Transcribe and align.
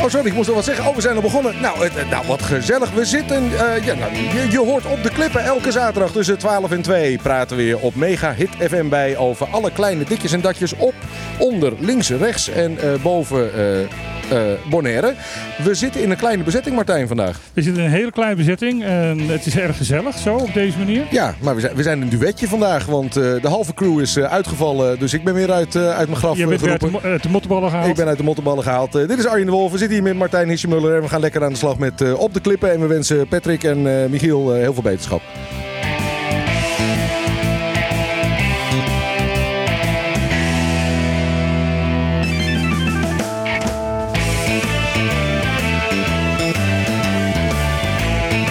Oh, 0.00 0.08
sorry, 0.08 0.26
ik 0.26 0.34
moest 0.34 0.46
nog 0.46 0.56
wat 0.56 0.64
zeggen. 0.64 0.86
Oh, 0.86 0.94
we 0.94 1.00
zijn 1.00 1.16
al 1.16 1.22
begonnen. 1.22 1.60
Nou, 1.60 1.84
het, 1.84 2.10
nou 2.10 2.26
wat 2.26 2.42
gezellig. 2.42 2.90
We 2.90 3.04
zitten, 3.04 3.44
uh, 3.44 3.84
ja, 3.84 3.94
nou, 3.94 4.16
je, 4.50 4.58
hoort 4.58 4.86
op 4.86 5.02
de 5.02 5.10
klippen 5.10 5.44
elke 5.44 5.72
zaterdag 5.72 6.12
tussen 6.12 6.38
12 6.38 6.70
en 6.70 6.82
2 6.82 7.18
praten 7.18 7.56
we 7.56 7.62
weer 7.62 7.78
op 7.78 7.94
Mega 7.94 8.34
Hit 8.34 8.50
FM 8.58 8.88
bij 8.88 9.16
over 9.16 9.46
alle 9.50 9.72
kleine 9.72 10.04
ditjes 10.04 10.32
en 10.32 10.40
datjes 10.40 10.76
op, 10.76 10.94
onder, 11.38 11.72
links, 11.78 12.10
rechts 12.10 12.48
en 12.48 12.78
uh, 12.84 13.02
boven 13.02 13.50
Bonaire. 14.70 15.14
We 15.64 15.74
zitten 15.74 16.02
in 16.02 16.10
een 16.10 16.16
kleine 16.16 16.42
bezetting, 16.42 16.74
Martijn, 16.74 17.08
vandaag. 17.08 17.40
We 17.54 17.62
zitten 17.62 17.82
in 17.82 17.88
een 17.88 17.94
hele 17.94 18.12
kleine 18.12 18.36
bezetting 18.36 18.84
en 18.84 19.18
het 19.18 19.46
is 19.46 19.56
erg 19.56 19.76
gezellig 19.76 20.18
zo 20.18 20.34
op 20.36 20.54
deze 20.54 20.78
manier. 20.78 21.02
Ja, 21.10 21.34
maar 21.40 21.54
we 21.54 21.60
zijn, 21.60 21.74
we 21.74 21.82
zijn 21.82 22.00
een 22.02 22.08
duetje 22.08 22.48
vandaag, 22.48 22.86
want 22.86 23.12
de 23.12 23.40
halve 23.42 23.74
crew 23.74 24.00
is 24.00 24.18
uitgevallen. 24.18 24.98
Dus 24.98 25.12
ik 25.14 25.24
ben 25.24 25.34
weer 25.34 25.52
uit, 25.52 25.76
uit 25.76 26.06
mijn 26.08 26.16
graf 26.20 26.36
Je 26.36 26.46
bent 26.46 26.60
geroepen. 26.60 26.92
weer 26.92 27.10
uit 27.10 27.22
de, 27.22 27.28
de 27.28 27.32
mottenballen 27.32 27.70
gehaald. 27.70 27.88
Ik 27.88 27.94
ben 27.94 28.06
uit 28.06 28.18
de 28.18 28.24
mottenballen 28.24 28.62
gehaald. 28.62 28.92
dit 28.92 29.18
is 29.18 29.26
Arjen 29.26 29.46
de 29.46 29.52
Wolf. 29.52 29.72
We 29.72 29.78
zitten 29.78 29.96
hier 29.96 30.04
met 30.06 30.16
Martijn 30.16 30.48
Hisjemuller 30.48 30.94
en 30.96 31.02
we 31.02 31.08
gaan 31.08 31.20
lekker 31.20 31.44
aan 31.44 31.52
de 31.52 31.58
slag 31.58 31.78
met 31.78 32.14
Op 32.14 32.34
de 32.34 32.40
Klippen. 32.40 32.72
En 32.72 32.80
we 32.80 32.86
wensen 32.86 33.28
Patrick 33.28 33.64
en 33.64 34.10
Michiel 34.10 34.52
heel 34.52 34.74
veel 34.74 34.82
beterschap. 34.82 35.22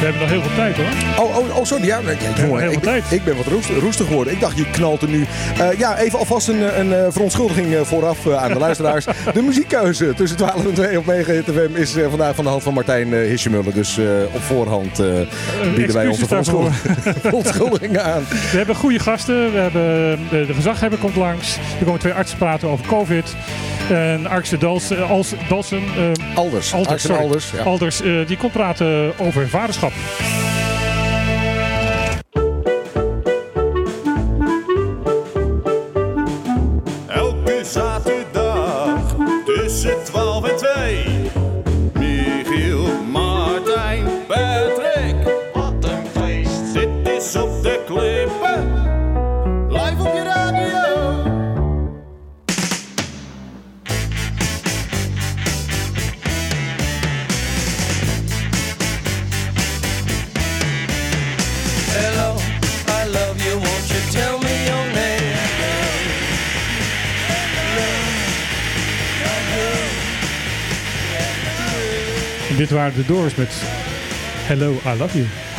We 0.05 0.11
hebben 0.11 0.29
nog 0.29 0.39
heel 0.39 0.49
veel 0.49 0.55
tijd 0.55 0.77
hoor. 0.77 1.25
Oh, 1.25 1.37
oh, 1.37 1.57
oh 1.57 1.65
sorry. 1.65 1.85
Ja, 1.85 1.99
ja 1.99 2.45
jongen, 2.45 2.71
ik, 2.71 2.79
ben, 2.79 3.03
ik 3.09 3.23
ben 3.23 3.35
wat 3.35 3.45
roestig, 3.45 3.79
roestig 3.79 4.07
geworden. 4.07 4.33
Ik 4.33 4.39
dacht, 4.39 4.57
je 4.57 4.69
knalt 4.69 5.01
er 5.01 5.09
nu. 5.09 5.25
Uh, 5.59 5.79
ja, 5.79 5.97
even 5.97 6.19
alvast 6.19 6.47
een, 6.47 6.79
een, 6.79 6.91
een 6.91 7.11
verontschuldiging 7.11 7.87
vooraf 7.87 8.25
uh, 8.25 8.43
aan 8.43 8.51
de 8.51 8.59
luisteraars. 8.59 9.05
De 9.33 9.41
muziekkeuze 9.41 10.13
tussen 10.13 10.37
12 10.37 10.65
en 10.65 10.73
2 10.73 10.97
op 10.97 11.05
9 11.05 11.43
FM 11.43 11.75
is 11.75 11.95
vandaag 12.09 12.35
van 12.35 12.43
de 12.43 12.49
hand 12.49 12.63
van 12.63 12.73
Martijn 12.73 13.13
Hisjemuller. 13.13 13.73
Dus 13.73 13.99
op 14.33 14.41
voorhand 14.41 15.01
bieden 15.75 15.95
wij 15.95 16.07
onze 16.07 16.25
verontschuldigingen 17.21 18.03
aan. 18.03 18.23
We 18.29 18.57
hebben 18.57 18.75
goede 18.75 18.99
gasten. 18.99 19.51
We 19.51 19.57
hebben, 19.57 20.19
de, 20.29 20.53
gezaghebber 20.53 20.99
komt 20.99 21.15
langs. 21.15 21.57
Er 21.79 21.85
komen 21.85 21.99
twee 21.99 22.13
artsen 22.13 22.37
praten 22.37 22.69
over 22.69 22.85
COVID. 22.85 23.35
En 23.89 24.27
Arkse 24.27 24.57
Dalsen, 24.57 25.07
als, 25.07 25.33
Dalsen 25.49 25.81
uh, 25.97 26.35
Alders. 26.35 26.73
Alders. 26.73 27.09
Alders, 27.09 27.51
ja. 27.51 27.63
Alders 27.63 28.01
uh, 28.01 28.27
die 28.27 28.37
komt 28.37 28.51
praten 28.51 29.19
over 29.19 29.49
vaderschap. 29.49 29.91
Música 29.95 30.64
dit 72.67 72.77
waren 72.77 72.93
de 72.95 73.05
Doors 73.05 73.35
met 73.35 73.49
Hello, 74.47 74.71
I 74.71 74.97
Love 74.97 75.17
You. 75.17 75.54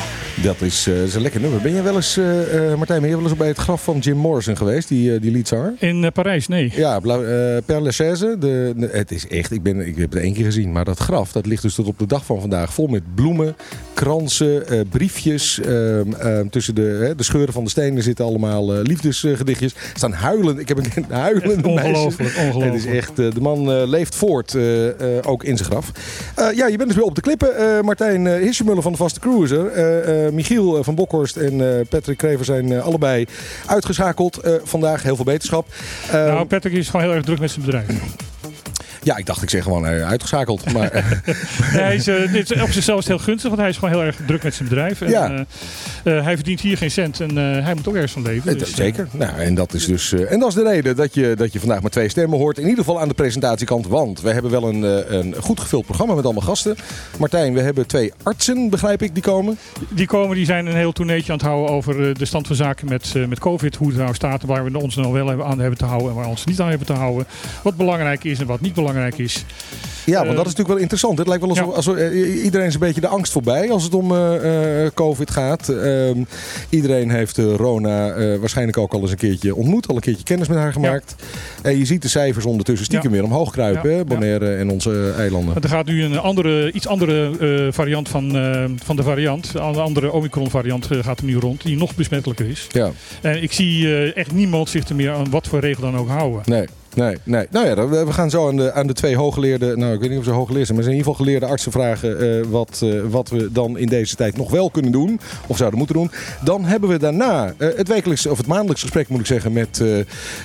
Dat 0.46 0.60
is, 0.60 0.88
uh, 0.88 1.02
is 1.02 1.14
een 1.14 1.22
lekker 1.22 1.40
nummer. 1.40 1.60
Ben 1.60 1.74
je 1.74 1.82
wel 1.82 1.94
eens, 1.94 2.18
uh, 2.18 2.54
uh, 2.54 2.74
Martijn, 2.74 3.00
ben 3.00 3.10
je 3.10 3.16
wel 3.16 3.24
eens 3.24 3.36
bij 3.36 3.48
het 3.48 3.58
graf 3.58 3.84
van 3.84 3.98
Jim 3.98 4.16
Morrison 4.16 4.56
geweest, 4.56 4.88
die, 4.88 5.20
die 5.20 5.30
liedzanger? 5.30 5.74
In 5.78 6.10
Parijs, 6.12 6.48
nee. 6.48 6.72
Ja, 6.74 7.00
Père 7.00 7.80
Lachaise. 7.80 8.36
De, 8.38 8.72
de, 8.76 8.88
het 8.92 9.10
is 9.10 9.28
echt, 9.28 9.52
ik, 9.52 9.62
ben, 9.62 9.86
ik 9.86 9.96
heb 9.96 10.12
het 10.12 10.22
één 10.22 10.32
keer 10.32 10.44
gezien, 10.44 10.72
maar 10.72 10.84
dat 10.84 10.98
graf, 10.98 11.32
dat 11.32 11.46
ligt 11.46 11.62
dus 11.62 11.74
tot 11.74 11.86
op 11.86 11.98
de 11.98 12.06
dag 12.06 12.24
van 12.24 12.40
vandaag 12.40 12.72
vol 12.72 12.86
met 12.86 13.14
bloemen, 13.14 13.56
kransen, 13.94 14.88
briefjes. 14.88 15.60
Ehm, 15.60 16.48
tussen 16.50 16.74
de, 16.74 17.14
de 17.16 17.22
scheuren 17.22 17.52
van 17.52 17.64
de 17.64 17.70
stenen 17.70 18.02
zitten 18.02 18.24
allemaal 18.24 18.72
liefdesgedichtjes. 18.72 19.74
Er 19.74 19.80
staan 19.94 20.12
huilen, 20.12 20.58
ik 20.58 20.68
heb 20.68 20.78
een 20.78 21.04
huilende 21.28 21.68
Ongelooflijk, 21.68 22.36
ongelooflijk. 22.36 22.72
Het 22.72 22.84
is 22.84 22.96
echt, 22.96 23.16
de 23.16 23.40
man 23.40 23.84
leeft 23.84 24.14
voort, 24.14 24.56
ook 25.22 25.44
in 25.44 25.56
zijn 25.56 25.70
graf. 25.70 25.90
ja, 26.54 26.66
je 26.66 26.76
bent 26.76 26.88
dus 26.88 26.96
weer 26.96 27.06
op 27.06 27.14
de 27.14 27.20
klippen. 27.20 27.84
Martijn 27.84 28.26
Hissemuller 28.26 28.82
van 28.82 28.92
de 28.92 28.98
Vaste 28.98 29.20
Cruiser. 29.20 30.34
Michiel 30.36 30.84
van 30.84 30.94
Bokhorst 30.94 31.36
en 31.36 31.86
Patrick 31.88 32.16
Krever 32.16 32.44
zijn 32.44 32.80
allebei 32.80 33.26
uitgeschakeld 33.66 34.40
vandaag. 34.64 35.02
Heel 35.02 35.16
veel 35.16 35.24
beterschap. 35.24 35.66
nou, 36.12 36.44
Patrick 36.44 36.72
is 36.72 36.88
gewoon 36.88 37.06
heel 37.06 37.14
erg 37.14 37.24
druk 37.24 37.38
met 37.38 37.50
zijn 37.50 37.64
bedrijf. 37.64 38.24
Ja, 39.06 39.16
ik 39.16 39.26
dacht 39.26 39.42
ik 39.42 39.50
zeg 39.50 39.62
gewoon 39.62 39.84
uh, 39.84 40.08
uitgeschakeld. 40.08 40.72
Maar, 40.72 40.90
hij 41.84 41.94
is, 41.94 42.08
uh, 42.08 42.32
dit 42.32 42.50
is 42.50 42.60
op 42.60 42.70
zichzelf 42.70 42.98
is 42.98 43.06
het 43.06 43.16
heel 43.16 43.24
gunstig, 43.24 43.48
want 43.48 43.60
hij 43.60 43.70
is 43.70 43.76
gewoon 43.76 43.94
heel 43.94 44.02
erg 44.02 44.16
druk 44.26 44.42
met 44.42 44.54
zijn 44.54 44.68
bedrijf. 44.68 45.00
En, 45.00 45.10
ja. 45.10 45.46
uh, 46.04 46.24
hij 46.24 46.34
verdient 46.34 46.60
hier 46.60 46.76
geen 46.76 46.90
cent 46.90 47.20
en 47.20 47.36
hij 47.36 47.74
moet 47.74 47.88
ook 47.88 47.94
ergens 47.94 48.12
van 48.12 48.22
leven. 48.22 48.58
Dus, 48.58 48.74
Zeker. 48.74 49.08
Nou, 49.10 49.38
en, 49.38 49.54
dat 49.54 49.74
is 49.74 49.86
dus, 49.86 50.12
en 50.12 50.38
dat 50.38 50.48
is 50.48 50.54
de 50.54 50.62
reden 50.62 50.96
dat 50.96 51.14
je, 51.14 51.34
dat 51.36 51.52
je 51.52 51.58
vandaag 51.58 51.80
maar 51.80 51.90
twee 51.90 52.08
stemmen 52.08 52.38
hoort. 52.38 52.58
In 52.58 52.68
ieder 52.68 52.84
geval 52.84 53.00
aan 53.00 53.08
de 53.08 53.14
presentatiekant. 53.14 53.86
Want 53.86 54.20
we 54.20 54.32
hebben 54.32 54.50
wel 54.50 54.68
een, 54.68 55.14
een 55.16 55.34
goed 55.40 55.60
gevuld 55.60 55.84
programma 55.84 56.14
met 56.14 56.24
allemaal 56.24 56.42
gasten. 56.42 56.76
Martijn, 57.18 57.54
we 57.54 57.60
hebben 57.60 57.86
twee 57.86 58.12
artsen, 58.22 58.70
begrijp 58.70 59.02
ik, 59.02 59.14
die 59.14 59.22
komen. 59.22 59.58
Die 59.88 60.06
komen, 60.06 60.36
die 60.36 60.46
zijn 60.46 60.66
een 60.66 60.76
heel 60.76 60.92
toerneetje 60.92 61.32
aan 61.32 61.38
het 61.38 61.46
houden 61.46 61.74
over 61.74 62.18
de 62.18 62.24
stand 62.24 62.46
van 62.46 62.56
zaken 62.56 62.88
met, 62.88 63.14
met 63.28 63.38
COVID. 63.38 63.76
Hoe 63.76 63.88
het 63.88 63.96
nou 63.96 64.14
staat, 64.14 64.42
waar 64.42 64.64
we 64.64 64.78
ons 64.78 64.96
nou 64.96 65.12
wel 65.12 65.44
aan 65.44 65.60
hebben 65.60 65.78
te 65.78 65.84
houden 65.84 66.08
en 66.08 66.14
waar 66.14 66.24
we 66.24 66.30
ons 66.30 66.44
niet 66.44 66.60
aan 66.60 66.68
hebben 66.68 66.86
te 66.86 66.92
houden. 66.92 67.26
Wat 67.62 67.76
belangrijk 67.76 68.24
is 68.24 68.38
en 68.38 68.46
wat 68.46 68.60
niet 68.60 68.74
belangrijk 68.74 68.94
is. 69.16 69.44
Ja, 70.06 70.24
want 70.24 70.36
dat 70.36 70.46
is 70.46 70.54
natuurlijk 70.54 70.68
wel 70.68 70.78
interessant. 70.78 71.18
Het 71.18 71.26
lijkt 71.26 71.42
wel 71.42 71.50
alsof, 71.50 71.74
alsof 71.74 71.96
uh, 71.96 72.44
iedereen 72.44 72.66
is 72.66 72.74
een 72.74 72.80
beetje 72.80 73.00
de 73.00 73.06
angst 73.06 73.32
voorbij 73.32 73.70
als 73.70 73.82
het 73.82 73.94
om 73.94 74.12
uh, 74.12 74.86
COVID 74.94 75.30
gaat. 75.30 75.68
Ehm, 75.68 76.22
iedereen 76.68 77.10
heeft 77.10 77.36
Rona 77.36 78.14
waarschijnlijk 78.38 78.78
ook 78.78 78.92
al 78.92 79.00
eens 79.00 79.10
een 79.10 79.16
keertje 79.16 79.54
ontmoet, 79.54 79.88
al 79.88 79.94
een 79.94 80.00
keertje 80.00 80.24
kennis 80.24 80.48
met 80.48 80.58
haar 80.58 80.72
gemaakt. 80.72 81.14
Ja. 81.18 81.70
En 81.70 81.78
je 81.78 81.84
ziet 81.84 82.02
de 82.02 82.08
cijfers 82.08 82.44
ondertussen 82.44 82.86
stiekem 82.86 83.10
ja. 83.10 83.16
weer 83.16 83.24
omhoog 83.24 83.52
kruipen, 83.52 83.90
ja. 83.90 84.04
Bonaire 84.04 84.54
en 84.54 84.70
onze 84.70 85.14
eilanden. 85.18 85.54
Er 85.62 85.68
gaat 85.68 85.86
nu 85.86 86.04
een 86.04 86.18
andere, 86.18 86.72
iets 86.72 86.86
andere 86.86 87.70
variant 87.72 88.08
van, 88.08 88.30
van 88.84 88.96
de 88.96 89.02
variant, 89.02 89.50
een 89.54 89.60
andere 89.60 90.12
Omicron 90.12 90.50
variant 90.50 90.88
gaat 90.90 91.18
er 91.18 91.24
nu 91.24 91.36
rond, 91.36 91.62
die 91.62 91.76
nog 91.76 91.94
besmettelijker 91.94 92.48
is. 92.48 92.66
Ja. 92.70 92.90
En 93.22 93.42
ik 93.42 93.52
zie 93.52 94.12
echt 94.12 94.32
niemand 94.32 94.68
zich 94.68 94.88
er 94.88 94.94
meer 94.94 95.12
aan 95.12 95.30
wat 95.30 95.46
voor 95.46 95.60
regel 95.60 95.82
dan 95.82 95.96
ook 95.96 96.08
houden. 96.08 96.42
Nee. 96.44 96.66
Nee, 96.96 97.16
nee. 97.24 97.46
Nou 97.50 97.66
ja, 97.66 97.88
we 97.88 98.12
gaan 98.12 98.30
zo 98.30 98.48
aan 98.48 98.56
de, 98.56 98.72
aan 98.72 98.86
de 98.86 98.92
twee 98.92 99.16
hooggeleerde, 99.16 99.76
nou 99.76 99.94
ik 99.94 100.00
weet 100.00 100.10
niet 100.10 100.18
of 100.18 100.24
ze 100.24 100.30
hooggeleerd 100.30 100.66
zijn, 100.66 100.78
maar 100.78 100.86
ze 100.86 100.90
zijn 100.90 101.02
in 101.02 101.06
ieder 101.06 101.12
geval 101.12 101.24
geleerde 101.24 101.46
artsen 101.46 101.72
vragen 101.72 102.22
uh, 102.22 102.44
wat, 102.50 102.80
uh, 102.84 103.00
wat 103.08 103.28
we 103.28 103.52
dan 103.52 103.78
in 103.78 103.88
deze 103.88 104.16
tijd 104.16 104.36
nog 104.36 104.50
wel 104.50 104.70
kunnen 104.70 104.92
doen, 104.92 105.20
of 105.46 105.56
zouden 105.56 105.78
moeten 105.78 105.96
doen. 105.96 106.10
Dan 106.44 106.64
hebben 106.64 106.88
we 106.88 106.98
daarna 106.98 107.52
uh, 107.58 107.68
het 107.76 107.88
wekelijks, 107.88 108.26
of 108.26 108.38
het 108.38 108.46
maandelijks 108.46 108.82
gesprek 108.82 109.08
moet 109.08 109.20
ik 109.20 109.26
zeggen, 109.26 109.52
met 109.52 109.84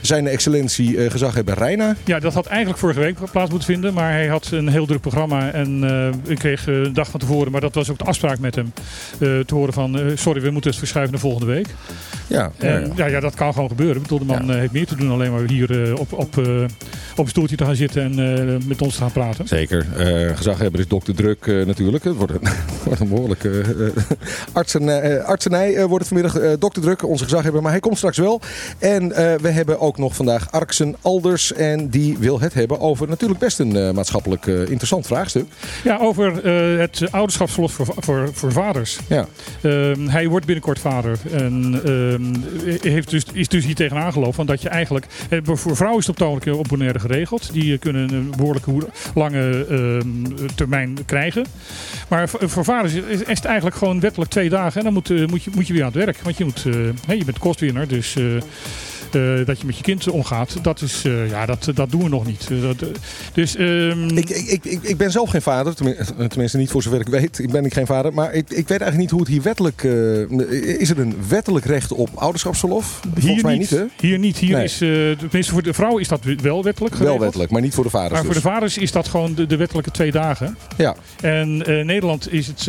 zijn 0.01 0.27
excellentie 0.27 1.09
gezaghebber 1.09 1.57
Reina. 1.57 1.95
Ja, 2.05 2.19
dat 2.19 2.33
had 2.33 2.45
eigenlijk 2.45 2.79
vorige 2.79 2.99
week 2.99 3.17
plaats 3.31 3.49
moeten 3.49 3.67
vinden, 3.67 3.93
maar 3.93 4.11
hij 4.11 4.27
had 4.27 4.51
een 4.51 4.67
heel 4.67 4.85
druk 4.85 5.01
programma 5.01 5.51
en 5.51 5.83
ik 6.27 6.37
kreeg 6.37 6.67
een 6.67 6.93
dag 6.93 7.09
van 7.09 7.19
tevoren, 7.19 7.51
maar 7.51 7.61
dat 7.61 7.75
was 7.75 7.89
ook 7.91 7.97
de 7.97 8.03
afspraak 8.03 8.39
met 8.39 8.55
hem, 8.55 8.73
te 9.17 9.55
horen 9.55 9.73
van 9.73 9.99
sorry, 10.15 10.41
we 10.41 10.49
moeten 10.49 10.69
het 10.69 10.79
verschuiven 10.79 11.13
naar 11.13 11.21
volgende 11.21 11.53
week. 11.53 11.67
Ja, 12.27 12.51
en, 12.57 12.91
ja, 12.95 13.05
ja. 13.05 13.05
ja, 13.05 13.19
dat 13.19 13.35
kan 13.35 13.53
gewoon 13.53 13.69
gebeuren. 13.69 13.95
Ik 13.95 14.01
bedoel, 14.01 14.19
de 14.19 14.25
man 14.25 14.45
ja. 14.45 14.53
heeft 14.53 14.71
meer 14.71 14.85
te 14.85 14.95
doen 14.95 15.11
alleen 15.11 15.31
maar 15.31 15.47
hier 15.47 15.99
op, 15.99 16.13
op 16.13 16.40
op 17.15 17.23
een 17.23 17.31
stoeltje 17.31 17.55
te 17.55 17.65
gaan 17.65 17.75
zitten 17.75 18.01
en 18.01 18.19
uh, 18.19 18.55
met 18.65 18.81
ons 18.81 18.95
te 18.95 19.01
gaan 19.01 19.11
praten. 19.11 19.47
Zeker. 19.47 19.85
Uh, 19.97 20.37
gezaghebber 20.37 20.79
is 20.79 20.87
dokter 20.87 21.15
Druk 21.15 21.45
natuurlijk. 21.45 22.03
Het 22.03 22.15
wordt 22.15 22.33
een, 22.33 22.49
wordt 22.85 22.99
een 22.99 23.09
behoorlijke 23.09 23.63
artsen, 24.51 25.25
artsenij 25.25 25.87
wordt 25.87 26.09
het 26.09 26.17
vanmiddag. 26.17 26.57
dokter 26.57 26.81
Druk, 26.81 27.03
onze 27.03 27.23
gezaghebber, 27.23 27.61
maar 27.61 27.71
hij 27.71 27.79
komt 27.79 27.97
straks 27.97 28.17
wel. 28.17 28.41
En 28.77 29.09
we 29.41 29.49
hebben 29.49 29.79
ook 29.79 29.97
nog 29.97 30.15
vandaag 30.15 30.51
Arksen 30.51 30.95
Alders 31.01 31.53
en 31.53 31.89
die 31.89 32.17
wil 32.17 32.39
het 32.39 32.53
hebben 32.53 32.79
over 32.79 33.07
natuurlijk 33.07 33.39
best 33.39 33.59
een 33.59 33.95
maatschappelijk 33.95 34.45
interessant 34.45 35.07
vraagstuk. 35.07 35.45
Ja, 35.83 35.97
over 35.97 36.45
het 36.79 37.11
ouderschapsverlof 37.11 37.71
voor, 37.71 37.93
voor, 37.97 38.29
voor 38.33 38.51
vaders. 38.51 38.99
Ja. 39.07 39.27
Ehm, 39.61 40.07
hij 40.07 40.27
wordt 40.27 40.45
binnenkort 40.45 40.79
vader 40.79 41.19
en 41.31 41.81
heeft 42.81 43.09
dus, 43.09 43.23
is 43.33 43.47
dus 43.47 43.65
hier 43.65 43.75
tegenaan 43.75 44.11
gelopen 44.11 44.33
van 44.33 44.45
dat 44.45 44.61
je 44.61 44.69
eigenlijk, 44.69 45.05
voor 45.43 45.75
vrouwen 45.75 45.99
is 45.99 46.07
het 46.07 46.15
op 46.15 46.21
op 46.31 46.67
Bonaire 46.67 46.99
geregeld. 46.99 47.53
Die 47.53 47.77
kunnen 47.77 48.13
een 48.13 48.33
behoorlijke 48.37 48.71
lange 49.15 49.65
uh, 49.69 50.47
termijn 50.55 50.97
krijgen. 51.05 51.45
Maar 52.09 52.29
voor 52.29 52.63
vaders 52.63 52.93
is 52.93 53.19
het 53.19 53.45
eigenlijk 53.45 53.75
gewoon 53.75 53.99
wettelijk 53.99 54.31
twee 54.31 54.49
dagen. 54.49 54.77
En 54.77 54.83
dan 54.83 54.93
moet, 54.93 55.09
uh, 55.09 55.27
moet, 55.27 55.43
je, 55.43 55.51
moet 55.55 55.67
je 55.67 55.73
weer 55.73 55.83
aan 55.83 55.91
het 55.93 56.03
werk. 56.05 56.21
Want 56.21 56.37
je, 56.37 56.43
moet, 56.43 56.65
uh, 56.65 57.17
je 57.17 57.25
bent 57.25 57.39
kostwinner. 57.39 57.87
Dus 57.87 58.17
eh, 59.15 59.45
dat 59.45 59.59
je 59.59 59.65
met 59.65 59.77
je 59.77 59.83
kind 59.83 60.09
omgaat, 60.09 60.57
dat, 60.61 60.81
is, 60.81 61.03
eh, 61.05 61.29
ja, 61.29 61.45
dat, 61.45 61.67
dat 61.73 61.91
doen 61.91 62.03
we 62.03 62.09
nog 62.09 62.25
niet. 62.25 62.47
Eh, 62.51 62.61
dat, 62.61 62.83
dus 63.33 63.55
ehm, 63.55 64.17
Ik, 64.17 64.29
ik, 64.29 64.63
ik, 64.65 64.83
ik- 64.83 64.97
ben 64.97 65.11
zelf 65.11 65.29
geen 65.29 65.41
vader, 65.41 65.73
tenminste, 66.29 66.57
niet 66.57 66.69
voor 66.69 66.81
zover 66.83 66.99
ik 66.99 67.07
weet. 67.07 67.39
Ik 67.39 67.51
ben 67.51 67.65
ik 67.65 67.73
geen 67.73 67.85
vader, 67.85 68.13
maar 68.13 68.33
ik, 68.33 68.49
ik 68.49 68.67
weet 68.67 68.81
eigenlijk 68.81 68.97
niet 68.97 69.09
hoe 69.09 69.19
het 69.19 69.29
hier 69.29 69.41
wettelijk... 69.41 69.83
is 70.79 70.89
er 70.89 70.99
een 70.99 71.15
wettelijk 71.27 71.65
recht 71.65 71.91
op 71.91 72.09
ouderschapsverlof? 72.15 72.99
Volgens 73.01 73.25
hier 73.25 73.43
mij 73.43 73.57
niet. 73.57 73.69
hè? 73.69 73.83
Hier 73.99 74.19
niet. 74.19 74.37
Hier 74.37 74.55
Nee. 74.55 74.63
is, 74.63 74.77
tenminste 74.77 75.51
voor 75.53 75.63
de 75.63 75.73
vrouw 75.73 75.97
is 75.97 76.07
dat 76.07 76.19
wel 76.41 76.63
wettelijk 76.63 76.93
Wel 76.93 76.97
geregeld. 76.99 77.19
wettelijk, 77.19 77.51
maar 77.51 77.61
niet 77.61 77.73
voor 77.73 77.83
de 77.83 77.89
vaders 77.89 78.11
Maar 78.13 78.23
voor 78.23 78.33
dus. 78.33 78.43
de 78.43 78.49
vaders 78.49 78.77
is 78.77 78.91
dat 78.91 79.07
gewoon 79.07 79.33
de, 79.35 79.45
de 79.45 79.55
wettelijke 79.55 79.91
twee 79.91 80.11
dagen. 80.11 80.57
Ja, 80.77 80.95
En 81.21 81.61
in 81.61 81.85
Nederland 81.85 82.33
is 82.33 82.47
het, 82.47 82.67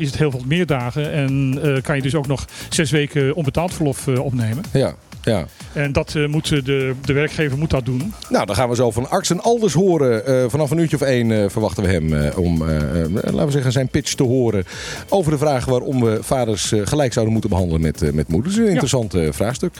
is 0.00 0.06
het 0.06 0.16
heel 0.18 0.30
veel 0.30 0.42
meer 0.46 0.66
dagen. 0.66 1.12
En 1.12 1.58
kan 1.82 1.96
je 1.96 2.02
dus 2.02 2.14
ook 2.14 2.26
nog 2.26 2.44
zes 2.68 2.90
weken 2.90 3.34
onbetaald 3.34 3.74
verlof 3.74 4.08
opnemen. 4.08 4.64
ja, 4.72 4.94
ja. 5.26 5.46
En 5.72 5.92
dat 5.92 6.14
eh, 6.14 6.26
moet 6.26 6.52
eh, 6.52 6.64
de, 6.64 6.94
de 7.04 7.12
werkgever 7.12 7.58
moet 7.58 7.70
dat 7.70 7.84
doen. 7.84 8.14
Nou, 8.28 8.46
dan 8.46 8.54
gaan 8.54 8.68
we 8.68 8.74
zo 8.74 8.90
van 8.90 9.10
Artsen 9.10 9.42
Alders 9.42 9.72
horen. 9.72 10.26
Eh, 10.26 10.44
vanaf 10.48 10.70
een 10.70 10.78
uurtje 10.78 10.96
of 10.96 11.02
één 11.02 11.50
verwachten 11.50 11.82
we 11.82 11.88
hem 11.88 12.32
om, 12.36 12.64
laten 13.12 13.44
we 13.44 13.50
zeggen, 13.50 13.72
zijn 13.72 13.88
pitch 13.88 14.14
te 14.14 14.22
horen. 14.22 14.64
Over 15.08 15.30
de 15.30 15.38
vraag 15.38 15.64
waarom 15.64 16.00
we 16.00 16.18
vaders 16.22 16.72
gelijk 16.84 17.12
zouden 17.12 17.32
moeten 17.32 17.50
behandelen 17.50 17.80
met, 17.80 18.14
met 18.14 18.28
moeders. 18.28 18.56
Een 18.56 18.68
interessant 18.68 19.14
vraagstuk. 19.30 19.74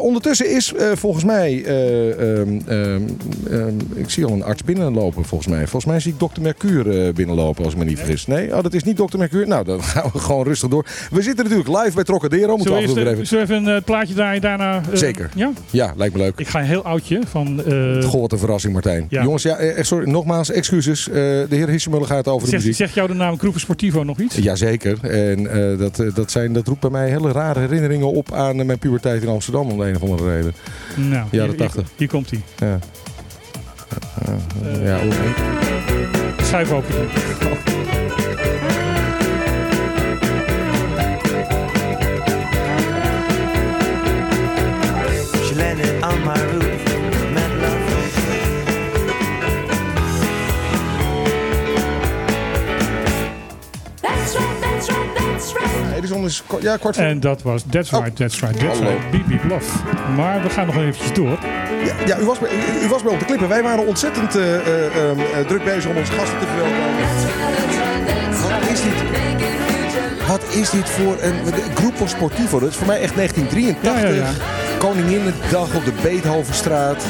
Ondertussen 0.00 0.50
is 0.50 0.72
volgens 0.94 1.24
mij, 1.24 1.64
eh, 1.64 2.40
ehm, 2.40 2.60
ehm, 2.66 3.02
ehm, 3.50 3.74
ik 3.94 4.10
zie 4.10 4.24
al 4.24 4.32
een 4.32 4.44
arts 4.44 4.64
binnenlopen 4.64 5.24
volgens 5.24 5.50
mij. 5.50 5.60
Volgens 5.60 5.84
mij 5.84 6.00
zie 6.00 6.12
ik 6.12 6.18
dokter 6.18 6.42
Mercure 6.42 7.12
binnenlopen 7.12 7.64
als 7.64 7.72
ik 7.72 7.78
me 7.78 7.84
niet 7.84 7.98
vergis. 7.98 8.26
Nee, 8.26 8.56
oh, 8.56 8.62
dat 8.62 8.74
is 8.74 8.82
niet 8.82 8.96
dokter 8.96 9.18
Mercure. 9.18 9.46
Nou, 9.46 9.64
dan 9.64 9.82
gaan 9.92 10.10
we 10.12 10.18
gewoon 10.18 10.44
rustig 10.44 10.68
door. 10.68 10.86
We 11.10 11.22
zitten 11.22 11.44
natuurlijk 11.44 11.82
live 11.82 11.94
bij 11.94 12.04
Trocadero. 12.04 12.56
Moeten 12.56 12.74
we 12.74 12.80
af 12.80 12.88
en 12.88 12.94
toe 12.94 13.08
even... 13.08 13.26
zullen 13.26 13.46
we 13.46 13.54
even 13.54 13.66
een 13.66 13.82
plaatje 13.82 14.14
draaien 14.14 14.40
daarna? 14.40 14.65
Eh, 14.74 14.82
Zeker. 14.92 15.28
Ja? 15.34 15.50
Ja, 15.70 15.92
lijkt 15.96 16.14
me 16.14 16.20
leuk. 16.20 16.32
Ik 16.36 16.48
ga 16.48 16.58
een 16.60 16.64
heel 16.66 16.84
oudje 16.84 17.20
van... 17.28 17.64
eh, 17.64 18.02
Goh, 18.02 18.20
wat 18.20 18.32
een 18.32 18.38
verrassing, 18.38 18.72
Martijn. 18.72 19.06
Ja. 19.08 19.22
Jongens, 19.22 19.42
ja, 19.42 19.56
eh, 19.56 19.76
echt 19.78 19.86
sorry, 19.86 20.10
nogmaals, 20.10 20.50
excuses. 20.50 21.08
Eh, 21.08 21.14
de 21.14 21.46
heer 21.48 21.68
Hissemuller 21.68 22.06
gaat 22.06 22.28
over 22.28 22.48
de 22.50 22.54
muziek. 22.56 22.74
zegt 22.74 22.94
jou 22.94 23.08
de 23.08 23.14
naam 23.14 23.36
Kroeven 23.36 23.60
Sportivo 23.60 24.02
nog 24.02 24.18
iets? 24.18 24.36
Jazeker. 24.36 24.98
En 25.10 25.50
eh, 25.72 25.78
dat, 25.78 25.98
eh, 25.98 26.14
dat, 26.14 26.30
zijn, 26.30 26.52
dat 26.52 26.66
roept 26.66 26.80
bij 26.80 26.90
mij 26.90 27.08
hele 27.08 27.32
rare 27.32 27.60
herinneringen 27.60 28.12
op 28.12 28.32
aan 28.32 28.58
eh, 28.60 28.66
mijn 28.66 28.78
puberteit 28.78 29.22
in 29.22 29.28
Amsterdam 29.28 29.70
om 29.70 29.78
de 29.78 29.84
een 29.84 29.94
of 29.96 30.02
andere 30.02 30.30
reden. 30.36 30.52
Nou, 30.94 31.10
Jaren 31.10 31.28
hier, 31.30 31.42
hier, 31.42 31.56
80. 31.56 31.88
hier 31.96 32.08
komt 32.08 32.30
hij. 32.30 32.40
Ja. 32.58 32.78
ja. 34.84 34.98
Schuif 36.42 36.72
open. 36.72 36.94
Landed 45.56 46.02
on 46.02 46.24
my 46.24 46.34
roof, 46.52 46.84
met 47.34 47.50
love. 47.62 47.84
That's 54.02 54.34
right, 54.36 54.60
that's 54.60 54.88
right, 54.88 55.14
that's 55.14 55.52
right. 55.54 55.96
Edison 55.96 56.24
is 56.24 56.42
ko- 56.46 56.58
ja, 56.60 56.76
kwart 56.76 56.96
voor... 56.96 57.04
En 57.04 57.20
dat 57.20 57.42
was 57.42 57.62
That's 57.70 57.92
Oh. 57.92 58.00
Right, 58.00 58.16
That's 58.16 58.40
Right, 58.40 58.58
That's 58.58 58.78
Hallo. 58.78 58.90
Right, 58.90 59.10
Beep 59.10 59.26
Beep 59.26 59.44
Love. 59.44 59.70
Maar 60.16 60.42
we 60.42 60.50
gaan 60.50 60.66
nog 60.66 60.76
eventjes 60.76 61.12
door. 61.12 61.38
Ja, 61.84 61.94
ja, 62.06 62.18
u, 62.18 62.24
was 62.24 62.38
bij, 62.38 62.50
u, 62.50 62.84
u 62.84 62.88
was 62.88 63.02
bij 63.02 63.12
op 63.12 63.18
de 63.18 63.24
klippen. 63.24 63.48
Wij 63.48 63.62
waren 63.62 63.86
ontzettend 63.86 64.36
eh, 64.36 64.54
eh, 64.54 64.86
ehm, 64.86 65.18
eh, 65.20 65.46
druk 65.46 65.64
bezig 65.64 65.90
om 65.90 65.96
onze 65.96 66.12
gasten 66.12 66.38
te 66.38 66.46
verwelkomen. 66.46 67.04
Wat 68.42 68.70
is 68.70 68.82
dit? 68.82 68.94
Wat 70.26 70.42
is 70.54 70.70
dit 70.70 70.88
voor 70.88 71.16
een 71.20 71.34
een 71.46 71.74
Grupo 71.76 72.06
Sportivo? 72.06 72.58
Dat 72.58 72.68
is 72.70 72.76
voor 72.76 72.86
mij 72.86 73.00
echt 73.00 73.14
1983. 73.14 74.02
Ja, 74.02 74.26
ja, 74.26 74.32
Koninginnedag 74.78 75.74
op 75.74 75.84
de 75.84 75.92
Beethovenstraat. 76.02 77.06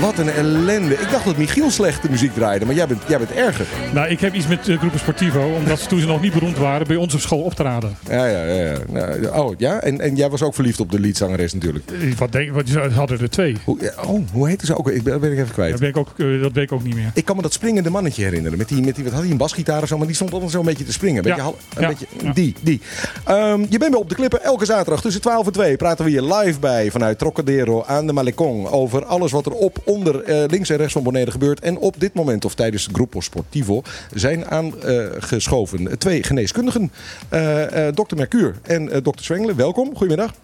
Wat 0.00 0.18
een 0.18 0.28
ellende. 0.30 0.94
Ik 0.94 1.10
dacht 1.10 1.24
dat 1.24 1.36
Michiel 1.36 1.70
slechte 1.70 2.10
muziek 2.10 2.34
draaide, 2.34 2.64
maar 2.66 2.74
jij 2.74 2.86
bent, 2.86 3.02
jij 3.08 3.18
bent 3.18 3.32
erger. 3.32 3.66
Nou, 3.94 4.08
ik 4.08 4.20
heb 4.20 4.34
iets 4.34 4.46
met 4.46 4.68
uh, 4.68 4.78
Groepen 4.78 4.98
Sportivo, 4.98 5.54
omdat 5.56 5.80
ze 5.80 5.86
toen 5.86 6.00
ze 6.00 6.06
nog 6.06 6.20
niet 6.20 6.32
beroemd 6.32 6.56
waren, 6.58 6.86
bij 6.86 6.96
ons 6.96 7.14
op 7.14 7.20
school 7.20 7.40
optraden. 7.42 7.96
Ja, 8.08 8.26
ja, 8.26 8.42
ja. 8.44 8.54
ja. 8.64 8.76
Nou, 8.88 9.26
oh, 9.26 9.54
ja? 9.58 9.80
En, 9.80 10.00
en 10.00 10.16
jij 10.16 10.30
was 10.30 10.42
ook 10.42 10.54
verliefd 10.54 10.80
op 10.80 10.90
de 10.90 11.00
liedzangeres 11.00 11.52
natuurlijk. 11.54 11.84
Eh, 11.90 12.12
Wat 12.18 12.32
denk, 12.32 12.50
wat, 12.52 12.68
ze 12.68 12.78
hadden 12.80 13.20
er 13.20 13.30
twee. 13.30 13.56
Hoe, 13.64 13.92
oh, 14.06 14.20
hoe 14.32 14.48
heette 14.48 14.66
ze 14.66 14.78
ook? 14.78 14.90
Ik 14.90 15.02
ben, 15.02 15.12
dat 15.12 15.20
ben 15.20 15.32
ik 15.32 15.38
even 15.38 15.52
kwijt. 15.52 15.70
Dat 15.70 15.80
weet 15.80 15.88
ik 15.90 15.96
ook, 15.96 16.08
eh, 16.16 16.40
dat 16.42 16.52
weet 16.52 16.64
ik 16.64 16.72
ook 16.72 16.82
niet 16.82 16.94
meer. 16.94 17.10
Ik 17.14 17.24
kan 17.24 17.36
me 17.36 17.42
dat 17.42 17.52
springende 17.52 17.90
mannetje 17.90 18.22
herinneren. 18.24 18.58
Met 18.58 18.68
die, 18.68 18.82
met 18.82 18.94
die, 18.94 19.04
wat 19.04 19.12
had 19.12 19.22
hij, 19.22 19.30
een 19.30 19.36
basgitaar 19.36 19.82
of 19.82 19.88
zo? 19.88 19.96
Maar 19.98 20.06
die 20.06 20.16
stond 20.16 20.32
altijd 20.32 20.50
zo'n 20.50 20.64
beetje 20.64 20.84
te 20.84 20.92
springen. 20.92 21.22
Beetje 21.22 21.38
Ja, 21.38 21.44
hal- 21.44 21.56
een 21.74 21.82
ja, 21.82 21.88
beetje. 21.88 22.06
Die, 22.34 22.54
die. 22.60 22.80
Ehm, 23.24 23.60
je 23.68 23.78
bent 23.78 23.90
bij 23.90 24.00
Op 24.00 24.08
de 24.08 24.14
Klippen. 24.14 24.42
Elke 24.44 24.64
zaterdag 24.64 25.00
tussen 25.00 25.20
12 25.22 25.46
en 25.46 25.52
2 25.52 25.76
praten 25.76 26.04
we 26.04 26.10
hier 26.10 26.22
live 26.22 26.58
bij 26.58 26.90
vanuit 26.90 27.18
Trocadero 27.18 27.84
aan 27.86 28.06
de 28.06 28.12
Malecon. 28.12 28.68
Over 28.68 29.04
alles 29.04 29.32
wat 29.32 29.46
er 29.46 29.52
op, 29.52 29.78
onder, 29.90 30.22
eh, 30.22 30.44
links 30.48 30.70
en 30.70 30.76
rechts 30.76 30.92
van 30.92 31.02
Bonaire 31.02 31.30
gebeurt. 31.30 31.60
En 31.60 31.78
op 31.78 32.00
dit 32.00 32.14
moment, 32.14 32.44
of 32.44 32.54
tijdens 32.54 32.88
Gruppo 32.92 33.20
Sportivo, 33.20 33.82
zijn 34.14 34.46
aangeschoven 34.46 35.98
twee 35.98 36.22
geneeskundigen. 36.22 36.92
Eh 37.28 37.88
eh 37.88 37.94
dokter 37.94 38.16
Mercure 38.16 38.52
en 38.62 38.90
eh 38.90 39.02
dokter 39.02 39.24
Zwengelen. 39.24 39.56
Welkom. 39.56 39.96
Goedemiddag. 39.96 40.34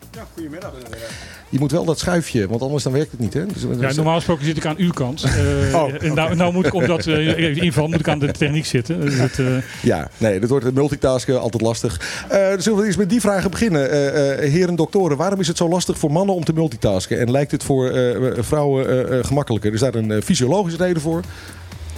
Je 1.56 1.62
moet 1.62 1.72
wel 1.72 1.84
dat 1.84 1.98
schuifje, 1.98 2.48
want 2.48 2.62
anders 2.62 2.82
dan 2.82 2.92
werkt 2.92 3.10
het 3.10 3.20
niet. 3.20 3.34
Hè? 3.34 3.46
Dus, 3.46 3.62
Ja, 3.80 3.92
normaal 3.92 4.14
gesproken 4.14 4.44
zit 4.44 4.56
ik 4.56 4.66
aan 4.66 4.76
uw 4.76 4.90
kant. 4.90 5.22
Eh, 5.24 5.74
en 6.04 6.14
nou, 6.14 6.36
nou 6.36 6.52
moet 6.54 6.66
ik, 6.66 6.74
omdat 6.74 7.06
uh, 7.06 7.56
inval, 7.56 7.88
moet 7.88 8.00
ik 8.00 8.08
aan 8.08 8.18
de 8.18 8.30
techniek 8.30 8.66
zitten. 8.66 9.00
Dus 9.00 9.14
het, 9.14 9.38
uh... 9.38 9.56
Ja, 9.82 10.08
nee, 10.18 10.40
dat 10.40 10.50
wordt 10.50 10.74
multitasken 10.74 11.40
altijd 11.40 11.62
lastig. 11.62 12.00
Uh, 12.32 12.38
zullen 12.58 12.78
we 12.78 12.86
eens 12.86 12.96
met 12.96 13.10
die 13.10 13.20
vragen 13.20 13.50
beginnen? 13.50 13.82
Uh, 13.82 14.50
heren 14.50 14.74
doktoren, 14.74 15.16
waarom 15.16 15.40
is 15.40 15.48
het 15.48 15.56
zo 15.56 15.68
lastig 15.68 15.98
voor 15.98 16.12
mannen 16.12 16.34
om 16.34 16.44
te 16.44 16.52
multitasken? 16.52 17.20
En 17.20 17.30
lijkt 17.30 17.50
het 17.50 17.62
voor 17.62 17.92
vrouwen 18.38 19.24
gemakkelijker? 19.24 19.72
Is 19.72 19.80
daar 19.80 19.94
een 19.94 20.22
fysiologische 20.22 20.84
reden 20.84 21.02
voor? 21.02 21.22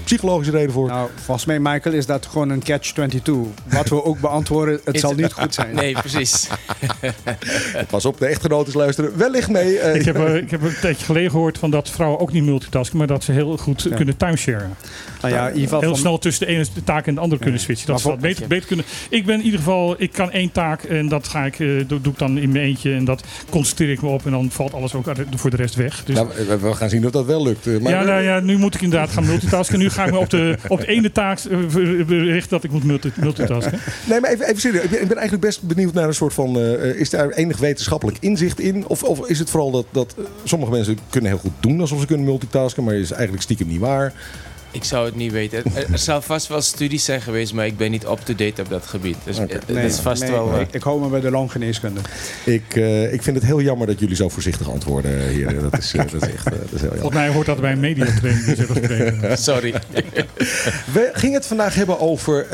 Psychologische 0.08 0.52
reden 0.52 0.72
voor? 0.72 0.88
Nou, 0.88 1.10
volgens 1.14 1.46
mij, 1.46 1.60
Michael, 1.60 1.94
is 1.94 2.06
dat 2.06 2.26
gewoon 2.26 2.50
een 2.50 2.62
catch-22. 2.62 3.32
Wat 3.64 3.88
we 3.88 4.04
ook 4.04 4.20
beantwoorden, 4.20 4.80
het 4.84 5.00
zal 5.04 5.14
niet 5.14 5.32
goed 5.42 5.54
zijn. 5.54 5.74
Nee, 5.74 5.92
precies. 5.92 6.48
Pas 7.90 8.04
op, 8.04 8.18
de 8.18 8.26
echtgenoten 8.26 8.76
luisteren 8.76 9.18
wellicht 9.18 9.50
mee. 9.50 9.72
Uh, 9.72 9.94
ik, 9.94 10.04
heb, 10.04 10.16
uh, 10.16 10.34
ik 10.34 10.50
heb 10.50 10.62
een 10.62 10.74
tijdje 10.80 11.04
geleden 11.04 11.30
gehoord 11.30 11.58
van 11.58 11.70
dat 11.70 11.90
vrouwen 11.90 12.20
ook 12.20 12.32
niet 12.32 12.44
multitasken, 12.44 12.98
maar 12.98 13.06
dat 13.06 13.24
ze 13.24 13.32
heel 13.32 13.56
goed 13.56 13.82
ja. 13.82 13.96
kunnen 13.96 14.16
timesharen. 14.16 14.76
Nou 15.20 15.34
ja, 15.34 15.42
in 15.42 15.54
ieder 15.54 15.62
geval 15.62 15.80
heel 15.80 15.90
van... 15.90 15.98
snel 15.98 16.18
tussen 16.18 16.46
de 16.46 16.52
ene 16.52 16.66
taak 16.84 17.06
en 17.06 17.14
de 17.14 17.20
andere 17.20 17.38
ja. 17.38 17.42
kunnen 17.42 17.60
switchen. 17.60 17.86
Dat 17.86 18.00
ze 18.00 18.08
dat 18.08 18.20
beter, 18.20 18.46
beter 18.46 18.66
kunnen. 18.66 18.84
Ik 19.08 19.26
ben 19.26 19.38
in 19.38 19.44
ieder 19.44 19.58
geval, 19.58 19.94
ik 19.98 20.12
kan 20.12 20.30
één 20.30 20.52
taak 20.52 20.82
en 20.82 21.08
dat 21.08 21.28
ga 21.28 21.44
ik, 21.44 21.58
uh, 21.58 21.84
doe, 21.88 22.00
doe, 22.00 22.12
ik 22.12 22.18
dan 22.18 22.38
in 22.38 22.52
mijn 22.52 22.64
eentje 22.64 22.94
en 22.94 23.04
dat 23.04 23.22
concentreer 23.50 23.90
ik 23.90 24.02
me 24.02 24.08
op 24.08 24.24
en 24.24 24.30
dan 24.30 24.50
valt 24.50 24.74
alles 24.74 24.94
ook 24.94 25.06
voor 25.34 25.50
de 25.50 25.56
rest 25.56 25.74
weg. 25.74 26.04
Dus... 26.04 26.14
Nou, 26.14 26.28
we 26.60 26.74
gaan 26.74 26.88
zien 26.88 27.06
of 27.06 27.10
dat 27.10 27.26
wel 27.26 27.42
lukt. 27.42 27.80
Maar 27.80 27.92
ja, 27.92 28.02
nou, 28.02 28.22
ja, 28.22 28.40
nu 28.40 28.56
moet 28.56 28.74
ik 28.74 28.80
inderdaad 28.80 29.10
gaan 29.10 29.26
multitasken. 29.26 29.78
Nu 29.78 29.90
ga 29.98 30.06
ik 30.06 30.12
me 30.12 30.18
op 30.18 30.30
de, 30.30 30.56
op 30.68 30.80
de 30.80 30.86
ene 30.86 31.12
taak 31.12 31.38
richten 32.08 32.50
dat 32.50 32.64
ik 32.64 32.70
moet 32.70 32.84
multi, 32.84 33.12
multitasken. 33.20 33.78
Nee, 34.08 34.20
maar 34.20 34.30
even, 34.30 34.46
even 34.46 34.60
serieus. 34.60 34.84
Ik 34.84 35.08
ben, 35.08 35.16
eigenlijk 35.16 35.40
best 35.40 35.62
benieuwd 35.62 35.94
naar 35.94 36.06
een 36.06 36.14
soort 36.14 36.34
van, 36.34 36.58
uh, 36.58 36.84
is 36.84 37.10
daar 37.10 37.30
enig 37.30 37.58
wetenschappelijk 37.58 38.16
inzicht 38.20 38.60
in? 38.60 38.86
Of, 38.86 39.02
of 39.02 39.28
is 39.28 39.38
het 39.38 39.50
vooral 39.50 39.70
dat, 39.70 39.86
dat 39.90 40.14
sommige 40.44 40.70
mensen 40.70 40.98
kunnen 41.10 41.30
heel 41.30 41.40
goed 41.40 41.52
doen 41.60 41.80
alsof 41.80 42.00
ze 42.00 42.06
kunnen 42.06 42.26
multitasken, 42.26 42.84
maar 42.84 42.94
is 42.94 43.10
eigenlijk 43.10 43.42
stiekem 43.42 43.68
niet 43.68 43.80
waar? 43.80 44.12
Ik 44.70 44.84
zou 44.84 45.06
het 45.06 45.16
niet 45.16 45.32
weten. 45.32 45.62
Er, 45.74 45.92
er 45.92 45.98
zou 45.98 46.22
vast 46.22 46.46
wel 46.46 46.60
studies 46.60 47.04
zijn 47.04 47.20
geweest, 47.20 47.52
maar 47.52 47.66
ik 47.66 47.76
ben 47.76 47.90
niet 47.90 48.04
up-to-date 48.04 48.62
op 48.62 48.68
dat 48.68 48.86
gebied. 48.86 49.16
Dus 49.24 49.38
okay. 49.38 49.60
nee, 49.66 49.82
dat 49.82 49.92
is 49.92 49.98
vast 49.98 50.22
nee, 50.22 50.30
wel... 50.30 50.54
Uh... 50.54 50.60
Ik, 50.60 50.72
ik 50.72 50.82
hou 50.82 51.00
me 51.00 51.08
bij 51.08 51.20
de 51.20 51.30
longgeneeskunde. 51.30 52.00
Ik, 52.44 52.76
uh, 52.76 53.12
ik 53.12 53.22
vind 53.22 53.36
het 53.36 53.44
heel 53.44 53.60
jammer 53.60 53.86
dat 53.86 54.00
jullie 54.00 54.16
zo 54.16 54.28
voorzichtig 54.28 54.70
antwoorden 54.70 55.28
hier. 55.28 55.60
Dat 55.60 55.78
is, 55.78 55.94
uh, 55.94 56.02
dat 56.10 56.22
is 56.22 56.32
echt 56.32 56.44
dat 56.44 56.54
is 56.72 56.80
heel 56.80 56.80
jammer. 56.80 56.98
Volgens 56.98 57.14
mij 57.14 57.28
hoort 57.28 57.46
dat 57.46 57.60
bij 57.60 57.72
een 57.72 57.80
mediatraining. 57.80 59.38
Sorry. 59.38 59.74
We 60.92 61.10
gingen 61.12 61.36
het 61.36 61.46
vandaag 61.46 61.74
hebben 61.74 62.00
over 62.00 62.46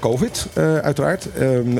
COVID, 0.00 0.46
uiteraard. 0.82 1.28
Um, 1.40 1.74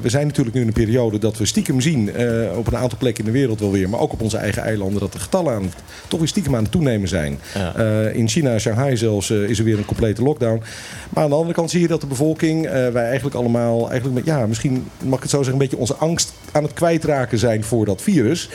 we 0.00 0.08
zijn 0.08 0.26
natuurlijk 0.26 0.56
nu 0.56 0.60
in 0.62 0.66
een 0.66 0.72
periode 0.72 1.18
dat 1.18 1.38
we 1.38 1.46
stiekem 1.46 1.80
zien 1.80 2.10
op 2.56 2.66
een 2.66 2.76
aantal 2.76 2.98
plekken 2.98 3.24
in 3.24 3.32
de 3.32 3.38
wereld 3.38 3.60
wel 3.60 3.72
weer, 3.72 3.88
maar 3.88 4.00
ook 4.00 4.12
op 4.12 4.20
onze 4.20 4.36
eigen 4.36 4.62
eilanden, 4.62 5.00
dat 5.00 5.12
de 5.12 5.18
getallen 5.18 5.54
aan, 5.54 5.72
toch 6.08 6.18
weer 6.18 6.28
stiekem 6.28 6.56
aan 6.56 6.62
het 6.62 6.72
toenemen 6.72 7.08
zijn. 7.08 7.38
Ja. 7.54 8.08
in 8.08 8.28
China, 8.28 8.58
Shanghai 8.58 8.96
zelfs 9.04 9.30
uh, 9.30 9.48
is 9.48 9.58
er 9.58 9.64
weer 9.64 9.78
een 9.78 9.84
complete 9.84 10.22
lockdown. 10.22 10.62
Maar 11.10 11.24
aan 11.24 11.30
de 11.30 11.36
andere 11.36 11.54
kant 11.54 11.70
zie 11.70 11.80
je 11.80 11.88
dat 11.88 12.00
de 12.00 12.06
bevolking, 12.06 12.64
uh, 12.66 12.70
wij 12.70 13.04
eigenlijk 13.04 13.36
allemaal, 13.36 13.90
eigenlijk 13.90 14.14
met, 14.14 14.24
ja, 14.24 14.46
misschien 14.46 14.86
mag 15.02 15.16
ik 15.16 15.22
het 15.22 15.30
zo 15.30 15.36
zeggen, 15.36 15.52
een 15.52 15.58
beetje 15.58 15.76
onze 15.76 15.94
angst 15.94 16.32
aan 16.52 16.62
het 16.62 16.72
kwijtraken 16.72 17.38
zijn 17.38 17.64
voor 17.64 17.84
dat 17.84 18.02
virus. 18.02 18.50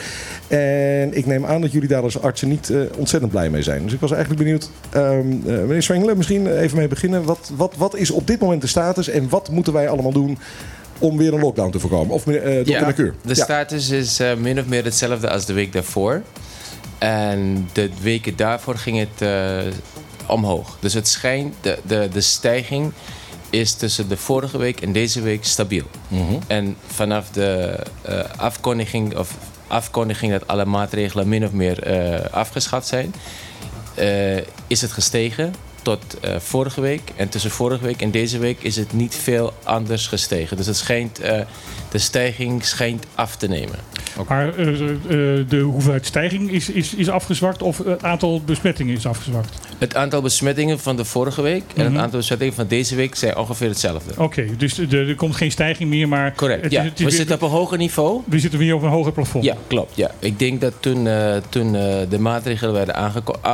En 0.48 1.16
ik 1.16 1.26
neem 1.26 1.46
aan 1.46 1.60
dat 1.60 1.72
jullie 1.72 1.88
daar 1.88 2.02
als 2.02 2.22
artsen 2.22 2.48
niet 2.48 2.68
uh, 2.68 2.80
ontzettend 2.96 3.32
blij 3.32 3.50
mee 3.50 3.62
zijn. 3.62 3.82
Dus 3.82 3.92
ik 3.92 4.00
was 4.00 4.12
eigenlijk 4.12 4.42
benieuwd, 4.42 4.70
um, 4.96 5.42
meneer 5.44 5.82
Zwengelen, 5.82 6.16
misschien 6.16 6.58
even 6.58 6.76
mee 6.76 6.88
beginnen. 6.88 7.24
Wat, 7.24 7.50
wat, 7.56 7.74
wat 7.76 7.96
is 7.96 8.10
op 8.10 8.26
dit 8.26 8.40
moment 8.40 8.62
de 8.62 8.68
status 8.68 9.08
en 9.08 9.28
wat 9.28 9.50
moeten 9.50 9.72
wij 9.72 9.88
allemaal 9.88 10.12
doen? 10.12 10.38
om 11.00 11.16
weer 11.16 11.34
een 11.34 11.40
lockdown 11.40 11.70
te 11.70 11.80
voorkomen. 11.80 12.14
Of 12.14 12.26
uh, 12.26 12.34
dokter 12.56 13.04
ja. 13.04 13.12
De 13.22 13.34
ja. 13.34 13.34
status 13.34 13.90
is 13.90 14.20
uh, 14.20 14.34
min 14.34 14.58
of 14.58 14.66
meer 14.66 14.84
hetzelfde 14.84 15.30
als 15.30 15.46
de 15.46 15.52
week 15.52 15.72
daarvoor. 15.72 16.22
En 16.98 17.68
de 17.72 17.90
weken 18.02 18.36
daarvoor 18.36 18.76
ging 18.76 18.98
het 18.98 19.22
uh, 19.22 19.72
omhoog. 20.30 20.76
Dus 20.80 20.92
het 20.92 21.08
schijnt, 21.08 21.54
de, 21.60 21.78
de, 21.86 22.08
de 22.12 22.20
stijging 22.20 22.92
is 23.50 23.74
tussen 23.74 24.08
de 24.08 24.16
vorige 24.16 24.58
week 24.58 24.80
en 24.80 24.92
deze 24.92 25.20
week 25.20 25.44
stabiel. 25.44 25.84
Mm 26.08 26.26
-hmm. 26.26 26.38
En 26.46 26.76
vanaf 26.86 27.30
de 27.30 27.78
uh, 28.08 28.20
afkondiging 28.36 29.16
of 29.16 29.36
afkondiging 29.66 30.32
dat 30.32 30.46
alle 30.46 30.64
maatregelen 30.64 31.28
min 31.28 31.44
of 31.44 31.52
meer 31.52 31.82
eh, 31.82 32.32
afgeschaft 32.32 32.86
zijn, 32.86 33.14
eh, 33.94 34.36
is 34.66 34.80
het 34.80 34.92
gestegen 34.92 35.54
tot 35.82 36.20
eh, 36.20 36.36
vorige 36.38 36.80
week. 36.80 37.00
En 37.16 37.28
tussen 37.28 37.50
vorige 37.50 37.84
week 37.84 38.02
en 38.02 38.10
deze 38.10 38.38
week 38.38 38.62
is 38.62 38.76
het 38.76 38.92
niet 38.92 39.14
veel 39.14 39.52
anders 39.62 40.06
gestegen. 40.06 40.56
Dus 40.56 40.66
het 40.66 40.76
schijnt, 40.76 41.20
eh, 41.20 41.40
de 41.90 41.98
stijging 41.98 42.64
schijnt 42.64 43.04
af 43.14 43.36
te 43.36 43.48
nemen. 43.48 43.78
Maar 44.28 44.48
eh, 44.48 44.66
de 45.48 45.60
hoeveelheid 45.64 46.06
stijging 46.06 46.50
is, 46.50 46.70
is, 46.70 46.94
is 46.94 47.08
afgezwakt 47.08 47.62
of 47.62 47.78
het 47.78 48.02
aantal 48.04 48.42
besmettingen 48.44 48.96
is 48.96 49.06
afgezwakt? 49.06 49.54
Het 49.78 49.94
aantal 49.94 50.20
besmettingen 50.22 50.78
van 50.78 50.96
de 50.96 51.04
vorige 51.04 51.42
week 51.42 51.62
en 51.74 51.82
Mhm. 51.82 51.92
het 51.92 52.02
aantal 52.02 52.18
besmettingen 52.18 52.54
van 52.54 52.66
deze 52.66 52.94
week 52.94 53.14
zijn 53.14 53.36
ongeveer 53.36 53.68
hetzelfde. 53.68 54.12
Oké, 54.16 54.46
dus 54.56 54.78
er, 54.78 55.08
er 55.08 55.14
komt 55.14 55.36
geen 55.36 55.50
stijging 55.50 55.90
meer, 55.90 56.08
maar... 56.08 56.34
Correct. 56.34 56.62
het 56.62 56.72
ja. 56.72 56.82
het 56.82 56.98
We 56.98 57.10
zitten 57.10 57.34
op 57.34 57.42
een 57.42 57.48
hoger 57.48 57.78
niveau. 57.78 58.20
we 58.26 58.38
zitten 58.38 58.58
weer 58.58 58.74
op 58.74 58.82
een 58.82 58.88
hoger 58.88 59.12
plafond. 59.12 59.44
Ja, 59.44 59.56
klopt. 59.66 59.96
Ja. 59.96 60.10
Ik 60.18 60.38
denk 60.38 60.60
dat 60.60 60.72
toen, 60.80 61.08
toen 61.48 61.72
de 62.08 62.18
maatregelen 62.18 62.74
werden 62.74 62.94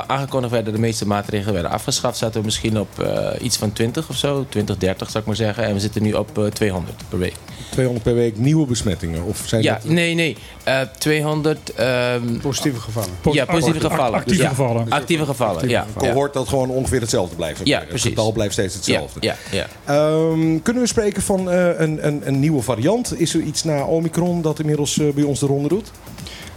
aangekondigd 0.06 0.52
werden, 0.52 0.72
de 0.72 0.78
meeste 0.78 1.06
maatregelen 1.06 1.52
werden 1.54 1.70
afgeschaft, 1.70 2.15
zaten 2.16 2.38
we 2.40 2.44
misschien 2.46 2.80
op 2.80 3.00
eh, 3.00 3.28
iets 3.44 3.56
van 3.56 3.72
20 3.72 4.08
of 4.08 4.16
zo, 4.16 4.46
20, 4.48 4.76
30 4.76 5.06
zou 5.10 5.18
ik 5.18 5.26
maar 5.26 5.36
zeggen. 5.36 5.64
En 5.64 5.72
we 5.72 5.80
zitten 5.80 6.02
nu 6.02 6.12
op 6.12 6.38
eh, 6.38 6.44
200 6.44 7.02
per 7.08 7.18
week. 7.18 7.34
200 7.70 8.04
per 8.04 8.14
week 8.14 8.38
nieuwe 8.38 8.66
besmettingen? 8.66 9.24
Of 9.24 9.42
zijn 9.46 9.62
Ja, 9.62 9.74
dat... 9.74 9.84
nee, 9.84 10.14
nee. 10.14 10.36
Eh 10.64 10.80
200 10.98 11.72
ehm, 11.74 12.38
Positieve 12.40 12.80
gevallen. 12.80 13.08
Po- 13.20 13.32
ja, 13.32 13.44
positieve 13.44 13.80
gevallen. 13.90 14.14
Actieve 14.18 14.42
Ja. 14.42 14.48
gevallen. 14.48 14.86
actieve 14.90 15.24
gevallen. 15.24 15.68
Ja, 15.68 15.86
cohort 15.96 16.32
dat 16.32 16.48
gewoon 16.48 16.70
ongeveer 16.70 17.00
hetzelfde 17.00 17.36
blijft. 17.36 17.60
Ja, 17.64 17.78
Het 17.78 17.88
precies. 17.88 18.08
getal 18.08 18.32
blijft 18.32 18.52
steeds 18.52 18.74
hetzelfde. 18.74 19.18
ja, 19.22 19.36
ja. 19.50 19.66
Ehm, 19.84 20.62
kunnen 20.62 20.82
we 20.82 20.88
spreken 20.88 21.22
van 21.22 21.50
eh, 21.50 21.78
een, 21.80 22.06
een, 22.06 22.22
een 22.24 22.40
nieuwe 22.40 22.62
variant? 22.62 23.20
Is 23.20 23.34
er 23.34 23.40
iets 23.40 23.64
na 23.64 23.84
Omicron 23.84 24.42
dat 24.42 24.58
inmiddels 24.58 24.98
eh, 24.98 25.08
bij 25.14 25.24
ons 25.24 25.40
de 25.40 25.46
ronde 25.46 25.68
doet? 25.68 25.90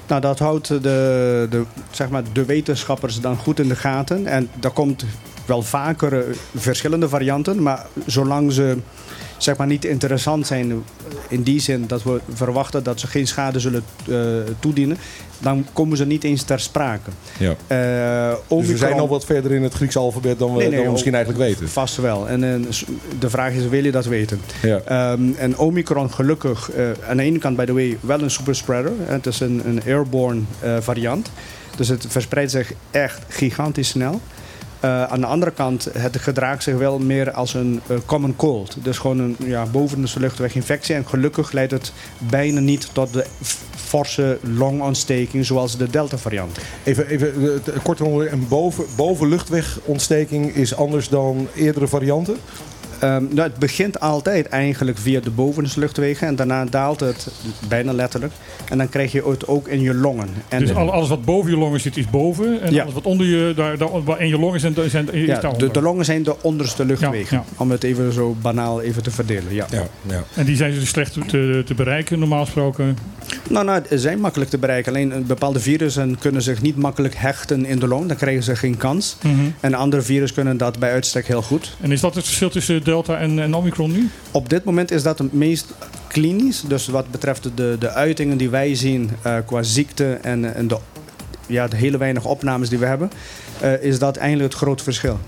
Nou, 0.08 0.22
dat 0.22 0.40
houdt 0.40 0.68
de, 0.68 0.80
de, 1.50 1.64
zeg 1.92 2.10
maar, 2.10 2.24
de 2.34 2.46
wetenschappers 2.46 3.20
dan 3.22 3.38
goed 3.38 3.60
in 3.60 3.68
de 3.68 3.76
gaten. 3.76 4.26
En 4.26 4.50
er 4.62 4.70
komt 4.72 5.06
wel 5.50 5.62
vaker 5.62 6.14
eh, 6.20 6.36
verschillende 6.56 7.10
varianten. 7.10 7.62
Maar 7.64 7.86
zolang 8.06 8.52
ze 8.52 8.78
zeg 9.38 9.58
maar, 9.58 9.68
niet 9.68 9.86
interessant 9.86 10.48
zijn 10.48 10.72
eh, 10.72 10.78
in 11.28 11.44
die 11.44 11.60
zin 11.60 11.84
dat 11.88 12.04
we 12.04 12.20
verwachten 12.34 12.84
dat 12.84 13.00
ze 13.00 13.08
geen 13.08 13.28
schade 13.28 13.60
zullen 13.60 13.84
eh, 14.10 14.16
toedienen, 14.60 14.98
dan 15.40 15.66
komen 15.74 15.98
ze 15.98 16.06
niet 16.06 16.24
eens 16.24 16.44
ter 16.44 16.60
sprake. 16.60 17.10
Ja. 17.38 17.56
Eh, 17.68 18.58
Dus 18.58 18.68
we 18.68 18.78
zijn 18.78 19.00
al 19.00 19.08
wat 19.08 19.26
verder 19.26 19.52
in 19.52 19.64
het 19.64 19.74
Griekse 19.74 20.00
alfabet 20.00 20.40
dan 20.40 20.52
we, 20.52 20.58
Nee, 20.58 20.62
nee, 20.62 20.70
dan 20.72 20.80
we 20.80 20.86
oh, 20.86 20.92
misschien 20.92 21.16
eigenlijk 21.16 21.46
weten. 21.46 21.70
Vast 21.70 21.98
wel. 21.98 22.28
En, 22.28 22.44
eh, 22.44 22.72
de 23.20 23.30
vraag 23.30 23.54
is, 23.54 23.68
wil 23.68 23.84
je 23.84 23.92
dat 23.92 24.06
weten? 24.06 24.42
Ja. 24.62 24.80
Ehm, 24.86 25.22
en 25.38 25.58
Omicron 25.58 26.14
gelukkig, 26.14 26.72
eh, 26.72 26.84
aan 27.10 27.18
de 27.18 27.24
ene 27.24 27.38
kant 27.38 27.56
by 27.58 27.66
the 27.66 27.74
way, 27.74 27.98
wel 28.02 28.22
een 28.22 28.32
superspreader. 28.32 28.92
Het 29.06 29.26
is 29.26 29.40
een, 29.40 29.62
een 29.66 29.82
airborne 29.86 30.42
eh, 30.60 30.78
variant. 30.80 31.32
Dus 31.76 31.88
het 31.88 32.06
verspreidt 32.08 32.52
zich 32.52 32.74
echt 32.92 33.22
gigantisch 33.28 33.90
snel. 33.90 34.22
Eh, 34.80 35.04
aan 35.04 35.20
de 35.20 35.26
andere 35.26 35.52
kant, 35.52 35.88
het 35.98 36.18
gedraagt 36.18 36.64
zich 36.64 36.76
wel 36.76 37.00
meer 37.00 37.32
als 37.32 37.54
een 37.54 37.82
eh, 37.88 37.98
common 38.06 38.36
cold. 38.36 38.76
Dus 38.84 38.98
gewoon 38.98 39.20
een 39.20 39.36
ja, 39.40 39.66
bovenste 39.66 40.20
luchtweginfectie. 40.20 40.96
En 40.96 41.08
gelukkig 41.08 41.52
leidt 41.52 41.72
het 41.72 41.94
bijna 42.18 42.60
niet 42.60 42.90
tot 42.94 43.14
de 43.14 43.26
forse 43.76 44.38
longontsteking 44.42 45.46
zoals 45.46 45.78
de 45.78 45.90
Delta 45.90 46.18
variant. 46.18 46.58
Even, 46.84 47.08
even 47.08 47.34
eh, 47.54 47.74
t- 47.76 47.82
kort 47.84 48.02
onder, 48.02 48.32
een 48.34 48.48
boven, 48.48 48.86
bovenluchtwegontsteking 48.96 50.56
is 50.56 50.76
anders 50.76 51.10
dan 51.10 51.48
eerdere 51.56 51.88
varianten? 51.88 52.38
Ehm, 53.00 53.24
nou, 53.30 53.50
het 53.50 53.58
begint 53.58 54.00
altijd 54.00 54.48
eigenlijk 54.48 54.98
via 54.98 55.20
de 55.20 55.30
bovenste 55.30 55.80
luchtwegen. 55.80 56.28
En 56.28 56.36
daarna 56.36 56.66
daalt 56.66 57.00
het 57.00 57.28
bijna 57.68 57.94
letterlijk. 57.94 58.34
En 58.70 58.78
dan 58.78 58.90
krijg 58.90 59.12
je 59.12 59.24
het 59.30 59.48
ook 59.48 59.68
in 59.68 59.82
je 59.82 59.94
longen. 59.94 60.28
En 60.48 60.60
Dus 60.60 60.74
al- 60.76 60.92
alles 60.92 61.10
wat 61.10 61.26
boven 61.26 61.52
je 61.52 61.58
longen 61.58 61.80
zit 61.80 61.98
is 61.98 62.10
boven. 62.10 62.62
En 62.62 62.74
Ja. 62.74 62.82
alles 62.82 62.94
wat 62.94 63.04
onder 63.06 63.28
je, 63.28 63.54
daar, 63.56 63.78
daar, 63.78 64.20
in 64.22 64.28
je 64.28 64.40
longen 64.40 64.60
zijn, 64.60 64.74
zijn, 64.90 65.14
is 65.14 65.26
ja, 65.26 65.40
daaronder. 65.40 65.68
de, 65.68 65.74
de 65.74 65.82
longen 65.82 66.06
zijn 66.06 66.24
de 66.24 66.42
onderste 66.42 66.86
luchtwegen. 66.86 67.38
Ja, 67.38 67.44
ja. 67.50 67.54
Om 67.62 67.72
het 67.72 67.84
even 67.84 68.14
zo 68.14 68.36
banaal 68.42 68.82
even 68.82 69.04
te 69.04 69.12
verdelen. 69.12 69.54
Ja. 69.54 69.66
Ja, 69.72 69.84
ja. 70.08 70.24
En 70.36 70.46
die 70.46 70.56
zijn 70.56 70.74
dus 70.74 70.90
slecht 70.90 71.14
te, 71.28 71.64
te 71.66 71.74
bereiken 71.74 72.20
normaal 72.20 72.44
gesproken. 72.44 72.98
Nou, 73.50 73.66
nou, 73.66 73.82
ze 73.90 74.00
zijn 74.00 74.20
makkelijk 74.20 74.50
te 74.50 74.58
bereiken. 74.58 74.92
Alleen 74.94 75.12
een 75.16 75.26
bepaalde 75.26 75.60
virussen 75.60 76.18
kunnen 76.20 76.42
zich 76.42 76.62
niet 76.62 76.76
makkelijk 76.76 77.16
hechten 77.18 77.66
in 77.66 77.80
de 77.80 77.88
long. 77.88 78.08
Dan 78.08 78.18
krijgen 78.18 78.44
ze 78.44 78.56
geen 78.56 78.78
kans. 78.78 79.18
En 79.60 79.74
andere 79.74 80.02
virussen 80.02 80.36
kunnen 80.36 80.58
dat 80.58 80.80
bij 80.80 80.92
uitstek 80.92 81.28
heel 81.28 81.42
goed. 81.42 81.76
En 81.82 81.92
is 81.92 82.02
dat 82.02 82.16
het 82.16 82.26
verschil 82.26 82.50
tussen 82.50 82.84
Delta 82.90 83.18
en, 83.18 83.40
en 83.40 83.54
Omicron 83.56 83.92
nu? 83.92 84.10
Op 84.32 84.50
dit 84.50 84.64
moment 84.64 84.92
is 84.92 85.04
dat 85.04 85.20
het 85.20 85.34
meest 85.34 85.74
klinisch. 86.08 86.62
Dus 86.68 86.88
wat 86.88 87.12
betreft 87.12 87.50
de, 87.56 87.76
de 87.80 87.90
uitingen 87.90 88.38
die 88.38 88.50
wij 88.50 88.76
zien 88.76 89.10
eh, 89.22 89.38
qua 89.46 89.64
ziekte 89.64 90.14
en, 90.14 90.56
en 90.56 90.68
de, 90.68 90.78
ja, 91.48 91.68
de 91.68 91.76
hele 91.76 91.98
weinig 91.98 92.26
opnames 92.26 92.70
die 92.70 92.78
we 92.80 92.86
hebben, 92.86 93.12
eh, 93.62 93.84
is 93.84 94.00
dat 94.00 94.18
eigenlijk 94.18 94.54
het 94.54 94.62
grote 94.62 94.84
verschil. 94.84 95.20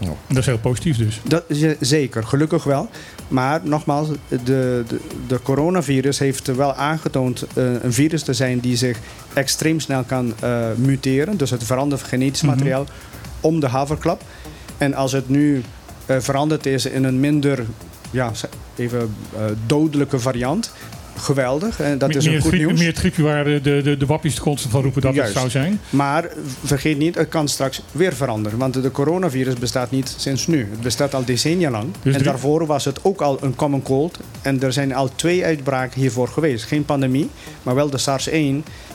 En 0.00 0.16
dat 0.28 0.36
is 0.36 0.46
heel 0.46 0.58
positief 0.58 0.96
dus. 0.96 1.20
Dat 1.24 1.44
is 1.46 1.62
eh, 1.62 1.70
zeker, 1.80 2.24
gelukkig 2.24 2.64
wel. 2.64 2.88
Maar 3.28 3.60
nogmaals, 3.64 4.08
de, 4.28 4.42
de, 4.44 4.84
de 5.26 5.40
coronavirus 5.42 6.18
heeft 6.18 6.46
wel 6.56 6.74
aangetoond 6.74 7.46
eh, 7.54 7.82
een 7.82 7.92
virus 7.92 8.22
te 8.22 8.32
zijn 8.32 8.58
die 8.60 8.76
zich 8.76 8.98
extreem 9.32 9.80
snel 9.80 10.02
kan 10.02 10.32
eh, 10.40 10.64
muteren. 10.76 11.36
Dus 11.36 11.50
het 11.50 11.64
verandert 11.64 12.02
genetisch 12.02 12.42
Mhm. 12.42 12.50
materiaal 12.50 12.84
om 13.40 13.60
de 13.60 13.66
haverklap. 13.68 14.22
En 14.78 14.94
als 14.94 15.12
het 15.12 15.28
nu 15.28 15.62
veranderd 16.18 16.66
is 16.66 16.86
in 16.86 17.04
een 17.04 17.20
minder, 17.20 17.64
ja, 18.10 18.30
even 18.76 19.14
eh, 19.36 19.42
dodelijke 19.66 20.18
variant, 20.18 20.72
geweldig. 21.16 21.80
En 21.80 21.98
dat 21.98 22.08
meer, 22.08 22.16
is 22.18 22.24
een 22.26 22.40
goed 22.40 22.50
griep- 22.50 22.66
nieuws. 22.66 22.78
meer 22.78 22.88
het 22.88 22.98
griepje 22.98 23.22
waar 23.22 23.44
de, 23.44 23.60
de, 23.62 23.80
de, 23.82 23.96
de 23.96 24.06
wappies 24.06 24.40
constant 24.40 24.72
van 24.72 24.82
roepen 24.82 25.02
dat 25.02 25.14
Juist. 25.14 25.28
het 25.32 25.38
zou 25.38 25.50
zijn. 25.50 25.80
Maar 25.90 26.28
vergeet 26.64 26.98
niet, 26.98 27.14
het 27.14 27.28
kan 27.28 27.48
straks 27.48 27.82
weer 27.92 28.12
veranderen. 28.14 28.58
Want 28.58 28.82
de 28.82 28.90
coronavirus 28.90 29.54
bestaat 29.54 29.90
niet 29.90 30.14
sinds 30.16 30.46
nu. 30.46 30.68
Het 30.70 30.80
bestaat 30.80 31.14
al 31.14 31.24
decennia 31.24 31.70
lang. 31.70 31.84
Dus 32.02 32.02
en 32.04 32.12
drie- 32.12 32.24
daarvoor 32.30 32.66
was 32.66 32.84
het 32.84 32.98
ook 33.02 33.20
al 33.20 33.38
een 33.42 33.54
common 33.54 33.82
cold. 33.82 34.18
En 34.42 34.62
er 34.62 34.72
zijn 34.72 34.94
al 34.94 35.10
twee 35.14 35.44
uitbraken 35.44 36.00
hiervoor 36.00 36.28
geweest. 36.28 36.64
Geen 36.64 36.84
pandemie, 36.84 37.30
maar 37.62 37.74
wel 37.74 37.90
de 37.90 37.98
SARS-1 37.98 38.32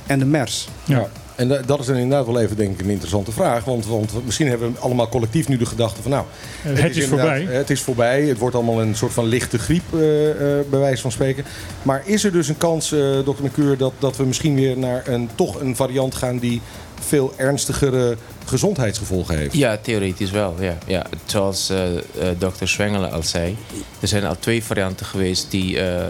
en 0.08 0.20
de 0.20 0.26
MERS. 0.26 0.68
Ja. 0.84 1.08
En 1.36 1.48
da- 1.48 1.62
dat 1.66 1.80
is 1.80 1.86
dan 1.86 1.96
inderdaad 1.96 2.26
wel 2.26 2.40
even 2.42 2.56
denk 2.56 2.74
ik 2.74 2.86
een 2.86 2.90
interessante 2.92 3.32
vraag. 3.32 3.64
Want, 3.64 3.86
want 3.86 4.26
misschien 4.26 4.48
hebben 4.48 4.74
we 4.74 4.80
allemaal 4.80 5.10
collectief 5.10 5.48
nu 5.48 5.58
de 5.58 5.66
gedachte 5.66 6.02
van 6.02 6.12
nou... 6.12 6.26
Het 6.62 6.98
is 6.98 7.08
voorbij. 7.08 7.44
Het 7.50 7.70
is 7.70 7.82
voorbij. 7.82 8.22
Het 8.24 8.38
wordt 8.38 8.56
allemaal 8.56 8.82
een 8.82 8.96
soort 8.96 9.14
van 9.14 9.26
lichte 9.26 9.60
griep, 9.60 9.84
eh, 9.94 10.30
eh, 10.30 10.66
bij 10.70 10.80
wijze 10.80 11.02
van 11.02 11.12
spreken. 11.12 11.46
Maar 11.82 12.02
is 12.06 12.24
er 12.24 12.32
dus 12.32 12.48
een 12.48 12.58
kans, 12.58 12.92
eh 12.92 13.00
dokter 13.26 13.46
McCure, 13.46 13.78
dat, 13.78 13.94
dat 14.00 14.18
we 14.18 14.26
misschien 14.26 14.56
weer 14.56 14.78
naar 14.78 15.08
een, 15.08 15.30
toch 15.36 15.60
een 15.60 15.76
variant 15.76 16.16
gaan 16.16 16.38
die 16.38 16.62
veel 17.02 17.34
ernstigere 17.36 18.18
gezondheidsgevolgen 18.46 19.38
heeft? 19.38 19.54
Ja, 19.54 19.78
theoretisch 19.78 20.32
wel. 20.32 20.56
Ja. 20.60 20.78
Ja. 20.86 21.06
Zoals 21.26 21.70
eh, 21.70 21.98
eh, 21.98 22.02
dokter 22.38 22.68
Zwengelen 22.68 23.12
al 23.12 23.24
zei, 23.24 23.58
er 24.00 24.08
zijn 24.08 24.26
al 24.26 24.36
twee 24.40 24.64
varianten 24.64 25.06
geweest 25.06 25.52
die 25.52 25.80
eh, 25.80 26.06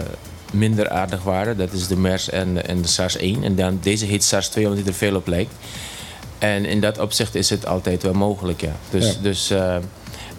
minder 0.58 0.88
aardig 0.88 1.22
waren. 1.22 1.56
Dat 1.56 1.72
is 1.72 1.86
de 1.86 1.96
MERS 1.96 2.30
en, 2.30 2.66
en 2.66 2.82
de 2.82 2.88
SARS-1. 2.88 3.42
En 3.42 3.54
dan, 3.56 3.78
deze 3.82 4.04
heet 4.06 4.24
SARS-2 4.24 4.56
omdat 4.56 4.76
die 4.76 4.84
er 4.86 4.94
veel 4.94 5.16
op 5.16 5.26
lijkt. 5.26 5.52
En 6.38 6.64
in 6.64 6.80
dat 6.80 6.98
opzicht 6.98 7.34
is 7.34 7.50
het 7.50 7.66
altijd 7.66 8.02
wel 8.02 8.12
mogelijk, 8.12 8.60
ja. 8.60 8.76
Dus, 8.90 9.06
Ja. 9.06 9.12
dus 9.22 9.50
eh, 9.50 9.76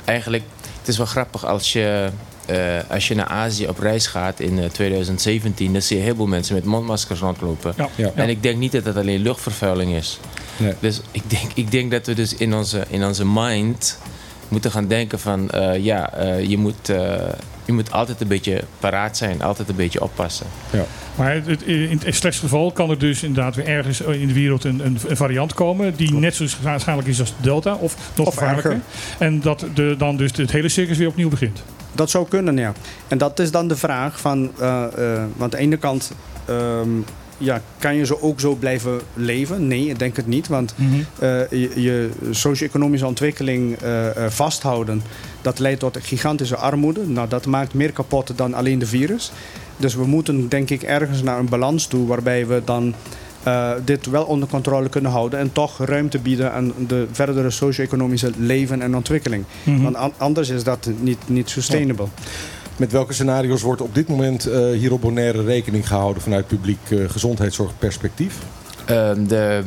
eigenlijk, 0.05 0.43
het 0.79 0.88
is 0.88 0.97
wel 0.97 1.05
grappig 1.05 1.45
als 1.45 1.74
je, 1.74 2.09
eh, 2.45 2.57
als 2.89 3.07
je 3.07 3.15
naar 3.15 3.25
Azië 3.27 3.67
op 3.67 3.79
reis 3.79 4.07
gaat 4.07 4.39
in 4.39 4.59
eh, 4.59 4.69
2017... 4.69 5.74
dan 5.74 5.81
zie 5.81 5.97
je 5.97 6.03
heel 6.03 6.15
veel 6.15 6.27
mensen 6.27 6.55
met 6.55 6.65
mondmaskers 6.65 7.19
rondlopen. 7.19 7.74
Ja. 7.77 7.89
Ja. 7.95 8.12
En 8.15 8.29
ik 8.29 8.43
denk 8.43 8.57
niet 8.57 8.71
dat 8.71 8.86
het 8.86 8.97
alleen 8.97 9.21
luchtvervuiling 9.21 9.95
is. 9.95 10.19
Nee. 10.57 10.74
Dus 10.79 11.01
ik 11.12 11.29
denk, 11.29 11.51
ik 11.53 11.71
denk 11.71 11.91
dat 11.91 12.05
we 12.05 12.13
dus 12.13 12.33
in 12.36 12.55
onze, 12.55 12.83
in 12.89 13.05
onze 13.05 13.25
mind 13.25 13.97
moeten 14.47 14.71
gaan 14.71 14.87
denken 14.87 15.19
van... 15.19 15.49
eh, 15.49 15.83
ja, 15.83 16.13
eh, 16.13 16.43
je, 16.49 16.57
moet, 16.57 16.89
eh, 16.89 17.13
je 17.65 17.73
moet 17.73 17.91
altijd 17.91 18.21
een 18.21 18.27
beetje 18.27 18.61
paraat 18.79 19.17
zijn. 19.17 19.41
Altijd 19.41 19.69
een 19.69 19.75
beetje 19.75 20.01
oppassen. 20.01 20.45
Maar 21.15 21.33
het, 21.33 21.45
het- 21.45 21.61
in 21.63 21.99
het 22.03 22.15
slechtste 22.15 22.43
geval 22.43 22.71
kan 22.71 22.89
er 22.89 22.99
dus 22.99 23.23
inderdaad 23.23 23.55
weer 23.55 23.67
ergens 23.67 24.01
in 24.01 24.27
de 24.27 24.33
wereld 24.33 24.63
een, 24.63 24.85
een, 24.85 25.17
variant 25.17 25.53
komen 25.53 25.95
die 25.95 26.13
net 26.13 26.35
zo 26.35 26.47
schadelijk 26.47 27.07
is 27.07 27.19
als 27.19 27.33
Delta 27.41 27.73
of 27.73 27.95
nog 28.15 28.27
gevaarlijker. 28.33 28.79
En 29.17 29.41
dat 29.41 29.65
de, 29.73 29.95
dan 29.97 30.17
dus 30.17 30.31
het 30.37 30.51
hele 30.51 30.69
circus 30.69 30.97
weer 30.97 31.07
opnieuw 31.07 31.29
begint. 31.29 31.63
Dat 31.91 32.09
zou 32.09 32.27
kunnen, 32.27 32.57
ja. 32.57 32.73
En 33.07 33.17
dat 33.17 33.39
is 33.39 33.51
dan 33.51 33.67
de 33.67 33.75
vraag 33.75 34.19
van... 34.19 34.51
eh, 34.59 34.83
eh, 34.83 35.21
want 35.35 35.41
aan 35.41 35.49
de 35.49 35.57
ene 35.57 35.77
kant... 35.77 36.11
ehm, 36.45 36.89
ja, 37.38 37.62
kan 37.79 37.96
je 37.96 38.06
zo 38.06 38.17
ook 38.22 38.39
zo 38.39 38.56
blijven 38.56 39.00
leven? 39.13 39.67
Nee, 39.67 39.89
ik 39.89 40.00
denk 40.00 40.15
het 40.15 40.27
niet. 40.27 40.48
Want 40.48 40.74
eh, 41.20 41.50
je, 41.50 41.82
je 41.82 42.10
socio-economische 42.32 43.06
ontwikkeling 43.06 43.77
eh, 43.77 44.25
eh, 44.25 44.32
vasthouden... 44.32 45.01
dat 45.41 45.60
leidt 45.60 45.79
tot 45.79 45.98
gigantische 46.01 46.56
armoede. 46.56 47.08
Nou, 47.08 47.27
dat 47.27 47.46
maakt 47.46 47.74
meer 47.74 47.91
kapot 47.91 48.32
dan 48.36 48.53
alleen 48.53 48.79
de 48.79 48.86
virus. 48.86 49.32
Dus 49.77 49.96
we 49.96 50.06
moeten 50.06 50.50
denk 50.50 50.70
ik 50.70 50.84
ergens 50.84 51.22
naar 51.22 51.39
een 51.39 51.50
balans 51.50 51.88
toe... 51.88 52.08
waarbij 52.08 52.48
we 52.48 52.62
dan 52.65 52.94
dit 53.86 54.06
wel 54.06 54.24
onder 54.24 54.50
controle 54.50 54.89
kunnen 54.89 55.12
houden... 55.12 55.39
en 55.39 55.51
toch 55.51 55.77
ruimte 55.86 56.20
bieden 56.20 56.51
aan 56.53 56.74
de 56.88 57.08
verdere 57.12 57.50
socio-economische 57.50 58.32
leven 58.38 58.82
en 58.82 58.96
ontwikkeling. 58.96 59.44
Mhm. 59.63 59.82
Want 59.82 59.96
an- 59.96 60.13
anders 60.17 60.50
is 60.50 60.63
dat 60.63 60.89
niet, 61.00 61.17
niet 61.25 61.50
sustainable. 61.50 62.08
Met 62.77 62.91
welke 62.91 63.13
scenario's 63.13 63.62
wordt 63.62 63.81
op 63.81 63.96
dit 63.96 64.07
moment 64.07 64.46
eh, 64.46 64.72
hier 64.72 64.93
op 64.93 65.01
Bonaire 65.01 65.43
rekening 65.43 65.88
gehouden 65.88 66.22
vanuit 66.22 66.48
publiek 66.48 66.79
eh, 66.89 67.10
gezondheidszorgperspectief? 67.10 68.36
Ehm, 68.86 69.27
de, 69.27 69.63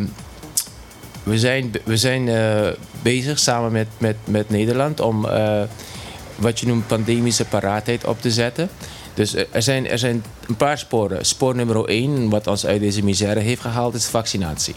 we 1.22 1.38
zijn, 1.38 1.72
we 1.84 1.96
zijn 1.96 2.28
eh, 2.28 2.68
bezig 3.02 3.38
samen 3.38 3.72
met, 3.72 3.86
met, 3.98 4.16
met 4.24 4.50
Nederland 4.50 5.00
om 5.00 5.26
eh, 5.26 5.62
wat 6.36 6.60
je 6.60 6.66
noemt 6.66 6.86
pandemische 6.86 7.44
paraatheid 7.44 8.04
op 8.04 8.20
te 8.20 8.30
zetten. 8.30 8.68
Dus 9.14 9.34
er 9.50 9.62
zijn, 9.62 9.88
er 9.88 9.98
zijn 9.98 10.24
een 10.48 10.56
paar 10.56 10.78
sporen. 10.78 11.24
Spoor 11.26 11.54
nummer 11.54 11.84
1, 11.84 12.28
wat 12.28 12.46
ons 12.46 12.66
uit 12.66 12.80
deze 12.80 13.04
misère 13.04 13.40
heeft 13.40 13.60
gehaald, 13.60 13.94
is 13.94 14.06
vaccinatie. 14.06 14.74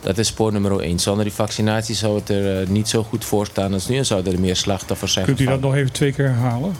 Dat 0.00 0.18
is 0.18 0.26
spoor 0.26 0.52
nummer 0.52 0.80
1. 0.80 0.98
Zonder 0.98 1.24
die 1.24 1.32
vaccinatie 1.32 1.94
zou 1.94 2.14
het 2.14 2.28
er 2.28 2.70
niet 2.70 2.88
zo 2.88 3.02
goed 3.02 3.24
voor 3.24 3.46
staan 3.46 3.72
als 3.72 3.88
nu 3.88 3.96
en 3.96 4.06
zouden 4.06 4.32
er 4.32 4.40
meer 4.40 4.56
slachtoffers 4.56 5.12
zijn. 5.12 5.24
Kunt 5.24 5.40
u 5.40 5.44
dat 5.44 5.60
nog 5.60 5.74
even 5.74 5.92
twee 5.92 6.12
keer 6.12 6.26
herhalen? 6.28 6.74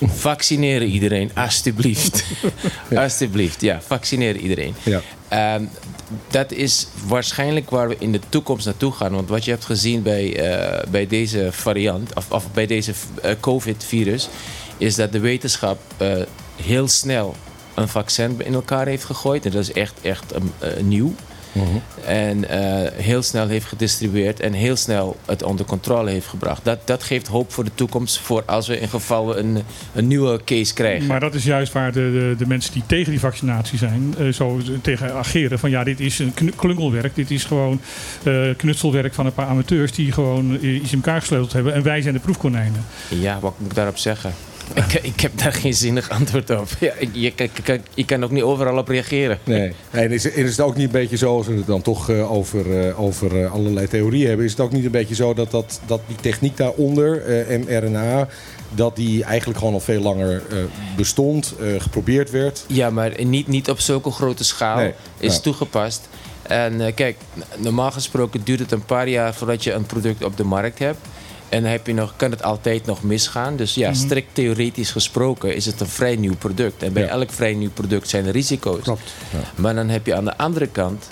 Vaccineren 0.00 0.88
iedereen, 0.88 1.30
alstublieft. 1.34 2.24
Alsjeblieft, 2.94 3.60
ja, 3.60 3.80
vaccineren 3.80 4.40
iedereen. 4.40 4.74
Ja. 4.82 5.00
Ehm, 5.28 5.64
dat 6.30 6.52
is 6.52 6.86
waarschijnlijk 7.06 7.70
waar 7.70 7.88
we 7.88 7.96
in 7.98 8.12
de 8.12 8.20
toekomst 8.28 8.66
naartoe 8.66 8.92
gaan. 8.92 9.12
Want 9.12 9.28
wat 9.28 9.44
je 9.44 9.50
hebt 9.50 9.64
gezien 9.64 10.02
bij, 10.02 10.36
eh, 10.36 10.90
bij 10.90 11.06
deze 11.06 11.48
variant, 11.50 12.14
of, 12.14 12.30
of 12.30 12.52
bij 12.52 12.66
deze 12.66 12.92
eh, 13.22 13.32
COVID-virus, 13.40 14.28
is 14.76 14.94
dat 14.94 15.12
de 15.12 15.20
wetenschap 15.20 15.80
eh, 15.96 16.12
heel 16.62 16.88
snel 16.88 17.36
een 17.74 17.88
vaccin 17.88 18.36
in 18.44 18.54
elkaar 18.54 18.86
heeft 18.86 19.04
gegooid. 19.04 19.44
En 19.44 19.50
dat 19.50 19.62
is 19.62 19.72
echt, 19.72 19.94
echt 20.02 20.34
um, 20.34 21.16
En 22.04 22.48
eh, 22.48 22.92
heel 23.02 23.22
snel 23.22 23.48
heeft 23.48 23.66
gedistribueerd 23.66 24.40
en 24.40 24.52
heel 24.52 24.76
snel 24.76 25.16
het 25.26 25.42
onder 25.42 25.66
controle 25.66 26.10
heeft 26.10 26.26
gebracht. 26.26 26.64
Dat, 26.64 26.78
dat 26.84 27.02
geeft 27.02 27.26
hoop 27.26 27.52
voor 27.52 27.64
de 27.64 27.70
toekomst, 27.74 28.18
voor 28.18 28.42
als 28.46 28.66
we 28.66 28.80
in 28.80 28.88
geval 28.88 29.28
we 29.28 29.34
een, 29.34 29.62
een 29.94 30.06
nieuwe 30.06 30.40
case 30.44 30.74
krijgen. 30.74 31.06
Maar 31.06 31.20
dat 31.20 31.34
is 31.34 31.44
juist 31.44 31.72
waar 31.72 31.92
de, 31.92 32.10
de, 32.12 32.34
de 32.38 32.46
mensen 32.46 32.72
die 32.72 32.82
tegen 32.86 33.10
die 33.10 33.20
vaccinatie 33.20 33.78
zijn, 33.78 34.14
eh, 34.18 34.28
zo 34.28 34.60
tegen 34.82 35.14
ageren. 35.14 35.58
Van 35.58 35.70
ja, 35.70 35.84
dit 35.84 36.00
is 36.00 36.18
een 36.18 36.34
klungelwerk. 36.56 37.14
Dit 37.14 37.30
is 37.30 37.44
gewoon 37.44 37.80
eh, 38.22 38.34
knutselwerk 38.56 39.14
van 39.14 39.26
een 39.26 39.34
paar 39.34 39.46
amateurs 39.46 39.92
die 39.92 40.12
gewoon 40.12 40.58
iets 40.64 40.92
in 40.92 40.98
elkaar 40.98 41.20
gesleuteld 41.20 41.52
hebben. 41.52 41.74
En 41.74 41.82
wij 41.82 42.02
zijn 42.02 42.14
de 42.14 42.20
proefkonijnen. 42.20 42.84
Ja, 43.08 43.38
wat 43.40 43.54
moet 43.58 43.68
ik 43.70 43.74
daarop 43.74 43.98
zeggen? 43.98 44.32
Ik, 44.74 44.92
ik 45.02 45.20
heb 45.20 45.38
daar 45.38 45.52
geen 45.52 45.74
zinnig 45.74 46.10
antwoord 46.10 46.50
op. 46.50 46.68
Ja, 46.80 46.92
je, 47.12 47.32
kan- 47.64 47.80
je 47.94 48.04
kan 48.04 48.24
ook 48.24 48.30
niet 48.30 48.42
overal 48.42 48.78
op 48.78 48.88
reageren. 48.88 49.38
Nee. 49.44 49.72
En 49.90 50.10
is, 50.10 50.24
is 50.26 50.50
het 50.50 50.60
ook 50.60 50.76
niet 50.76 50.86
een 50.86 50.92
beetje 50.92 51.16
zo, 51.16 51.36
als 51.36 51.46
we 51.46 51.54
het 51.54 51.66
dan 51.66 51.82
toch 51.82 52.10
eh, 52.10 52.32
over, 52.32 52.86
eh, 52.88 53.00
over 53.00 53.42
eh, 53.44 53.52
allerlei 53.52 53.88
theorieën 53.88 54.26
hebben, 54.28 54.44
is 54.46 54.50
het 54.50 54.60
ook 54.60 54.72
niet 54.72 54.84
een 54.84 54.90
beetje 54.90 55.14
zo 55.14 55.34
dat, 55.34 55.50
dat, 55.50 55.80
dat 55.86 56.00
die 56.06 56.16
techniek 56.16 56.56
daaronder, 56.56 57.22
mRNA, 57.66 58.28
dat 58.74 58.96
die 58.96 59.24
eigenlijk 59.24 59.58
gewoon 59.58 59.74
al 59.74 59.80
veel 59.80 60.00
langer 60.02 60.42
bestond, 60.96 61.54
geprobeerd 61.78 62.30
werd? 62.30 62.64
Ja, 62.66 62.90
maar 62.90 63.24
niet, 63.24 63.46
niet 63.48 63.70
op 63.70 63.80
zulke 63.80 64.10
grote 64.10 64.44
schaal 64.44 64.76
Nee, 64.76 64.92
is 65.18 65.40
toegepast. 65.40 66.08
En 66.42 66.94
kijk, 66.94 67.16
normaal 67.56 67.90
gesproken 67.90 68.40
duurt 68.44 68.58
het 68.60 68.72
een 68.72 68.84
paar 68.84 69.08
jaar 69.08 69.34
voordat 69.34 69.64
je 69.64 69.72
een 69.72 69.86
product 69.86 70.24
op 70.24 70.36
de 70.36 70.44
markt 70.44 70.78
hebt. 70.78 70.98
En 71.48 71.62
dan 71.62 71.70
heb 71.70 71.86
je 71.86 71.94
nog, 71.94 72.12
kan 72.16 72.30
het 72.30 72.42
altijd 72.42 72.86
nog 72.86 73.02
misgaan. 73.02 73.56
Dus 73.56 73.74
ja, 73.74 73.92
strikt 73.94 74.34
theoretisch 74.34 74.90
gesproken 74.90 75.54
is 75.54 75.66
het 75.66 75.80
een 75.80 75.86
vrij 75.86 76.16
nieuw 76.16 76.36
product. 76.36 76.82
En 76.82 76.92
bij 76.92 77.02
Ja. 77.02 77.08
elk 77.08 77.30
vrij 77.32 77.54
nieuw 77.54 77.70
product 77.70 78.08
zijn 78.08 78.26
er 78.26 78.32
risico's. 78.32 78.82
Klopt. 78.82 79.12
Maar 79.54 79.74
dan 79.74 79.88
heb 79.88 80.06
je 80.06 80.14
aan 80.14 80.24
de 80.24 80.36
andere 80.38 80.66
kant, 80.66 81.08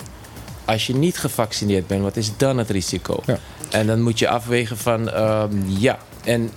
als 0.65 0.87
je 0.87 0.95
niet 0.95 1.17
gevaccineerd 1.17 1.87
bent, 1.87 2.01
wat 2.01 2.17
is 2.17 2.31
dan 2.37 2.57
het 2.57 2.69
risico? 2.69 3.19
Ja. 3.25 3.37
En 3.69 3.87
dan 3.87 4.01
moet 4.01 4.19
je 4.19 4.27
afwegen 4.29 4.77
van, 4.77 5.09
ehm, 5.09 5.51
ja. 5.67 5.97
En 6.23 6.51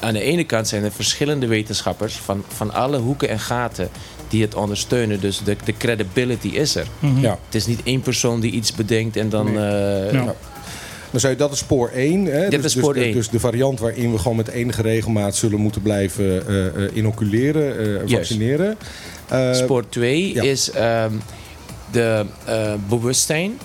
aan 0.00 0.12
de 0.12 0.20
ene 0.22 0.44
kant 0.44 0.68
zijn 0.68 0.84
er 0.84 0.92
verschillende 0.92 1.46
wetenschappers 1.46 2.14
van, 2.16 2.44
van 2.48 2.72
alle 2.74 2.98
hoeken 2.98 3.28
en 3.28 3.38
gaten 3.40 3.88
die 4.28 4.42
het 4.42 4.54
ondersteunen. 4.54 5.20
Dus 5.20 5.40
de, 5.44 5.56
de 5.64 5.76
credibility 5.76 6.48
is 6.48 6.74
er. 6.74 6.86
Ja. 7.20 7.38
Het 7.44 7.54
is 7.54 7.66
niet 7.66 7.80
één 7.84 8.00
persoon 8.00 8.40
die 8.40 8.52
iets 8.52 8.72
bedenkt 8.72 9.16
en 9.16 9.28
dan. 9.28 9.46
eh, 9.58 10.12
Ja. 10.12 10.34
Dan 11.10 11.20
zou 11.20 11.32
je, 11.32 11.38
dat 11.38 11.52
is 11.52 11.58
spoor 11.58 11.88
1. 11.88 12.24
Hè? 12.24 12.48
Dit 12.48 12.62
dus, 12.62 12.64
is 12.64 12.80
spoor 12.80 12.94
dus. 12.94 13.14
Dus 13.14 13.28
de 13.28 13.40
variant 13.40 13.80
waarin 13.80 14.12
we 14.12 14.18
gewoon 14.18 14.36
met 14.36 14.48
enige 14.48 14.82
regelmaat 14.82 15.36
zullen 15.36 15.60
moeten 15.60 15.82
blijven 15.82 16.46
eh, 16.46 16.66
eh, 16.66 16.96
inoculeren, 16.96 18.00
eh, 18.00 18.16
vaccineren. 18.16 18.76
Spoor 19.52 19.88
2 19.88 20.34
ja. 20.34 20.42
is 20.42 20.70
ehm, 20.70 21.12
de 21.90 22.24
bewustzijn. 22.88 23.58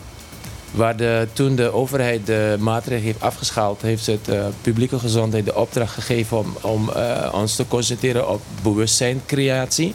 Waar 0.71 0.97
de, 0.97 1.27
toen 1.33 1.55
de 1.55 1.73
overheid 1.73 2.25
de 2.25 2.55
maatregelen 2.59 3.03
heeft 3.03 3.21
afgeschaald, 3.21 3.81
heeft 3.81 4.05
het 4.05 4.27
eh, 4.27 4.45
publieke 4.61 4.99
gezondheid 4.99 5.45
de 5.45 5.55
opdracht 5.55 5.93
gegeven 5.93 6.37
om, 6.37 6.57
om 6.61 6.89
ons 7.33 7.55
te 7.55 7.67
concentreren 7.67 8.29
op 8.29 8.41
bewustzijncreatie. 8.61 9.93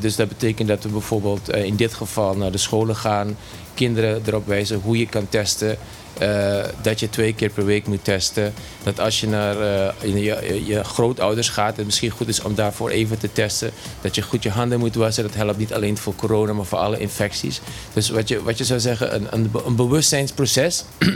Dus 0.00 0.16
dat 0.16 0.28
betekent 0.28 0.68
dat 0.68 0.82
we 0.82 0.88
bijvoorbeeld 0.88 1.54
in 1.54 1.76
dit 1.76 1.94
geval 1.94 2.36
naar 2.36 2.50
de 2.50 2.58
scholen 2.58 2.96
gaan, 2.96 3.36
kinderen 3.74 4.22
erop 4.26 4.46
wijzen 4.46 4.80
hoe 4.84 4.98
je 4.98 5.06
kan 5.06 5.28
testen. 5.28 5.78
Eh, 6.18 6.64
dat 6.82 7.00
je 7.00 7.10
twee 7.10 7.34
keer 7.34 7.50
per 7.50 7.64
week 7.64 7.86
moet 7.86 8.04
testen. 8.04 8.52
Dat 8.88 9.00
als 9.00 9.20
je 9.20 9.26
naar 9.28 9.60
eh, 9.60 10.14
je, 10.14 10.22
je, 10.22 10.62
je 10.66 10.84
grootouders 10.84 11.48
gaat, 11.48 11.76
het 11.76 11.84
misschien 11.86 12.10
goed 12.10 12.28
is 12.28 12.42
om 12.42 12.54
daarvoor 12.54 12.90
even 12.90 13.18
te 13.18 13.32
testen. 13.32 13.70
Dat 14.00 14.14
je 14.14 14.22
goed 14.22 14.42
je 14.42 14.50
handen 14.50 14.78
moet 14.78 14.94
wassen. 14.94 15.22
Dat 15.22 15.34
helpt 15.34 15.58
niet 15.58 15.74
alleen 15.74 15.96
voor 15.98 16.14
corona, 16.14 16.52
maar 16.52 16.64
voor 16.64 16.78
alle 16.78 16.98
infecties. 16.98 17.60
Dus 17.92 18.08
wat 18.10 18.28
je, 18.28 18.42
wat 18.42 18.58
je 18.58 18.64
zou 18.64 18.80
zeggen, 18.80 19.14
een, 19.14 19.26
een, 19.30 19.50
een 19.66 19.76
bewustzijnsproces. 19.76 20.84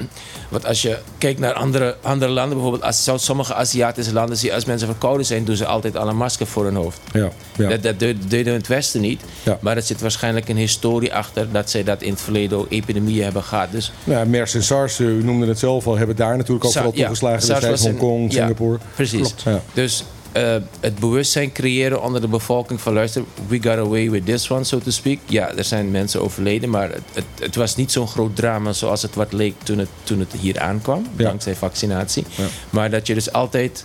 Want 0.48 0.66
als 0.66 0.82
je 0.82 0.98
kijkt 1.18 1.40
naar 1.40 1.52
andere, 1.52 1.96
andere 2.02 2.32
landen, 2.32 2.52
bijvoorbeeld 2.54 2.82
als, 2.84 3.24
sommige 3.24 3.54
Aziatische 3.54 4.12
landen, 4.12 4.36
zie 4.36 4.54
als 4.54 4.64
mensen 4.64 4.86
verkouden 4.88 5.26
zijn, 5.26 5.44
doen 5.44 5.56
ze 5.56 5.66
altijd 5.66 5.96
al 5.96 6.08
een 6.08 6.16
masker 6.16 6.46
voor 6.46 6.64
hun 6.64 6.74
hoofd. 6.74 7.00
ja, 7.12 7.30
ja. 7.56 7.68
Dat, 7.68 7.82
dat 7.82 7.98
de- 7.98 8.18
deden 8.18 8.44
we 8.44 8.50
in 8.50 8.56
het 8.56 8.66
Westen 8.66 9.00
niet. 9.00 9.22
Ja. 9.42 9.58
Maar 9.60 9.76
er 9.76 9.82
zit 9.82 10.00
waarschijnlijk 10.00 10.48
een 10.48 10.56
historie 10.56 11.14
achter 11.14 11.52
dat 11.52 11.70
zij 11.70 11.84
dat 11.84 12.02
in 12.02 12.10
het 12.10 12.20
verleden 12.20 12.58
ook 12.58 12.66
epidemieën 12.68 13.22
hebben 13.24 13.42
gehad. 13.42 13.68
Dus 13.72 13.92
Nou, 14.04 14.26
MERS 14.26 14.54
en 14.54 14.62
SARS, 14.62 14.98
eh, 15.00 15.06
u 15.06 15.22
noemde 15.22 15.46
het 15.46 15.58
zelf 15.58 15.86
al, 15.86 15.96
hebben 15.96 16.16
daar 16.16 16.36
natuurlijk 16.36 16.64
ook 16.64 16.72
Sa- 16.72 16.80
vooral 16.82 16.98
ja, 16.98 17.04
toegeslagen. 17.06 17.42
Hongkong, 17.68 18.32
ja. 18.32 18.40
Singapore. 18.40 18.78
precies. 18.94 19.34
Ja. 19.44 19.60
Dus 19.74 20.04
eh, 20.32 20.56
het 20.80 20.98
bewustzijn 20.98 21.52
creëren 21.52 22.02
onder 22.02 22.20
de 22.20 22.28
bevolking 22.28 22.80
van 22.80 22.92
luister, 22.92 23.22
we 23.48 23.62
got 23.62 23.76
away 23.78 24.10
with 24.10 24.24
this 24.26 24.50
one, 24.50 24.64
so 24.64 24.78
to 24.78 24.90
speak. 24.90 25.18
Ja, 25.26 25.54
er 25.56 25.64
zijn 25.64 25.90
mensen 25.90 26.22
overleden, 26.22 26.70
maar 26.70 26.88
het, 26.90 27.02
het, 27.14 27.24
het 27.40 27.54
was 27.56 27.76
niet 27.76 27.92
zo'n 27.92 28.08
groot 28.08 28.36
drama 28.36 28.72
zoals 28.72 29.02
het 29.02 29.14
wat 29.14 29.32
leek 29.32 29.54
toen 29.62 29.78
het, 29.78 29.88
toen 30.02 30.18
het 30.20 30.32
hier 30.40 30.60
aankwam, 30.60 31.06
Ja. 31.16 31.24
dankzij 31.24 31.54
vaccinatie. 31.54 32.24
Ja. 32.36 32.44
Maar 32.70 32.90
dat 32.90 33.06
je 33.06 33.14
dus 33.14 33.32
altijd 33.32 33.84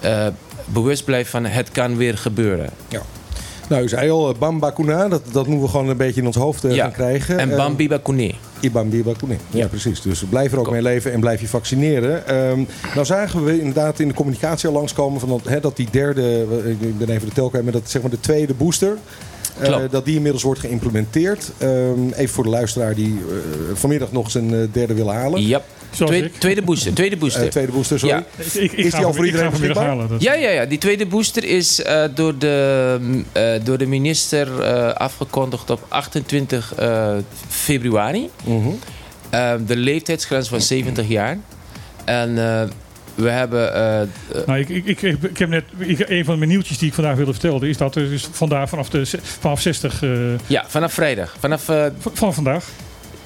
eh, 0.00 0.26
bewust 0.64 1.04
blijft 1.04 1.30
van 1.30 1.44
het 1.44 1.70
kan 1.70 1.96
weer 1.96 2.18
gebeuren. 2.18 2.70
Nou, 3.68 3.82
u 3.82 3.88
zei 3.88 4.10
al, 4.10 4.28
eh, 4.32 4.38
Bamba 4.38 4.70
Kuna, 4.70 5.08
dat, 5.08 5.22
dat 5.32 5.46
moeten 5.46 5.64
we 5.64 5.70
gewoon 5.70 5.88
een 5.88 5.96
beetje 5.96 6.20
in 6.20 6.26
ons 6.26 6.36
hoofd 6.36 6.62
Ja. 6.62 6.74
gaan 6.74 6.92
krijgen. 6.92 7.38
En 7.38 7.56
Bambi 7.56 7.88
Bakune. 7.88 8.34
Ja. 8.70 9.38
Ja. 9.50 9.66
precies. 9.66 10.02
Dus 10.02 10.24
blijf 10.24 10.52
er 10.52 10.58
ook 10.58 10.70
mee 10.70 10.82
leven 10.82 11.12
en 11.12 11.20
blijf 11.20 11.40
je 11.40 11.48
vaccineren. 11.48 12.26
Ehm, 12.26 12.64
nou 12.94 13.06
zagen 13.06 13.44
we 13.44 13.58
inderdaad 13.58 14.00
in 14.00 14.08
de 14.08 14.14
communicatie 14.14 14.68
al 14.68 14.74
langskomen 14.74 15.20
van 15.20 15.28
dat, 15.28 15.62
dat 15.62 15.76
die 15.76 15.88
derde, 15.90 16.46
ik 16.78 16.98
ben 16.98 17.08
even 17.08 17.28
de 17.28 17.34
tel 17.34 17.48
kwijt, 17.48 17.64
maar 17.64 17.72
dat 17.72 17.90
zeg 17.90 18.02
maar 18.02 18.10
de 18.10 18.20
tweede 18.20 18.54
booster. 18.54 18.98
Eh, 19.60 19.76
dat 19.90 20.04
die 20.04 20.14
inmiddels 20.16 20.42
wordt 20.42 20.60
geïmplementeerd. 20.60 21.50
Ehm, 21.58 22.08
even 22.14 22.34
voor 22.34 22.44
de 22.44 22.50
luisteraar 22.50 22.94
die 22.94 23.14
eh, 23.28 23.36
vanmiddag 23.74 24.12
nog 24.12 24.30
zijn 24.30 24.54
eh, 24.54 24.58
derde 24.72 24.94
wil 24.94 25.12
halen. 25.12 25.46
Ja. 25.46 25.62
Zoals 25.90 26.10
Tweede, 26.10 26.28
ik. 26.28 26.38
tweede 26.40 26.62
booster. 26.62 26.94
Tweede 26.94 27.16
booster. 27.16 27.50
Tweede 27.50 27.72
booster, 27.72 27.98
sorry. 27.98 28.14
Ja. 28.14 28.24
Ik, 28.44 28.52
ik, 28.54 28.72
ik 28.72 28.84
Is 28.84 28.90
ga 28.90 28.96
die 28.96 29.06
al 29.06 29.14
voor 29.14 29.26
iedereen 29.26 29.50
beschikbaar? 29.50 29.86
halen. 29.86 30.08
Ja, 30.18 30.34
ja, 30.34 30.48
ja. 30.50 30.64
Die 30.64 30.78
tweede 30.78 31.06
booster 31.06 31.44
is 31.44 31.82
eh, 31.82 32.04
door, 32.14 32.38
de, 32.38 32.98
door 33.64 33.78
de 33.78 33.86
minister 33.86 34.60
eh, 34.62 34.92
afgekondigd 34.92 35.70
op 35.70 35.80
28 35.88 36.74
eh, 36.74 37.14
februari. 37.48 38.30
Mhm. 38.44 38.68
Eh, 39.30 39.52
de 39.66 39.76
leeftijdsgrens 39.76 40.48
was 40.50 40.66
70 40.66 41.08
jaar. 41.08 41.38
En 42.04 42.38
eh, 42.38 42.62
we 43.16 43.30
hebben... 43.30 43.74
eh, 43.74 44.02
eh, 44.02 44.08
Nou, 44.46 44.58
ik, 44.58 44.68
ik, 44.68 45.02
ik, 45.02 45.22
ik 45.22 45.38
heb 45.38 45.48
net, 45.48 45.64
ik, 45.76 46.08
een 46.08 46.24
van 46.24 46.38
mijn 46.38 46.50
nieuwtjes 46.50 46.78
die 46.78 46.88
ik 46.88 46.94
vandaag 46.94 47.16
wilde 47.16 47.32
vertellen 47.32 47.62
is 47.62 47.76
dat 47.76 47.94
er 47.94 48.08
dus 48.08 48.28
vandaag 48.32 48.68
vanaf, 48.68 48.88
de, 48.88 49.06
vanaf 49.22 49.60
60 49.60 50.02
eh, 50.02 50.10
ja, 50.46 50.64
vanaf 50.68 50.92
vrijdag. 50.92 51.36
Vanaf... 51.38 51.64
van 52.12 52.34
vandaag. 52.34 52.64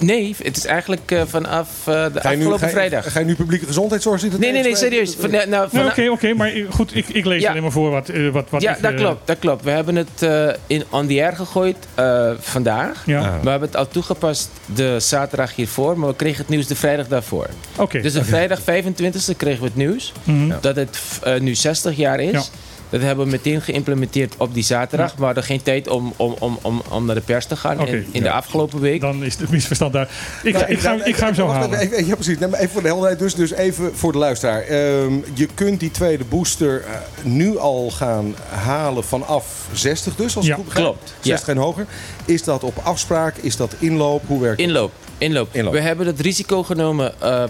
Nee, 0.00 0.34
het 0.42 0.56
is 0.56 0.64
eigenlijk 0.66 1.10
eh, 1.10 1.22
vanaf 1.26 1.68
eh, 1.78 1.84
de 1.84 2.20
Ga 2.20 2.30
je, 2.30 2.36
nu, 2.36 2.42
afgelopen 2.42 2.58
ga, 2.58 2.66
je, 2.66 2.72
vrijdag. 2.72 3.12
ga 3.12 3.18
je 3.18 3.24
nu 3.24 3.34
publieke 3.34 3.66
gezondheidszorg 3.66 4.20
zitten? 4.20 4.40
Nee, 4.40 4.52
nee, 4.52 4.62
nee, 4.62 4.76
serieus. 4.76 5.14
Van, 5.18 5.30
nou, 5.30 5.48
nou, 5.48 5.68
Nee, 5.72 5.84
Oké, 5.86 6.08
oké, 6.10 6.34
maar 6.34 6.52
goed, 6.70 6.96
ik, 6.96 7.08
ik 7.08 7.24
lees 7.24 7.42
Ja. 7.42 7.50
alleen 7.50 7.62
maar 7.62 7.70
voor 7.72 7.90
wat, 7.90 8.08
eh, 8.08 8.28
wat, 8.28 8.50
wat 8.50 8.62
ja, 8.62 8.76
ik, 8.76 8.82
dat 8.82 8.94
klopt, 8.94 9.26
dat 9.26 9.38
klopt. 9.38 9.64
We 9.64 9.70
hebben 9.70 9.96
het 9.96 10.22
eh, 10.22 10.48
in 10.66 10.84
on 10.90 11.06
the 11.06 11.22
air 11.22 11.36
gegooid 11.36 11.76
eh, 11.94 12.30
vandaag. 12.40 13.02
Ja, 13.06 13.18
Ah. 13.20 13.42
We 13.42 13.50
hebben 13.50 13.68
het 13.68 13.76
al 13.76 13.88
toegepast 13.88 14.48
de 14.74 14.96
zaterdag 15.00 15.54
hiervoor, 15.54 15.98
maar 15.98 16.08
we 16.08 16.16
kregen 16.16 16.38
het 16.38 16.48
nieuws 16.48 16.66
de 16.66 16.76
vrijdag 16.76 17.08
daarvoor. 17.08 17.46
oké. 17.76 18.00
Dus 18.00 18.12
de 18.12 18.24
vrijdag 18.24 18.60
25e 18.60 19.36
kregen 19.36 19.60
we 19.60 19.66
het 19.66 19.76
nieuws 19.76 20.12
Mhm. 20.24 20.52
dat 20.60 20.76
het 20.76 20.98
eh, 21.22 21.40
nu 21.40 21.54
60 21.54 21.96
jaar 21.96 22.20
is. 22.20 22.32
Ja. 22.32 22.42
Dat 22.90 23.00
hebben 23.00 23.24
we 23.24 23.31
meteen 23.31 23.62
geïmplementeerd 23.62 24.35
op 24.37 24.55
die 24.55 24.62
zaterdag. 24.64 25.09
Maar 25.09 25.18
we 25.18 25.24
hadden 25.24 25.44
geen 25.44 25.62
tijd 25.62 25.88
om, 25.88 26.12
om, 26.16 26.35
om, 26.38 26.59
om, 26.62 26.83
om 26.88 27.05
naar 27.07 27.14
de 27.14 27.20
pers 27.20 27.46
te 27.46 27.57
gaan. 27.57 27.87
In 27.87 27.94
in 28.11 28.22
de 28.22 28.29
ja. 28.29 28.33
afgelopen 28.35 28.81
week. 28.81 29.00
Dan 29.00 29.24
is 29.24 29.37
het 29.38 29.50
misverstand 29.50 29.92
daar. 29.92 30.09
Ik, 30.42 30.53
Nou, 30.53 30.64
ik, 30.66 30.79
ga, 30.81 30.94
nou, 30.94 31.09
ik 31.09 31.16
ga 31.16 31.24
hem 31.24 31.35
zo 31.35 31.48
halen. 31.48 31.79
even, 31.79 31.92
even- 31.96 32.07
ja, 32.07 32.14
precies. 32.14 32.38
Nee, 32.38 32.48
maar 32.48 32.59
even 32.59 32.72
voor 32.72 32.83
de 32.83 32.88
helderheid. 32.88 33.18
Dus, 33.18 33.35
dus 33.35 33.50
even 33.53 33.96
voor 33.96 34.12
de 34.12 34.18
luisteraar. 34.18 34.62
Ehm, 34.62 35.12
je 35.35 35.48
kunt 35.55 35.81
die 35.81 35.90
tweede 35.90 36.24
booster 36.24 36.83
eh, 36.85 36.90
nu 37.22 37.59
al 37.59 37.90
gaan 37.90 38.35
halen 38.48 39.05
vanaf 39.05 39.66
60 39.72 40.16
dus, 40.16 40.37
als 40.37 40.44
Ja, 40.46 40.50
ik 40.50 40.57
goed 40.57 40.64
begrijp. 40.64 40.87
klopt. 40.87 41.14
60 41.20 41.48
en 41.48 41.57
hoger. 41.57 41.87
Is 42.24 42.42
dat 42.44 42.64
op 42.64 42.76
afspraak? 42.83 43.37
Is 43.37 43.57
dat 43.57 43.74
inloop? 43.79 44.22
Hoe 44.26 44.40
werkt 44.40 44.59
het? 44.61 44.66
Inloop. 44.68 44.92
Inloop. 45.18 45.48
Inloop. 45.53 45.72
We 45.72 45.81
hebben 45.81 46.07
het 46.07 46.20
risico 46.20 46.62
genomen. 46.62 47.12
eh, 47.20 47.44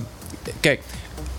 kijk, 0.61 0.81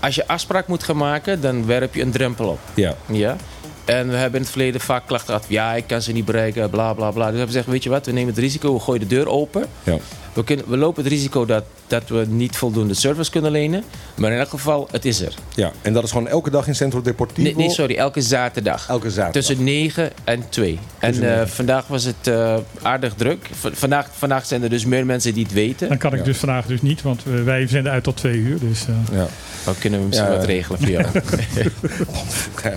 als 0.00 0.14
je 0.14 0.26
afspraak 0.26 0.66
moet 0.66 0.82
gaan 0.82 0.96
maken, 0.96 1.40
dan 1.40 1.66
werp 1.66 1.94
je 1.94 2.02
een 2.02 2.10
drempel 2.10 2.46
op. 2.48 2.58
Ja. 2.74 2.94
Ja. 3.06 3.36
En 3.84 4.08
we 4.08 4.14
hebben 4.16 4.34
in 4.34 4.40
het 4.42 4.50
verleden 4.50 4.80
vaak 4.80 5.06
klachten 5.06 5.26
gehad. 5.34 5.44
Ja, 5.48 5.74
ik 5.74 5.84
kan 5.86 6.02
ze 6.02 6.12
niet 6.12 6.24
bereiken, 6.24 6.70
bla 6.70 6.92
bla 6.92 7.10
bla. 7.10 7.24
Dus 7.24 7.32
we 7.32 7.36
hebben 7.38 7.46
gezegd, 7.46 7.66
weet 7.66 7.82
je 7.82 7.90
wat, 7.90 8.06
we 8.06 8.12
nemen 8.12 8.28
het 8.34 8.38
risico, 8.42 8.74
we 8.74 8.80
gooien 8.80 9.00
de 9.00 9.06
deur 9.14 9.28
open. 9.28 9.66
Ja. 9.82 9.96
We, 10.32 10.44
kunnen, 10.44 10.64
we 10.68 10.76
lopen 10.76 11.02
het 11.02 11.12
risico 11.12 11.44
dat, 11.46 11.64
dat 11.86 12.08
we 12.08 12.24
niet 12.28 12.56
voldoende 12.56 12.94
service 12.94 13.30
kunnen 13.30 13.50
lenen. 13.50 13.84
Maar 14.14 14.32
in 14.32 14.38
elk 14.38 14.48
geval, 14.48 14.88
het 14.90 15.04
is 15.04 15.20
er. 15.20 15.34
ja. 15.54 15.72
En 15.82 15.92
dat 15.92 16.04
is 16.04 16.10
gewoon 16.10 16.28
elke 16.28 16.50
dag 16.50 16.66
in 16.66 16.74
Centro 16.74 17.00
Deportivo? 17.02 17.42
Nee, 17.42 17.56
nee 17.56 17.70
sorry, 17.70 17.96
elke 17.96 18.20
zaterdag. 18.20 18.88
Elke 18.88 19.10
zaterdag. 19.10 19.32
Tussen 19.32 19.64
9 19.64 20.10
en 20.24 20.44
2. 20.48 20.78
En 20.98 21.10
Tussen 21.12 21.40
eh, 21.40 21.46
vandaag 21.46 21.86
was 21.86 22.04
het 22.04 22.26
eh, 22.26 22.56
aardig 22.82 23.14
druk. 23.14 23.48
V- 23.52 23.66
vandaag, 23.72 24.06
vandaag 24.12 24.46
zijn 24.46 24.62
er 24.62 24.70
dus 24.70 24.84
meer 24.84 25.06
mensen 25.06 25.34
die 25.34 25.42
het 25.44 25.52
weten. 25.52 25.88
Dan 25.88 25.98
kan 25.98 26.12
ik 26.12 26.18
Ja. 26.18 26.24
dus 26.24 26.36
vandaag 26.38 26.66
dus 26.66 26.82
niet, 26.82 27.02
want 27.02 27.22
we- 27.24 27.42
wij 27.42 27.66
zenden 27.66 27.92
uit 27.92 28.02
tot 28.04 28.16
twee 28.16 28.36
uur. 28.36 28.58
Dus, 28.58 28.80
eh, 28.88 29.16
Ja. 29.18 29.26
Dan 29.64 29.74
kunnen 29.78 30.00
we 30.00 30.06
misschien 30.06 30.30
Ja. 30.30 30.36
wat 30.36 30.44
regelen 30.46 30.78
voor 30.78 30.88
jou. 30.90 31.06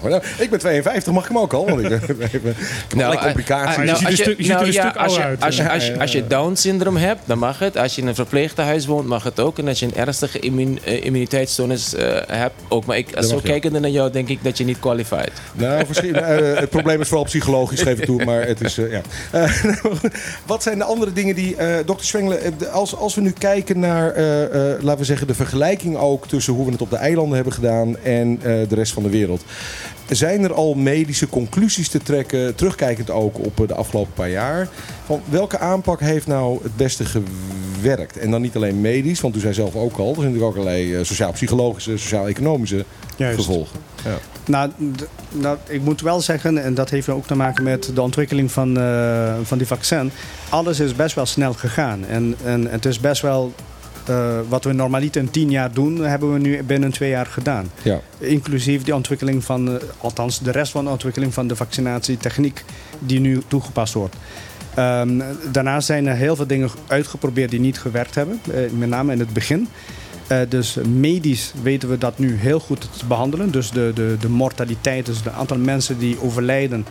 Nou. 0.04 0.22
Ik 0.38 0.50
ben 0.50 0.60
52, 0.60 0.95
mag 1.14 1.24
ik 1.24 1.28
hem 1.30 1.38
ook 1.38 1.54
al? 1.54 1.66
Want 1.66 1.80
ik 1.82 1.90
heb 2.08 3.20
complicaties. 3.22 3.84
nou, 3.84 3.98
ziet 3.98 4.08
er 4.08 4.14
stu- 4.18 4.34
je 4.38 4.44
ziet 4.44 4.52
er 4.54 4.62
een 4.62 4.72
ja, 4.72 4.90
stuk 4.90 4.96
als 5.02 5.16
je, 5.16 5.22
uit. 5.22 5.44
Als 5.44 5.56
je, 5.58 5.70
als, 5.72 5.86
je, 5.86 6.00
als 6.00 6.12
je 6.12 6.28
Down-syndroom 6.28 6.98
hebt, 6.98 7.20
dan 7.26 7.38
mag 7.38 7.60
het. 7.60 7.78
Als 7.78 7.96
je 7.96 8.02
in 8.02 8.08
een 8.08 8.16
verpleegtehuis 8.16 8.86
woont, 8.86 9.08
mag 9.08 9.24
het 9.24 9.40
ook. 9.40 9.58
En 9.60 9.68
als 9.68 9.80
je 9.80 9.86
een 9.86 9.96
ernstige 9.96 10.40
immu- 10.40 10.78
eh, 10.84 11.06
immuniteitsstoornis 11.06 11.96
eh, 11.96 12.18
hebt, 12.28 12.54
ook. 12.68 12.86
Maar 12.86 12.98
ik, 12.98 13.16
als 13.16 13.28
zo 13.28 13.40
kijkende 13.44 13.80
naar 13.80 13.90
jou, 13.90 14.12
denk 14.12 14.28
ik 14.30 14.40
dat 14.44 14.58
je 14.58 14.64
niet 14.64 14.80
qualified. 14.80 15.32
Nou, 15.54 15.86
eh, 16.14 16.60
het 16.60 16.70
probleem 16.70 17.02
is 17.02 17.08
vooral 17.08 17.26
psychologisch, 17.26 17.82
geef 17.82 17.98
ik 18.00 18.06
toe. 18.06 18.24
Maar 18.26 18.48
het 18.48 18.62
is, 18.62 18.78
eh, 18.78 18.92
ja. 18.92 19.02
Eh, 19.32 19.52
wat 20.46 20.64
zijn 20.64 20.78
de 20.78 20.84
andere 20.84 21.14
dingen 21.14 21.36
die, 21.36 21.56
eh 21.56 21.76
dokter 21.86 22.06
Zwengelen, 22.06 22.42
eh, 22.42 22.74
als, 22.74 22.96
als 22.96 23.16
we 23.16 23.22
nu 23.22 23.32
kijken 23.32 23.80
naar, 23.80 24.12
eh, 24.14 24.44
eh, 24.44 24.82
laten 24.82 25.00
we 25.00 25.06
zeggen, 25.06 25.28
de 25.28 25.34
vergelijking 25.36 25.98
ook 25.98 26.28
tussen 26.28 26.54
hoe 26.54 26.66
we 26.66 26.72
het 26.72 26.82
op 26.82 26.90
de 26.90 26.96
eilanden 26.96 27.36
hebben 27.36 27.54
gedaan 27.54 27.98
en 28.04 28.40
eh, 28.44 28.52
de 28.70 28.76
rest 28.76 28.94
van 28.94 29.04
de 29.04 29.10
wereld. 29.10 29.44
Zijn 30.10 30.44
er 30.44 30.54
al 30.54 30.74
medische 30.74 31.30
conclusies 31.30 31.90
te 31.90 32.00
trekken, 32.00 32.56
terugkijkend 32.56 33.10
ook 33.10 33.40
op 33.40 33.60
eh, 33.60 33.68
de 33.68 33.76
afgelopen 33.76 34.14
paar 34.14 34.30
jaar? 34.30 34.68
Van 35.06 35.22
welke 35.30 35.60
aanpak 35.60 36.00
heeft 36.00 36.28
nou 36.28 36.64
het 36.64 36.76
beste 36.76 37.06
gewerkt? 37.06 38.18
En 38.18 38.32
dan 38.32 38.42
niet 38.42 38.56
alleen 38.56 38.82
medisch, 38.82 39.22
want 39.22 39.36
u 39.36 39.40
zei 39.40 39.54
zelf 39.54 39.76
ook 39.76 39.98
al, 39.98 40.10
er 40.10 40.16
zijn 40.16 40.26
natuurlijk 40.26 40.52
ook 40.52 40.58
allerlei 40.58 40.96
eh, 40.96 41.04
sociaal-psychologische, 41.04 41.98
sociaal-economische 41.98 42.86
gevolgen. 43.18 43.80
Ja. 44.04 44.18
Nou, 44.46 44.72
nou, 45.32 45.58
ik 45.68 45.82
moet 45.82 46.02
wel 46.02 46.22
zeggen, 46.22 46.64
en 46.64 46.74
dat 46.74 46.90
heeft 46.90 47.10
ook 47.10 47.28
te 47.28 47.36
maken 47.36 47.64
met 47.64 47.92
de 47.94 48.02
ontwikkeling 48.02 48.52
van, 48.52 48.78
eh, 48.78 49.34
van 49.44 49.58
die 49.58 49.68
vaccin. 49.68 50.12
Alles 50.50 50.80
is 50.80 50.96
best 50.96 51.16
wel 51.16 51.26
snel 51.26 51.54
gegaan. 51.54 52.06
En, 52.06 52.36
en 52.44 52.68
het 52.68 52.86
is 52.86 53.00
best 53.00 53.22
wel. 53.22 53.54
Eh, 54.06 54.40
wat 54.48 54.64
we 54.64 54.74
normaliter 54.74 55.22
in 55.22 55.32
tien 55.32 55.50
jaar 55.50 55.74
doen, 55.74 55.98
hebben 55.98 56.34
we 56.34 56.40
nu 56.40 56.64
binnen 56.64 56.92
twee 56.92 57.10
jaar 57.10 57.26
gedaan. 57.26 57.72
Ja. 57.82 58.00
Inclusief 58.18 58.84
die 58.84 58.96
ontwikkeling 58.96 59.44
van, 59.44 59.70
eh, 59.70 59.76
althans 59.98 60.40
de 60.40 60.52
rest 60.52 60.72
van 60.72 60.86
de 60.86 60.92
ontwikkeling 60.92 61.34
van 61.34 61.48
de 61.48 61.56
vaccinatietechniek 61.56 62.64
die 63.00 63.20
nu 63.20 63.42
toegepast 63.48 63.94
wordt. 63.94 64.16
Ehm, 64.76 65.22
daarnaast 65.52 65.88
zijn 65.88 66.08
er 66.08 66.16
heel 66.16 66.36
veel 66.36 66.48
dingen 66.48 66.70
uitgeprobeerd 66.88 67.50
die 67.50 67.60
niet 67.60 67.80
gewerkt 67.80 68.16
hebben, 68.16 68.40
eh, 68.54 68.72
met 68.72 68.90
name 68.90 69.12
in 69.12 69.20
het 69.20 69.34
begin. 69.34 69.68
Dus 70.50 70.78
medisch 70.88 71.54
weten 71.62 71.90
we 71.90 71.98
dat 71.98 72.18
nu 72.18 72.36
heel 72.36 72.60
goed 72.60 72.88
te 72.98 73.06
behandelen. 73.06 73.52
Dus 73.52 73.72
de, 73.72 73.92
de, 73.96 74.16
de 74.20 74.30
mortaliteit, 74.30 75.06
dus 75.06 75.18
het 75.18 75.30
aantal 75.30 75.58
mensen 75.58 75.98
die 75.98 76.22
overlijden 76.22 76.86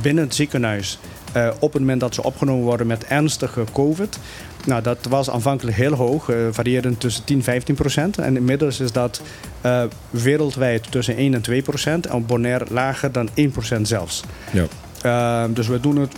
binnen 0.00 0.24
het 0.24 0.34
ziekenhuis. 0.34 0.98
Eh, 1.36 1.48
op 1.58 1.72
het 1.72 1.80
moment 1.80 2.00
dat 2.00 2.14
ze 2.14 2.22
opgenomen 2.22 2.64
worden 2.64 2.86
met 2.86 3.04
ernstige 3.04 3.64
COVID. 3.72 4.18
Nou, 4.64 4.82
dat 4.82 4.98
was 5.08 5.30
aanvankelijk 5.30 5.76
heel 5.76 5.92
hoog, 5.92 6.28
eh 6.28 6.36
variërend 6.50 7.00
tussen 7.00 7.24
10 7.24 7.36
en 7.36 7.42
15 7.42 7.74
procent. 7.74 8.18
En 8.18 8.36
inmiddels 8.36 8.80
is 8.80 8.92
dat 8.92 9.22
eh, 9.60 9.82
wereldwijd 10.10 10.90
tussen 10.90 11.16
1 11.16 11.34
en 11.34 11.40
2 11.40 11.62
procent. 11.62 12.06
En 12.06 12.14
op 12.14 12.28
Bonaire 12.28 12.64
lager 12.70 13.12
dan 13.12 13.28
1 13.34 13.50
procent 13.50 13.88
zelfs. 13.88 14.22
Ja. 14.52 14.66
Eh, 15.02 15.54
dus 15.54 15.68
we 15.68 15.80
doen 15.80 15.96
het 15.96 16.12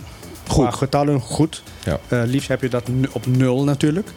Goed. 0.47 0.67
qua 0.67 0.71
getallen 0.71 1.19
goed. 1.19 1.63
Ja. 1.83 1.99
Liefst 2.25 2.49
heb 2.49 2.61
je 2.61 2.69
dat 2.69 2.83
op 3.11 3.25
nul 3.25 3.63
natuurlijk. 3.63 4.09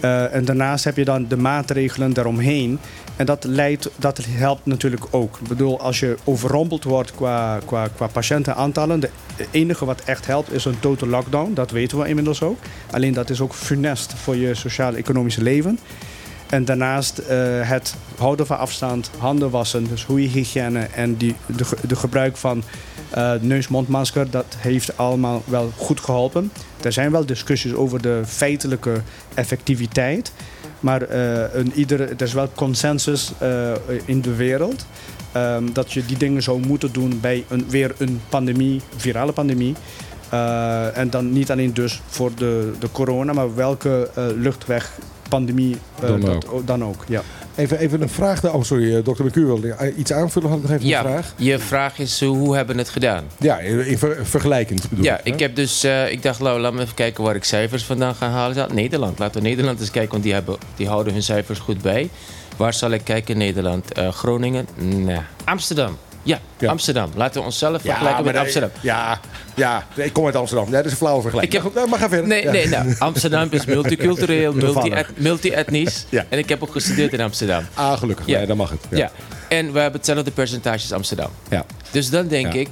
Ja. 0.00 0.26
En 0.28 0.44
daarnaast 0.44 0.84
heb 0.84 0.96
je 0.96 1.04
dan 1.04 1.26
de 1.28 1.36
maatregelen 1.36 2.12
daaromheen. 2.12 2.78
En 3.20 3.26
dat, 3.26 3.44
leidt, 3.44 3.90
dat 3.96 4.20
helpt 4.28 4.66
natuurlijk 4.66 5.04
ook. 5.10 5.38
Ik 5.42 5.48
bedoel, 5.48 5.80
als 5.80 6.00
je 6.00 6.16
overrompeld 6.24 6.84
wordt 6.84 7.14
qua, 7.14 7.58
qua, 7.64 7.88
qua 7.88 8.06
patiëntenaantallen... 8.06 9.00
de 9.00 9.10
enige 9.50 9.84
wat 9.84 10.00
echt 10.04 10.26
helpt 10.26 10.52
is 10.52 10.64
een 10.64 10.80
total 10.80 11.08
lockdown. 11.08 11.54
Dat 11.54 11.70
weten 11.70 11.98
we 11.98 12.08
inmiddels 12.08 12.42
ook. 12.42 12.58
Alleen 12.90 13.14
dat 13.14 13.30
is 13.30 13.40
ook 13.40 13.54
funest 13.54 14.14
voor 14.14 14.36
je 14.36 14.54
sociaal-economische 14.54 15.42
leven. 15.42 15.78
En 16.46 16.64
daarnaast 16.64 17.18
eh, 17.18 17.36
het 17.68 17.94
houden 18.18 18.46
van 18.46 18.58
afstand, 18.58 19.10
handen 19.18 19.50
wassen, 19.50 19.84
dus 19.88 20.04
goede 20.04 20.26
hygiëne 20.26 20.80
en 20.80 21.16
die, 21.16 21.34
de, 21.46 21.64
ge- 21.64 21.86
de 21.86 21.96
gebruik 21.96 22.36
van 22.36 22.62
eh 23.10 23.32
neus-mondmasker, 23.40 24.30
dat 24.30 24.56
heeft 24.58 24.96
allemaal 24.96 25.42
wel 25.46 25.72
goed 25.76 26.00
geholpen. 26.00 26.52
Er 26.82 26.92
zijn 26.92 27.10
wel 27.10 27.26
discussies 27.26 27.74
over 27.74 28.02
de 28.02 28.22
feitelijke 28.26 29.00
effectiviteit, 29.34 30.32
maar 30.80 31.02
eh, 31.02 31.54
een, 31.54 31.72
ieder, 31.74 32.00
er 32.00 32.22
is 32.22 32.32
wel 32.32 32.48
consensus 32.54 33.32
eh, 33.38 33.72
in 34.04 34.20
de 34.20 34.34
wereld 34.34 34.86
ehm, 35.32 35.64
dat 35.72 35.92
je 35.92 36.06
die 36.06 36.16
dingen 36.16 36.42
zou 36.42 36.66
moeten 36.66 36.92
doen 36.92 37.18
bij 37.20 37.44
een, 37.48 37.66
weer 37.68 37.94
een 37.98 38.20
pandemie, 38.28 38.80
virale 38.96 39.32
pandemie. 39.32 39.74
Eh, 40.28 40.96
en 40.96 41.10
dan 41.10 41.32
niet 41.32 41.50
alleen 41.50 41.74
dus 41.74 42.02
voor 42.06 42.30
de, 42.34 42.72
de 42.78 42.90
corona, 42.92 43.32
maar 43.32 43.54
welke 43.54 44.10
luchtwegpandemie 44.36 45.76
Dan 46.00 46.20
dat, 46.20 46.46
dan 46.64 46.84
ook. 46.84 47.04
Ja. 47.08 47.22
Even, 47.60 47.78
even 47.78 48.02
een 48.02 48.08
vraag. 48.08 48.44
Oh, 48.54 48.62
sorry, 48.62 48.96
eh, 48.96 49.04
dokter 49.04 49.24
McCu 49.24 49.44
wilde 49.44 49.92
iets 49.96 50.12
aanvullen. 50.12 50.48
Had 50.48 50.58
ik 50.58 50.64
nog 50.64 50.72
even 50.72 50.86
Ja, 50.86 50.98
een 51.04 51.10
vraag? 51.10 51.34
je 51.36 51.58
vraag 51.58 51.98
is, 51.98 52.20
eh, 52.22 52.28
hoe 52.28 52.56
hebben 52.56 52.74
we 52.74 52.80
het 52.80 52.90
gedaan? 52.90 53.24
Ja, 53.38 53.58
in 53.58 53.98
ver- 53.98 54.26
vergelijkend 54.26 54.88
bedoel 54.88 55.04
Ja, 55.04 55.18
ik. 55.18 55.24
hè? 55.24 55.32
ik 55.32 55.38
heb 55.38 55.54
dus, 55.56 55.84
eh, 55.84 56.12
ik 56.12 56.22
dacht, 56.22 56.40
nou, 56.40 56.60
laat 56.60 56.72
me 56.72 56.80
even 56.80 56.94
kijken 56.94 57.24
waar 57.24 57.34
ik 57.34 57.44
cijfers 57.44 57.84
vandaan 57.84 58.14
ga 58.14 58.28
halen. 58.28 58.56
Ja, 58.56 58.66
Nederland, 58.72 59.18
laten 59.18 59.42
we 59.42 59.48
Nederland 59.48 59.80
eens 59.80 59.90
kijken, 59.90 60.10
want 60.10 60.22
die, 60.22 60.32
hebben, 60.32 60.56
die 60.76 60.88
houden 60.88 61.12
hun 61.12 61.22
cijfers 61.22 61.58
goed 61.58 61.82
bij. 61.82 62.08
Waar 62.56 62.74
zal 62.74 62.90
ik 62.90 63.04
kijken? 63.04 63.38
Nederland, 63.38 63.92
Eh, 63.92 64.08
Groningen, 64.12 64.66
nee. 64.78 65.18
Amsterdam. 65.44 65.96
Ja, 66.22 66.38
Ja. 66.58 66.70
Amsterdam. 66.70 67.10
Laten 67.14 67.40
we 67.40 67.46
onszelf 67.46 67.82
Ja, 67.82 67.88
vergelijken 67.90 68.24
met 68.24 68.36
Amsterdam. 68.36 68.70
Ja, 68.80 69.20
ja, 69.54 69.86
ik 69.94 70.12
kom 70.12 70.26
uit 70.26 70.36
Amsterdam. 70.36 70.70
Dat 70.70 70.84
is 70.84 70.90
een 70.90 70.96
flauwe 70.96 71.22
vergelijking. 71.22 71.56
Ik 71.56 71.62
heb- 71.62 71.74
nou, 71.74 71.88
maar 71.88 71.98
ga 71.98 72.08
verder. 72.08 72.26
Nee, 72.26 72.42
Ja. 72.42 72.50
nee, 72.50 72.68
nou, 72.68 72.94
Amsterdam 72.98 73.48
is 73.50 73.64
multicultureel, 73.64 74.52
multi-etnisch. 75.16 76.06
En 76.28 76.38
ik 76.38 76.48
heb 76.48 76.62
ook 76.62 76.72
gestudeerd 76.72 77.12
in 77.12 77.20
Amsterdam. 77.20 77.64
Ah, 77.74 77.98
gelukkig. 77.98 78.26
Ja. 78.26 78.46
Dan 78.46 78.56
mag 78.56 78.70
het. 78.70 78.80
Ja. 78.90 79.10
En 79.48 79.72
we 79.72 79.78
hebben 79.80 80.00
hetzelfde 80.00 80.30
percentage 80.30 80.82
als 80.82 80.92
Amsterdam. 80.92 81.30
Ja. 81.50 81.64
Dus 81.90 82.10
dan 82.10 82.28
denk 82.28 82.52
ik, 82.52 82.68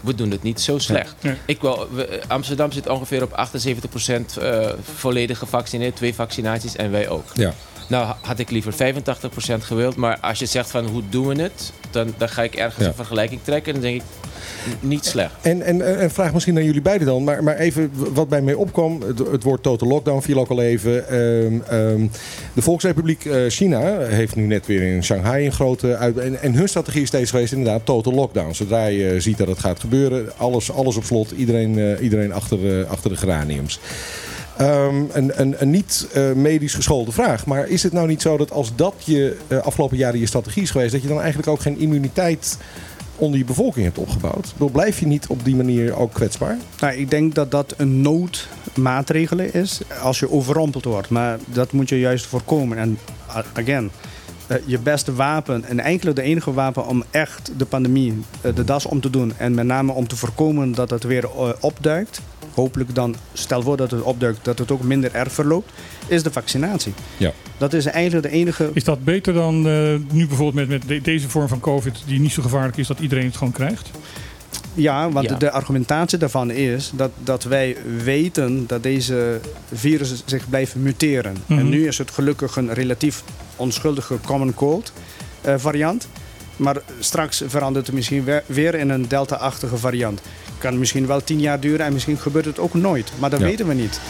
we 0.00 0.14
doen 0.14 0.30
het 0.30 0.42
niet 0.42 0.60
zo 0.60 0.78
slecht. 0.78 1.14
Ik 1.44 1.60
wel, 1.60 1.88
we- 1.92 2.20
Amsterdam 2.28 2.72
zit 2.72 2.88
ongeveer 2.88 3.22
op 3.22 3.32
78% 3.32 4.36
eh 4.36 4.68
volledig 4.94 5.38
gevaccineerd, 5.38 5.96
twee 5.96 6.14
vaccinaties 6.14 6.76
en 6.76 6.90
wij 6.90 7.08
ook. 7.08 7.24
Ja. 7.34 7.52
Nou 7.90 8.06
ha- 8.06 8.18
had 8.22 8.38
ik 8.38 8.50
liever 8.50 8.72
85% 8.72 9.64
gewild, 9.64 9.96
maar 9.96 10.18
als 10.20 10.38
je 10.38 10.46
zegt 10.46 10.70
van 10.70 10.86
hoe 10.86 11.02
doen 11.08 11.26
we 11.26 11.42
het, 11.42 11.72
dan, 11.90 12.14
dan 12.18 12.28
ga 12.28 12.42
ik 12.42 12.54
ergens 12.54 12.82
Ja. 12.84 12.88
een 12.88 12.94
vergelijking 12.94 13.40
trekken 13.44 13.74
en 13.74 13.80
dan 13.80 13.90
denk 13.90 14.00
ik, 14.02 14.06
niet 14.80 15.04
slecht. 15.04 15.34
En, 15.40 15.62
en, 15.62 15.98
en 15.98 16.10
vraag 16.10 16.32
misschien 16.32 16.56
aan 16.56 16.64
jullie 16.64 16.82
beiden 16.82 17.06
dan, 17.06 17.24
maar, 17.24 17.42
maar 17.44 17.56
even 17.56 17.90
wat 18.14 18.28
bij 18.28 18.42
mij 18.42 18.54
opkwam. 18.54 19.02
Het, 19.02 19.18
het 19.18 19.42
woord 19.42 19.62
total 19.62 19.88
lockdown 19.88 20.20
viel 20.22 20.38
ook 20.38 20.48
al 20.48 20.60
even. 20.62 21.08
Ehm, 21.08 21.60
ehm, 21.68 22.06
de 22.52 22.62
Volksrepubliek 22.62 23.24
eh, 23.24 23.40
China 23.48 23.98
heeft 23.98 24.36
nu 24.36 24.46
net 24.46 24.66
weer 24.66 24.82
in 24.82 25.04
Shanghai 25.04 25.44
een 25.46 25.52
grote 25.52 25.96
uit. 25.96 26.18
En, 26.18 26.40
en 26.42 26.54
hun 26.54 26.68
strategie 26.68 27.02
is 27.02 27.08
steeds 27.08 27.30
geweest 27.30 27.52
inderdaad 27.52 27.86
total 27.86 28.12
lockdown. 28.12 28.52
Zodra 28.54 28.86
je 28.86 29.20
ziet 29.20 29.38
dat 29.38 29.48
het 29.48 29.58
gaat 29.58 29.80
gebeuren, 29.80 30.28
alles, 30.36 30.72
alles 30.72 30.96
op 30.96 31.04
slot, 31.04 31.30
iedereen, 31.30 31.78
eh, 31.78 32.02
iedereen 32.02 32.32
achter, 32.32 32.80
eh, 32.80 32.90
achter 32.90 33.10
de 33.10 33.16
geraniums. 33.16 33.80
Ehm, 34.60 35.04
een, 35.12 35.40
een, 35.40 35.54
een 35.58 35.70
niet 35.70 36.08
eh, 36.12 36.32
medisch 36.32 36.74
geschoolde 36.74 37.12
vraag. 37.12 37.46
Maar 37.46 37.68
is 37.68 37.82
het 37.82 37.92
nou 37.92 38.06
niet 38.06 38.22
zo 38.22 38.36
dat 38.36 38.50
als 38.50 38.76
dat 38.76 38.94
je 39.04 39.36
eh, 39.48 39.58
afgelopen 39.58 39.96
jaren 39.96 40.20
je 40.20 40.26
strategie 40.26 40.62
is 40.62 40.70
geweest, 40.70 40.92
dat 40.92 41.02
je 41.02 41.08
dan 41.08 41.20
eigenlijk 41.20 41.48
ook 41.48 41.60
geen 41.60 41.78
immuniteit 41.78 42.58
onder 43.16 43.38
je 43.38 43.44
bevolking 43.44 43.84
hebt 43.84 43.98
opgebouwd? 43.98 44.52
Bedoel, 44.52 44.70
Blijf 44.70 45.00
je 45.00 45.06
niet 45.06 45.26
op 45.26 45.44
die 45.44 45.56
manier 45.56 45.96
ook 45.96 46.12
kwetsbaar? 46.12 46.56
Nou, 46.80 46.94
ik 46.94 47.10
denk 47.10 47.34
dat 47.34 47.50
dat 47.50 47.74
een 47.76 48.00
noodmaatregel 48.00 49.38
is 49.38 49.80
als 50.02 50.18
je 50.18 50.30
overrompeld 50.30 50.84
wordt. 50.84 51.08
Maar 51.08 51.38
dat 51.46 51.72
moet 51.72 51.88
je 51.88 51.98
juist 51.98 52.26
voorkomen. 52.26 52.78
En 52.78 52.98
uh, 53.28 53.38
again, 53.52 53.90
eh, 54.50 54.56
je 54.64 54.78
beste 54.78 55.14
wapen 55.14 55.64
en 55.64 55.80
eigenlijk 55.80 56.16
de 56.16 56.22
enige 56.22 56.52
wapen 56.52 56.86
om 56.86 57.04
echt 57.10 57.52
de 57.56 57.64
pandemie 57.64 58.22
eh, 58.40 58.54
de 58.54 58.64
das 58.64 58.86
om 58.86 59.00
te 59.00 59.10
doen. 59.10 59.32
En 59.36 59.54
met 59.54 59.66
name 59.66 59.92
om 59.92 60.08
te 60.08 60.16
voorkomen 60.16 60.72
dat 60.72 60.90
het 60.90 61.02
weer 61.02 61.24
eh, 61.24 61.48
opduikt. 61.60 62.20
Hopelijk 62.60 62.94
dan, 62.94 63.14
stel 63.32 63.62
voor 63.62 63.76
dat 63.76 63.90
het 63.90 64.02
opduikt, 64.02 64.44
dat 64.44 64.58
het 64.58 64.70
ook 64.70 64.82
minder 64.82 65.14
erg 65.14 65.32
verloopt. 65.32 65.72
Is 66.06 66.22
de 66.22 66.32
vaccinatie. 66.32 66.92
Ja. 67.16 67.32
Dat 67.58 67.72
is 67.72 67.86
eigenlijk 67.86 68.26
de 68.26 68.32
enige. 68.32 68.70
Is 68.72 68.84
dat 68.84 69.04
beter 69.04 69.32
dan 69.34 69.68
eh, 69.68 69.94
nu 70.12 70.26
bijvoorbeeld 70.26 70.68
met, 70.68 70.68
met 70.80 70.88
de- 70.88 71.00
deze 71.00 71.28
vorm 71.28 71.48
van 71.48 71.60
COVID, 71.60 72.02
die 72.06 72.20
niet 72.20 72.32
zo 72.32 72.42
gevaarlijk 72.42 72.76
is, 72.76 72.86
dat 72.86 72.98
iedereen 72.98 73.24
het 73.26 73.36
gewoon 73.36 73.52
krijgt? 73.52 73.90
Ja, 74.74 75.10
want 75.10 75.28
Ja. 75.28 75.36
de 75.36 75.50
argumentatie 75.50 76.18
daarvan 76.18 76.50
is 76.50 76.90
dat, 76.94 77.10
dat 77.18 77.42
wij 77.44 77.76
weten 78.04 78.66
dat 78.66 78.82
deze 78.82 79.40
virus 79.72 80.22
zich 80.24 80.48
blijft 80.48 80.74
muteren. 80.74 81.36
Mhm. 81.46 81.58
En 81.58 81.68
nu 81.68 81.86
is 81.86 81.98
het 81.98 82.10
gelukkig 82.10 82.56
een 82.56 82.74
relatief 82.74 83.22
onschuldige 83.56 84.18
common 84.26 84.54
cold 84.54 84.92
eh, 85.40 85.54
variant. 85.56 86.08
Maar 86.56 86.76
straks 86.98 87.42
verandert 87.46 87.86
het 87.86 87.94
misschien 87.94 88.24
weer, 88.24 88.42
weer 88.46 88.74
in 88.74 88.88
een 88.90 89.08
delta-achtige 89.08 89.76
variant. 89.76 90.20
Kan 90.60 90.78
misschien 90.78 91.06
wel 91.06 91.24
tien 91.24 91.40
jaar 91.40 91.60
duren 91.60 91.86
en 91.86 91.92
misschien 91.92 92.18
gebeurt 92.18 92.44
het 92.44 92.58
ook 92.58 92.74
nooit. 92.74 93.12
Maar 93.18 93.30
dat 93.30 93.40
Ja. 93.40 93.46
weten 93.46 93.66
we 93.66 93.74
niet. 93.74 94.00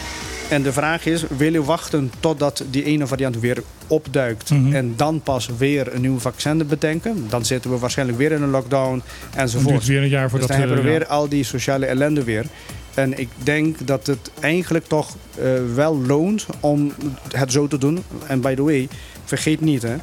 En 0.49 0.61
de 0.63 0.73
vraag 0.73 1.05
is, 1.05 1.23
wil 1.37 1.53
je 1.53 1.63
wachten 1.63 2.11
totdat 2.19 2.63
die 2.69 2.83
ene 2.83 3.07
variant 3.07 3.39
weer 3.39 3.63
opduikt... 3.87 4.49
Mhm. 4.49 4.75
en 4.75 4.93
dan 4.95 5.21
pas 5.21 5.49
weer 5.57 5.93
een 5.95 6.01
nieuw 6.01 6.19
vaccin 6.19 6.67
bedenken? 6.67 7.25
Dan 7.29 7.45
zitten 7.45 7.71
we 7.71 7.77
waarschijnlijk 7.77 8.17
weer 8.17 8.31
in 8.31 8.41
een 8.41 8.49
lockdown 8.49 8.91
duurt 8.91 9.35
enzovoort. 9.35 9.75
het 9.75 9.85
weer 9.85 10.01
een 10.01 10.09
jaar 10.09 10.21
Dus 10.21 10.31
voordat 10.31 10.49
dan 10.49 10.57
hebben 10.57 10.77
we 10.77 10.83
weer 10.83 11.05
al 11.07 11.29
die 11.29 11.43
sociale 11.43 11.85
ellende 11.85 12.23
weer. 12.23 12.45
En 12.93 13.19
ik 13.19 13.29
denk 13.43 13.87
dat 13.87 14.07
het 14.07 14.31
eigenlijk 14.39 14.85
toch 14.87 15.15
eh, 15.35 15.43
wel 15.75 16.01
loont 16.07 16.45
om 16.59 16.93
het 17.31 17.51
zo 17.51 17.67
te 17.67 17.77
doen. 17.77 18.03
En 18.27 18.41
by 18.41 18.55
the 18.55 18.63
way, 18.63 18.87
vergeet 19.25 19.61
niet 19.61 19.81
hè. 19.81 19.95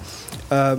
Eh, 0.48 0.72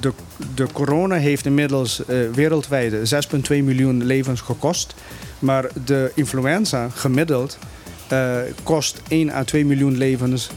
de, 0.00 0.12
de 0.54 0.66
corona 0.72 1.16
heeft 1.16 1.46
inmiddels 1.46 2.04
eh, 2.04 2.16
wereldwijd 2.34 2.92
6,2 2.92 3.38
miljoen 3.48 4.04
levens 4.04 4.40
gekost. 4.40 4.94
Maar 5.38 5.66
de 5.84 6.12
influenza 6.14 6.88
gemiddeld 6.88 7.58
eh, 8.08 8.36
kost 8.62 9.02
1 9.08 9.30
à 9.30 9.44
2 9.44 9.64
miljoen 9.64 9.96
levens 9.96 10.50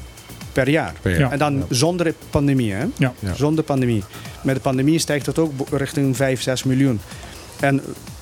per 0.51 0.69
jaar. 0.69 0.93
Per 1.01 1.11
jaar. 1.11 1.19
Ja. 1.19 1.31
En 1.31 1.37
dan 1.37 1.65
zonder 1.69 2.13
pandemie 2.29 2.73
hè. 2.73 2.85
Ja. 2.97 3.13
Zonder 3.35 3.63
pandemie. 3.63 4.03
Met 4.43 4.55
de 4.55 4.61
pandemie 4.61 4.99
stijgt 4.99 5.25
het 5.25 5.39
ook 5.39 5.51
richting 5.71 6.15
5, 6.15 6.41
6 6.41 6.63
miljoen. 6.63 6.99
En 7.59 7.81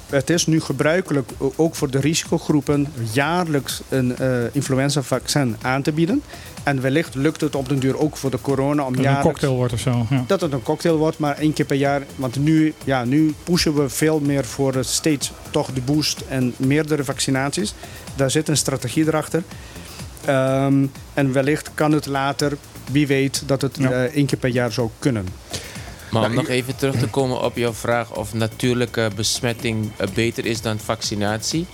het 0.09 0.29
is 0.29 0.45
nu 0.45 0.61
gebruikelijk, 0.61 1.29
ook 1.55 1.75
voor 1.75 1.89
de 1.91 1.99
risicogroepen, 1.99 2.87
jaarlijks 3.11 3.81
een 3.89 4.17
eh 4.17 4.27
influenza-vaccin 4.51 5.55
aan 5.61 5.81
te 5.81 5.91
bieden. 5.91 6.21
En 6.63 6.81
wellicht 6.81 7.15
lukt 7.15 7.41
het 7.41 7.55
op 7.55 7.69
den 7.69 7.79
duur 7.79 7.99
ook 7.99 8.17
voor 8.17 8.31
de 8.31 8.41
corona 8.41 8.83
om 8.83 8.87
Dat 8.87 8.87
het 8.87 8.97
een 8.97 9.03
jaarlijks... 9.03 9.27
cocktail 9.27 9.55
wordt 9.55 9.73
of 9.73 9.79
zo. 9.79 10.05
Ja. 10.09 10.23
Dat 10.27 10.41
het 10.41 10.53
een 10.53 10.63
cocktail 10.63 10.97
wordt, 10.97 11.17
maar 11.17 11.37
één 11.37 11.53
keer 11.53 11.65
per 11.65 11.75
jaar. 11.77 12.01
Want 12.15 12.39
nu, 12.39 12.73
ja, 12.83 13.03
nu 13.03 13.33
pushen 13.43 13.75
we 13.75 13.89
veel 13.89 14.19
meer 14.19 14.45
voor 14.45 14.73
steeds 14.79 15.31
toch 15.49 15.71
de 15.73 15.81
boost 15.81 16.23
en 16.27 16.53
meerdere 16.57 17.03
vaccinaties. 17.03 17.73
Daar 18.15 18.31
zit 18.31 18.47
een 18.47 18.57
strategie 18.57 19.07
erachter. 19.07 19.43
Ehm, 20.25 20.85
en 21.13 21.31
wellicht 21.33 21.69
kan 21.73 21.91
het 21.91 22.05
later, 22.05 22.57
wie 22.91 23.07
weet, 23.07 23.43
dat 23.45 23.61
het 23.61 23.77
Ja. 23.79 23.91
eh, 23.91 24.01
één 24.03 24.25
keer 24.25 24.37
per 24.37 24.49
jaar 24.49 24.71
zou 24.71 24.89
kunnen. 24.99 25.27
Maar 26.19 26.29
om 26.29 26.35
Nou, 26.35 26.47
nog 26.47 26.55
even 26.55 26.75
terug 26.75 26.95
te 26.99 27.07
komen 27.07 27.41
op 27.43 27.55
jouw 27.57 27.73
vraag 27.73 28.15
of 28.15 28.33
natuurlijke 28.33 29.09
besmetting 29.15 29.91
eh, 29.97 30.07
beter 30.13 30.45
is 30.45 30.61
dan 30.61 30.79
vaccinatie. 30.79 31.65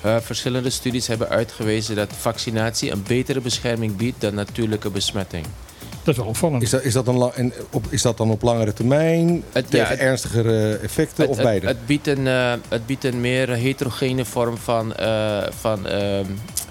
Eh, 0.00 0.16
verschillende 0.20 0.70
studies 0.70 1.06
hebben 1.06 1.28
uitgewezen 1.28 1.96
dat 1.96 2.12
vaccinatie 2.18 2.90
een 2.90 3.02
betere 3.06 3.40
bescherming 3.40 3.96
biedt 3.96 4.20
dan 4.20 4.34
natuurlijke 4.34 4.90
besmetting. 4.90 5.46
Dat 6.02 6.14
is 6.14 6.20
wel 6.20 6.30
opvallend. 6.30 6.62
Is 6.62 6.70
dat, 6.70 6.82
is, 6.82 6.92
dat 6.92 7.34
en 7.34 7.52
op, 7.70 7.84
is 7.88 8.02
dat 8.02 8.16
dan 8.16 8.30
op 8.30 8.42
langere 8.42 8.72
termijn 8.72 9.42
Het- 9.52 9.70
tegen 9.70 9.86
ja, 9.86 9.92
het- 9.92 10.00
ernstigere 10.00 10.76
effecten 10.76 11.22
Het, 11.22 11.30
of 11.30 11.42
beide? 11.42 11.66
het, 11.66 11.86
biedt 11.86 12.06
een, 12.06 12.26
eh, 12.26 12.52
het 12.68 12.86
biedt 12.86 13.04
een 13.04 13.20
meer 13.20 13.48
heterogene 13.48 14.24
vorm 14.24 14.56
van, 14.56 14.94
eh, 14.96 15.42
van, 15.60 15.86
ehm, 15.86 16.24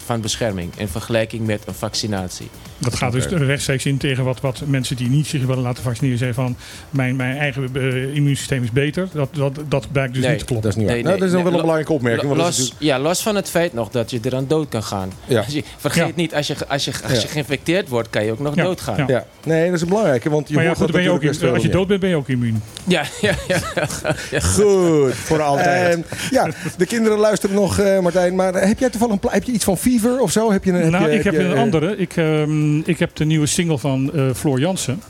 van 0.05 0.21
bescherming 0.21 0.71
in 0.77 0.87
vergelijking 0.87 1.45
met 1.45 1.61
een 1.65 1.73
vaccinatie. 1.73 2.49
Dat 2.77 2.95
gaat 2.95 3.11
dus 3.11 3.25
rechtstreeks 3.27 3.85
in 3.85 3.97
tegen 3.97 4.23
wat, 4.23 4.41
wat 4.41 4.61
mensen 4.65 4.95
die 4.95 5.09
niet 5.09 5.27
zich 5.27 5.45
willen 5.45 5.63
laten 5.63 5.83
vaccineren 5.83 6.17
zeggen 6.17 6.35
van 6.43 6.55
mijn, 6.89 7.15
mijn 7.15 7.37
eigen 7.37 7.69
eh, 7.73 8.15
immuunsysteem 8.15 8.63
is 8.63 8.71
beter. 8.71 9.07
Dat, 9.13 9.29
dat, 9.35 9.59
dat 9.67 9.91
blijkt 9.91 10.13
dus 10.13 10.21
Nee, 10.23 10.31
niet 10.31 10.39
te 10.39 10.45
kloppen. 10.45 10.69
dat 10.69 10.77
is 10.77 10.83
niet 10.83 10.85
waar. 10.85 10.95
Nee, 10.95 11.03
nou, 11.05 11.15
dat 11.17 11.27
is 11.27 11.33
dan 11.33 11.41
nee, 11.43 11.51
wel 11.51 11.53
een 11.59 11.65
belangrijke 11.65 11.93
opmerking. 11.93 12.27
Want 12.27 12.41
natuurlijk- 12.41 12.75
ja, 12.79 12.99
los 12.99 13.21
van 13.21 13.35
het 13.35 13.49
feit 13.49 13.73
nog 13.73 13.89
dat 13.89 14.11
je 14.11 14.19
eraan 14.23 14.45
dood 14.47 14.69
kan 14.69 14.83
gaan. 14.83 15.11
Ja. 15.25 15.37
Als 15.41 15.53
je, 15.57 15.63
vergeet 15.77 16.05
Ja. 16.07 16.11
niet, 16.15 16.35
als 16.35 16.47
je, 16.47 16.55
als, 16.67 16.85
je, 16.85 16.91
als 17.03 17.13
Ja. 17.13 17.19
je 17.21 17.27
geïnfecteerd 17.27 17.89
wordt, 17.89 18.09
kan 18.09 18.25
je 18.25 18.31
ook 18.31 18.39
nog 18.39 18.55
Ja, 18.55 18.63
doodgaan. 18.63 18.97
ja. 18.97 19.05
ja, 19.07 19.25
nee, 19.43 19.65
dat 19.65 19.73
is 19.75 19.81
een 19.81 19.87
belangrijke. 19.87 20.29
Want 20.29 20.47
je 20.47 20.55
maar 20.55 20.63
ja, 20.63 20.73
goed, 20.73 20.91
ben 20.91 21.01
je 21.03 21.09
ook, 21.09 21.25
als 21.25 21.61
je 21.61 21.69
dood 21.69 21.87
bent, 21.87 21.99
ben 21.99 22.09
je 22.09 22.15
ook 22.15 22.29
immuun. 22.29 22.61
Ja, 22.87 23.03
ja, 23.21 23.33
ja. 23.47 23.59
Goed. 24.41 25.13
Voor 25.15 25.41
altijd. 25.41 25.93
Ehm, 25.93 26.01
ja, 26.31 26.49
de 26.77 26.85
kinderen 26.85 27.17
luisteren 27.17 27.55
nog, 27.55 27.79
eh, 27.79 27.99
Martijn. 27.99 28.35
Maar 28.35 28.53
heb 28.67 28.79
jij 28.79 28.89
toevallig 28.89 29.15
een 29.21 29.29
heb 29.31 29.43
je 29.43 29.51
iets 29.51 29.63
van 29.63 29.77
Fever 29.77 30.19
of 30.19 30.31
zo? 30.31 30.51
Heb 30.51 30.63
je, 30.63 30.71
een- 30.71 30.81
heb 30.81 30.91
nou, 30.91 31.09
je, 31.11 31.17
ik 31.17 31.23
heb 31.23 31.33
je, 31.33 31.39
een 31.39 31.57
andere. 31.57 31.97
Ik, 31.97 32.17
ehm, 32.65 32.89
ik 32.89 32.99
heb 32.99 33.15
de 33.15 33.25
nieuwe 33.25 33.45
single 33.45 33.77
van 33.77 34.13
eh, 34.13 34.23
Floor 34.35 34.59
Jansen. 34.59 35.01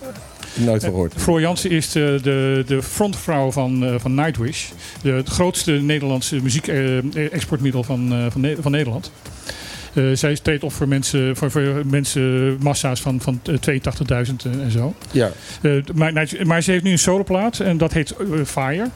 Nooit 0.54 0.82
van 0.82 0.90
gehoord. 0.92 1.14
Floor 1.18 1.42
Jansen 1.42 1.70
is 1.70 1.92
de, 1.92 2.20
de, 2.22 2.64
de 2.68 2.84
frontvrouw 2.84 3.52
van, 3.52 3.86
eh, 3.86 3.94
van 3.98 4.16
Nightwish. 4.16 4.66
De, 5.02 5.10
het 5.12 5.30
grootste 5.30 5.72
Nederlandse 5.72 6.42
muziek-exportmiddel 6.42 7.84
van, 7.84 8.12
eh, 8.14 8.26
van, 8.30 8.42
Ne- 8.42 8.56
van 8.60 8.72
Nederland. 8.72 9.12
Eh, 9.94 10.04
zij 10.14 10.36
treedt 10.42 10.64
op 10.64 10.72
voor 10.74 10.88
mensen, 10.88 11.36
voor, 11.36 11.52
voor 11.52 11.82
mensen 11.86 12.58
massa's 12.62 13.02
van, 13.02 13.22
van 13.22 13.40
eh, 13.44 13.56
82.000 14.28 14.46
en 14.62 14.72
zo. 14.72 14.94
Ja. 15.12 15.32
Eh, 15.62 15.72
maar, 15.94 16.28
maar 16.44 16.62
ze 16.62 16.72
heeft 16.72 16.84
nu 16.84 16.92
een 16.92 17.00
soloplaat 17.00 17.60
en 17.60 17.78
dat 17.78 17.94
heet 17.94 18.12
eh, 18.12 18.26
Fire. 18.46 18.90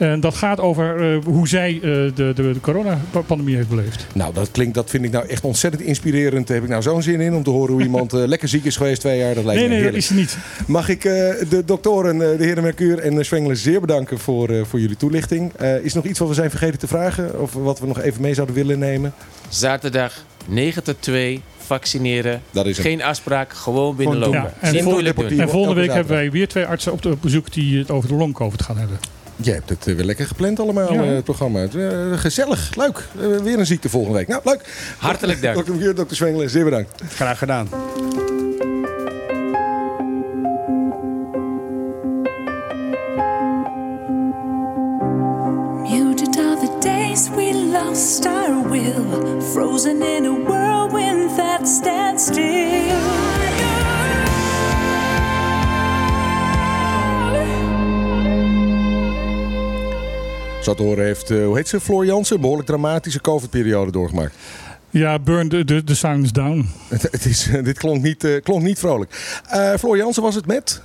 En 0.00 0.20
dat 0.20 0.34
gaat 0.34 0.60
over 0.60 1.12
eh, 1.12 1.24
hoe 1.24 1.48
zij 1.48 1.74
eh, 1.74 1.80
de, 1.82 2.12
de, 2.14 2.32
de 2.34 2.56
coronapandemie 2.60 3.56
heeft 3.56 3.68
beleefd. 3.68 4.06
Nou, 4.14 4.34
dat 4.34 4.50
klinkt, 4.50 4.74
dat 4.74 4.90
vind 4.90 5.04
ik 5.04 5.10
nou 5.10 5.26
echt 5.28 5.44
ontzettend 5.44 5.82
inspirerend. 5.82 6.46
Daar 6.46 6.56
heb 6.56 6.64
ik 6.64 6.70
nou 6.70 6.82
zo'n 6.82 7.02
zin 7.02 7.20
in 7.20 7.34
om 7.34 7.42
te 7.42 7.50
horen 7.50 7.72
hoe 7.72 7.82
iemand 7.82 8.12
eh, 8.12 8.26
lekker 8.34 8.48
ziek 8.48 8.64
is 8.64 8.76
geweest 8.76 9.00
twee 9.00 9.18
jaar. 9.18 9.34
Dat 9.34 9.44
lijkt 9.44 9.60
Nee, 9.60 9.68
me 9.68 9.74
nee, 9.74 9.84
dat 9.84 9.94
is 9.94 10.10
niet. 10.10 10.38
Mag 10.66 10.88
ik 10.88 11.04
eh, 11.04 11.12
de 11.48 11.62
doktoren, 11.64 12.32
eh, 12.32 12.38
de 12.38 12.44
heren 12.44 12.62
Mercure 12.62 13.00
en 13.00 13.14
uh, 13.14 13.22
Zwengelen 13.24 13.56
zeer 13.56 13.80
bedanken 13.80 14.18
voor, 14.18 14.48
eh, 14.48 14.64
voor 14.64 14.80
jullie 14.80 14.96
toelichting. 14.96 15.52
Eh, 15.56 15.76
is 15.84 15.90
er 15.90 15.96
nog 15.96 16.06
iets 16.06 16.18
wat 16.18 16.28
we 16.28 16.34
zijn 16.34 16.50
vergeten 16.50 16.78
te 16.78 16.86
vragen? 16.86 17.40
Of 17.40 17.52
wat 17.52 17.80
we 17.80 17.86
nog 17.86 18.00
even 18.00 18.22
mee 18.22 18.34
zouden 18.34 18.54
willen 18.56 18.78
nemen? 18.78 19.12
Zaterdag 19.48 20.24
9 20.46 20.82
tot 20.82 20.96
2, 20.98 21.40
vaccineren. 21.58 22.42
Dat 22.50 22.66
is. 22.66 22.78
Geen 22.78 23.02
afspraak, 23.02 23.52
gewoon 23.52 23.96
binnenlopen. 23.96 24.40
Ja, 24.40 24.54
en 24.60 25.48
volgende 25.48 25.80
week 25.80 25.92
hebben 25.92 26.12
wij 26.12 26.30
weer 26.30 26.48
twee 26.48 26.64
artsen 26.66 26.92
op, 26.92 27.02
de, 27.02 27.10
op 27.10 27.22
bezoek 27.22 27.52
die 27.52 27.78
het 27.78 27.90
over 27.90 28.08
de 28.08 28.14
long-covid 28.14 28.62
gaan 28.62 28.78
hebben. 28.78 28.98
Je 29.42 29.52
hebt 29.52 29.68
het 29.68 29.86
eh, 29.86 29.94
weer 29.94 30.04
lekker 30.04 30.26
gepland 30.26 30.60
allemaal, 30.60 30.92
Ja. 30.92 31.02
eh, 31.02 31.14
het 31.14 31.24
programma. 31.24 31.62
Eh, 31.62 32.18
gezellig, 32.18 32.74
leuk. 32.76 33.04
Weer 33.42 33.58
een 33.58 33.66
ziekte 33.66 33.88
volgende 33.88 34.18
week. 34.18 34.28
Nou, 34.28 34.40
leuk. 34.44 34.60
Hartelijk 34.98 35.42
dank. 35.42 35.54
Dokter 35.54 35.72
Mercure, 35.74 35.94
dokter 35.94 36.16
Zwengelen, 36.16 36.50
zeer 36.50 36.64
bedankt. 36.64 37.02
Graag 37.14 37.38
gedaan. 37.38 37.68
Muted 45.82 46.36
are 46.38 46.56
the 46.56 46.78
days 46.80 47.28
we 47.30 47.52
lost 47.52 48.26
our 48.26 48.68
will, 48.68 49.40
frozen 49.52 50.02
in 50.02 50.26
a 50.26 50.34
whirlwind 50.34 51.36
that 51.36 51.66
stands 51.66 52.26
still. 52.26 53.29
Zo 60.60 60.74
te 60.74 60.82
horen 60.82 61.04
heeft, 61.04 61.30
eh, 61.30 61.44
hoe 61.44 61.56
heet 61.56 61.68
ze, 61.68 61.80
Floor 61.80 62.04
Jansen, 62.04 62.34
een 62.34 62.40
behoorlijk 62.40 62.68
dramatische 62.68 63.20
COVID-periode 63.20 63.90
doorgemaakt. 63.90 64.34
Ja, 64.90 65.18
burn 65.18 65.48
the, 65.48 65.64
the, 65.64 65.84
the 65.84 66.28
down. 66.32 66.68
Het, 66.88 67.02
het 67.12 67.24
is, 67.24 67.48
dit 67.62 67.78
klonk 67.78 68.02
niet, 68.02 68.24
eh, 68.24 68.42
klonk 68.42 68.62
niet 68.62 68.78
vrolijk. 68.78 69.40
Eh 69.48 69.74
Floor 69.74 69.96
Jansen 69.96 70.22
was 70.22 70.34
het 70.34 70.46
met? 70.46 70.82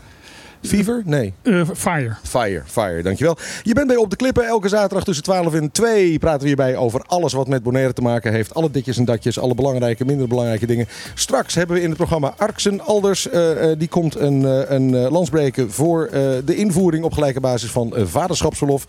Fever? 0.68 1.02
Nee. 1.06 1.34
Eh, 1.42 1.62
fire. 1.76 2.16
Fire, 2.24 2.62
fire, 2.66 3.02
dankjewel. 3.04 3.38
Je 3.64 3.74
bent 3.74 3.88
bij 3.88 3.96
Op 3.96 4.10
de 4.10 4.16
Klippen. 4.16 4.48
Elke 4.48 4.68
zaterdag 4.68 5.04
tussen 5.04 5.24
12 5.24 5.54
en 5.54 5.72
2 5.72 6.20
praten 6.20 6.40
we 6.42 6.48
hierbij 6.48 6.76
over 6.76 7.04
alles 7.08 7.34
wat 7.34 7.48
met 7.48 7.64
Bonaire 7.64 7.94
te 7.94 8.02
maken 8.02 8.32
heeft. 8.32 8.54
Alle 8.54 8.72
ditjes 8.72 8.98
en 8.98 9.06
datjes, 9.06 9.40
alle 9.40 9.56
belangrijke, 9.56 10.06
minder 10.06 10.28
belangrijke 10.28 10.66
dingen. 10.66 10.88
Straks 11.14 11.56
hebben 11.56 11.76
we 11.76 11.82
in 11.82 11.88
het 11.88 11.98
programma 11.98 12.34
Arksen 12.38 12.82
Alders. 12.82 13.30
eh, 13.30 13.72
eh, 13.72 13.80
die 13.80 13.88
komt 13.88 14.20
een, 14.20 14.44
een 14.74 14.90
landsbreken 14.92 15.72
voor 15.72 16.10
de 16.46 16.56
invoering 16.56 17.04
op 17.04 17.14
gelijke 17.14 17.40
basis 17.40 17.72
van 17.72 17.94
vaderschapsverlof. 17.98 18.86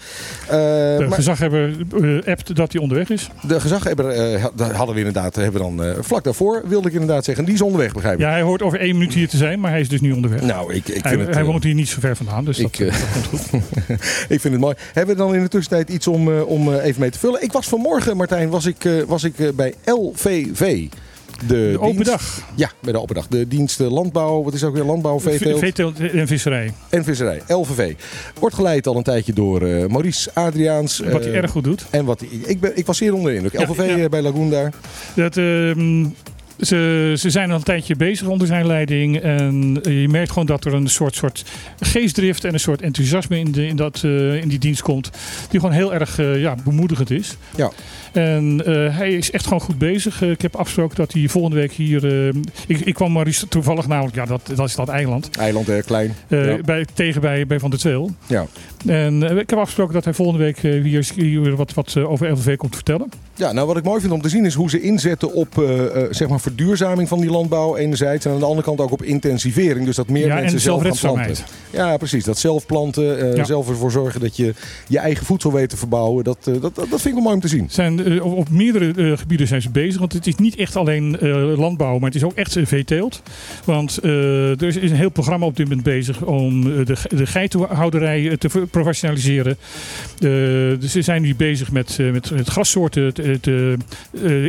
De 0.48 0.96
maar 0.98 1.12
gezaghebber 1.12 1.72
appt 2.26 2.56
dat 2.56 2.72
hij 2.72 2.80
onderweg 2.80 3.10
is. 3.10 3.28
de 3.42 3.60
gezaghebber 3.60 4.40
hadden 4.56 4.94
we 4.94 5.00
inderdaad, 5.00 5.34
hebben 5.34 5.62
we 5.62 5.76
dan 5.76 6.04
vlak 6.04 6.24
daarvoor, 6.24 6.62
wilde 6.66 6.88
ik 6.88 6.94
inderdaad 6.94 7.24
zeggen. 7.24 7.44
Die 7.44 7.54
is 7.54 7.62
onderweg, 7.62 7.92
begrijp 7.92 8.14
ik. 8.14 8.20
Ja, 8.20 8.30
hij 8.30 8.42
hoort 8.42 8.62
over 8.62 8.80
één 8.80 8.92
minuut 8.98 9.14
hier 9.14 9.28
te 9.28 9.36
zijn, 9.36 9.60
maar 9.60 9.70
hij 9.70 9.80
is 9.80 9.88
dus 9.88 10.00
nu 10.00 10.12
onderweg. 10.12 10.42
Nou, 10.42 10.74
ik, 10.74 10.88
ik 10.88 11.02
hij 11.02 11.12
vind 11.12 11.26
het... 11.26 11.34
hij 11.34 11.44
woont 11.44 11.64
hier 11.66 11.74
niet 11.74 11.88
zo 11.88 12.00
ver 12.00 12.16
vandaan, 12.16 12.44
dus 12.44 12.58
Ik, 12.58 12.78
dat, 12.78 12.88
eh, 12.88 12.92
dat 13.00 13.08
komt 13.12 13.26
goed. 13.50 13.62
ik 14.36 14.40
vind 14.40 14.44
het 14.54 14.60
mooi. 14.60 14.74
Hebben 14.92 15.16
we 15.16 15.22
dan 15.22 15.34
in 15.34 15.42
de 15.42 15.48
tussentijd 15.48 15.88
iets 15.88 16.06
om, 16.06 16.32
eh, 16.32 16.46
om 16.48 16.72
eh, 16.74 16.84
even 16.84 17.00
mee 17.00 17.10
te 17.10 17.18
vullen? 17.18 17.42
Ik 17.42 17.52
was 17.52 17.66
vanmorgen, 17.68 18.16
Martijn, 18.16 18.48
was 18.48 18.66
ik, 18.66 18.88
was 19.06 19.24
ik 19.24 19.56
bij 19.56 19.74
LVV. 19.84 20.86
De, 21.40 21.46
De 21.46 21.76
open 21.80 21.90
dienst- 21.94 22.10
dag. 22.10 22.42
Ja, 22.54 22.70
bij 22.80 22.92
de 22.92 23.00
open 23.00 23.14
dag. 23.14 23.26
De 23.28 23.48
dienst 23.48 23.78
landbouw, 23.78 24.42
wat 24.42 24.54
is 24.54 24.64
ook 24.64 24.74
weer 24.74 24.84
landbouw, 24.84 25.20
veeteelt 25.20 25.58
Veeteelt 25.58 26.00
en 26.00 26.26
visserij. 26.26 26.72
en 26.90 27.04
visserij, 27.04 27.40
LVV. 27.48 27.94
Wordt 28.40 28.54
geleid 28.54 28.86
al 28.86 28.96
een 28.96 29.02
tijdje 29.02 29.32
door 29.32 29.60
Maurice 29.62 30.30
Adriaans. 30.34 30.98
Wat 30.98 31.24
hij 31.24 31.32
erg 31.34 31.50
goed 31.50 31.64
doet. 31.64 31.86
En 31.90 32.04
wat 32.04 32.20
hij- 32.20 32.28
ik, 32.44 32.60
ben, 32.60 32.76
ik 32.78 32.86
was 32.86 32.96
zeer 32.96 33.14
onder 33.14 33.30
de 33.32 33.36
indruk. 33.38 33.68
LVV 33.68 33.96
ja. 33.96 34.08
bij 34.08 34.22
Lagoon 34.22 34.50
daar. 34.50 34.72
Dat, 35.14 35.36
ehm, 35.36 36.06
ze, 36.60 37.12
ze 37.16 37.30
zijn 37.30 37.50
al 37.50 37.56
een 37.56 37.62
tijdje 37.62 37.96
bezig 37.96 38.26
onder 38.26 38.46
zijn 38.46 38.66
leiding. 38.66 39.20
En 39.20 39.78
je 39.82 40.08
merkt 40.08 40.28
gewoon 40.30 40.46
dat 40.46 40.64
er 40.64 40.74
een 40.74 40.88
soort, 40.88 41.14
soort 41.14 41.44
geestdrift 41.80 42.44
en 42.44 42.52
een 42.52 42.60
soort 42.60 42.82
enthousiasme 42.82 43.38
in, 43.38 43.52
de, 43.52 43.66
in, 43.66 43.76
dat, 43.76 44.02
eh, 44.04 44.34
in 44.34 44.48
die 44.48 44.58
dienst 44.58 44.82
komt. 44.82 45.10
Die 45.50 45.60
gewoon 45.60 45.74
heel 45.74 45.94
erg 45.94 46.18
eh, 46.18 46.40
ja, 46.40 46.54
bemoedigend 46.64 47.10
is. 47.10 47.36
Ja. 47.56 47.70
En 48.16 48.62
eh, 48.66 48.96
hij 48.96 49.12
is 49.12 49.30
echt 49.30 49.44
gewoon 49.44 49.60
goed 49.60 49.78
bezig. 49.78 50.22
Eh, 50.22 50.30
ik 50.30 50.42
heb 50.42 50.56
afgesproken 50.56 50.96
dat 50.96 51.12
hij 51.12 51.28
volgende 51.28 51.56
week 51.56 51.72
hier... 51.72 52.26
eh, 52.26 52.34
ik, 52.66 52.80
ik 52.80 52.94
kwam 52.94 53.12
Maurice 53.12 53.48
toevallig 53.48 53.86
namelijk... 53.86 54.14
Ja, 54.14 54.24
dat, 54.24 54.50
dat 54.54 54.68
is 54.68 54.74
dat 54.74 54.88
eiland. 54.88 55.30
Eiland 55.36 55.84
klein. 55.84 56.14
Ja. 56.28 56.56
bij, 56.64 56.86
tegen 56.94 57.20
bij, 57.20 57.46
bij 57.46 57.58
Van 57.58 57.70
der 57.70 57.78
Tweel. 57.78 58.10
Ja. 58.26 58.46
En 58.86 59.22
ik 59.22 59.50
heb 59.50 59.58
afgesproken 59.58 59.94
dat 59.94 60.04
hij 60.04 60.14
volgende 60.14 60.44
week 60.44 60.58
hier, 60.58 61.12
hier 61.14 61.56
wat, 61.56 61.74
wat 61.74 61.96
over 61.96 62.30
LVV 62.30 62.56
komt 62.56 62.74
vertellen. 62.74 63.08
Ja, 63.34 63.52
nou 63.52 63.66
wat 63.66 63.76
ik 63.76 63.84
mooi 63.84 64.00
vind 64.00 64.12
om 64.12 64.22
te 64.22 64.28
zien 64.28 64.44
is 64.44 64.54
hoe 64.54 64.70
ze 64.70 64.80
inzetten 64.80 65.32
op 65.32 65.48
zeg 66.10 66.28
maar 66.28 66.40
verduurzaming 66.40 67.08
van 67.08 67.20
die 67.20 67.30
landbouw 67.30 67.76
enerzijds. 67.76 68.24
En 68.24 68.32
aan 68.32 68.38
de 68.38 68.44
andere 68.44 68.62
kant 68.62 68.80
ook 68.80 68.92
op 68.92 69.02
intensivering. 69.02 69.86
Dus 69.86 69.96
dat 69.96 70.08
meer 70.08 70.26
Ja, 70.26 70.34
mensen 70.34 70.54
en 70.54 70.60
zelf 70.60 70.82
gaan 70.82 71.14
planten. 71.14 71.44
Ja, 71.70 71.96
precies. 71.96 72.24
Dat 72.24 72.38
zelf 72.38 72.66
planten. 72.66 73.36
Ja. 73.36 73.44
Zelf 73.44 73.68
ervoor 73.68 73.90
zorgen 73.90 74.20
dat 74.20 74.36
je 74.36 74.54
je 74.88 74.98
eigen 74.98 75.26
voedsel 75.26 75.52
weet 75.52 75.68
te 75.68 75.76
verbouwen. 75.76 76.24
Dat, 76.24 76.38
dat, 76.42 76.60
dat, 76.60 76.74
dat 76.76 76.86
vind 76.88 77.04
ik 77.04 77.12
wel 77.12 77.22
mooi 77.22 77.34
om 77.34 77.40
te 77.40 77.48
zien. 77.48 77.66
Zijn, 77.70 78.05
eh, 78.06 78.24
op, 78.24 78.50
meerdere 78.50 78.92
eh, 78.96 79.18
gebieden 79.18 79.46
zijn 79.46 79.62
ze 79.62 79.70
bezig. 79.70 79.98
Want 79.98 80.12
het 80.12 80.26
is 80.26 80.34
niet 80.34 80.56
echt 80.56 80.76
alleen 80.76 81.18
eh, 81.18 81.58
landbouw, 81.58 81.98
maar 81.98 82.10
het 82.10 82.14
is 82.14 82.24
ook 82.24 82.34
echt 82.34 82.58
veeteelt. 82.62 83.22
Want 83.64 84.02
er 84.02 84.62
is 84.62 84.90
een 84.90 84.96
heel 84.96 85.10
programma 85.10 85.46
op 85.46 85.56
dit 85.56 85.68
moment 85.68 85.84
bezig 85.84 86.22
om 86.22 86.62
de, 86.62 86.96
de 87.08 87.26
geitenhouderij 87.26 88.36
te 88.36 88.66
professionaliseren. 88.70 89.56
Dus 90.18 90.92
ze 90.92 91.02
zijn 91.02 91.22
nu 91.22 91.34
bezig 91.34 91.72
met, 91.72 91.98
met, 92.12 92.32
grassoorten 92.44 93.14
te, 93.14 93.38
te, 93.40 93.76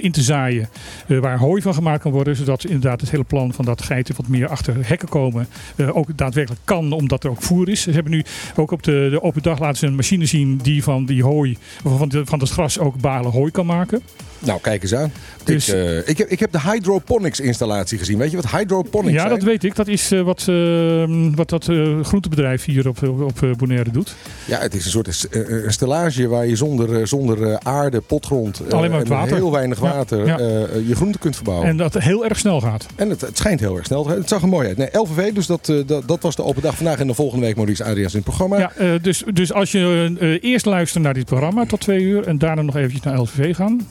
in 0.01 0.11
te 0.11 0.21
zaaien. 0.21 0.69
waar 1.07 1.37
hooi 1.37 1.61
van 1.61 1.73
gemaakt 1.73 2.01
kan 2.01 2.11
worden. 2.11 2.35
Zodat 2.35 2.65
inderdaad 2.65 3.01
het 3.01 3.11
hele 3.11 3.23
plan 3.23 3.53
van 3.53 3.65
dat 3.65 3.81
geiten 3.81 4.15
wat 4.17 4.27
meer 4.27 4.47
achter 4.47 4.75
hekken 4.79 5.09
komen. 5.09 5.47
ook 5.91 6.17
daadwerkelijk 6.17 6.61
kan, 6.63 6.91
omdat 6.91 7.23
er 7.23 7.29
ook 7.29 7.41
voer 7.41 7.69
is. 7.69 7.81
Ze 7.81 7.91
hebben 7.91 8.11
nu 8.11 8.23
ook 8.55 8.71
op 8.71 8.83
de, 8.83 9.07
de 9.11 9.23
open 9.23 9.41
dag 9.41 9.59
laten 9.59 9.77
ze 9.77 9.85
een 9.85 9.95
machine 9.95 10.25
zien 10.25 10.57
die 10.57 10.83
van 10.83 11.05
die 11.05 11.23
hooi, 11.23 11.57
van, 11.83 12.11
van 12.25 12.39
het 12.39 12.49
gras 12.49 12.79
ook 12.79 13.01
balen 13.01 13.31
hooi 13.31 13.46
kan 13.51 13.65
maken. 13.65 14.01
Nou, 14.39 14.59
kijk 14.61 14.81
eens 14.81 14.95
aan. 14.95 15.11
Dus- 15.43 15.69
ik, 15.69 15.75
eh, 15.75 16.07
ik, 16.07 16.17
heb, 16.17 16.29
ik 16.29 16.39
heb 16.39 16.51
de 16.51 16.61
hydroponics 16.61 17.39
installatie 17.39 17.97
gezien. 17.97 18.17
Weet 18.17 18.31
je 18.31 18.35
wat 18.35 18.51
hydroponics 18.51 19.13
ja, 19.13 19.19
zijn? 19.19 19.33
dat 19.33 19.43
weet 19.43 19.63
ik. 19.63 19.75
Dat 19.75 19.87
is 19.87 20.11
eh, 20.11 20.21
wat, 20.21 20.45
eh, 20.47 21.03
wat 21.35 21.49
dat 21.49 21.63
groentebedrijf 22.01 22.65
hier 22.65 22.87
op, 22.87 23.03
op, 23.03 23.55
Bonaire 23.57 23.91
doet. 23.91 24.15
Ja, 24.45 24.59
het 24.59 24.75
is 24.75 24.85
een 24.85 24.91
soort 24.91 25.27
stellage 25.67 26.27
waar 26.27 26.47
je 26.47 26.55
zonder, 26.55 27.07
zonder 27.07 27.59
aarde, 27.59 28.01
potgrond 28.01 28.61
Alleen 28.73 28.91
maar 28.91 29.05
water. 29.05 29.35
heel 29.35 29.51
weinig 29.51 29.79
water 29.79 30.25
ja. 30.25 30.37
je 30.87 30.95
groenten 30.95 31.19
kunt 31.19 31.35
verbouwen. 31.35 31.67
En 31.67 31.77
dat 31.77 31.93
heel 31.93 32.25
erg 32.25 32.39
snel 32.39 32.61
gaat. 32.61 32.85
En 32.95 33.09
het, 33.09 33.21
het 33.21 33.37
schijnt 33.37 33.59
heel 33.59 33.75
erg 33.77 33.85
snel. 33.85 34.07
Het 34.07 34.29
zag 34.29 34.41
er 34.41 34.47
mooi 34.47 34.67
uit. 34.67 34.77
Nee, 34.77 34.89
LVV, 34.91 35.33
dus 35.33 35.45
dat, 35.45 35.73
dat, 35.85 36.07
dat 36.07 36.21
was 36.21 36.35
de 36.35 36.43
open 36.43 36.61
dag 36.61 36.75
vandaag. 36.75 36.99
En 36.99 37.07
de 37.07 37.13
volgende 37.13 37.45
week 37.45 37.55
Maurice 37.55 37.83
Adriaans 37.83 38.13
in 38.13 38.19
het 38.19 38.27
programma. 38.27 38.57
Ja, 38.57 38.97
dus, 38.97 39.23
dus 39.33 39.53
als 39.53 39.71
je 39.71 40.39
eerst 40.41 40.65
luistert 40.65 41.03
naar 41.03 41.13
dit 41.13 41.25
programma 41.25 41.65
tot 41.65 41.79
twee 41.79 42.01
uur 42.01 42.27
en 42.27 42.37
daarna 42.37 42.61
nog 42.61 42.75
eventjes 42.75 43.01
naar 43.01 43.19
LVV 43.19 43.26
gaan. 43.29 43.87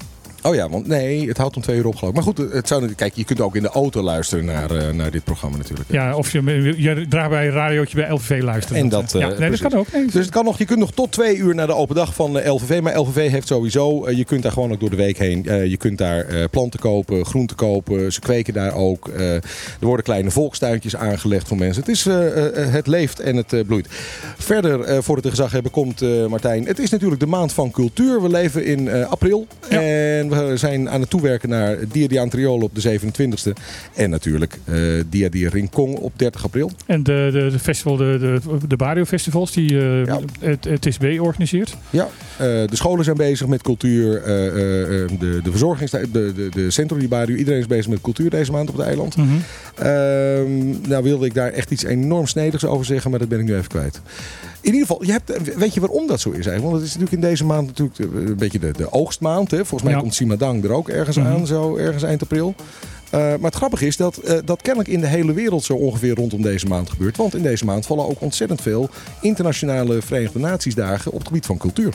Oh 0.46 0.54
ja, 0.54 0.68
want 0.68 0.86
nee, 0.86 1.28
het 1.28 1.36
houdt 1.36 1.56
om 1.56 1.62
twee 1.62 1.76
uur 1.76 1.86
op 1.86 1.96
geloof. 1.96 2.14
Maar 2.14 2.22
goed, 2.22 2.38
het 2.38 2.68
zou, 2.68 2.94
kijk, 2.94 3.14
je 3.14 3.24
kunt 3.24 3.40
ook 3.40 3.56
in 3.56 3.62
de 3.62 3.68
auto 3.68 4.02
luisteren 4.02 4.44
naar, 4.44 4.70
eh, 4.70 4.92
naar 4.92 5.10
dit 5.10 5.24
programma 5.24 5.56
natuurlijk. 5.56 5.92
Ja, 5.92 6.16
of 6.16 6.32
je, 6.32 6.74
je 6.76 7.06
draait 7.08 7.32
een 7.32 7.50
radiootje 7.50 7.96
bij 7.96 8.10
LVV 8.10 8.42
luisteren. 8.42 8.82
En 8.82 8.88
dat, 8.88 9.12
ja, 9.12 9.30
eh, 9.30 9.38
nee, 9.38 9.50
dat 9.50 9.60
kan 9.60 9.74
ook. 9.74 9.92
Nee, 9.92 10.04
Dus 10.04 10.14
het 10.14 10.30
kan 10.30 10.44
nog, 10.44 10.58
je 10.58 10.64
kunt 10.64 10.78
nog 10.78 10.92
tot 10.92 11.12
twee 11.12 11.36
uur 11.36 11.54
naar 11.54 11.66
de 11.66 11.74
open 11.74 11.94
dag 11.94 12.14
van 12.14 12.38
eh, 12.38 12.52
LVV. 12.52 12.80
Maar 12.80 12.98
LVV 12.98 13.30
heeft 13.30 13.46
sowieso, 13.46 14.10
je 14.10 14.24
kunt 14.24 14.42
daar 14.42 14.52
gewoon 14.52 14.72
ook 14.72 14.80
door 14.80 14.90
de 14.90 14.96
week 14.96 15.18
heen. 15.18 15.42
je 15.68 15.76
kunt 15.76 15.98
daar 15.98 16.48
planten 16.48 16.80
kopen, 16.80 17.24
groenten 17.24 17.56
kopen. 17.56 18.12
Ze 18.12 18.20
kweken 18.20 18.54
daar 18.54 18.74
ook. 18.74 19.08
Er 19.08 19.42
worden 19.80 20.04
kleine 20.04 20.30
volkstuintjes 20.30 20.96
aangelegd 20.96 21.48
voor 21.48 21.56
mensen. 21.56 21.82
Het, 21.82 21.90
is, 21.90 22.04
het 22.72 22.86
leeft 22.86 23.20
en 23.20 23.36
het 23.36 23.66
bloeit. 23.66 23.86
Verder, 24.38 25.02
voor 25.02 25.16
het 25.16 25.26
gezag 25.28 25.52
hebben, 25.52 25.72
komt 25.72 26.28
Martijn. 26.28 26.66
Het 26.66 26.78
is 26.78 26.90
natuurlijk 26.90 27.20
de 27.20 27.26
maand 27.26 27.52
van 27.52 27.70
cultuur. 27.70 28.22
We 28.22 28.28
leven 28.28 28.64
in 28.64 29.04
april. 29.04 29.46
Ja. 29.68 29.80
En 29.80 30.35
we 30.44 30.56
zijn 30.56 30.90
aan 30.90 31.00
het 31.00 31.10
toewerken 31.10 31.48
naar 31.48 31.76
Dia 31.92 32.08
di 32.08 32.18
Antriolo 32.18 32.64
op 32.64 32.74
de 32.74 32.98
27e. 33.00 33.52
En 33.94 34.10
natuurlijk 34.10 34.58
eh, 34.64 34.76
Dia 35.10 35.28
di 35.28 35.48
Rincon 35.48 35.96
op 35.96 36.12
30 36.16 36.44
april. 36.44 36.70
En 36.86 37.02
de, 37.02 37.28
de, 37.32 37.48
de 37.50 37.58
festival, 37.58 37.96
de, 37.96 38.16
de, 38.20 38.66
de 38.68 38.76
Barrio 38.76 39.04
Festivals 39.04 39.52
die 39.52 39.78
eh, 39.80 40.04
Ja. 40.04 40.20
het, 40.40 40.64
het 40.64 40.80
TSB 40.82 41.16
organiseert. 41.20 41.76
Ja, 41.90 42.08
eh, 42.36 42.38
de 42.46 42.68
scholen 42.76 43.04
zijn 43.04 43.16
bezig 43.16 43.46
met 43.46 43.62
cultuur. 43.62 44.22
eh, 44.22 44.46
eh, 44.46 45.02
eh, 45.02 45.10
de, 45.20 45.40
de 45.42 45.50
verzorgings, 45.50 45.90
de, 45.90 46.08
de, 46.12 46.48
de 46.50 46.70
Centro 46.70 46.98
di 46.98 47.08
Barrio, 47.08 47.36
iedereen 47.36 47.60
is 47.60 47.66
bezig 47.66 47.88
met 47.88 48.00
cultuur 48.00 48.30
deze 48.30 48.50
maand 48.52 48.68
op 48.68 48.76
het 48.76 48.86
eiland. 48.86 49.14
Ehm, 49.74 50.88
nou 50.88 51.02
wilde 51.02 51.26
ik 51.26 51.34
daar 51.34 51.52
echt 51.52 51.70
iets 51.70 51.84
enorm 51.84 52.26
snedigs 52.26 52.64
over 52.64 52.86
zeggen, 52.86 53.10
maar 53.10 53.18
dat 53.20 53.28
ben 53.28 53.38
ik 53.38 53.44
nu 53.44 53.54
even 53.56 53.68
kwijt. 53.68 54.00
In 54.66 54.72
ieder 54.72 54.86
geval, 54.86 55.04
je 55.04 55.12
hebt, 55.12 55.54
weet 55.56 55.74
je 55.74 55.80
waarom 55.80 56.06
dat 56.06 56.20
zo 56.20 56.28
is 56.28 56.34
eigenlijk? 56.46 56.62
Want 56.64 56.74
het 56.76 56.84
is 56.84 56.92
natuurlijk 56.94 57.22
in 57.22 57.28
deze 57.30 57.44
maand 57.44 57.66
natuurlijk 57.66 57.98
een 58.28 58.36
beetje 58.36 58.58
de, 58.58 58.72
de 58.76 58.92
oogstmaand. 58.92 59.50
Hè? 59.50 59.56
Volgens 59.56 59.82
mij 59.82 59.92
Ja. 59.92 59.98
komt 59.98 60.14
Simadang 60.14 60.64
er 60.64 60.72
ook 60.72 60.88
ergens 60.88 61.16
Mhm. 61.16 61.26
aan, 61.26 61.46
zo 61.46 61.76
ergens 61.76 62.02
eind 62.02 62.22
april. 62.22 62.54
Eh, 63.10 63.20
maar 63.20 63.38
het 63.40 63.54
grappige 63.54 63.86
is 63.86 63.96
dat 63.96 64.16
eh, 64.16 64.38
dat 64.44 64.62
kennelijk 64.62 64.92
in 64.92 65.00
de 65.00 65.06
hele 65.06 65.32
wereld 65.32 65.64
zo 65.64 65.74
ongeveer 65.74 66.14
rondom 66.14 66.42
deze 66.42 66.66
maand 66.66 66.90
gebeurt. 66.90 67.16
Want 67.16 67.34
in 67.34 67.42
deze 67.42 67.64
maand 67.64 67.86
vallen 67.86 68.08
ook 68.08 68.20
ontzettend 68.20 68.60
veel 68.60 68.88
internationale 69.20 70.02
Verenigde 70.02 70.38
Natiesdagen 70.38 71.12
op 71.12 71.18
het 71.18 71.26
gebied 71.26 71.46
van 71.46 71.56
cultuur. 71.56 71.92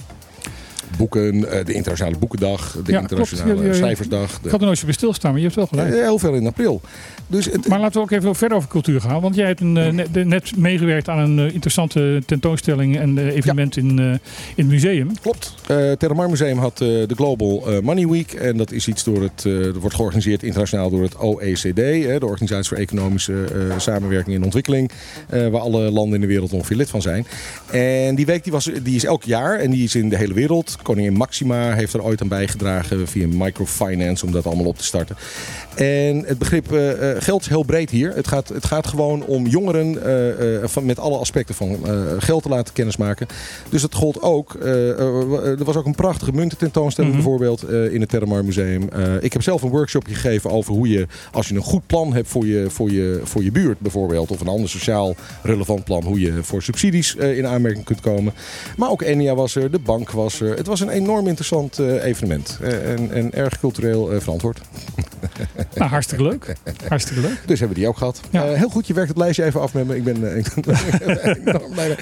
Boeken, 0.97 1.51
eh, 1.51 1.65
de 1.65 1.73
internationale 1.73 2.17
boekendag, 2.17 2.77
de 2.85 2.91
Ja, 2.91 2.99
internationale 2.99 3.53
klopt. 3.61 3.75
Schrijversdag. 3.75 4.31
de- 4.31 4.45
Ik 4.45 4.51
had 4.51 4.59
er 4.59 4.65
nooit 4.65 4.77
zo 4.77 4.85
bij 4.85 4.93
stilstaan, 4.93 5.29
maar 5.31 5.39
je 5.39 5.45
hebt 5.45 5.57
wel 5.57 5.67
gelijk. 5.67 5.93
heel 5.93 6.19
veel 6.19 6.33
in 6.33 6.47
april. 6.47 6.81
Dus 7.27 7.45
het, 7.45 7.67
Maar 7.67 7.79
laten 7.79 7.93
we 7.93 7.99
ook 7.99 8.11
even 8.11 8.35
verder 8.35 8.57
over 8.57 8.69
cultuur 8.69 9.01
gaan. 9.01 9.21
Want 9.21 9.35
jij 9.35 9.45
hebt 9.47 9.61
een, 9.61 9.77
eh, 9.77 9.91
net, 9.91 10.25
net 10.25 10.57
meegewerkt 10.57 11.09
aan 11.09 11.17
een 11.19 11.39
eh, 11.47 11.53
interessante 11.53 12.21
tentoonstelling 12.25 12.97
en 12.97 13.17
evenement 13.17 13.77
in, 13.77 13.89
in 13.99 14.19
het 14.55 14.67
museum. 14.67 15.11
Klopt. 15.21 15.53
Het 15.67 15.99
Terramar 15.99 16.29
Museum 16.29 16.57
had 16.57 16.77
de 16.77 17.07
Global 17.15 17.63
Money 17.83 18.07
Week. 18.07 18.33
En 18.33 18.57
dat 18.57 18.71
is 18.71 18.87
iets 18.87 19.03
door 19.03 19.21
het, 19.21 19.41
dat 19.43 19.75
wordt 19.75 19.95
georganiseerd 19.95 20.43
internationaal 20.43 20.89
door 20.89 21.03
het 21.03 21.15
OECD. 21.17 21.75
De 21.75 22.17
Organisatie 22.25 22.67
voor 22.67 22.77
Economische 22.77 23.45
Samenwerking 23.77 24.35
en 24.35 24.43
Ontwikkeling. 24.43 24.91
waar 25.29 25.59
alle 25.61 25.91
landen 25.91 26.15
in 26.15 26.21
de 26.21 26.27
wereld 26.27 26.53
ongeveer 26.53 26.77
lid 26.77 26.89
van 26.89 27.01
zijn. 27.01 27.25
En 27.71 28.15
die 28.15 28.25
week 28.25 28.43
die 28.43 28.51
was, 28.51 28.69
die 28.83 28.95
is 28.95 29.03
elk 29.05 29.23
jaar 29.23 29.59
en 29.59 29.71
die 29.71 29.83
is 29.83 29.95
in 29.95 30.09
de 30.09 30.17
hele 30.17 30.33
wereld. 30.33 30.75
Koningin 30.81 31.13
Maxima 31.13 31.73
heeft 31.73 31.93
er 31.93 32.03
ooit 32.03 32.21
aan 32.21 32.27
bijgedragen 32.27 33.07
via 33.07 33.27
microfinance 33.27 34.25
om 34.25 34.31
dat 34.31 34.45
allemaal 34.45 34.65
op 34.65 34.77
te 34.77 34.83
starten. 34.83 35.15
En 35.75 36.23
het 36.25 36.37
begrip 36.37 36.71
eh, 36.71 37.11
eh, 37.11 37.21
geld 37.21 37.41
is 37.41 37.47
heel 37.47 37.63
breed 37.63 37.89
hier. 37.89 38.15
Het 38.15 38.27
gaat, 38.27 38.49
het 38.49 38.65
gaat 38.65 38.87
gewoon 38.87 39.23
om 39.25 39.47
jongeren 39.47 40.05
eh, 40.05 40.67
van, 40.67 40.85
met 40.85 40.99
alle 40.99 41.17
aspecten 41.17 41.55
van 41.55 41.77
geld 42.19 42.43
te 42.43 42.49
laten 42.49 42.73
kennismaken. 42.73 43.27
Dus 43.69 43.81
het 43.81 43.95
gold 43.95 44.21
ook. 44.21 44.53
er 44.53 45.63
was 45.63 45.75
ook 45.75 45.85
een 45.85 45.95
prachtige 45.95 46.31
muntententoonstelling 46.31 47.13
Mhm. 47.13 47.23
bijvoorbeeld 47.23 47.69
in 47.69 48.01
het 48.01 48.09
Terramar 48.09 48.45
Museum. 48.45 48.89
Ik 49.21 49.33
heb 49.33 49.41
zelf 49.41 49.61
een 49.61 49.69
workshop 49.69 50.05
gegeven 50.07 50.49
over 50.49 50.73
hoe 50.73 50.89
je, 50.89 51.07
als 51.31 51.47
je 51.47 51.55
een 51.55 51.61
goed 51.61 51.87
plan 51.87 52.13
hebt 52.13 52.27
voor 52.27 52.45
je, 52.45 52.65
voor 52.69 52.91
je, 52.91 53.19
voor 53.23 53.43
je 53.43 53.51
buurt 53.51 53.79
bijvoorbeeld, 53.79 54.31
of 54.31 54.41
een 54.41 54.47
ander 54.47 54.69
sociaal 54.69 55.15
relevant 55.43 55.83
plan, 55.83 56.03
hoe 56.03 56.19
je 56.19 56.43
voor 56.43 56.63
subsidies 56.63 57.15
in 57.15 57.47
aanmerking 57.47 57.85
kunt 57.85 58.01
komen. 58.01 58.33
Maar 58.77 58.89
ook 58.89 59.01
Enia 59.01 59.35
was 59.35 59.55
er, 59.55 59.71
de 59.71 59.79
bank 59.79 60.11
was 60.11 60.41
er. 60.41 60.57
Het 60.57 60.67
was 60.71 60.79
een 60.79 60.89
enorm 60.89 61.27
interessant 61.27 61.79
eh, 61.79 62.03
evenement 62.03 62.57
eh, 62.61 62.91
en, 62.91 63.11
en 63.11 63.33
erg 63.33 63.59
cultureel 63.59 64.11
eh, 64.11 64.19
verantwoord. 64.19 64.61
Nou, 65.75 65.89
hartstikke 65.89 66.23
leuk. 66.23 66.55
Hartstikke 66.87 67.21
leuk. 67.21 67.41
Dus 67.45 67.59
hebben 67.59 67.77
we 67.77 67.83
die 67.83 67.87
ook 67.87 67.97
gehad. 67.97 68.21
Ja. 68.29 68.43
Heel 68.43 68.69
goed, 68.69 68.87
je 68.87 68.93
werkt 68.93 69.09
het 69.09 69.17
lijstje 69.17 69.43
even 69.43 69.61
af 69.61 69.73
met 69.73 69.87
me. 69.87 69.95
Ik 69.95 70.03
ben, 70.03 70.37
ik 70.37 70.65
ben 70.65 70.77
enorm 71.47 71.71
blij 71.71 71.87
mee. 71.87 71.97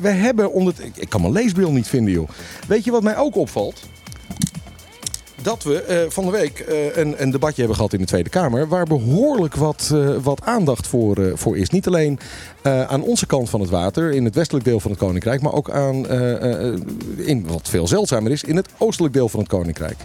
We 0.00 0.08
hebben 0.08 0.52
onder 0.52 0.74
ik 0.94 1.08
kan 1.08 1.20
mijn 1.20 1.32
leesbril 1.32 1.72
niet 1.72 1.88
vinden, 1.88 2.12
joh. 2.12 2.28
Weet 2.68 2.84
je 2.84 2.90
wat 2.90 3.02
mij 3.02 3.16
ook 3.16 3.36
opvalt? 3.36 3.82
Dat 5.42 5.62
we 5.62 5.82
eh, 5.82 5.98
van 6.08 6.24
de 6.24 6.30
week 6.30 6.58
eh, 6.58 6.96
een, 6.96 7.22
een 7.22 7.30
debatje 7.30 7.58
hebben 7.58 7.76
gehad 7.76 7.92
in 7.92 7.98
de 7.98 8.06
Tweede 8.06 8.30
Kamer. 8.30 8.68
Waar 8.68 8.84
behoorlijk 8.84 9.54
wat, 9.54 9.90
eh, 9.94 10.16
wat 10.22 10.40
aandacht 10.44 10.86
voor, 10.86 11.32
voor 11.34 11.56
is. 11.56 11.70
Niet 11.70 11.86
alleen 11.86 12.18
aan 12.62 13.02
onze 13.02 13.26
kant 13.26 13.50
van 13.50 13.60
het 13.60 13.70
water, 13.70 14.10
in 14.10 14.24
het 14.24 14.34
westelijk 14.34 14.64
deel 14.64 14.80
van 14.80 14.90
het 14.90 15.00
Koninkrijk. 15.00 15.42
Maar 15.42 15.52
ook 15.52 15.70
aan, 15.70 16.08
in 17.16 17.46
wat 17.46 17.68
veel 17.68 17.86
zeldzamer 17.86 18.32
is, 18.32 18.42
in 18.42 18.56
het 18.56 18.68
oostelijk 18.78 19.14
deel 19.14 19.28
van 19.28 19.40
het 19.40 19.48
Koninkrijk. 19.48 19.96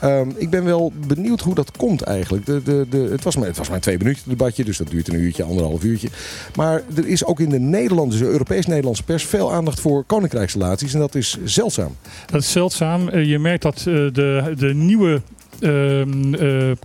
Ehm, 0.00 0.30
ik 0.36 0.50
ben 0.50 0.64
wel 0.64 0.92
benieuwd 1.06 1.40
hoe 1.40 1.54
dat 1.54 1.76
komt 1.76 2.02
eigenlijk. 2.02 2.46
De, 2.46 2.62
de, 2.62 2.86
de, 2.90 3.08
het, 3.10 3.22
was 3.22 3.36
maar, 3.36 3.46
het 3.46 3.56
was 3.56 3.66
maar 3.66 3.76
een 3.76 3.82
twee 3.82 3.98
minuten 3.98 4.22
debatje, 4.24 4.64
dus 4.64 4.76
dat 4.76 4.88
duurt 4.88 5.08
een 5.08 5.14
uurtje, 5.14 5.42
anderhalf 5.42 5.82
uurtje. 5.82 6.08
Maar 6.54 6.82
er 6.96 7.06
is 7.06 7.24
ook 7.24 7.40
in 7.40 7.48
de 7.48 7.58
Nederlandse, 7.58 8.18
de 8.18 8.24
Europees-Nederlandse 8.24 9.02
pers 9.02 9.24
veel 9.24 9.52
aandacht 9.52 9.80
voor 9.80 10.04
koninkrijksrelaties. 10.04 10.94
En 10.94 11.00
dat 11.00 11.14
is 11.14 11.38
zeldzaam. 11.44 11.96
Dat 12.26 12.40
is 12.40 12.52
zeldzaam. 12.52 13.18
Je 13.18 13.38
merkt 13.38 13.62
dat 13.62 13.78
de, 13.78 14.10
de 14.58 14.74
nieuwe 14.76 15.20
ehm, 15.60 16.34
eh, 16.34 16.40
de 16.40 16.76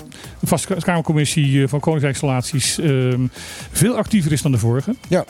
vaste 0.44 0.76
Kamercommissie 0.80 1.62
eh, 1.64 1.68
van 1.70 1.80
Koninkrijksrelaties 1.80 2.80
ehm, 2.80 3.26
veel 3.72 3.96
actiever 3.96 4.32
is 4.32 4.42
dan 4.42 4.52
de 4.52 4.58
vorige. 4.58 4.96
Ja. 5.08 5.26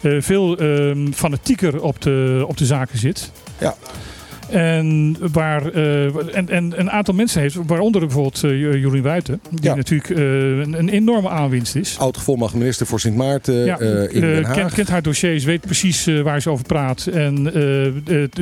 Eh, 0.00 0.16
veel 0.20 0.56
ehm, 0.58 1.12
fanatieker 1.12 1.82
op 1.82 2.00
de, 2.02 2.44
op 2.48 2.56
de 2.56 2.66
zaken 2.66 2.98
zit. 2.98 3.30
Ja. 3.58 3.74
En 4.48 5.16
waar 5.32 5.72
en, 5.72 6.48
en 6.48 6.80
een 6.80 6.90
aantal 6.90 7.14
mensen 7.14 7.40
heeft, 7.40 7.56
waaronder 7.66 8.00
bijvoorbeeld 8.00 8.42
uh, 8.42 9.02
Wuiten, 9.02 9.40
die 9.50 9.58
Ja. 9.62 9.74
natuurlijk 9.74 10.08
een, 10.08 10.78
een 10.78 10.88
enorme 10.88 11.28
aanwinst 11.28 11.76
is. 11.76 11.96
Oud-gevolmachtig 11.98 12.58
minister 12.58 12.86
voor 12.86 13.00
Sint 13.00 13.16
Maarten 13.16 13.64
Ja, 13.64 13.78
in 13.78 14.20
Den 14.20 14.44
Haag. 14.44 14.54
kent, 14.54 14.72
kent 14.72 14.88
haar 14.88 15.02
dossiers, 15.02 15.44
weet 15.44 15.60
precies 15.60 16.08
waar 16.22 16.42
ze 16.42 16.50
over 16.50 16.64
praat 16.64 17.06
en 17.06 17.42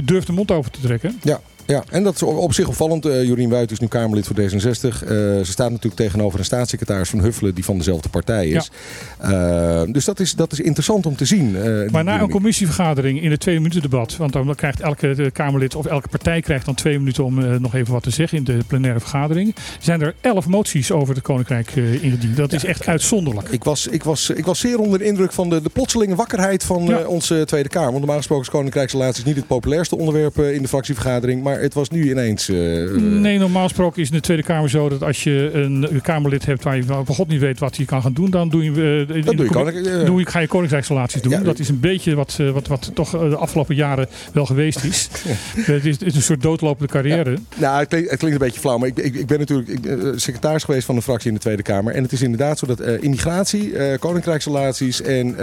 durft 0.04 0.26
de 0.26 0.32
mond 0.32 0.50
over 0.50 0.70
te 0.70 0.80
trekken. 0.80 1.18
Ja, 1.22 1.40
ja, 1.70 1.84
en 1.90 2.02
dat 2.02 2.14
is 2.14 2.22
op 2.22 2.54
zich 2.54 2.68
opvallend. 2.68 3.06
Eh 3.06 3.24
Jorien 3.24 3.50
Wuit 3.50 3.70
is 3.70 3.78
nu 3.78 3.86
Kamerlid 3.86 4.26
voor 4.26 4.36
D66. 4.36 4.42
Eh, 4.42 5.08
ze 5.08 5.40
staat 5.44 5.70
natuurlijk 5.70 5.96
tegenover 6.02 6.38
een 6.38 6.44
staatssecretaris 6.44 7.08
van 7.08 7.20
Huffelen 7.20 7.54
die 7.54 7.64
van 7.64 7.76
dezelfde 7.78 8.08
partij 8.08 8.48
is. 8.48 8.70
Eh, 9.18 9.82
dus 9.86 10.04
dat 10.04 10.20
is, 10.20 10.34
dat 10.34 10.52
is 10.52 10.60
interessant 10.60 11.06
om 11.06 11.16
te 11.16 11.24
zien. 11.24 11.56
Maar 11.90 12.04
na 12.04 12.20
een 12.20 12.30
commissievergadering 12.30 13.22
in 13.22 13.30
het 13.30 13.40
twee 13.40 13.56
minuten 13.56 13.82
debat, 13.82 14.16
want 14.16 14.32
dan 14.32 14.54
krijgt 14.54 14.80
elke 14.80 15.30
Kamerlid 15.32 15.74
of 15.74 15.86
elke 15.86 16.08
partij 16.08 16.40
krijgt 16.40 16.64
dan 16.64 16.74
twee 16.74 16.98
minuten 16.98 17.24
om 17.24 17.60
nog 17.60 17.74
even 17.74 17.92
wat 17.92 18.02
te 18.02 18.10
zeggen 18.10 18.38
in 18.38 18.44
de 18.44 18.58
plenaire 18.66 19.00
vergadering, 19.00 19.54
zijn 19.80 20.00
er 20.00 20.14
elf 20.20 20.46
moties 20.46 20.92
over 20.92 21.14
het 21.14 21.22
Koninkrijk 21.22 21.70
ingediend. 21.76 22.36
Dat 22.36 22.52
is 22.52 22.64
echt 22.64 22.86
uitzonderlijk. 22.86 23.48
Ik 23.48 23.64
was, 23.64 23.86
ik, 23.86 24.02
was, 24.02 24.30
ik 24.30 24.44
was 24.44 24.58
zeer 24.58 24.78
onder 24.78 24.98
de 24.98 25.04
indruk 25.04 25.32
van 25.32 25.48
de, 25.50 25.62
de 25.62 25.68
plotselinge 25.68 26.14
wakkerheid 26.14 26.64
van 26.64 26.84
Ja. 26.84 26.98
onze 27.06 27.42
Tweede 27.46 27.68
Kamer. 27.68 27.88
Want 27.88 27.98
normaal 27.98 28.16
gesproken 28.16 28.44
is 28.44 28.50
Koninkrijksrelaties 28.50 29.24
niet 29.24 29.36
het 29.36 29.46
populairste 29.46 29.96
onderwerp 29.96 30.38
in 30.38 30.62
de 30.62 30.68
fractievergadering. 30.68 31.42
Maar 31.42 31.59
het 31.61 31.74
was 31.74 31.88
nu 31.90 32.11
ineens... 32.11 32.48
eh, 32.48 32.56
Nee, 32.96 33.38
normaal 33.38 33.62
gesproken 33.62 34.02
is 34.02 34.08
in 34.08 34.14
de 34.14 34.20
Tweede 34.20 34.42
Kamer 34.42 34.70
zo 34.70 34.88
dat 34.88 35.02
als 35.02 35.24
je 35.24 35.50
een, 35.52 36.00
Kamerlid 36.02 36.46
hebt 36.46 36.64
waar 36.64 36.76
je 36.76 36.82
van 36.84 37.06
god 37.06 37.28
niet 37.28 37.40
weet 37.40 37.58
wat 37.58 37.76
hij 37.76 37.84
kan 37.86 38.02
gaan 38.02 38.12
doen, 38.12 38.30
dan 38.30 38.48
doe 38.48 38.64
je, 38.64 38.70
eh, 38.70 39.14
Dat 39.24 39.36
de 39.36 39.36
doe 39.36 39.72
je 39.72 40.00
eh. 40.00 40.06
doe 40.06 40.20
je, 40.20 40.26
ga 40.26 40.38
je 40.38 40.46
Koninkrijksrelaties 40.46 41.22
doen. 41.22 41.32
Ja, 41.32 41.40
dat 41.40 41.58
is 41.58 41.68
een 41.68 41.80
beetje 41.80 42.14
wat, 42.14 42.38
wat, 42.52 42.66
wat 42.66 42.90
toch 42.94 43.11
de 43.11 43.36
afgelopen 43.36 43.74
jaren 43.74 44.08
wel 44.32 44.46
geweest 44.46 44.84
is. 44.84 45.08
het, 45.56 45.84
is 45.84 45.98
het 45.98 46.08
is 46.08 46.14
een 46.14 46.22
soort 46.22 46.42
doodlopende 46.42 46.92
carrière. 46.92 47.36
Nou, 47.56 47.78
het 47.78 47.88
klinkt, 47.88 48.11
het 48.11 48.18
klinkt 48.18 48.40
een 48.40 48.46
beetje 48.46 48.61
flauw, 48.61 48.78
maar 48.78 48.88
ik, 48.88 48.98
ik, 48.98 49.14
ik 49.14 49.26
ben 49.26 49.38
natuurlijk 49.38 49.68
ik 49.68 49.80
ben, 49.82 50.20
secretaris 50.20 50.64
geweest 50.64 50.86
van 50.86 50.96
een 50.96 51.02
fractie 51.02 51.28
in 51.28 51.34
de 51.34 51.40
Tweede 51.40 51.62
Kamer. 51.62 51.94
En 51.94 52.02
het 52.02 52.12
is 52.12 52.22
inderdaad 52.22 52.58
zo 52.58 52.66
dat 52.66 52.80
immigratie, 52.80 53.72
koninkrijksrelaties 53.98 55.02
en 55.02 55.34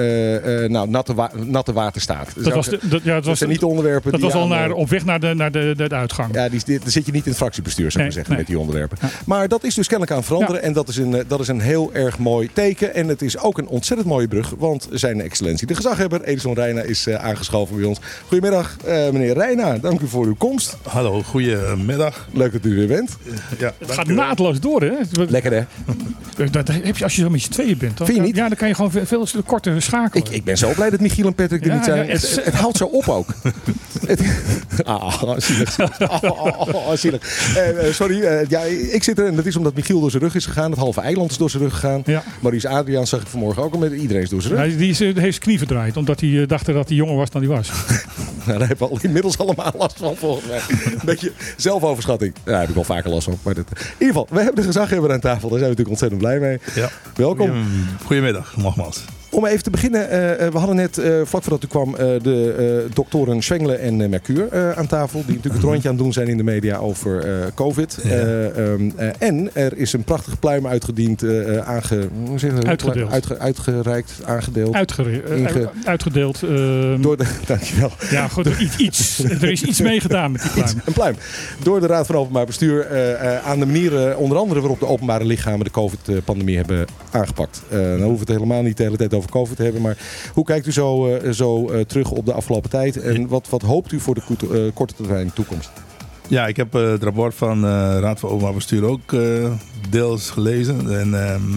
nou, 0.72 0.90
natte, 0.90 1.14
wa- 1.14 1.32
natte 1.36 1.74
waterstaat. 1.74 2.34
Dat 2.36 2.54
was, 2.54 2.70
de, 2.70 2.80
dat, 2.82 3.04
ja, 3.04 3.14
dat 3.16 3.26
was, 3.26 3.38
zijn 3.38 3.50
niet 3.50 3.60
de 3.60 3.68
onderwerpen 3.68 4.12
dat 4.12 4.20
die 4.20 4.30
was 4.30 4.40
al 4.40 4.48
naar, 4.48 4.72
op 4.72 4.90
weg 4.90 5.06
naar 5.06 5.20
de, 5.20 5.34
naar 5.34 5.52
de, 5.52 5.74
de, 5.78 5.90
de 5.90 5.96
Ja, 6.32 6.50
die, 6.50 6.62
die, 6.66 6.80
dan 6.80 6.90
zit 6.92 7.06
je 7.06 7.12
niet 7.12 7.24
in 7.24 7.30
het 7.30 7.38
fractiebestuur, 7.40 7.92
zou 7.92 8.04
ik 8.06 8.16
Nee, 8.16 8.26
maar 8.26 8.26
zeggen, 8.26 8.32
nee. 8.32 8.40
met 8.42 8.48
die 8.48 8.60
onderwerpen. 8.60 8.98
Maar 9.26 9.48
dat 9.48 9.64
is 9.64 9.74
dus 9.74 9.88
kennelijk 9.88 10.12
aan 10.12 10.18
het 10.18 10.28
veranderen. 10.28 10.62
En 10.62 10.74
dat 10.74 10.88
is, 10.88 10.98
een, 10.98 11.16
eh, 11.16 11.24
dat 11.28 11.40
is 11.40 11.48
een 11.48 11.60
heel 11.62 11.90
erg 11.94 12.18
mooi 12.18 12.50
teken. 12.54 12.94
En 12.96 13.08
het 13.08 13.22
is 13.22 13.38
ook 13.38 13.58
een 13.58 13.68
ontzettend 13.68 14.10
mooie 14.10 14.28
brug. 14.28 14.54
Want 14.58 14.88
zijn 14.92 15.22
excellentie, 15.22 15.68
de 15.68 15.76
gezaghebber, 15.76 16.24
Edison 16.24 16.54
Reina, 16.54 16.82
is 16.82 17.08
eh, 17.08 17.16
aangeschoven 17.16 17.76
bij 17.76 17.86
ons. 17.86 18.00
Goedemiddag, 18.28 18.78
eh, 18.86 18.94
meneer 19.10 19.34
Reina. 19.34 19.78
Dank 19.78 20.00
u 20.02 20.08
voor 20.08 20.26
uw 20.26 20.36
komst. 20.36 20.78
Hallo, 20.88 21.22
goedemiddag. 21.24 22.28
Leuk 22.34 22.52
dat 22.52 22.66
u 22.66 22.70
er 22.70 22.76
weer 22.76 22.88
bent. 22.88 23.18
Ja, 23.58 23.74
het 23.78 23.92
gaat 23.92 24.08
naadloos 24.08 24.60
door, 24.60 24.82
hè? 24.82 24.94
Lekker 25.30 25.52
hè? 25.54 25.64
Dat 26.52 26.68
heb 26.68 26.98
je 26.98 27.04
als 27.04 27.16
je 27.16 27.22
zo 27.22 27.30
met 27.30 27.42
z'n 27.42 27.52
tweeën 27.52 27.78
bent. 27.78 27.98
Dan, 27.98 28.08
Vind 28.08 28.20
je 28.20 28.26
niet? 28.26 28.36
Ja, 28.36 28.48
dan 28.48 28.58
kan 28.58 28.68
je 28.68 28.74
gewoon 28.74 28.92
veel, 28.92 29.06
veel 29.26 29.44
korter 29.46 29.82
schakelen. 29.82 30.26
Ik, 30.26 30.32
ik 30.32 30.44
ben 30.44 30.58
zo 30.58 30.72
blij 30.76 30.90
dat 30.90 31.00
Michiel 31.00 31.26
en 31.26 31.34
Patrick 31.36 31.62
er 31.62 31.68
Ja, 31.68 31.76
niet 31.76 31.84
zijn. 31.84 32.06
ja, 32.06 32.12
het, 32.12 32.22
het- 32.22 32.36
het, 32.36 32.46
het 32.46 32.54
houdt 32.54 32.78
zo 32.78 32.86
op 32.86 33.08
ook. 33.10 33.28
Het- 34.08 34.22
ah, 34.86 35.24
zielig. 35.38 35.78
Oh, 36.00 36.24
oh, 36.24 36.60
oh, 36.60 36.76
oh, 36.76 36.92
zielig. 36.94 37.52
Eh, 37.56 37.88
eh, 37.88 37.94
sorry, 37.94 38.22
eh, 38.22 38.50
ja, 38.50 38.62
ik 38.92 39.04
zit 39.04 39.20
er 39.20 39.26
en 39.26 39.36
dat 39.36 39.46
is 39.46 39.56
omdat 39.56 39.74
Michiel 39.76 40.00
door 40.00 40.12
zijn 40.12 40.24
rug 40.24 40.36
is 40.36 40.46
gegaan. 40.46 40.70
Het 40.72 40.80
halve 40.80 41.02
eiland 41.02 41.32
is 41.32 41.38
door 41.38 41.50
zijn 41.50 41.64
rug 41.64 41.74
gegaan. 41.74 42.02
Ja. 42.06 42.24
Maurice 42.40 42.70
Adriaan 42.70 43.08
zag 43.08 43.22
ik 43.22 43.28
vanmorgen 43.28 43.64
ook 43.64 43.74
al 43.74 43.80
met 43.80 43.92
iedereen 43.94 44.22
is 44.22 44.30
door 44.30 44.42
zijn 44.42 44.54
rug. 44.54 44.62
Hij, 44.62 44.78
die 44.78 44.90
is, 44.90 45.00
heeft 45.00 45.16
zijn 45.20 45.40
knie 45.40 45.58
verdraaid, 45.58 45.98
omdat 45.98 46.20
hij 46.20 46.46
dacht 46.46 46.66
dat 46.66 46.88
hij 46.88 46.98
jonger 46.98 47.16
was 47.16 47.30
dan 47.30 47.42
hij 47.42 47.50
was. 47.56 47.70
Nou, 48.46 48.60
daar 48.60 48.68
hebben 48.68 48.88
we 48.88 48.94
al 48.94 49.00
inmiddels 49.02 49.38
allemaal 49.38 49.72
last 49.78 49.98
van, 49.98 50.16
volgens 50.16 50.46
mij. 50.48 50.60
Een 50.86 51.00
beetje 51.06 51.32
zelfoverschatting. 51.58 52.34
Ja, 52.46 52.52
daar 52.52 52.60
heb 52.60 52.70
ik 52.70 52.76
wel 52.76 52.84
vaker 52.84 53.10
last 53.10 53.24
van. 53.24 53.38
Maar 53.44 53.54
dit, 53.54 53.66
in 53.72 53.78
ieder 53.92 54.08
geval, 54.08 54.28
we 54.30 54.38
hebben 54.38 54.56
de 54.56 54.64
gezaghebber 54.64 55.12
aan 55.12 55.20
tafel. 55.20 55.50
Daar 55.50 55.60
zijn 55.60 55.72
we 55.72 55.78
natuurlijk 55.78 55.90
ontzettend 55.90 56.22
blij 56.22 56.40
mee. 56.40 56.60
Ja. 56.76 56.90
Welkom. 57.16 57.48
Goedem- 57.48 57.88
Goedemiddag, 58.06 58.58
nogmaals. 58.58 59.04
Om 59.30 59.46
even 59.46 59.64
te 59.64 59.70
beginnen, 59.70 60.10
eh, 60.10 60.46
eh, 60.46 60.52
we 60.52 60.58
hadden 60.58 60.76
net, 60.76 60.98
eh, 60.98 61.12
vlak 61.24 61.42
voordat 61.44 61.64
u 61.64 61.68
kwam, 61.68 61.92
de 62.22 62.86
doktoren 62.94 63.42
Schwengele 63.44 63.74
en 63.76 64.10
Mercure 64.10 64.74
aan 64.76 64.88
tafel. 64.88 65.20
Die 65.26 65.36
natuurlijk 65.36 65.64
het 65.64 65.64
rondje 65.72 65.90
aan 65.90 65.96
het 65.96 66.04
doen 66.04 66.14
zijn 66.14 66.28
in 66.28 66.38
de 66.38 66.44
media 66.44 66.78
over 66.78 67.26
COVID. 67.56 67.98
Ja. 68.04 68.10
Eh, 68.10 68.72
ehm, 68.74 68.90
eh, 68.96 69.10
en 69.20 69.50
er 69.54 69.78
is 69.78 69.94
een 69.94 70.04
prachtige 70.04 70.38
pluim 70.38 70.68
uitgediend, 70.68 71.24
aange, 71.64 72.08
hoe 72.26 72.40
zeg 72.40 72.50
je 72.50 72.56
dat? 72.56 72.66
Uitgedeeld. 72.66 73.12
Uitge- 73.12 73.38
uitgereikt, 73.40 74.12
aangedeeld. 74.26 74.74
Uitgere- 74.74 75.36
Inge- 75.36 75.70
uitgedeeld. 75.86 76.44
ehm, 76.44 77.02
Door 77.02 77.18
de, 77.18 77.26
dankjewel. 77.48 77.92
Ja, 78.10 78.28
goed, 78.28 78.48
iets, 78.60 78.78
iets. 78.78 79.24
Er 79.24 79.52
is 79.52 79.64
iets 79.64 79.82
meegedaan 79.82 80.32
met 80.32 80.42
die 80.42 80.52
pluim. 80.52 80.82
Een 80.86 80.94
pluim. 80.94 81.16
Door 81.64 81.80
de 81.80 81.88
Raad 81.88 82.06
van 82.06 82.16
Openbaar 82.16 82.46
Bestuur 82.46 82.88
aan 83.46 83.60
de 83.60 83.66
manier, 83.66 84.18
onder 84.18 84.38
andere 84.38 84.60
waarop 84.60 84.80
de 84.80 84.88
openbare 84.88 85.26
lichamen 85.26 85.66
de 85.66 85.72
COVID-pandemie 85.72 86.58
hebben 86.58 86.86
aangepakt. 87.12 87.62
Dan 87.70 87.80
hoeven 87.90 88.14
we 88.14 88.20
het 88.20 88.30
helemaal 88.30 88.62
niet 88.62 88.78
de 88.78 88.84
hele 88.84 88.98
tijd 88.98 89.14
over 89.18 89.30
COVID 89.30 89.58
hebben. 89.58 89.82
Maar 89.82 89.98
hoe 90.34 90.46
kijkt 90.46 90.68
u 90.68 90.72
zo, 90.72 91.08
eh, 91.08 91.32
zo 91.32 91.70
eh, 91.70 91.82
terug 91.82 92.12
op 92.12 92.26
de 92.26 92.34
afgelopen 92.34 92.70
tijd? 92.70 93.02
En 93.02 93.28
wat, 93.28 93.50
wat 93.50 93.62
hoopt 93.62 93.92
u 93.92 94.00
voor 94.00 94.16
de 94.16 94.22
eh, 94.52 94.74
korte 94.74 94.94
termijn 94.94 95.34
toekomst? 95.34 95.72
Ja, 96.28 96.48
ik 96.48 96.58
heb 96.58 96.74
het 96.74 97.04
rapport 97.04 97.36
van 97.36 97.66
eh 97.66 97.98
Raad 98.00 98.20
van 98.20 98.30
Openbaar 98.30 98.54
Bestuur 98.54 98.84
ook 98.84 99.16
deels 99.90 100.30
gelezen. 100.30 101.00
En 101.00 101.30
ehm, 101.30 101.54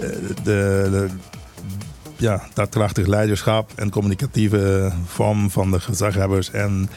eh, 0.00 0.08
de, 0.44 0.88
de 0.90 1.08
ja, 2.16 2.42
daadkrachtig 2.54 3.06
leiderschap 3.06 3.70
en 3.74 3.90
communicatieve 3.90 4.92
vorm 5.04 5.50
van 5.50 5.70
de 5.70 5.80
gezaghebbers 5.80 6.50
en 6.50 6.90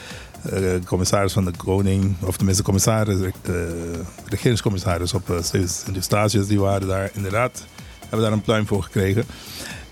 commissaris 0.86 1.33
van 1.33 1.45
de 1.45 1.51
koning, 1.57 2.15
of 2.21 2.38
tenminste 2.38 2.63
commissaris, 2.63 3.31
regeringscommissaris 4.25 5.13
op 5.13 5.27
de 5.27 6.01
stages, 6.01 6.47
die 6.47 6.59
waren 6.59 6.88
daar 6.88 7.09
inderdaad, 7.13 7.65
hebben 7.99 8.21
daar 8.21 8.31
een 8.31 8.41
pluim 8.41 8.67
voor 8.67 8.83
gekregen. 8.83 9.23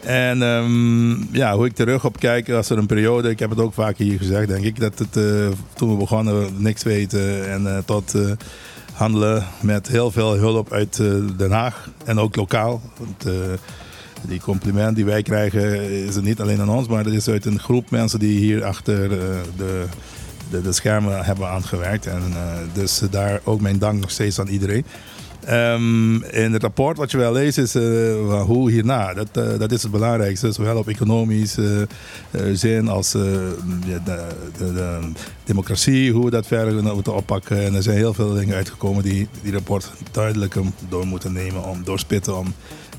En 0.06 0.42
ehm, 0.42 1.36
ja, 1.36 1.56
hoe 1.56 1.66
ik 1.66 1.76
terug 1.76 2.06
op 2.06 2.20
kijk, 2.20 2.50
als 2.50 2.70
er 2.70 2.78
een 2.78 2.86
periode, 2.86 3.30
ik 3.30 3.40
heb 3.40 3.50
het 3.50 3.60
ook 3.60 3.74
vaak 3.74 3.98
hier 3.98 4.18
gezegd, 4.18 4.48
denk 4.48 4.66
ik 4.66 4.80
dat 4.80 5.00
het 5.00 5.18
eh, 5.18 5.48
toen 5.74 5.92
we 5.92 5.98
begonnen 5.98 6.54
niks 6.58 6.84
weten 6.84 7.50
en 7.50 7.68
eh, 7.68 7.78
tot 7.86 8.16
eh, 8.16 8.32
handelen 8.94 9.46
met 9.62 9.88
heel 9.88 10.12
veel 10.12 10.36
hulp 10.36 10.72
uit 10.72 10.96
Den 11.38 11.52
Haag 11.52 11.90
en 12.06 12.20
ook 12.20 12.36
lokaal. 12.36 12.82
Want, 12.98 13.36
die 14.28 14.40
compliment 14.40 14.96
die 14.96 15.06
wij 15.06 15.24
krijgen 15.24 15.92
is 15.92 16.16
het 16.16 16.24
niet 16.24 16.42
alleen 16.42 16.62
aan 16.62 16.70
ons, 16.70 16.88
maar 16.88 17.04
dat 17.04 17.14
is 17.14 17.28
uit 17.28 17.46
een 17.46 17.60
groep 17.60 17.90
mensen 17.90 18.20
die 18.20 18.40
hier 18.40 18.64
achter 18.64 19.10
de, 19.10 19.42
de, 20.50 20.62
de 20.62 20.72
schermen 20.72 21.24
hebben 21.26 21.48
aangewerkt. 21.48 22.06
En 22.06 22.22
dus 22.74 23.02
daar 23.12 23.40
ook 23.44 23.62
mijn 23.62 23.80
dank 23.80 24.00
nog 24.00 24.12
steeds 24.12 24.40
aan 24.40 24.48
iedereen. 24.48 24.86
Ehm, 25.46 26.16
in 26.24 26.54
het 26.54 26.62
rapport 26.62 26.98
wat 26.98 27.12
je 27.12 27.18
wel 27.18 27.32
leest 27.32 27.58
is 27.58 27.76
eh, 27.76 28.42
hoe 28.42 28.72
hierna. 28.72 29.14
Dat, 29.14 29.28
eh, 29.34 29.60
dat 29.60 29.72
is 29.72 29.84
het 29.84 29.92
belangrijkste. 29.92 30.52
Zowel 30.52 30.78
op 30.78 30.88
economisch 30.88 31.58
eh, 31.58 32.42
zin 32.54 32.88
als 32.88 33.12
ja, 33.86 34.00
de, 34.06 34.28
de, 34.58 34.74
de 34.74 35.00
democratie, 35.44 36.12
hoe 36.12 36.26
we 36.26 36.32
dat 36.32 36.48
verder 36.48 36.84
moeten 36.84 37.16
oppakken. 37.16 37.64
En 37.66 37.76
er 37.76 37.84
zijn 37.84 37.98
heel 37.98 38.14
veel 38.14 38.34
dingen 38.34 38.56
uitgekomen 38.56 39.04
die 39.04 39.28
die 39.42 39.52
rapport 39.52 39.92
duidelijk 40.12 40.56
door 40.90 41.08
moeten 41.08 41.34
nemen, 41.34 41.64
om 41.64 41.84
doorspitten 41.84 42.38
om 42.38 42.54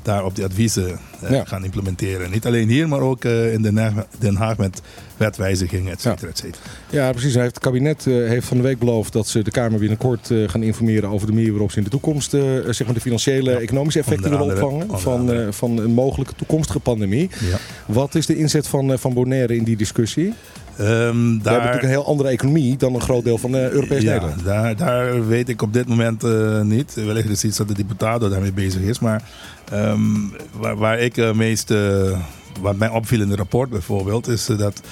daar 0.05 0.25
op 0.25 0.35
die 0.35 0.45
adviezen 0.45 0.99
eh, 1.21 1.31
Ja. 1.31 1.45
gaan 1.45 1.65
implementeren. 1.65 2.31
Niet 2.31 2.47
alleen 2.47 2.69
hier, 2.69 2.89
maar 2.89 3.01
ook 3.01 3.25
eh, 3.25 3.53
in 3.53 3.63
Den 3.63 3.77
Haag, 3.77 3.93
Den 4.19 4.37
Haag 4.37 4.57
met 4.57 4.83
wetwijzigingen, 5.17 5.93
et 5.93 6.01
cetera, 6.01 6.29
et 6.31 6.39
cetera. 6.39 6.63
Ja, 6.91 7.11
precies. 7.13 7.35
Het 7.35 7.59
kabinet 7.59 8.07
eh, 8.07 8.15
heeft 8.15 8.47
van 8.47 8.57
de 8.57 8.63
week 8.63 8.79
beloofd 8.79 9.13
dat 9.13 9.29
ze 9.29 9.43
de 9.43 9.51
Kamer 9.51 9.79
binnenkort 9.79 10.31
gaan 10.47 10.63
informeren 10.63 11.09
over 11.11 11.27
de 11.27 11.33
manier 11.33 11.51
waarop 11.51 11.71
ze 11.71 11.79
in 11.79 11.85
de 11.85 11.91
toekomst 11.91 12.31
zeg 12.31 12.85
maar 12.85 12.95
de 12.95 13.01
financiële 13.01 13.55
economische 13.57 13.99
effecten 14.01 14.31
willen 14.31 14.51
opvangen 14.53 14.99
van, 15.01 15.53
van 15.53 15.79
een 15.79 15.93
mogelijke 15.93 16.35
toekomstige 16.35 16.81
pandemie. 16.81 17.31
Ja. 17.51 17.57
Wat 17.87 18.15
is 18.15 18.27
de 18.27 18.37
inzet 18.37 18.67
van, 18.67 18.99
van 18.99 19.15
Bonaire 19.15 19.57
in 19.57 19.65
die 19.65 19.77
discussie? 19.77 20.33
Ehm, 20.79 20.87
We 20.87 20.91
hebben 20.91 21.43
daar, 21.43 21.55
natuurlijk 21.55 21.83
een 21.83 21.89
heel 21.89 22.07
andere 22.07 22.29
economie 22.29 22.77
dan 22.77 22.95
een 22.95 23.01
groot 23.01 23.25
deel 23.25 23.39
van 23.39 23.55
eh, 23.55 23.71
Europees 23.71 24.03
ja, 24.03 24.13
Nederland. 24.13 24.45
daar, 24.45 24.77
daar 24.77 25.27
weet 25.27 25.49
ik 25.49 25.63
op 25.63 25.73
dit 25.73 25.89
moment 25.89 26.25
eh, 26.25 26.61
niet. 26.61 26.95
Wellicht 26.95 27.29
is 27.29 27.45
iets 27.45 27.57
dat 27.57 27.69
de 27.69 27.75
diputado 27.75 28.29
daarmee 28.29 28.53
bezig 28.53 28.81
is. 28.81 28.99
Maar 28.99 29.23
ehm, 29.71 30.01
waar, 30.53 30.77
waar 30.77 30.99
ik 30.99 31.17
eh, 31.17 31.33
meest, 31.33 31.73
wat 32.61 32.77
mij 32.77 32.89
opviel 32.89 33.21
in 33.21 33.29
het 33.29 33.39
rapport 33.39 33.71
bijvoorbeeld, 33.71 34.29
is 34.29 34.47
dat 34.47 34.83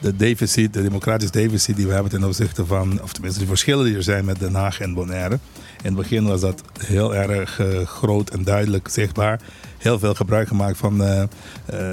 de 0.00 0.16
deficit, 0.16 0.72
de 0.72 0.82
democratisch 0.82 1.30
deficit 1.30 1.76
die 1.76 1.86
we 1.86 1.92
hebben 1.92 2.10
ten 2.10 2.24
opzichte 2.24 2.66
van, 2.66 3.02
of 3.02 3.12
tenminste 3.12 3.40
de 3.40 3.46
verschillen 3.46 3.84
die 3.84 3.96
er 3.96 4.02
zijn 4.02 4.24
met 4.24 4.38
Den 4.38 4.54
Haag 4.54 4.80
en 4.80 4.94
Bonaire. 4.94 5.38
In 5.82 5.94
het 5.94 5.94
begin 5.94 6.26
was 6.26 6.40
dat 6.40 6.62
heel 6.78 7.14
erg 7.14 7.60
groot 7.84 8.30
en 8.30 8.44
duidelijk 8.44 8.88
zichtbaar. 8.88 9.40
Heel 9.78 9.98
veel 9.98 10.14
gebruik 10.14 10.48
gemaakt 10.48 10.78
van 10.78 11.02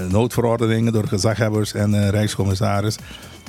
noodverordeningen 0.09 0.93
door 0.93 1.07
gezaghebbers 1.07 1.73
en 1.73 1.93
eh, 1.93 2.09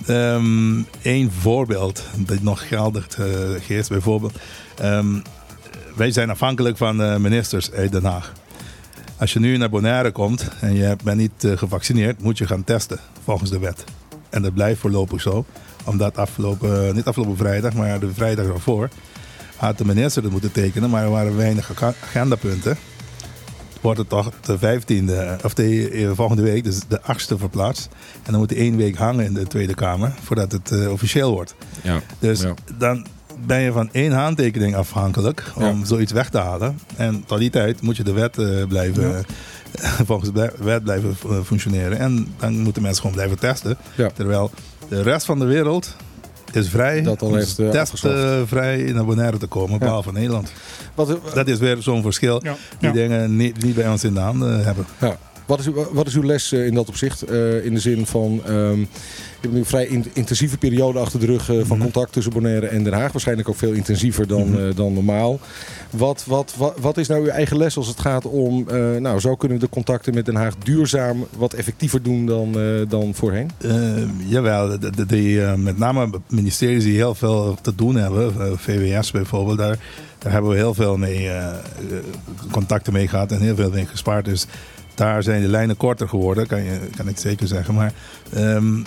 rijkscommissaris. 0.07 0.85
Eén 1.03 1.31
voorbeeld 1.33 2.03
dat 2.17 2.43
nog 2.43 2.69
geldig 2.69 3.07
eh, 3.19 3.71
is 3.79 3.89
bijvoorbeeld. 3.89 4.33
ehm, 4.79 5.15
wij 5.97 6.11
zijn 6.13 6.31
afhankelijk 6.31 6.77
van 6.77 6.97
de 6.99 7.17
ministers 7.21 7.73
uit 7.73 7.93
Den 7.93 8.05
Haag. 8.05 8.33
Als 9.19 9.33
je 9.33 9.41
nu 9.41 9.57
naar 9.57 9.71
Bonaire 9.71 10.11
komt 10.11 10.49
en 10.61 10.75
je 10.75 10.97
bent 11.05 11.17
niet 11.19 11.45
eh, 11.45 11.57
gevaccineerd, 11.57 12.23
moet 12.23 12.39
je 12.39 12.47
gaan 12.47 12.65
testen 12.65 12.99
volgens 13.25 13.51
de 13.51 13.59
wet. 13.59 13.85
En 14.31 14.43
dat 14.43 14.55
blijft 14.55 14.81
voorlopig 14.81 15.21
zo. 15.21 15.45
Omdat 15.85 16.17
afgelopen, 16.17 16.95
niet 16.95 17.05
afgelopen 17.05 17.37
vrijdag, 17.37 17.73
maar 17.75 18.01
de 18.01 18.15
vrijdag 18.15 18.47
ervoor, 18.47 18.89
had 19.57 19.79
de 19.79 19.85
minister 19.85 20.23
dat 20.23 20.31
moeten 20.31 20.53
tekenen, 20.53 20.91
maar 20.91 21.03
er 21.03 21.11
waren 21.11 21.37
weinig 21.37 21.71
ag- 21.83 21.95
agendapunten. 22.05 22.77
Wordt 23.85 23.99
het 23.99 24.09
toch 24.09 24.31
de 24.41 24.59
15e, 24.59 25.45
of 25.45 25.55
de 25.55 25.91
eh, 25.91 26.11
volgende 26.15 26.43
week, 26.43 26.65
dus 26.65 26.81
de 26.89 27.01
8e 27.03 27.37
verplaatst. 27.39 27.89
En 28.23 28.31
dan 28.31 28.41
moet 28.41 28.51
hij 28.51 28.59
één 28.59 28.77
week 28.77 28.97
hangen 28.97 29.25
in 29.25 29.35
de 29.35 29.47
Tweede 29.47 29.75
Kamer 29.75 30.13
voordat 30.23 30.53
het 30.53 30.71
eh, 30.71 30.91
officieel 30.93 31.31
wordt. 31.33 31.55
Ja. 31.83 32.01
Dus 32.19 32.41
Ja. 32.41 32.55
dan 32.79 33.07
ben 33.47 33.61
je 33.61 33.73
van 33.73 33.89
één 33.93 34.13
handtekening 34.13 34.75
afhankelijk 34.77 35.53
om 35.57 35.79
Ja. 35.79 35.85
zoiets 35.85 36.13
weg 36.13 36.29
te 36.29 36.39
halen. 36.39 36.79
En 36.97 37.25
tot 37.27 37.39
die 37.39 37.51
tijd 37.51 37.81
moet 37.81 37.97
je 37.97 38.03
de 38.05 38.13
wet 38.13 38.39
eh, 38.39 38.67
blijven, 38.69 39.25
volgens 40.07 40.33
de 40.33 40.53
wet 40.59 40.83
blijven 40.85 41.17
eh, 41.29 41.37
functioneren. 41.45 41.99
En 41.99 42.35
dan 42.39 42.59
moeten 42.59 42.83
mensen 42.83 43.01
gewoon 43.01 43.17
blijven 43.17 43.39
testen. 43.39 43.77
Ja. 43.97 44.11
Terwijl 44.15 44.51
de 44.89 45.03
rest 45.03 45.27
van 45.27 45.39
de 45.39 45.45
wereld 45.45 45.97
is 46.57 46.69
vrij 46.69 47.03
Dat 47.03 47.23
al 47.23 47.35
heeft, 47.35 47.59
eh, 47.59 47.67
afgezocht. 47.81 48.03
testvrij 48.03 48.77
naar 48.93 49.05
Bonaire 49.05 49.39
te 49.39 49.47
komen, 49.47 49.79
behalve 49.79 50.13
Nederland. 50.13 50.53
Wat, 50.95 51.19
Dat 51.35 51.49
is 51.49 51.59
weer 51.59 51.77
zo'n 51.83 52.03
verschil 52.03 52.41
Ja. 52.43 52.57
die 52.79 52.89
Ja. 52.89 52.95
dingen 52.95 53.37
niet, 53.37 53.63
niet 53.65 53.75
bij 53.75 53.89
ons 53.89 54.05
in 54.05 54.15
de 54.15 54.21
handen 54.21 54.65
hebben. 54.65 54.87
Ja. 55.01 55.19
Wat 55.47 55.59
is, 55.59 55.67
uw- 55.67 55.89
wat 55.93 56.07
is 56.07 56.15
uw 56.15 56.23
les 56.23 56.53
eh, 56.53 56.67
in 56.67 56.75
dat 56.75 56.89
opzicht? 56.89 57.23
Eh, 57.23 57.65
in 57.65 57.75
de 57.75 57.81
zin 57.81 58.07
van, 58.07 58.41
ehm, 58.47 58.79
je 58.79 58.87
hebt 59.41 59.53
nu 59.53 59.59
een 59.59 59.65
vrij 59.65 59.87
in- 59.87 60.07
intensieve 60.13 60.59
periode 60.59 60.99
achter 60.99 61.21
de 61.21 61.27
rug 61.27 61.49
eh, 61.51 61.57
van 61.65 61.77
Mhm. 61.77 61.81
contact 61.81 62.13
tussen 62.13 62.33
Bonaire 62.33 62.67
en 62.67 62.85
Den 62.85 62.93
Haag. 62.93 63.13
Waarschijnlijk 63.13 63.49
ook 63.49 63.57
veel 63.57 63.73
intensiever 63.73 64.27
dan, 64.27 64.51
Mhm. 64.51 64.69
eh, 64.69 64.75
dan 64.77 64.93
normaal. 64.93 65.41
Wat, 65.97 66.25
wat, 66.27 66.55
wat, 66.57 66.75
wat 66.81 66.97
is 66.97 67.09
nou 67.09 67.23
uw 67.23 67.29
eigen 67.29 67.57
les 67.57 67.77
als 67.77 67.87
het 67.87 68.01
gaat 68.01 68.25
om, 68.25 68.69
eh, 68.69 68.97
nou 68.97 69.21
zo 69.21 69.37
kunnen 69.37 69.59
we 69.59 69.65
de 69.65 69.71
contacten 69.71 70.15
met 70.15 70.27
Den 70.27 70.35
Haag 70.35 70.57
duurzaam 70.57 71.27
wat 71.37 71.53
effectiever 71.53 72.03
doen 72.03 72.27
dan, 72.27 72.61
eh, 72.61 72.89
dan 72.89 73.15
voorheen? 73.15 73.51
Eh, 73.59 74.29
jawel, 74.31 74.79
de, 74.79 75.07
de, 75.07 75.55
met 75.57 75.79
name 75.79 76.11
ministeries 76.29 76.85
die 76.85 76.97
heel 76.97 77.15
veel 77.15 77.57
te 77.63 77.75
doen 77.75 77.95
hebben, 77.95 78.59
VWS 78.59 79.11
bijvoorbeeld, 79.11 79.59
daar, 79.59 79.79
daar 80.19 80.33
hebben 80.33 80.51
we 80.51 80.57
heel 80.57 80.75
veel 80.75 80.97
mee 80.97 81.31
contacten 82.51 82.93
mee 82.93 83.09
gehad 83.09 83.33
en 83.33 83.41
heel 83.41 83.57
veel 83.57 83.71
mee 83.71 83.87
gespaard. 83.87 84.25
Dus 84.25 84.47
daar 84.95 85.23
zijn 85.23 85.43
de 85.43 85.49
lijnen 85.49 85.77
korter 85.77 86.09
geworden, 86.09 86.47
kan, 86.47 86.63
je, 86.63 86.79
kan 86.97 87.09
ik 87.09 87.19
zeker 87.19 87.47
zeggen. 87.47 87.75
Maar 87.75 87.93
ehm, 88.33 88.83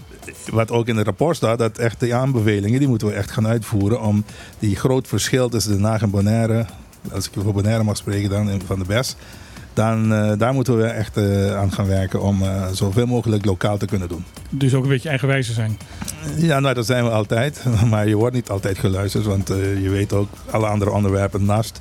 wat 0.51 0.71
ook 0.71 0.87
in 0.87 0.95
het 0.95 1.05
rapport 1.05 1.35
staat, 1.35 1.57
dat 1.57 1.77
echt 1.77 1.99
die 1.99 2.15
aanbevelingen, 2.15 2.79
die 2.79 2.87
moeten 2.87 3.07
we 3.07 3.13
echt 3.13 3.31
gaan 3.31 3.47
uitvoeren 3.47 4.01
om 4.01 4.23
die 4.59 4.75
groot 4.75 5.07
verschil 5.07 5.49
tussen 5.49 5.71
Den 5.71 5.83
Haag 5.83 6.01
en 6.01 6.09
Bonaire, 6.09 6.65
als 7.13 7.25
ik 7.27 7.31
voor 7.43 7.53
Bonaire 7.53 7.83
mag 7.83 7.97
spreken 7.97 8.29
dan, 8.29 8.49
in- 8.49 8.61
van 8.65 8.79
de 8.79 8.85
BES, 8.85 9.15
dan 9.73 10.13
eh, 10.13 10.31
daar 10.37 10.53
moeten 10.53 10.77
we 10.77 10.83
echt 10.83 11.17
eh, 11.17 11.55
aan 11.57 11.71
gaan 11.71 11.87
werken 11.87 12.21
om 12.21 12.41
eh, 12.41 12.67
zoveel 12.73 13.05
mogelijk 13.05 13.45
lokaal 13.45 13.77
te 13.77 13.85
kunnen 13.85 14.07
doen. 14.07 14.23
Dus 14.49 14.73
ook 14.73 14.83
een 14.83 14.89
beetje 14.89 15.09
eigenwijzer 15.09 15.53
zijn. 15.53 15.77
Ja, 16.37 16.59
nou 16.59 16.73
dat 16.73 16.85
zijn 16.85 17.03
we 17.03 17.09
altijd. 17.09 17.63
Maar 17.89 18.07
je 18.07 18.15
wordt 18.15 18.35
niet 18.35 18.49
altijd 18.49 18.77
geluisterd. 18.79 19.25
Want 19.25 19.49
eh, 19.49 19.81
je 19.81 19.89
weet 19.89 20.13
ook, 20.13 20.29
alle 20.51 20.67
andere 20.67 20.91
onderwerpen 20.91 21.45
naast 21.45 21.79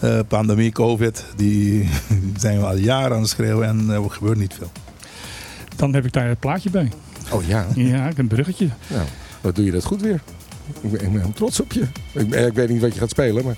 eh, 0.00 0.18
pandemie, 0.28 0.72
covid, 0.72 1.24
die 1.36 1.88
zijn 2.36 2.58
we 2.58 2.66
al 2.66 2.76
jaren 2.76 3.12
aan 3.16 3.20
het 3.20 3.30
schreeuwen 3.30 3.68
en 3.68 3.88
er 3.90 4.10
gebeurt 4.10 4.38
niet 4.38 4.54
veel. 4.58 4.70
Dan 5.76 5.94
heb 5.94 6.04
ik 6.04 6.12
daar 6.12 6.28
het 6.28 6.38
plaatje 6.40 6.70
bij. 6.70 6.92
Oh 7.30 7.44
ja, 7.46 7.66
Ja, 7.74 7.96
ik 8.00 8.06
heb 8.06 8.18
een 8.18 8.26
bruggetje. 8.26 8.68
nou, 8.86 9.02
wat 9.40 9.56
doe 9.56 9.64
je 9.64 9.70
dat 9.70 9.84
goed 9.84 10.00
weer. 10.02 10.20
Ik 10.80 10.90
ben, 10.90 11.00
ik 11.00 11.12
ben 11.12 11.32
trots 11.32 11.60
op 11.60 11.72
je. 11.72 11.84
Ik, 12.12 12.34
ik 12.34 12.52
weet 12.54 12.68
niet 12.68 12.80
wat 12.80 12.92
je 12.94 13.00
gaat 13.00 13.10
spelen, 13.10 13.44
maar... 13.44 13.56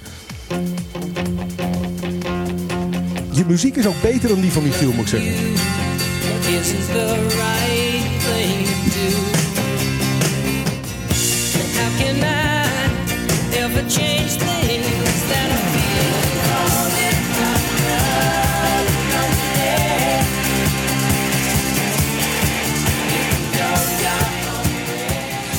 Je 3.33 3.45
muziek 3.47 3.77
is 3.77 3.87
ook 3.87 4.03
beter 4.03 4.29
dan 4.29 4.41
die 4.41 4.51
van 4.51 4.63
Michiel, 4.63 4.93
moet 4.93 5.01
ik 5.01 5.09
zeggen. 5.09 5.73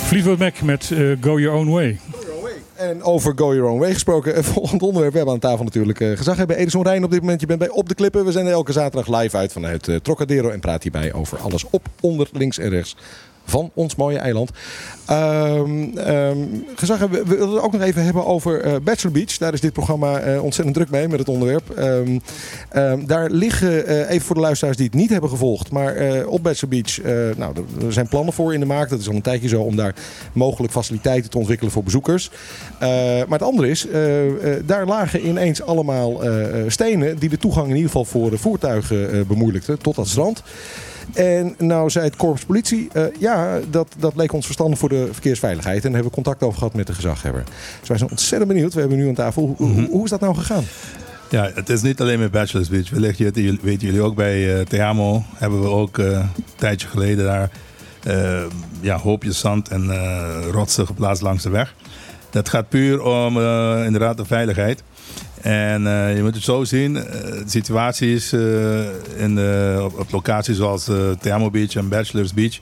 Fleetwood 0.06 0.38
Mac 0.38 0.62
met 0.62 0.92
eh, 0.92 1.00
Go 1.22 1.40
Your 1.40 1.58
Own 1.58 1.70
Way. 1.70 1.98
En 2.76 3.04
over 3.04 3.34
Go 3.36 3.56
Your 3.56 3.70
Own 3.70 3.80
Way 3.80 3.94
gesproken. 3.94 4.44
Volgend 4.54 4.82
onderwerp. 4.82 5.12
We 5.12 5.18
hebben 5.18 5.36
aan 5.36 5.42
tafel 5.42 5.64
natuurlijk 5.64 6.00
eh, 6.00 6.18
gezag 6.18 6.38
hebben. 6.38 6.58
Edison 6.58 6.84
Rijn 6.84 7.04
op 7.04 7.12
dit 7.12 7.22
moment. 7.22 7.42
Je 7.42 7.48
bent 7.48 7.60
bij 7.60 7.70
Op 7.70 7.90
de 7.90 7.96
Klippen. 7.96 8.26
We 8.26 8.32
zijn 8.32 8.46
er 8.46 8.52
elke 8.52 8.72
zaterdag 8.72 9.22
live 9.22 9.38
uit 9.38 9.52
vanuit 9.52 9.88
eh, 9.88 9.96
Trocadero. 9.96 10.50
En 10.50 10.60
praat 10.60 10.84
hierbij 10.84 11.14
over 11.14 11.38
alles 11.38 11.66
op, 11.70 11.88
onder, 12.02 12.30
links 12.32 12.58
en 12.58 12.70
rechts 12.70 12.96
van 13.46 13.72
ons 13.74 13.96
mooie 13.96 14.18
eiland. 14.18 14.50
Ehm 15.06 15.98
ehm, 15.98 16.38
gezag 16.76 17.00
hebben, 17.00 17.28
we 17.28 17.36
willen 17.38 17.54
het 17.54 17.62
ook 17.64 17.72
nog 17.72 17.82
even 17.82 18.04
hebben 18.04 18.26
over 18.26 18.62
eh, 18.62 18.74
Bachelor 18.84 19.14
Beach. 19.14 19.38
Daar 19.38 19.54
is 19.54 19.62
dit 19.62 19.74
programma 19.74 20.20
eh, 20.20 20.44
ontzettend 20.44 20.76
druk 20.76 20.90
mee 20.90 21.08
met 21.08 21.20
het 21.20 21.30
onderwerp. 21.30 21.70
Ehm, 21.70 22.20
ehm, 22.70 23.06
daar 23.06 23.30
liggen, 23.30 23.86
eh, 23.88 24.10
even 24.10 24.26
voor 24.26 24.36
de 24.36 24.42
luisteraars 24.42 24.78
die 24.78 24.86
het 24.86 24.96
niet 24.96 25.10
hebben 25.10 25.30
gevolgd, 25.30 25.72
maar 25.72 26.24
op 26.26 26.44
Bachelor 26.44 26.70
Beach, 26.82 26.98
nou, 27.38 27.54
er- 27.86 27.94
zijn 27.94 28.08
plannen 28.08 28.34
voor 28.34 28.54
in 28.54 28.60
de 28.60 28.66
maak. 28.66 28.90
Dat 28.90 29.00
is 29.00 29.08
al 29.08 29.14
een 29.16 29.22
tijdje 29.22 29.48
zo 29.48 29.62
om 29.62 29.76
daar 29.76 29.96
mogelijk 30.34 30.74
faciliteiten 30.74 31.30
te 31.30 31.38
ontwikkelen 31.38 31.72
voor 31.74 31.84
bezoekers. 31.84 32.30
Maar 32.80 33.26
het 33.30 33.42
andere 33.42 33.70
is, 33.70 33.88
daar 34.66 34.86
lagen 34.86 35.28
ineens 35.28 35.62
allemaal 35.62 36.22
stenen 36.68 37.18
die 37.20 37.30
de 37.30 37.38
toegang 37.38 37.66
in 37.68 37.76
ieder 37.76 37.88
geval 37.92 38.06
voor 38.06 38.30
de 38.30 38.38
voertuigen 38.38 39.28
bemoeilijkten 39.28 39.80
tot 39.80 39.96
dat 39.96 40.08
strand. 40.08 40.44
En 41.14 41.56
nou 41.58 41.90
zei 41.90 42.06
het 42.06 42.16
korps 42.16 42.46
politie, 42.46 42.88
eh, 42.94 43.04
ja, 43.20 43.60
dat, 43.70 43.88
dat 43.98 44.16
leek 44.16 44.34
ons 44.34 44.46
verstandig 44.46 44.80
voor 44.80 44.90
de 44.90 45.08
verkeersveiligheid. 45.12 45.76
En 45.76 45.82
daar 45.82 45.92
hebben 45.94 46.10
we 46.10 46.16
contact 46.24 46.44
over 46.44 46.58
gehad 46.58 46.74
met 46.74 46.88
de 46.88 46.94
gezaghebber. 46.94 47.44
Dus 47.80 47.90
wij 47.90 47.98
zijn 47.98 48.10
ontzettend 48.10 48.52
benieuwd. 48.52 48.74
We 48.74 48.80
hebben 48.80 48.98
nu 48.98 49.08
aan 49.08 49.14
tafel. 49.14 49.54
Hoe, 49.58 49.72
hoe, 49.72 49.88
hoe 49.90 50.04
is 50.04 50.10
dat 50.10 50.20
nou 50.20 50.36
gegaan? 50.36 50.64
Ja, 51.30 51.52
het 51.54 51.70
is 51.70 51.82
niet 51.82 52.02
alleen 52.02 52.20
met 52.20 52.32
Bachelor's 52.32 52.70
Beach. 52.70 52.90
Wellicht 52.90 53.18
jullie- 53.18 53.60
weten 53.62 53.86
jullie 53.88 54.02
ook 54.02 54.16
bij 54.16 54.60
eh 54.60 54.66
Teamo 54.66 55.24
hebben 55.36 55.62
we 55.62 55.68
ook 55.68 55.98
eh, 55.98 56.06
een 56.06 56.30
tijdje 56.56 56.88
geleden 56.88 57.26
daar 57.26 57.50
ja, 58.82 58.98
hoopjes 58.98 59.40
zand 59.40 59.68
en 59.70 59.92
rotsen 60.52 60.86
geplaatst 60.86 61.22
langs 61.24 61.44
de 61.44 61.50
weg. 61.50 61.74
Dat 62.30 62.50
gaat 62.50 62.70
puur 62.70 63.02
om 63.02 63.38
inderdaad 63.86 64.18
de 64.18 64.26
veiligheid. 64.26 64.84
En 65.46 65.88
eh, 65.88 66.16
je 66.16 66.24
moet 66.24 66.36
het 66.36 66.44
zo 66.44 66.64
zien, 66.64 66.98
eh, 66.98 67.04
de 67.04 67.44
situaties 67.46 68.32
eh, 68.32 68.86
in 69.18 69.40
op, 69.82 70.12
locaties 70.12 70.58
zoals 70.58 70.90
Teamo 71.20 71.50
Beach 71.50 71.76
en 71.76 71.90
Bachelor's 71.90 72.34
Beach. 72.34 72.60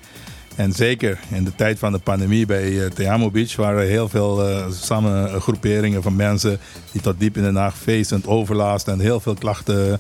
En 0.56 0.72
zeker 0.72 1.20
in 1.30 1.44
de 1.44 1.56
tijd 1.56 1.80
van 1.80 1.92
de 1.92 2.00
pandemie 2.00 2.46
bij 2.46 2.84
eh, 2.84 2.92
Teamo 2.92 3.32
Beach 3.32 3.56
waren 3.56 3.88
heel 3.88 4.10
veel 4.10 4.48
eh, 4.48 4.66
samengroeperingen 4.72 6.02
van 6.04 6.16
mensen 6.16 6.60
die 6.92 7.02
tot 7.02 7.20
diep 7.20 7.38
in 7.38 7.44
de 7.44 7.52
nacht 7.52 7.78
feestend 7.78 8.28
overlast 8.28 8.88
en 8.88 9.00
heel 9.00 9.20
veel 9.20 9.34
klachten 9.34 10.00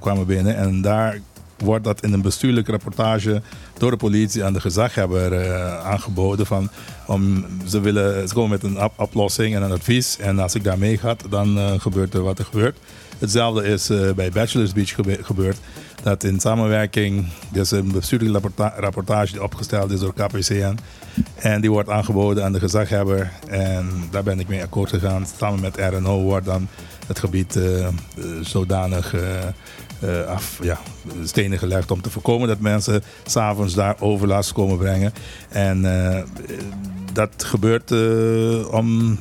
kwamen 0.00 0.26
binnen. 0.26 0.56
En 0.56 0.80
daar 0.80 1.18
wordt 1.64 1.84
dat 1.84 2.02
in 2.02 2.12
een 2.12 2.22
bestuurlijke 2.22 2.70
rapportage 2.70 3.42
door 3.78 3.90
de 3.90 3.96
politie 3.96 4.44
aan 4.44 4.52
de 4.52 4.60
gezaghebber 4.60 5.32
eh, 5.32 5.86
aangeboden. 5.86 6.46
Van, 6.46 6.68
om, 7.06 7.44
ze, 7.66 7.80
willen, 7.80 8.28
ze 8.28 8.34
komen 8.34 8.50
met 8.50 8.62
een 8.62 8.82
op- 8.82 8.92
oplossing 9.00 9.54
en 9.54 9.62
een 9.62 9.72
advies. 9.72 10.16
En 10.18 10.38
als 10.38 10.54
ik 10.54 10.64
daar 10.64 10.78
mee 10.78 10.98
ga, 10.98 11.16
dan 11.28 11.58
eh, 11.58 11.72
gebeurt 11.80 12.14
er 12.14 12.22
wat 12.22 12.38
er 12.38 12.44
gebeurt. 12.44 12.78
Hetzelfde 13.18 13.64
is 13.64 13.90
eh, 13.90 14.10
bij 14.12 14.30
Bachelor's 14.30 14.72
Beach 14.72 14.94
gebe- 14.94 15.18
gebeurd. 15.22 15.56
Dat 16.02 16.24
in 16.24 16.40
samenwerking, 16.40 17.26
er 17.52 17.60
is 17.60 17.70
een 17.70 17.92
bestuurlijke 17.92 18.32
rapporta- 18.32 18.74
rapportage 18.80 19.32
die 19.32 19.42
opgesteld 19.42 19.90
is 19.90 20.00
door 20.00 20.14
KPCN. 20.14 20.78
En 21.34 21.60
die 21.60 21.70
wordt 21.70 21.88
aangeboden 21.88 22.44
aan 22.44 22.52
de 22.52 22.58
gezaghebber. 22.58 23.30
En 23.48 23.90
daar 24.10 24.22
ben 24.22 24.40
ik 24.40 24.48
mee 24.48 24.62
akkoord 24.62 24.88
gegaan. 24.90 25.26
Samen 25.38 25.60
met 25.60 25.76
RNO 25.76 26.20
wordt 26.22 26.46
dan 26.46 26.68
het 27.06 27.18
gebied 27.18 27.58
zodanig 28.42 29.14
eh, 30.00 30.24
af, 30.26 30.58
ja, 30.62 30.78
stenen 31.24 31.58
gelegd 31.58 31.90
om 31.90 32.00
te 32.02 32.10
voorkomen 32.10 32.48
dat 32.48 32.60
mensen 32.60 33.02
s'avonds 33.26 33.74
daar 33.74 33.96
overlast 34.00 34.52
komen 34.52 34.78
brengen. 34.78 35.12
En 35.48 36.08
eh, 36.08 36.22
dat 37.12 37.30
gebeurt 37.44 37.90
eh, 37.90 38.72
om 38.72 39.18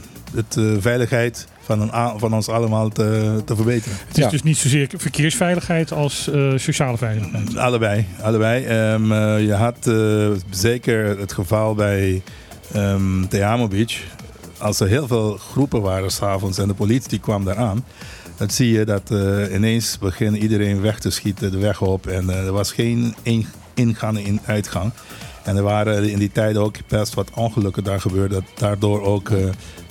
de 0.52 0.78
veiligheid 0.82 1.48
van, 1.62 1.82
een 1.82 2.20
van 2.20 2.34
ons 2.34 2.50
allemaal 2.50 2.90
te, 2.90 3.42
te 3.46 3.56
verbeteren. 3.56 3.98
Het 4.08 4.18
is 4.18 4.24
Ja. 4.24 4.30
dus 4.30 4.44
niet 4.44 4.58
zozeer 4.58 4.90
verkeersveiligheid 4.98 5.92
als 5.92 6.30
sociale 6.56 6.98
veiligheid. 6.98 7.58
Allebei, 7.58 8.06
allebei. 8.22 8.64
Ehm, 8.66 9.12
eh, 9.12 9.46
je 9.46 9.54
had 9.54 9.92
zeker 10.50 11.20
het 11.20 11.34
geval 11.34 11.76
bij 11.76 12.22
ehm 12.74 13.26
Teamo 13.30 13.68
Beach. 13.68 13.94
Als 14.58 14.80
er 14.80 14.88
heel 14.88 15.08
veel 15.08 15.38
groepen 15.38 15.82
waren 15.82 16.12
s'avonds 16.12 16.58
en 16.58 16.68
de 16.68 16.74
politie 16.74 17.20
kwam 17.20 17.44
daar 17.46 17.58
aan. 17.58 17.86
Dan 18.38 18.50
zie 18.50 18.72
je 18.72 18.86
dat 18.86 19.12
eh, 19.12 19.54
ineens 19.54 19.98
begint 20.00 20.38
iedereen 20.38 20.82
weg 20.82 21.00
te 21.00 21.10
schieten 21.10 21.52
de 21.52 21.58
weg 21.58 21.82
op. 21.82 22.08
En 22.08 22.30
eh, 22.30 22.46
er 22.46 22.52
was 22.52 22.72
geen 22.72 23.16
in- 23.22 23.48
ingang 23.74 24.26
en 24.26 24.40
uitgang. 24.46 24.92
En 25.44 25.56
er 25.58 25.64
waren 25.64 26.10
in 26.10 26.20
die 26.20 26.32
tijd 26.32 26.58
ook 26.58 26.76
best 26.88 27.14
wat 27.14 27.30
ongelukken 27.34 27.84
daar 27.84 28.02
gebeurd. 28.02 28.32
Dat 28.32 28.44
daardoor 28.58 29.02
ook 29.02 29.30
eh, 29.30 29.38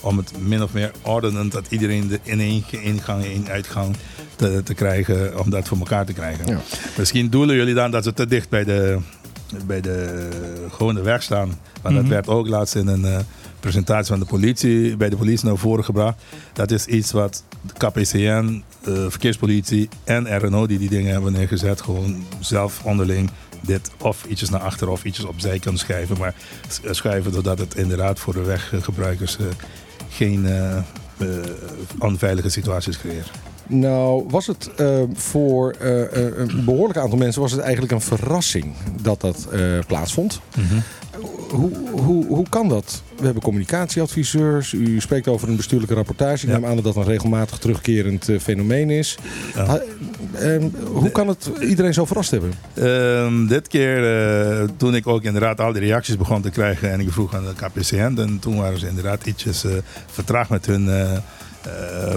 om 0.00 0.16
het 0.16 0.32
min 0.38 0.62
of 0.62 0.72
meer 0.72 0.90
ordenend 1.02 1.52
dat 1.52 1.66
iedereen 1.68 2.08
de 2.08 2.18
in 2.22 2.40
één 2.40 2.64
ingang 2.70 3.24
en 3.24 3.48
uitgang 3.48 3.96
te, 4.36 4.60
te 4.64 4.74
krijgen, 4.74 5.38
om 5.38 5.50
dat 5.50 5.68
voor 5.68 5.78
elkaar 5.78 6.06
te 6.06 6.12
krijgen. 6.12 6.46
Ja. 6.46 6.60
Misschien 6.96 7.30
doelen 7.30 7.56
jullie 7.56 7.74
dan 7.74 7.90
dat 7.90 8.04
ze 8.04 8.12
te 8.14 8.26
dicht 8.26 8.48
bij 8.48 8.64
de, 8.64 8.98
bij 9.66 9.80
de 9.80 10.28
gewone 10.70 11.02
weg 11.02 11.22
staan. 11.22 11.58
Maar 11.82 11.92
dat 11.92 12.06
werd 12.06 12.28
ook 12.28 12.48
laatst 12.48 12.74
in 12.74 12.86
een 12.86 13.24
presentatie 13.60 14.06
van 14.06 14.18
de 14.18 14.26
politie, 14.26 14.96
bij 14.96 15.08
de 15.08 15.16
politie 15.16 15.46
naar 15.46 15.56
voren 15.56 15.84
gebracht. 15.84 16.22
Dat 16.52 16.70
is 16.70 16.86
iets 16.86 17.12
wat 17.12 17.44
de 17.66 17.86
KPCN, 17.86 18.62
eh, 18.84 18.92
verkeerspolitie 19.08 19.88
en 20.04 20.38
RNO 20.38 20.66
die 20.66 20.78
die 20.78 20.88
dingen 20.88 21.12
hebben 21.12 21.32
neergezet, 21.32 21.80
gewoon 21.80 22.24
zelf 22.40 22.84
onderling 22.84 23.30
dit 23.60 23.90
of 24.00 24.24
ietsjes 24.28 24.50
naar 24.50 24.60
achter 24.60 24.88
of 24.88 25.04
ietsjes 25.04 25.26
opzij 25.26 25.58
kunnen 25.58 25.80
schrijven. 25.80 26.18
Maar 26.18 26.34
eh, 26.82 26.92
schrijven 26.92 27.32
zodat 27.32 27.58
het 27.58 27.74
inderdaad 27.74 28.18
voor 28.18 28.32
de 28.32 28.42
weggebruikers 28.42 29.36
eh, 29.38 29.46
geen 30.08 30.46
onveilige 31.98 32.48
situaties 32.48 32.98
creëert. 32.98 33.30
Nou, 33.66 34.24
was 34.28 34.46
het 34.46 34.70
voor 35.14 35.74
een 35.80 36.64
behoorlijk 36.64 36.98
aantal 36.98 37.18
mensen 37.18 37.42
was 37.42 37.52
het 37.52 37.60
eigenlijk 37.60 37.92
een 37.92 38.00
verrassing 38.00 38.74
dat 39.02 39.20
dat 39.20 39.48
plaatsvond. 39.86 40.40
Hoe, 41.50 41.70
hoe, 41.90 42.26
hoe 42.26 42.48
kan 42.48 42.68
dat? 42.68 43.02
We 43.18 43.24
hebben 43.24 43.42
communicatieadviseurs. 43.42 44.72
U 44.72 45.00
spreekt 45.00 45.28
over 45.28 45.48
een 45.48 45.56
bestuurlijke 45.56 45.94
rapportage. 45.94 46.46
Ik 46.46 46.52
Ja. 46.52 46.58
neem 46.58 46.66
aan 46.68 46.74
dat 46.74 46.84
dat 46.84 46.96
een 46.96 47.04
regelmatig 47.04 47.58
terugkerend 47.58 48.28
eh, 48.28 48.38
fenomeen 48.40 48.90
is. 48.90 49.18
Ja. 49.54 49.64
Ha- 49.66 49.80
ehm, 50.34 50.68
hoe 50.92 51.10
kan 51.10 51.28
het 51.28 51.50
iedereen 51.60 51.94
zo 51.94 52.04
verrast 52.04 52.30
hebben? 52.30 52.52
Ehm, 52.74 53.46
dit 53.46 53.68
keer, 53.68 54.26
eh, 54.60 54.68
toen 54.76 54.94
ik 54.94 55.06
ook 55.06 55.22
inderdaad 55.22 55.60
al 55.60 55.72
die 55.72 55.82
reacties 55.82 56.16
begon 56.16 56.42
te 56.42 56.50
krijgen 56.50 56.90
en 56.92 57.00
ik 57.00 57.12
vroeg 57.12 57.34
aan 57.34 57.44
de 57.44 57.54
KPCN, 57.54 58.16
en 58.18 58.38
toen 58.40 58.56
waren 58.56 58.78
ze 58.78 58.88
inderdaad 58.88 59.26
ietsjes 59.26 59.64
eh, 59.64 59.72
vertraagd 60.06 60.50
met 60.50 60.66
hun 60.66 60.88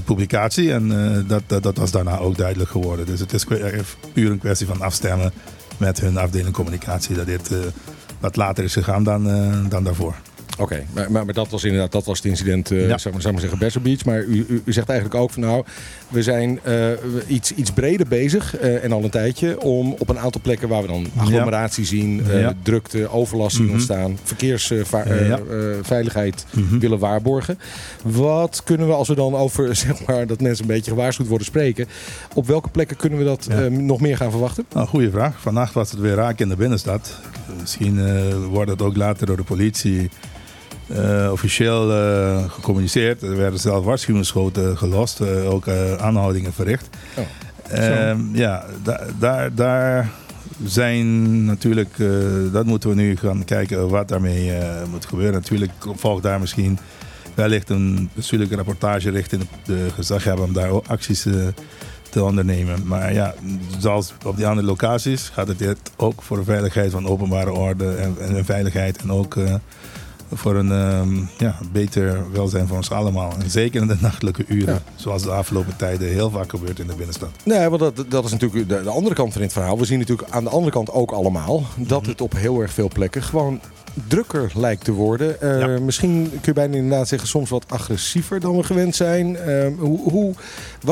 publicatie. 0.05 0.71
En 0.73 0.87
dat, 1.27 1.43
dat, 1.47 1.63
dat 1.63 1.77
was 1.77 1.91
daarna 1.91 2.17
ook 2.17 2.37
duidelijk 2.37 2.69
geworden. 2.69 3.05
Dus 3.05 3.19
het 3.19 3.33
is 3.33 3.45
puur 4.13 4.31
een 4.31 4.39
kwestie 4.39 4.67
van 4.67 4.81
afstemmen 4.81 5.31
met 5.77 5.99
hun 5.99 6.17
afdeling 6.17 6.53
communicatie, 6.53 7.15
dat 7.15 7.25
dit 7.25 7.49
wat 8.19 8.35
later 8.35 8.63
is 8.63 8.73
gegaan 8.73 9.03
dan, 9.03 9.29
eh, 9.29 9.69
dan 9.69 9.83
daarvoor. 9.83 10.15
Oké, 10.59 10.83
maar, 10.93 11.11
maar, 11.11 11.25
maar 11.25 11.33
dat 11.33 11.49
was 11.49 11.63
inderdaad 11.63 11.91
dat 11.91 12.05
was 12.05 12.17
het 12.17 12.25
incident, 12.27 12.69
Ja. 12.69 12.97
zou, 12.97 13.13
maar, 13.13 13.21
zou 13.21 13.33
maar 13.33 13.41
zeggen, 13.41 13.59
Bassel 13.59 13.81
Beach. 13.81 14.05
Maar 14.05 14.23
u, 14.23 14.45
u, 14.49 14.61
u 14.65 14.73
zegt 14.73 14.89
eigenlijk 14.89 15.19
ook 15.21 15.31
van 15.31 15.41
nou, 15.41 15.63
we 16.07 16.23
zijn 16.23 16.59
eh, 16.63 16.73
iets, 17.27 17.53
iets 17.53 17.71
breder 17.71 18.07
bezig 18.07 18.57
eh, 18.57 18.83
en 18.83 18.91
al 18.91 19.03
een 19.03 19.09
tijdje 19.09 19.61
om 19.61 19.95
op 19.99 20.09
een 20.09 20.19
aantal 20.19 20.41
plekken 20.41 20.67
waar 20.69 20.81
we 20.81 20.87
dan 20.87 21.07
agglomeratie 21.17 21.85
zien, 21.85 22.23
Ja. 22.31 22.53
drukte, 22.63 23.09
overlast 23.11 23.55
zien 23.55 23.65
Mhm. 23.65 23.73
ontstaan, 23.73 24.17
verkeersveiligheid 24.23 26.45
Mhm. 26.51 26.79
willen 26.79 26.99
waarborgen. 26.99 27.59
Wat 28.03 28.61
kunnen 28.63 28.87
we 28.87 28.93
als 28.93 29.07
we 29.07 29.15
dan 29.15 29.35
over 29.35 29.75
zeg 29.85 30.05
maar 30.05 30.27
dat 30.27 30.41
mensen 30.41 30.61
een 30.61 30.67
beetje 30.75 30.91
gewaarschuwd 30.91 31.27
worden 31.27 31.47
spreken, 31.47 31.87
op 32.33 32.47
welke 32.47 32.69
plekken 32.69 32.97
kunnen 32.97 33.19
we 33.19 33.25
dat 33.25 33.47
nog 33.69 34.01
meer 34.01 34.17
gaan 34.17 34.31
verwachten? 34.31 34.65
Nou, 34.73 34.87
goede 34.87 35.09
vraag. 35.11 35.41
Vannacht 35.41 35.73
was 35.73 35.91
het 35.91 35.99
weer 35.99 36.15
raak 36.15 36.39
in 36.39 36.49
de 36.49 36.55
binnenstad. 36.55 37.15
Misschien 37.59 37.99
wordt 38.47 38.71
het 38.71 38.81
ook 38.81 38.95
later 38.95 39.25
door 39.25 39.37
de 39.37 39.43
politie 39.43 40.09
eh, 40.95 41.29
officieel 41.31 41.91
eh, 41.91 42.49
gecommuniceerd. 42.51 43.21
Er 43.21 43.37
werden 43.37 43.59
zelf 43.59 43.85
waarschuwingsschoten 43.85 44.77
gelost, 44.77 45.19
eh, 45.19 45.53
ook 45.53 45.67
aanhoudingen 45.99 46.53
verricht. 46.53 46.89
Oh, 47.17 47.23
Ehm, 47.69 48.19
ja, 48.35 48.65
da- 48.83 49.05
daar, 49.19 49.55
daar 49.55 50.09
zijn 50.65 51.45
natuurlijk, 51.45 51.95
dat 52.51 52.65
moeten 52.65 52.89
we 52.89 52.95
nu 52.95 53.15
gaan 53.17 53.45
kijken 53.45 53.89
wat 53.89 54.07
daarmee 54.07 54.51
moet 54.91 55.05
gebeuren. 55.05 55.33
Natuurlijk 55.33 55.71
volgt 55.95 56.23
daar 56.23 56.39
misschien 56.39 56.79
wellicht 57.35 57.69
een 57.69 58.09
bestuurlijke 58.13 58.55
rapportage 58.55 59.09
richting 59.09 59.47
de, 59.65 59.87
gezaghebber 59.95 60.45
om 60.45 60.53
daar 60.53 60.69
ook 60.69 60.87
acties 60.87 61.25
te 62.09 62.23
ondernemen. 62.23 62.87
Maar 62.87 63.13
ja, 63.13 63.33
zoals 63.79 64.13
op 64.25 64.35
die 64.35 64.47
andere 64.47 64.67
locaties 64.67 65.29
gaat 65.33 65.47
het 65.47 65.59
dit 65.59 65.77
ook 65.97 66.21
voor 66.21 66.37
de 66.37 66.43
veiligheid 66.43 66.91
van 66.91 67.07
openbare 67.07 67.51
orde 67.51 67.95
en, 67.95 68.15
en 68.19 68.45
veiligheid 68.45 69.01
en 69.01 69.11
ook 69.11 69.35
voor 70.33 70.55
een 70.55 70.71
ehm, 70.71 71.15
ja, 71.37 71.55
beter 71.71 72.31
welzijn 72.31 72.67
voor 72.67 72.77
ons 72.77 72.89
allemaal. 72.91 73.31
En 73.43 73.49
zeker 73.49 73.81
in 73.81 73.87
de 73.87 73.97
nachtelijke 73.99 74.43
uren, 74.47 74.73
Ja. 74.73 74.81
zoals 74.95 75.23
de 75.23 75.31
afgelopen 75.31 75.75
tijden 75.75 76.07
heel 76.09 76.29
vaak 76.29 76.49
gebeurt 76.49 76.79
in 76.79 76.87
de 76.87 76.93
binnenstad. 76.95 77.29
Nee, 77.45 77.69
want 77.69 77.79
dat, 77.95 78.05
dat 78.11 78.25
is 78.25 78.31
natuurlijk 78.31 78.69
de, 78.69 78.83
de 78.83 78.89
andere 78.89 79.15
kant 79.15 79.33
van 79.33 79.41
het 79.41 79.53
verhaal. 79.53 79.77
We 79.79 79.85
zien 79.85 79.99
natuurlijk 79.99 80.29
aan 80.29 80.43
de 80.43 80.49
andere 80.49 80.71
kant 80.71 80.91
ook 80.91 81.11
allemaal 81.11 81.63
dat 81.77 82.05
het 82.05 82.21
op 82.21 82.33
heel 82.35 82.61
erg 82.61 82.71
veel 82.73 82.89
plekken 82.93 83.23
gewoon 83.23 83.59
drukker 84.07 84.51
lijkt 84.55 84.83
te 84.83 84.91
worden. 84.91 85.41
Eh, 85.41 85.59
Ja. 85.59 85.79
Misschien 85.79 86.23
kun 86.29 86.39
je 86.41 86.53
bijna 86.53 86.75
inderdaad 86.75 87.07
zeggen 87.07 87.27
soms 87.27 87.49
wat 87.49 87.65
agressiever 87.67 88.39
dan 88.39 88.55
we 88.57 88.63
gewend 88.63 88.95
zijn. 88.95 89.35
Eh, 89.37 89.67
hoe, 89.77 89.99
hoe, 90.11 90.33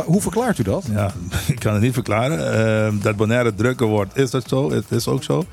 hoe 0.05 0.21
verklaart 0.21 0.57
u 0.57 0.63
dat? 0.63 0.83
Ja, 0.91 1.13
ik 1.47 1.59
kan 1.59 1.73
het 1.73 1.81
niet 1.81 1.93
verklaren. 1.93 2.53
Ehm, 2.85 2.99
dat 3.01 3.15
Bonaire 3.15 3.55
drukker 3.55 3.87
wordt, 3.87 4.17
is 4.17 4.31
dat 4.31 4.47
zo. 4.47 4.71
Het 4.71 4.85
is 4.89 5.07
ook 5.07 5.23
zo. 5.23 5.45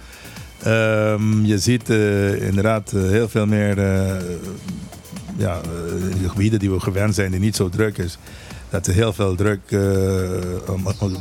Ehm, 0.64 1.44
je 1.44 1.58
ziet 1.58 1.90
eh, 1.90 2.46
inderdaad 2.46 2.92
eh, 2.92 3.02
heel 3.02 3.28
veel 3.28 3.46
meer 3.46 3.78
eh, 3.78 4.16
ja, 5.36 5.60
de 6.20 6.28
gebieden 6.28 6.58
die 6.58 6.70
we 6.70 6.80
gewend 6.80 7.14
zijn, 7.14 7.30
die 7.30 7.40
niet 7.40 7.56
zo 7.56 7.68
druk 7.68 7.98
is. 7.98 8.18
Dat 8.70 8.86
er 8.86 8.94
heel 8.94 9.12
veel 9.12 9.34
druk, 9.34 9.60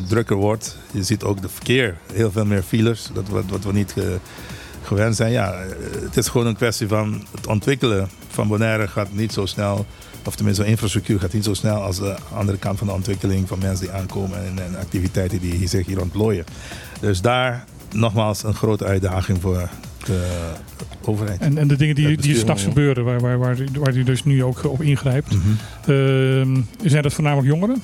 drukker 0.08 0.36
wordt. 0.36 0.78
Je 0.92 1.04
ziet 1.04 1.24
ook 1.24 1.42
de 1.42 1.50
verkeer, 1.50 1.98
heel 2.14 2.32
veel 2.32 2.46
meer 2.46 2.64
files, 2.64 3.10
dat 3.14 3.28
wat, 3.28 3.44
wat 3.48 3.64
we 3.64 3.74
niet 3.74 3.94
gewend 4.84 5.16
zijn. 5.16 5.32
Ja, 5.32 5.56
het 6.02 6.18
is 6.18 6.28
gewoon 6.28 6.48
een 6.48 6.56
kwestie 6.56 6.88
van 6.88 7.24
het 7.36 7.48
ontwikkelen 7.48 8.10
van 8.28 8.48
Bonaire 8.48 8.88
gaat 8.88 9.14
niet 9.14 9.34
zo 9.34 9.46
snel 9.46 9.86
of 10.26 10.36
tenminste, 10.36 10.66
infrastructuur 10.66 11.20
gaat 11.20 11.34
niet 11.34 11.44
zo 11.44 11.54
snel 11.54 11.82
als 11.82 11.98
de 11.98 12.16
andere 12.34 12.58
kant 12.58 12.78
van 12.78 12.88
de 12.88 12.94
ontwikkeling 12.94 13.48
van 13.48 13.60
mensen 13.60 13.86
die 13.86 13.96
aankomen 13.96 14.46
en, 14.46 14.64
en 14.64 14.76
activiteiten 14.76 15.40
die 15.40 15.68
zich 15.68 15.86
hier 15.86 16.02
ontplooien. 16.02 16.46
Dus 17.00 17.22
daar 17.22 17.66
nogmaals 17.94 18.44
een 18.44 18.54
grote 18.54 18.86
uitdaging 18.86 19.42
voor 19.42 19.70
de 20.06 20.52
overheid. 21.06 21.40
En, 21.40 21.58
en 21.58 21.68
de 21.68 21.76
dingen 21.76 21.96
die, 21.96 22.18
die 22.18 22.36
s'nachts 22.36 22.64
gebeuren, 22.64 23.04
waar, 23.04 23.20
waar, 23.20 23.40
waar, 23.40 23.58
waar 23.74 23.96
u 23.96 24.04
dus 24.04 24.24
nu 24.24 24.44
ook 24.44 24.64
op 24.64 24.82
ingrijpt. 24.82 25.34
Mhm. 25.34 25.92
Ehm, 25.92 26.62
zijn 26.90 27.04
dat 27.04 27.14
voornamelijk 27.14 27.48
jongeren? 27.48 27.82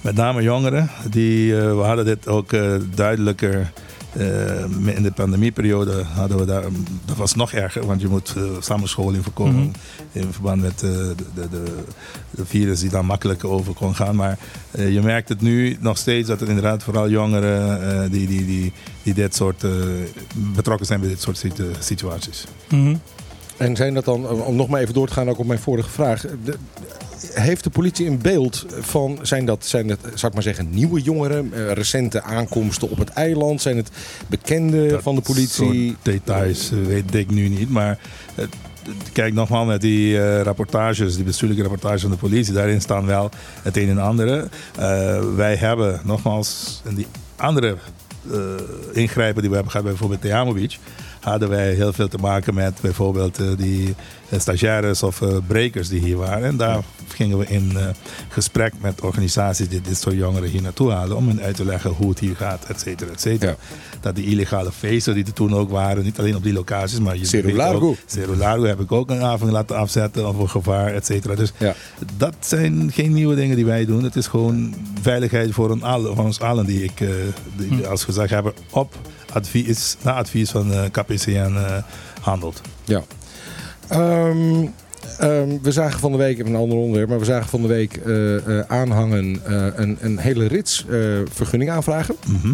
Met 0.00 0.14
name 0.14 0.42
jongeren, 0.42 0.90
die, 1.10 1.56
eh, 1.56 1.76
we 1.76 1.82
hadden 1.82 2.04
dit 2.04 2.28
ook 2.28 2.52
eh, 2.52 2.74
duidelijker 2.94 3.72
eh, 4.12 4.94
in 4.96 5.02
de 5.02 5.12
pandemieperiode 5.14 6.02
hadden 6.02 6.38
we 6.38 6.44
daar, 6.44 6.62
dat 7.04 7.16
was 7.16 7.34
nog 7.34 7.52
erger, 7.52 7.86
want 7.86 8.00
je 8.00 8.08
moet 8.08 8.34
eh, 8.36 8.42
samenscholing 8.60 9.24
voorkomen 9.24 9.54
Mhm. 9.54 9.70
in 10.12 10.32
verband 10.32 10.62
met 10.62 10.82
eh, 10.82 10.90
de, 10.90 11.14
de, 11.34 11.48
de, 12.30 12.44
virus 12.46 12.80
die 12.80 12.90
dan 12.90 13.06
makkelijker 13.06 13.48
over 13.48 13.74
kon 13.74 13.94
gaan. 13.94 14.16
Maar 14.16 14.38
je 14.70 15.00
merkt 15.02 15.28
het 15.28 15.40
nu 15.40 15.76
nog 15.80 15.98
steeds 15.98 16.28
dat 16.28 16.40
het 16.40 16.48
inderdaad 16.48 16.82
vooral 16.82 17.08
jongeren 17.08 18.10
die, 18.10 18.26
die, 18.26 18.46
die, 18.46 18.72
die 19.02 19.14
dit 19.14 19.34
soort, 19.34 19.64
betrokken 20.34 20.86
zijn 20.86 21.00
bij 21.00 21.08
dit 21.08 21.20
soort 21.20 21.36
situ- 21.38 21.70
situaties. 21.78 22.44
Mhm. 22.68 22.94
En 23.56 23.76
zijn 23.76 23.94
dat 23.94 24.04
dan, 24.04 24.28
om 24.28 24.56
nog 24.56 24.68
maar 24.68 24.80
even 24.80 24.94
door 24.94 25.06
te 25.06 25.12
gaan 25.12 25.28
ook 25.28 25.38
op 25.38 25.46
mijn 25.46 25.58
vorige 25.58 25.90
vraag. 25.90 26.24
de- 26.44 26.56
heeft 27.32 27.64
de 27.64 27.70
politie 27.70 28.06
een 28.06 28.18
beeld 28.18 28.66
van, 28.80 29.18
zijn 29.22 29.46
dat, 29.46 29.66
zijn 29.66 29.86
dat 29.86 29.98
zou 30.02 30.26
ik 30.26 30.34
maar 30.34 30.42
zeggen, 30.42 30.70
nieuwe 30.70 31.00
jongeren, 31.00 31.52
eh, 31.52 31.72
recente 31.72 32.22
aankomsten 32.22 32.90
op 32.90 32.98
het 32.98 33.08
eiland? 33.08 33.62
Zijn 33.62 33.76
het 33.76 33.90
bekenden 34.26 34.88
Dat 34.88 35.02
van 35.02 35.14
de 35.14 35.20
politie? 35.20 35.96
details 36.02 36.70
eh, 36.70 36.78
weet 36.86 37.14
ik 37.14 37.30
nu 37.30 37.48
niet. 37.48 37.70
Maar 37.70 37.98
eh, 38.34 38.44
kijk 39.12 39.34
nogmaals 39.34 39.66
met 39.66 39.80
die 39.80 40.42
rapportages, 40.42 41.14
die 41.14 41.24
bestuurlijke 41.24 41.62
rapportages 41.62 42.02
van 42.02 42.10
de 42.10 42.16
politie. 42.16 42.52
Daarin 42.52 42.80
staan 42.80 43.06
wel 43.06 43.30
het 43.62 43.76
een 43.76 43.88
en 43.88 43.98
ander. 43.98 44.48
Eh, 44.78 45.24
wij 45.36 45.56
hebben 45.56 46.00
nogmaals 46.04 46.82
in 46.88 46.94
die 46.94 47.06
andere 47.36 47.76
ingrijpen 48.92 49.40
die 49.40 49.50
we 49.50 49.54
hebben 49.54 49.72
gehad, 49.72 49.86
bijvoorbeeld 49.86 50.20
Theamo 50.20 50.52
Beach. 50.52 50.76
Hadden 51.20 51.48
wij 51.48 51.72
heel 51.74 51.92
veel 51.92 52.08
te 52.08 52.18
maken 52.18 52.54
met 52.54 52.80
bijvoorbeeld 52.80 53.58
die 53.58 53.94
stagiaires 54.40 55.02
of 55.02 55.22
eh, 55.22 55.36
brekers 55.46 55.88
die 55.88 56.00
hier 56.00 56.16
waren. 56.16 56.44
En 56.48 56.56
daar 56.56 56.82
gingen 57.08 57.38
we 57.38 57.46
in 57.46 57.76
eh, 57.76 57.86
gesprek 58.28 58.72
met 58.80 59.00
organisaties 59.00 59.68
die 59.68 59.80
dit 59.80 59.96
soort 59.98 60.16
jongeren 60.16 60.48
hier 60.48 60.62
naartoe 60.62 60.90
halen. 60.90 61.16
Om 61.16 61.28
hen 61.28 61.40
uit 61.40 61.56
te 61.56 61.64
leggen 61.64 61.90
hoe 61.90 62.08
het 62.08 62.18
hier 62.18 62.36
gaat, 62.36 62.64
et 62.64 62.80
cetera, 62.80 63.10
et 63.10 63.20
cetera. 63.20 63.50
Ja. 63.50 63.56
Dat 64.00 64.16
die 64.16 64.26
illegale 64.26 64.72
feesten 64.72 65.14
die 65.14 65.24
er 65.24 65.32
toen 65.32 65.54
ook 65.54 65.70
waren, 65.70 66.04
niet 66.04 66.18
alleen 66.18 66.36
op 66.36 66.42
die 66.42 66.52
locaties, 66.52 67.00
maar 67.00 67.16
je 67.16 67.26
Largo 68.36 68.64
heb 68.64 68.80
ik 68.80 68.92
ook 68.92 69.10
een 69.10 69.22
avond 69.22 69.50
laten 69.50 69.76
afzetten 69.76 70.24
over 70.26 70.48
gevaar, 70.48 70.94
et 70.94 71.06
cetera. 71.06 71.34
Dus 71.34 71.52
Ja. 71.58 71.74
dat 72.16 72.34
zijn 72.40 72.90
geen 72.92 73.12
nieuwe 73.12 73.34
dingen 73.34 73.56
die 73.56 73.64
wij 73.64 73.84
doen. 73.84 74.04
Het 74.04 74.16
is 74.16 74.26
gewoon 74.26 74.74
veiligheid 75.02 75.52
voor, 75.52 75.70
een 75.70 75.82
alle, 75.82 76.14
van 76.14 76.24
ons 76.24 76.40
allen 76.40 76.66
die 76.66 76.82
ik 76.84 77.00
eh, 77.00 77.08
die, 77.56 77.86
als 77.86 78.04
gezegd 78.04 78.30
heb 78.30 78.54
op 78.70 78.94
advies, 79.32 79.96
na 80.02 80.12
advies 80.12 80.50
van 80.50 80.72
eh, 80.72 80.82
KPCN 80.90 81.30
eh, 81.56 81.76
handelt. 82.20 82.60
Ja. 82.84 83.02
Ehm, 83.88 84.66
ehm, 85.18 85.58
we 85.62 85.72
zagen 85.72 86.00
van 86.00 86.12
de 86.12 86.18
week, 86.18 86.38
even 86.38 86.50
een 86.50 86.60
ander 86.60 86.78
onderwerp, 86.78 87.08
maar 87.08 87.18
we 87.18 87.24
zagen 87.24 87.48
van 87.48 87.62
de 87.62 87.68
week 87.68 87.96
eh, 87.96 88.36
eh, 88.36 88.64
aanhangen 88.68 89.40
eh, 89.46 89.66
een, 89.74 89.96
een 90.00 90.18
hele 90.18 90.46
rits 90.46 90.86
vergunning 91.30 91.70
aanvragen. 91.70 92.16
Mhm. 92.26 92.52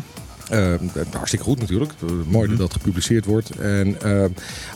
Eh, 0.51 0.75
hartstikke 1.13 1.45
goed 1.45 1.61
natuurlijk. 1.61 1.93
Mooi 2.27 2.49
dat 2.49 2.59
dat 2.59 2.73
gepubliceerd 2.73 3.25
wordt. 3.25 3.51
En, 3.51 3.97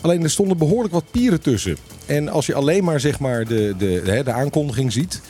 alleen 0.01 0.23
er 0.23 0.29
stonden 0.29 0.57
behoorlijk 0.57 0.93
wat 0.93 1.11
pieren 1.11 1.41
tussen. 1.41 1.77
En 2.05 2.29
als 2.29 2.45
je 2.45 2.53
alleen 2.53 2.83
maar, 2.83 2.99
zeg 2.99 3.19
maar 3.19 3.45
de, 3.45 3.73
de, 3.77 4.01
hè, 4.05 4.23
de 4.23 4.31
aankondiging 4.31 4.91
ziet... 4.91 5.21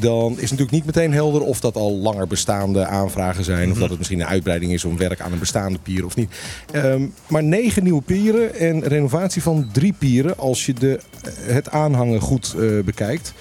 dan 0.00 0.32
is 0.32 0.40
natuurlijk 0.40 0.70
niet 0.70 0.84
meteen 0.84 1.12
helder 1.12 1.40
of 1.40 1.60
dat 1.60 1.74
al 1.76 1.96
langer 1.96 2.26
bestaande 2.26 2.86
aanvragen 2.86 3.44
zijn... 3.44 3.70
of 3.70 3.78
dat 3.78 3.88
het 3.88 3.98
misschien 3.98 4.20
een 4.20 4.26
uitbreiding 4.26 4.72
is 4.72 4.84
om 4.84 4.96
werk 4.96 5.20
aan 5.20 5.32
een 5.32 5.38
bestaande 5.38 5.78
pier 5.78 6.04
of 6.04 6.16
niet. 6.16 6.30
Ehm, 6.72 7.06
maar 7.26 7.44
negen 7.44 7.82
nieuwe 7.82 8.02
pieren 8.02 8.54
en 8.54 8.82
renovatie 8.82 9.42
van 9.42 9.68
drie 9.72 9.94
pieren... 9.98 10.38
als 10.38 10.66
je 10.66 10.72
de, 10.74 11.00
het 11.40 11.70
aanhangen 11.70 12.20
goed 12.20 12.54
eh, 12.58 12.84
bekijkt. 12.84 13.32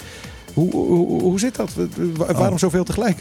Hoe, 0.54 0.72
hoe, 0.72 1.22
hoe 1.22 1.40
zit 1.40 1.56
dat? 1.56 1.72
Wa- 2.16 2.34
Waarom 2.34 2.58
zoveel 2.60 2.84
tegelijk? 2.84 3.18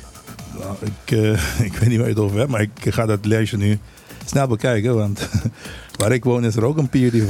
Nou, 0.58 0.74
ik, 0.82 1.16
eh, 1.16 1.60
ik 1.68 1.72
weet 1.76 1.88
niet 1.88 1.98
waar 1.98 2.08
je 2.08 2.14
het 2.14 2.22
over 2.22 2.38
hebt, 2.38 2.50
maar 2.50 2.60
ik 2.62 2.70
ga 2.94 3.06
dat 3.06 3.24
lijstje 3.24 3.56
nu 3.56 3.78
snel 4.24 4.46
bekijken. 4.46 4.94
Want 4.96 5.28
waar 5.96 6.12
ik 6.12 6.24
woon 6.24 6.44
is 6.44 6.56
er 6.56 6.64
ook 6.64 6.76
een 6.78 6.88
pier 6.88 7.10
die, 7.10 7.22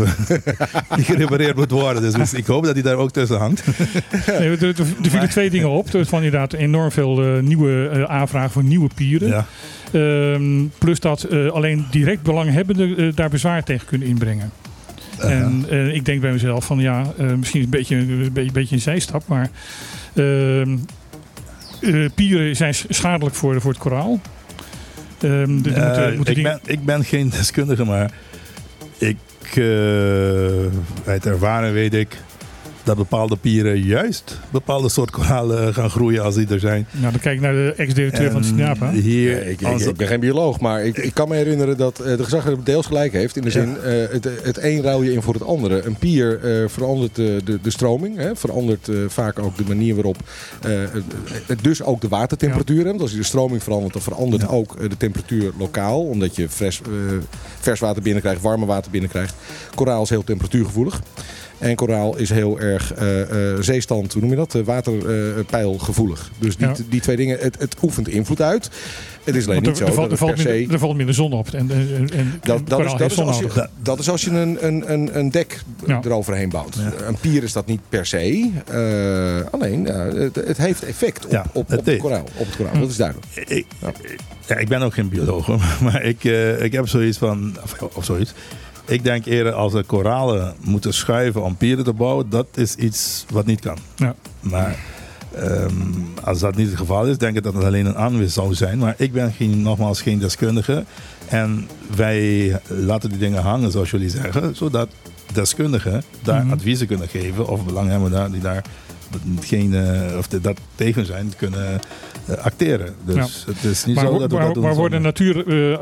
die 0.97 1.05
gerepareerd 1.05 1.57
moet 1.57 1.71
worden. 1.71 2.03
Dus, 2.03 2.13
dus 2.13 2.35
ik 2.35 2.47
hoop 2.47 2.65
dat 2.65 2.75
die 2.75 2.83
daar 2.83 2.97
ook 2.97 3.11
tussen 3.11 3.39
hangt. 3.39 3.65
Nee, 4.27 4.49
er, 4.51 4.63
er, 4.63 4.69
er 5.03 5.11
vielen 5.11 5.29
twee 5.29 5.51
dingen 5.51 5.69
op. 5.71 5.95
Er 5.95 6.07
van 6.07 6.23
inderdaad 6.23 6.53
enorm 6.53 6.91
veel 6.91 7.23
eh, 7.23 7.43
nieuwe 7.43 7.89
eh, 7.89 8.03
aanvragen 8.03 8.51
voor 8.51 8.65
nieuwe 8.65 8.89
pieren. 8.95 9.29
Ja. 9.29 9.47
Ehm, 9.93 10.65
plus 10.79 11.01
dat 11.01 11.23
eh, 11.23 11.49
alleen 11.51 11.87
direct 11.91 12.23
belanghebbenden 12.23 13.15
daar 13.15 13.31
bezwaar 13.31 13.63
tegen 13.65 13.87
kunnen 13.87 14.09
inbrengen. 14.09 14.51
En 15.19 15.67
ik 15.95 16.05
denk 16.05 16.21
bij 16.21 16.33
mezelf 16.33 16.65
van 16.65 16.79
ja, 16.79 17.05
misschien 17.39 17.63
een 17.63 17.71
beetje, 17.71 17.97
een 17.97 18.07
beetje, 18.33 18.41
een 18.41 18.53
beetje 18.53 18.75
een 18.75 18.81
zijstap, 18.81 19.23
maar 19.27 19.51
eh, 21.81 22.05
pieren 22.15 22.57
zijn 22.57 22.75
schadelijk 22.89 23.35
voor, 23.35 23.61
voor 23.61 23.71
het 23.71 23.81
koraal. 23.81 24.21
Ehm, 25.21 25.63
dus 25.63 25.75
moeten- 25.75 26.17
moeten 26.17 26.37
ik, 26.37 26.43
ben, 26.43 26.61
ik 26.65 26.85
ben 26.85 27.05
geen 27.05 27.29
deskundige, 27.31 27.85
maar 27.85 28.11
ik, 28.99 29.17
eh, 29.55 31.09
uit 31.09 31.27
ervaring 31.27 31.73
weet 31.73 31.95
ik 31.95 32.17
dat 32.87 32.97
bepaalde 32.97 33.37
pieren 33.37 33.79
juist 33.83 34.39
bepaalde 34.51 34.89
soort 34.89 35.11
koralen 35.11 35.75
gaan 35.75 35.91
groeien 35.91 36.23
als 36.23 36.35
die 36.35 36.47
er 36.49 36.61
zijn. 36.61 36.87
nou, 36.91 37.13
dan 37.13 37.21
kijk 37.21 37.35
ik 37.37 37.41
naar 37.41 37.53
de 37.53 37.75
ex-directeur 37.77 38.31
van 38.31 38.45
SINAPA. 38.45 38.91
Hier, 38.91 39.31
Ja, 39.31 39.37
ik, 39.39 39.61
ik, 39.61 39.67
als- 39.67 39.83
ik 39.87 39.97
ben 39.97 40.07
geen 40.07 40.21
bioloog, 40.21 40.61
maar 40.61 40.85
ik, 40.85 40.97
ik 40.99 41.15
kan 41.15 41.29
me 41.29 41.35
herinneren 41.37 41.77
dat 41.77 42.01
eh, 42.01 42.17
de 42.17 42.25
gezaghebber 42.25 42.65
deels 42.65 42.87
gelijk 42.87 43.13
heeft. 43.13 43.37
In 43.37 43.43
de 43.43 43.51
zin, 43.51 43.77
eh, 43.81 43.93
het, 44.11 44.29
het 44.43 44.59
een 44.63 44.83
ruil 44.83 45.03
je 45.03 45.13
in 45.13 45.23
voor 45.23 45.35
het 45.35 45.43
andere. 45.45 45.83
Een 45.87 45.97
pier 45.97 46.41
eh, 46.63 46.69
verandert 46.69 47.15
de, 47.15 47.59
de 47.63 47.71
stroming, 47.71 48.17
hè, 48.17 48.37
verandert 48.37 48.89
eh, 48.89 48.97
vaak 49.09 49.39
ook 49.39 49.57
de 49.57 49.65
manier 49.69 49.95
waarop, 49.95 50.17
eh, 50.63 50.71
het- 51.47 51.63
dus 51.63 51.83
ook 51.83 52.01
de 52.01 52.09
watertemperatuur. 52.09 52.79
hè. 52.85 52.89
Want 52.89 53.01
als 53.01 53.11
je 53.11 53.17
de 53.17 53.23
stroming 53.23 53.63
verandert, 53.63 53.93
dan 53.93 54.03
verandert 54.03 54.49
ook 54.49 54.81
de 54.91 54.97
temperatuur 54.97 55.53
lokaal. 55.59 56.01
Omdat 56.05 56.37
je 56.37 56.43
eh, 56.43 56.49
vers 57.61 57.81
water 57.81 58.03
binnenkrijgt, 58.03 58.43
warme 58.43 58.67
water 58.67 58.91
binnenkrijgt. 58.91 59.35
Koraal 59.75 60.03
is 60.03 60.09
heel 60.11 60.25
temperatuurgevoelig. 60.25 61.01
En 61.59 61.75
koraal 61.75 62.17
is 62.17 62.31
heel 62.31 62.61
erg 62.61 62.95
eh, 62.95 63.53
eh, 63.53 63.61
zeestand, 63.61 64.13
hoe 64.13 64.23
noem 64.23 64.31
je 64.31 64.37
dat? 64.37 64.55
Uh, 64.55 64.65
waterpeilgevoelig. 64.65 66.31
dus 66.39 66.57
die, 66.57 66.67
Ja. 66.67 66.75
die 66.89 67.01
twee 67.01 67.17
dingen, 67.17 67.39
het, 67.39 67.59
het 67.59 67.77
oefent 67.83 68.09
invloed 68.09 68.41
uit. 68.43 68.71
Het 69.25 69.35
is 69.35 69.47
alleen 69.49 69.63
niet 69.63 69.71
er, 69.71 69.77
zo 69.77 69.85
er, 69.85 69.93
valt, 69.93 70.05
er, 70.05 70.11
dat 70.11 70.19
valt 70.19 70.31
het 70.31 70.43
per 70.43 70.53
se... 70.53 70.59
minder, 70.59 70.75
er 70.75 70.81
valt 70.81 70.97
minder 70.97 71.15
zon 71.15 71.33
op. 71.33 71.49
En, 71.49 71.71
en, 71.71 71.89
en, 71.95 72.11
en 72.13 72.41
Dat, 72.43 72.61
is, 72.61 72.93
dat, 72.97 73.11
is 73.11 73.19
als 73.21 73.39
je, 73.39 73.69
dat 73.83 73.99
is 73.99 74.09
als 74.11 74.23
je 74.25 74.31
een, 74.31 74.67
een, 74.67 74.93
een, 74.93 75.19
een 75.19 75.31
dek 75.31 75.63
Ja. 75.87 76.01
eroverheen 76.05 76.49
bouwt. 76.49 76.77
Een 77.07 77.17
pier 77.21 77.43
is 77.43 77.53
dat 77.53 77.67
niet 77.67 77.81
per 77.89 78.07
se. 78.07 78.51
Eh, 78.67 79.53
alleen, 79.53 79.85
het, 79.85 80.37
het 80.37 80.57
heeft 80.57 80.83
effect 80.83 81.25
op, 81.25 81.31
Ja, 81.31 81.47
op, 81.53 81.73
op, 81.73 81.85
het 81.87 81.97
koraal. 81.99 82.25
Op 82.37 82.47
het 82.47 82.57
koraal. 82.57 82.81
Dat 82.81 82.91
is 82.91 82.97
duidelijk. 82.97 83.27
ik, 83.35 83.67
ik 84.59 84.69
ben 84.69 84.83
ook 84.83 84.95
geen 84.95 85.09
bioloog, 85.09 85.49
maar 85.81 86.03
ik, 86.03 86.25
eh, 86.25 86.63
ik 86.63 86.73
heb 86.73 86.89
zoiets 86.89 87.19
van, 87.19 87.57
of, 87.63 87.77
of 87.95 88.05
zoiets. 88.05 88.33
Ik 88.87 89.05
denk 89.05 89.25
eerder 89.25 89.53
als 89.53 89.75
er 89.75 89.85
koralen 89.85 90.55
moeten 90.61 90.95
schuiven 90.95 91.43
om 91.43 91.57
pieren 91.57 91.85
te 91.85 91.93
bouwen, 91.93 92.31
dat 92.31 92.47
is 92.55 92.75
iets 92.75 93.25
wat 93.31 93.47
niet 93.47 93.61
kan. 93.61 93.79
Ja. 93.97 94.15
Maar 94.41 94.77
ehm, 95.35 95.73
als 96.25 96.39
dat 96.39 96.57
niet 96.57 96.69
het 96.69 96.77
geval 96.77 97.07
is, 97.07 97.19
denk 97.19 97.37
ik 97.37 97.43
dat 97.43 97.55
het 97.55 97.65
alleen 97.65 97.87
een 97.87 97.97
aanwis 97.97 98.33
zou 98.35 98.55
zijn. 98.55 98.79
Maar 98.79 98.95
ik 98.99 99.13
ben 99.13 99.33
geen, 99.33 99.63
nogmaals 99.63 100.01
geen 100.03 100.19
deskundige. 100.19 100.85
En 101.29 101.69
wij 101.97 102.61
laten 102.67 103.09
die 103.11 103.19
dingen 103.19 103.43
hangen, 103.43 103.71
zoals 103.71 103.91
jullie 103.91 104.11
zeggen, 104.11 104.57
zodat 104.57 104.89
deskundigen 105.33 106.03
daar 106.23 106.43
Mhm. 106.45 106.53
adviezen 106.53 106.87
kunnen 106.87 107.09
geven 107.09 107.47
of 107.49 107.65
belanghebbenden 107.65 108.33
die 108.33 108.41
daar 108.41 108.65
geen, 109.41 109.75
eh, 109.75 110.19
of 110.19 110.29
de- 110.29 110.41
dat 110.41 110.59
tegen 110.75 111.07
zijn, 111.07 111.33
kunnen 111.37 111.81
eh, 112.27 112.37
acteren. 112.37 112.95
Dus 113.05 113.45
het 113.47 113.65
is 113.65 113.85
niet 113.85 113.95
Maar, 113.97 114.07
zo 114.07 114.19
dat 114.19 114.31
we 114.31 114.37
maar, 114.37 114.45
dat 114.45 114.55
doen 114.55 114.63
maar 114.63 114.75
worden 114.75 115.03
natuur, 115.03 115.39
eh, 115.39 115.79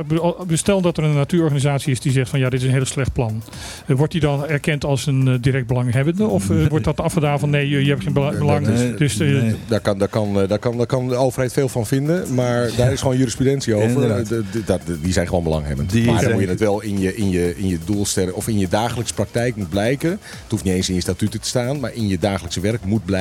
be- 0.47 0.57
stel 0.57 0.81
dat 0.81 0.97
er 0.97 1.05
een 1.05 1.15
natuurorganisatie 1.15 1.93
is 1.93 2.01
die 2.01 2.13
zegt 2.13 2.31
van 2.31 2.39
ja, 2.39 2.49
dit 2.51 2.61
is 2.61 2.67
een 2.67 2.73
heel 2.73 2.85
slecht 2.85 3.13
plan. 3.13 3.43
Wordt 3.87 4.13
die 4.13 4.21
dan 4.21 4.47
erkend 4.47 4.85
als 4.85 5.07
een 5.07 5.39
direct 5.41 5.67
belanghebbende? 5.67 6.27
Of 6.27 6.47
wordt 6.69 6.85
dat 6.85 7.01
afgedaan 7.01 7.39
van 7.39 7.51
nee, 7.51 7.69
je, 7.69 7.85
je 7.85 7.91
hebt 7.91 8.03
geen 8.03 8.13
bela- 8.13 8.39
belang? 8.39 8.67
Nee, 8.67 8.95
dus 8.95 9.19
eh, 9.19 9.29
nee. 9.43 9.55
Daar 9.69 9.81
kan, 9.81 9.99
daar, 9.99 10.09
kan, 10.09 10.35
daar, 10.49 10.59
kan, 10.59 10.77
daar 10.77 10.87
kan 10.87 11.09
de 11.09 11.15
overheid 11.15 11.53
veel 11.53 11.69
van 11.69 11.87
vinden. 11.87 12.35
Maar 12.35 12.71
daar 12.77 12.93
is 12.93 13.01
gewoon 13.01 13.17
jurisprudentie 13.17 13.75
over. 13.75 14.25
De- 14.29 14.43
de- 14.53 14.65
dat- 14.65 14.81
die 15.03 15.13
zijn 15.13 15.29
gewoon 15.29 15.45
belanghebbend. 15.45 15.91
Die 15.91 16.05
maar 16.05 16.13
dan 16.13 16.23
zijn- 16.23 16.33
moet 16.35 16.43
je 16.43 16.49
het 16.49 16.61
wel 16.61 16.81
in 16.83 16.99
je, 17.01 17.17
in 17.17 17.31
je, 17.31 17.57
in 17.57 17.69
je 17.69 17.79
doelstelling 17.85 18.33
of 18.33 18.49
in 18.49 18.59
je 18.59 18.69
dagelijkse 18.69 19.15
praktijk 19.15 19.57
moet 19.57 19.69
blijken. 19.71 20.11
Het 20.11 20.21
hoeft 20.51 20.65
niet 20.65 20.75
eens 20.75 20.89
in 20.89 20.95
je 20.95 21.01
statuten 21.01 21.41
te 21.41 21.49
staan. 21.49 21.81
Maar 21.81 21.95
in 21.95 22.09
je 22.09 22.19
dagelijkse 22.19 22.61
werk 22.61 22.85
moet 22.85 23.05
blijken 23.05 23.13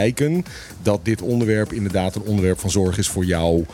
dat 0.81 0.99
dit 1.03 1.21
onderwerp 1.21 1.73
inderdaad 1.73 2.15
een 2.15 2.21
onderwerp 2.21 2.59
van 2.59 2.71
zorg 2.71 2.97
is 2.97 3.07
voor 3.07 3.25
jouw 3.25 3.65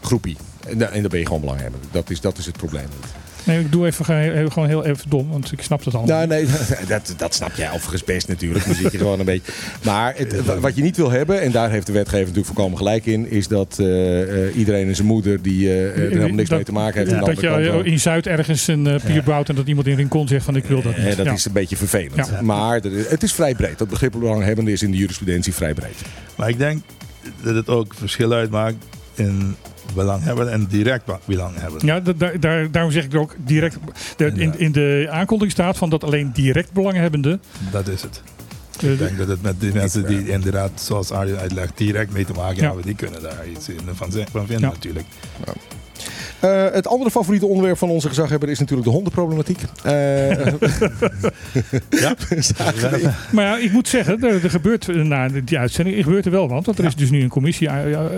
groepie. 0.00 0.36
En, 0.66 0.92
en 0.92 1.00
dan 1.00 1.10
ben 1.10 1.18
je 1.18 1.26
gewoon 1.26 1.40
belanghebbend. 1.40 1.84
Dat 1.90 2.10
is, 2.10 2.20
dat 2.20 2.38
is 2.38 2.46
het 2.46 2.56
probleem 2.56 2.88
niet. 3.00 3.12
Nee, 3.48 3.60
ik 3.60 3.72
doe 3.72 3.86
even, 3.86 4.04
ge- 4.04 4.46
gewoon 4.48 4.68
heel 4.68 4.84
even 4.84 5.10
dom, 5.10 5.28
want 5.30 5.52
ik 5.52 5.62
snap 5.62 5.84
het 5.84 5.94
allemaal. 5.94 6.16
Nou, 6.16 6.26
nee, 6.28 6.46
dat, 6.88 7.14
dat 7.16 7.34
snap 7.34 7.52
jij 7.54 7.70
overigens 7.70 8.04
best 8.04 8.28
natuurlijk. 8.28 8.64
Dan 8.64 8.74
zit 8.74 8.92
je 8.92 8.98
gewoon 8.98 9.18
een 9.18 9.24
beetje. 9.24 9.52
Maar 9.84 10.14
het, 10.16 10.44
wa- 10.44 10.58
wat 10.58 10.76
je 10.76 10.82
niet 10.82 10.96
wil 10.96 11.10
hebben, 11.10 11.40
en 11.40 11.50
daar 11.50 11.70
heeft 11.70 11.86
de 11.86 11.92
wetgever 11.92 12.20
natuurlijk 12.20 12.46
voorkomen 12.46 12.78
gelijk 12.78 13.06
in, 13.06 13.30
is 13.30 13.48
dat 13.48 13.76
eh, 13.78 14.46
eh, 14.46 14.56
iedereen 14.56 14.88
en 14.88 14.94
zijn 14.94 15.06
moeder 15.06 15.42
die 15.42 15.68
eh, 15.68 15.84
er 15.86 15.94
helemaal 16.08 16.28
niks 16.28 16.48
Dat- 16.48 16.56
mee 16.58 16.66
te 16.66 16.72
maken 16.72 16.98
heeft. 16.98 17.10
de 17.10 17.26
dat 17.34 17.40
je 17.40 17.80
in 17.84 18.00
Zuid 18.00 18.26
ergens 18.26 18.66
een 18.66 18.86
eh, 18.86 19.04
pier 19.04 19.22
bouwt 19.22 19.48
en 19.48 19.54
dat 19.54 19.66
iemand 19.66 19.86
in 19.86 19.96
Rincon 19.96 20.28
zegt 20.28 20.44
van 20.44 20.56
ik 20.56 20.64
wil 20.64 20.82
dat 20.82 20.96
niet. 20.96 21.16
Dat 21.16 21.26
Ja. 21.26 21.32
is 21.32 21.44
een 21.44 21.52
beetje 21.52 21.76
vervelend. 21.76 22.26
Ja. 22.30 22.42
Maar 22.42 22.80
het 23.08 23.22
is 23.22 23.32
vrij 23.32 23.54
breed. 23.54 23.78
Dat 23.78 23.88
begrip 23.88 24.12
belanghebbende 24.12 24.72
is 24.72 24.82
in 24.82 24.90
de 24.90 24.96
jurisprudentie 24.96 25.54
vrij 25.54 25.74
breed. 25.74 25.96
Maar 26.36 26.48
ik 26.48 26.58
denk 26.58 26.82
dat 27.42 27.54
het 27.54 27.68
ook 27.68 27.94
verschil 27.94 28.32
uitmaakt 28.32 28.76
in 29.14 29.56
belanghebben 29.94 30.50
en 30.52 30.66
direct 30.66 31.04
ba- 31.04 31.18
belanghebben. 31.24 31.86
Ja, 31.86 32.00
da- 32.00 32.12
daar, 32.12 32.40
daar, 32.40 32.70
daarom 32.70 32.92
zeg 32.92 33.04
ik 33.04 33.14
ook 33.14 33.34
direct. 33.44 33.76
De, 34.16 34.26
in, 34.34 34.58
in 34.58 34.72
de 34.72 35.06
aankondiging 35.10 35.52
staat 35.52 35.76
van 35.76 35.90
dat 35.90 36.04
alleen 36.04 36.30
direct 36.32 36.72
belanghebbenden. 36.72 37.40
Dat 37.70 37.88
is 37.88 38.02
het. 38.02 38.22
eh, 38.82 38.92
Ik 38.92 38.98
denk 38.98 39.18
dat 39.18 39.28
het 39.28 39.42
met 39.42 39.60
die 39.60 39.72
mensen 39.72 40.06
die 40.06 40.28
inderdaad, 40.28 40.70
zoals 40.74 41.10
Arjen 41.10 41.38
uitlegt, 41.38 41.76
direct 41.78 42.12
mee 42.12 42.24
te 42.24 42.32
maken 42.32 42.56
Ja. 42.56 42.64
hebben, 42.66 42.84
die 42.84 42.94
kunnen 42.94 43.22
daar 43.22 43.48
iets 43.48 43.68
in 43.68 43.78
van, 43.92 44.12
van 44.30 44.46
vinden 44.46 44.60
Ja. 44.68 44.74
natuurlijk. 44.74 45.06
Eh, 46.40 46.64
het 46.72 46.86
andere 46.86 47.10
favoriete 47.10 47.46
onderwerp 47.46 47.78
van 47.78 47.88
onze 47.90 48.08
gezaghebber 48.08 48.48
is 48.48 48.58
natuurlijk 48.58 48.88
de 48.88 48.94
hondenproblematiek. 48.94 49.60
Eh, 49.82 49.92
Ja. 52.00 52.14
Maar 53.32 53.44
ja, 53.44 53.56
ik 53.58 53.72
moet 53.72 53.88
zeggen, 53.88 54.22
er, 54.24 54.44
er 54.44 54.50
gebeurt 54.50 54.88
eh, 54.88 54.94
na 54.96 55.28
die 55.44 55.58
uitzending 55.58 55.96
er 55.96 56.02
gebeurt 56.02 56.24
er 56.24 56.30
wel 56.30 56.48
wat. 56.48 56.66
Want 56.66 56.78
er 56.78 56.84
is 56.84 56.94
dus 56.96 57.10
nu 57.10 57.22
een 57.22 57.28
commissie 57.28 57.68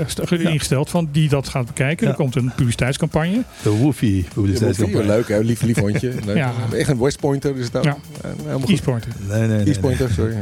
st- 0.07 0.31
ingesteld 0.33 0.91
van 0.91 1.09
die 1.12 1.29
dat 1.29 1.49
gaat 1.49 1.66
bekijken. 1.66 2.07
Ja. 2.07 2.12
Er 2.12 2.18
komt 2.18 2.37
een 2.37 2.53
publiciteitscampagne. 2.57 3.43
De 3.62 3.71
Woofy 3.71 4.07
Ja, 4.07 4.23
publiciteitscampagne. 4.35 5.07
leuk, 5.07 5.29
hè? 5.29 5.39
Lief, 5.39 5.62
lief 5.62 5.79
hondje. 5.79 6.12
Leuk. 6.27 6.37
Ja. 6.37 6.53
Echt 6.73 6.89
een 6.89 6.99
West 6.99 7.21
Pointer 7.21 7.57
is 7.57 7.64
het 7.64 7.77
ook. 7.77 7.85
Ja. 7.85 7.97
Eh, 8.23 8.31
helemaal 8.37 8.59
goed. 8.61 8.68
East 8.68 8.83
Pointer. 8.83 9.12
Nee, 9.29 9.39
nee, 9.39 9.49
nee. 9.49 9.57
nee. 9.57 9.66
East 9.66 9.81
Pointer, 9.81 10.11
sorry. 10.11 10.35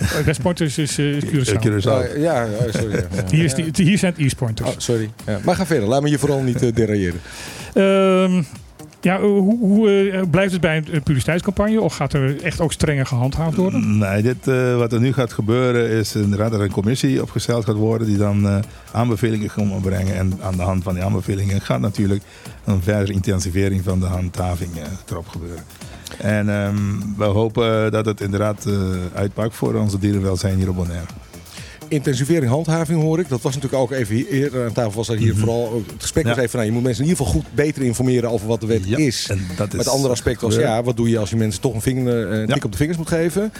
Eh, 0.00 0.08
West 0.24 0.42
Pointer 0.42 0.66
is, 0.66 0.78
is, 0.78 0.98
is 0.98 1.24
Curaçao. 1.24 1.58
Curaçao. 1.66 1.88
Ah, 1.88 2.16
ja, 2.16 2.42
ja, 2.42 2.48
sorry. 2.78 2.94
ja. 2.94 3.24
Hier, 3.30 3.44
is 3.44 3.54
die, 3.54 3.70
hier 3.72 3.98
zijn 3.98 4.12
het 4.12 4.20
East 4.20 4.36
Pointers. 4.36 4.68
Oh, 4.68 4.74
sorry. 4.78 5.10
Ja. 5.26 5.38
Maar 5.44 5.54
ga 5.56 5.66
verder. 5.66 5.88
Laat 5.88 6.02
me 6.02 6.10
je 6.10 6.18
vooral 6.18 6.40
niet 6.42 6.62
uh, 6.62 6.68
Ehm, 7.74 8.42
ja, 9.00 9.16
eh, 9.16 9.22
hoe, 9.22 9.58
hoe 9.58 10.10
eh, 10.10 10.22
blijft 10.30 10.52
het 10.52 10.60
bij 10.60 10.76
een 10.76 11.02
publiciteitscampagne? 11.02 11.80
Of 11.80 11.94
gaat 11.94 12.12
er 12.12 12.42
echt 12.42 12.60
ook 12.60 12.72
strenger 12.72 13.06
gehandhaafd 13.06 13.56
worden? 13.56 13.98
Nee, 13.98 14.22
dit, 14.22 14.48
eh, 14.48 14.76
wat 14.76 14.92
er 14.92 15.00
nu 15.00 15.12
gaat 15.12 15.32
gebeuren 15.32 15.88
is 15.90 16.14
inderdaad 16.14 16.50
dat 16.50 16.60
er 16.60 16.66
een 16.66 16.72
commissie 16.72 17.22
opgesteld 17.22 17.64
gaat 17.64 17.76
worden 17.76 18.06
die 18.06 18.16
dan 18.16 18.64
aanbevelingen 18.92 19.50
gaat 19.50 19.80
brengen. 19.80 20.16
En 20.16 20.38
aan 20.42 20.56
de 20.56 20.62
hand 20.62 20.82
van 20.82 20.94
die 20.94 21.04
aanbevelingen 21.04 21.60
gaat 21.60 21.80
natuurlijk 21.80 22.22
een 22.64 22.82
verdere 22.82 23.12
intensivering 23.12 23.84
van 23.84 24.00
de 24.00 24.06
handhaving 24.06 24.76
eh, 24.76 24.82
erop 25.10 25.28
gebeuren. 25.28 25.64
En 26.18 26.48
ehm, 26.48 26.76
we 27.16 27.24
hopen 27.24 27.92
dat 27.92 28.06
het 28.06 28.20
inderdaad 28.20 28.66
uitpakt 29.14 29.54
voor 29.54 29.74
onze 29.74 29.98
dierenwelzijn 29.98 30.58
hier 30.58 30.68
op 30.68 30.76
Bonaire. 30.76 31.06
Intensivering 31.90 32.50
handhaving 32.50 33.02
hoor 33.02 33.18
ik. 33.18 33.28
Dat 33.28 33.42
was 33.42 33.54
natuurlijk 33.54 33.82
ook 33.82 33.90
even 33.92 34.14
hier, 34.14 34.28
eerder 34.28 34.64
aan 34.64 34.72
tafel. 34.72 34.92
Was 34.92 35.06
dat 35.06 35.16
hier 35.16 35.36
vooral, 35.36 35.82
het 35.86 36.02
gesprek 36.02 36.24
was 36.24 36.36
even 36.36 36.50
van, 36.50 36.58
nou, 36.58 36.70
je 36.70 36.76
moet 36.78 36.86
mensen 36.86 37.04
in 37.04 37.10
ieder 37.10 37.24
geval 37.26 37.40
goed 37.40 37.54
beter 37.54 37.82
informeren 37.82 38.30
over 38.30 38.46
wat 38.46 38.60
de 38.60 38.66
wet 38.66 38.82
Ja, 38.84 38.96
is. 38.96 39.26
en 39.30 39.40
dat 39.56 39.72
is 39.72 39.78
het 39.78 39.88
andere 39.88 40.12
aspect 40.12 40.40
was, 40.40 40.54
ja, 40.54 40.82
wat 40.82 40.96
doe 40.96 41.08
je 41.08 41.18
als 41.18 41.30
je 41.30 41.36
mensen 41.36 41.60
toch 41.60 41.74
een, 41.74 41.80
vinger, 41.80 42.32
eh, 42.40 42.54
tik 42.54 42.64
op 42.64 42.70
de 42.70 42.76
vingers 42.76 42.98
moet 42.98 43.08
geven? 43.08 43.52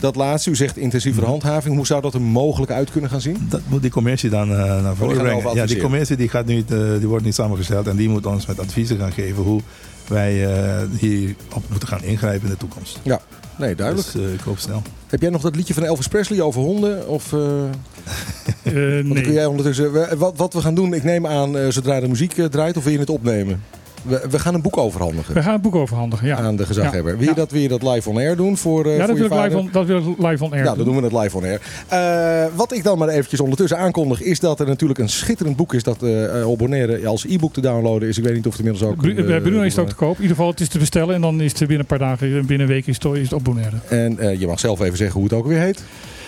Dat 0.00 0.16
laatste, 0.16 0.50
u 0.50 0.56
zegt 0.56 0.76
intensievere 0.76 1.26
handhaving. 1.26 1.76
Hoe 1.76 1.86
zou 1.86 2.02
dat 2.02 2.14
er 2.14 2.20
mogelijk 2.20 2.72
uit 2.72 2.90
kunnen 2.90 3.10
gaan 3.10 3.20
zien? 3.20 3.46
Dat 3.48 3.60
moet 3.68 3.82
die 3.82 3.90
commissie 3.90 4.30
dan 4.30 4.50
eh, 4.50 4.56
naar 4.82 4.96
voren 4.96 5.16
gaan 5.16 5.24
brengen. 5.24 5.54
Ja, 5.54 5.66
die 5.66 5.80
commissie 5.80 6.16
die 6.16 6.28
gaat 6.28 6.46
nu, 6.46 6.64
eh, 6.68 6.78
die 6.98 7.08
wordt 7.08 7.24
niet 7.24 7.34
samengesteld 7.34 7.86
en 7.86 7.96
die 7.96 8.08
moet 8.08 8.26
ons 8.26 8.46
met 8.46 8.60
adviezen 8.60 8.98
gaan 8.98 9.12
geven 9.12 9.42
hoe 9.42 9.60
wij 10.08 10.46
eh, 10.46 10.82
hierop 10.98 11.62
moeten 11.70 11.88
gaan 11.88 12.02
ingrijpen 12.02 12.42
in 12.46 12.52
de 12.52 12.58
toekomst. 12.58 12.98
Ja, 13.02 13.20
nee, 13.58 13.74
duidelijk. 13.74 14.12
Dus 14.12 14.22
eh, 14.22 14.32
ik 14.32 14.40
hoop 14.40 14.58
snel. 14.58 14.82
Heb 15.06 15.20
jij 15.20 15.30
nog 15.30 15.42
dat 15.42 15.56
liedje 15.56 15.74
van 15.74 15.84
Elvis 15.84 16.08
Presley 16.08 16.40
over 16.40 16.60
honden? 16.60 17.08
Of, 17.08 17.32
eh, 17.32 17.40
Eh, 18.66 18.72
want 18.72 18.84
dan 18.84 19.12
kun 19.12 19.22
nee. 19.22 19.32
jij 19.32 19.46
ondertussen, 19.46 20.18
wat, 20.18 20.36
wat 20.36 20.52
we 20.52 20.60
gaan 20.60 20.74
doen, 20.74 20.94
ik 20.94 21.04
neem 21.04 21.26
aan 21.26 21.58
eh, 21.58 21.68
zodra 21.68 22.00
de 22.00 22.08
muziek 22.08 22.34
draait, 22.50 22.76
of 22.76 22.84
wil 22.84 22.92
je 22.92 22.98
het 22.98 23.10
opnemen? 23.10 23.62
We, 24.08 24.26
we 24.30 24.38
gaan 24.38 24.54
een 24.54 24.62
boek 24.62 24.76
overhandigen 24.76 25.34
We 25.34 25.42
gaan 25.42 25.52
het 25.52 25.62
boek 25.62 25.74
overhandigen, 25.74 26.26
ja. 26.26 26.36
aan 26.36 26.56
de 26.56 26.66
gezaghebber. 26.66 27.12
Ja. 27.12 27.18
Wil 27.18 27.28
je, 27.28 27.34
dat, 27.34 27.50
wil 27.50 27.60
je 27.60 27.68
dat 27.68 27.82
live 27.82 28.10
on 28.10 28.16
air 28.16 28.36
doen 28.36 28.56
voor, 28.56 28.86
eh 28.86 28.96
Ja, 28.96 28.98
voor 28.98 29.06
dat 29.06 29.16
wil, 29.16 29.26
ik 29.26 29.32
vader? 29.32 29.44
live 29.44 29.58
on, 29.58 29.68
dat 29.72 29.86
wil 29.86 29.98
ik 29.98 30.04
live 30.18 30.44
on 30.44 30.52
air 30.52 30.64
Ja, 30.64 30.74
dan 30.74 30.84
doen. 30.84 30.96
we 30.96 31.02
het 31.02 31.12
live 31.12 31.36
on 31.36 31.44
air. 31.44 31.60
Eh, 31.88 32.56
wat 32.56 32.72
ik 32.72 32.84
dan 32.84 32.98
maar 32.98 33.08
eventjes 33.08 33.40
ondertussen 33.40 33.78
aankondig, 33.78 34.22
is 34.22 34.40
dat 34.40 34.60
er 34.60 34.66
natuurlijk 34.66 34.98
een 34.98 35.08
schitterend 35.08 35.56
boek 35.56 35.74
is 35.74 35.82
dat 35.82 36.02
eh 36.02 36.40
eh, 36.40 36.56
Bonaire 36.56 37.06
als 37.06 37.26
e-book 37.26 37.52
te 37.52 37.60
downloaden 37.60 38.08
is. 38.08 38.18
Ik 38.18 38.24
weet 38.24 38.34
niet 38.34 38.46
of 38.46 38.56
het 38.56 38.66
inmiddels 38.66 38.90
ook... 38.92 39.26
Bij 39.26 39.40
Bruno 39.40 39.62
is 39.62 39.72
het 39.72 39.82
ook 39.82 39.88
te 39.88 39.94
koop. 39.94 40.16
In 40.16 40.22
ieder 40.22 40.36
geval, 40.36 40.50
het 40.50 40.60
is 40.60 40.68
te 40.68 40.78
bestellen 40.78 41.14
en 41.14 41.20
dan 41.20 41.40
is 41.40 41.50
het 41.50 41.58
binnen 41.58 41.78
een 41.78 41.86
paar 41.86 41.98
dagen, 41.98 42.28
binnen 42.30 42.60
een 42.60 42.66
week 42.66 42.86
is 42.86 42.96
het, 43.02 43.14
is 43.14 43.30
het 43.30 43.42
Bonaire. 43.42 43.76
En 43.88 44.38
je 44.38 44.46
mag 44.46 44.60
zelf 44.60 44.80
even 44.80 44.96
zeggen 44.96 45.20
hoe 45.20 45.28
het 45.28 45.38
ook 45.38 45.46
weer 45.46 45.60
heet. 45.60 45.82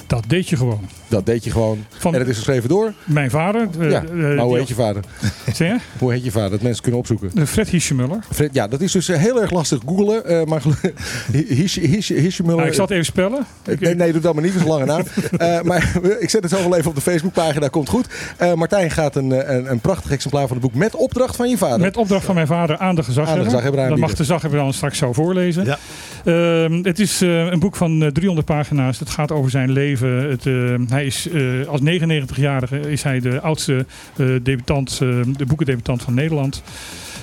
Dat 0.09 0.25
deed 0.27 0.49
je 0.49 0.57
gewoon. 0.57 0.81
Dat 1.09 1.27
deed 1.27 1.45
je 1.45 1.51
gewoon. 1.51 1.85
Van 1.99 2.13
En 2.15 2.19
het 2.21 2.29
is 2.29 2.37
geschreven 2.37 2.69
door? 2.69 2.93
mijn 3.05 3.31
vader. 3.31 3.69
eh, 3.81 3.91
ja. 3.91 4.03
eh, 4.05 4.11
maar 4.13 4.39
hoe 4.39 4.57
heet 4.59 4.69
je 4.69 4.75
vader? 4.75 5.03
Zeg 5.55 5.57
je? 5.59 5.77
Hoe 5.99 6.13
heet 6.13 6.25
je 6.25 6.31
vader? 6.31 6.51
Dat 6.51 6.63
mensen 6.63 6.83
kunnen 6.83 7.01
opzoeken. 7.01 7.31
Eh, 7.35 7.45
Fred 7.45 7.69
Hiesjemuller. 7.69 8.19
Fred, 8.33 8.55
ja, 8.55 8.69
dat 8.69 8.81
is 8.81 8.93
dus 8.93 9.07
heel 9.07 9.41
erg 9.41 9.51
lastig 9.51 9.81
googlen. 9.87 10.25
eh, 10.25 10.45
maar 10.45 10.63
Hiesjemuller... 11.33 12.57
Nou, 12.57 12.67
ik 12.69 12.75
zal 12.75 12.85
het 12.85 12.91
even 12.93 13.05
spellen. 13.05 13.47
Ik- 13.67 13.81
Nee, 13.81 13.95
nee, 13.95 14.13
doe 14.13 14.21
dat 14.21 14.35
maar 14.35 14.43
niet. 14.43 14.53
Dat 14.53 14.63
is 14.63 14.69
een 14.69 14.75
lange 14.75 14.87
naam. 14.87 15.03
Eh, 15.39 15.63
maar 15.63 15.93
ik 16.21 16.31
zet 16.31 16.43
het 16.43 16.53
zo 16.53 16.69
wel 16.69 16.77
even 16.77 16.89
op 16.89 16.95
de 16.95 17.01
Facebookpagina. 17.01 17.69
Komt 17.69 17.89
goed. 17.89 18.07
Eh, 18.37 18.53
Martijn 18.55 18.91
gaat 18.91 19.17
een, 19.17 19.55
een, 19.55 19.71
een 19.71 19.81
prachtig 19.81 20.11
exemplaar 20.11 20.47
van 20.47 20.57
het 20.57 20.61
boek 20.67 20.75
met 20.75 20.95
opdracht 20.95 21.37
van 21.37 21.49
je 21.49 21.59
vader. 21.59 21.81
Met 21.81 21.97
opdracht 21.97 22.25
van 22.25 22.35
mijn 22.35 22.47
vader 22.47 22.79
aan 22.79 22.95
de 22.95 23.03
gezaghebber. 23.03 23.39
Aan 23.39 23.45
de 23.45 23.51
gezaghebber 23.57 23.89
dat 23.89 23.99
mag 23.99 24.11
de 24.11 24.17
gezaghebber 24.17 24.59
dan 24.61 24.73
straks 24.73 24.99
zo 24.99 25.13
voorlezen. 25.13 25.65
Ja. 25.65 25.79
Ehm, 26.25 26.83
het 26.83 26.99
is 26.99 27.21
eh, 27.23 27.47
een 27.47 27.59
boek 27.61 27.77
van 27.77 28.03
eh, 28.03 28.09
300 28.09 28.47
pagina's. 28.47 28.99
Het 28.99 29.11
gaat 29.11 29.33
over 29.33 29.51
zijn 29.51 29.71
leven. 29.73 29.97
Het, 30.07 30.47
eh, 30.47 30.75
hij 30.89 31.05
is, 31.07 31.29
eh, 31.29 31.67
als 31.69 31.81
99-jarige 31.81 32.81
is 32.81 33.03
hij 33.03 33.21
de 33.21 33.41
oudste 33.41 33.87
eh, 34.17 34.27
debutant, 34.43 34.91
eh, 34.93 34.99
de 35.37 35.47
boekendebutant 35.47 36.03
van 36.03 36.15
Nederland. 36.15 36.63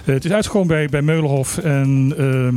Eh, 0.06 0.14
het 0.14 0.26
is 0.26 0.32
uitgekomen 0.32 0.68
bij, 0.68 0.88
bij 0.88 1.02
Meulenhof. 1.02 1.58
En 1.58 2.14
ehm, 2.18 2.56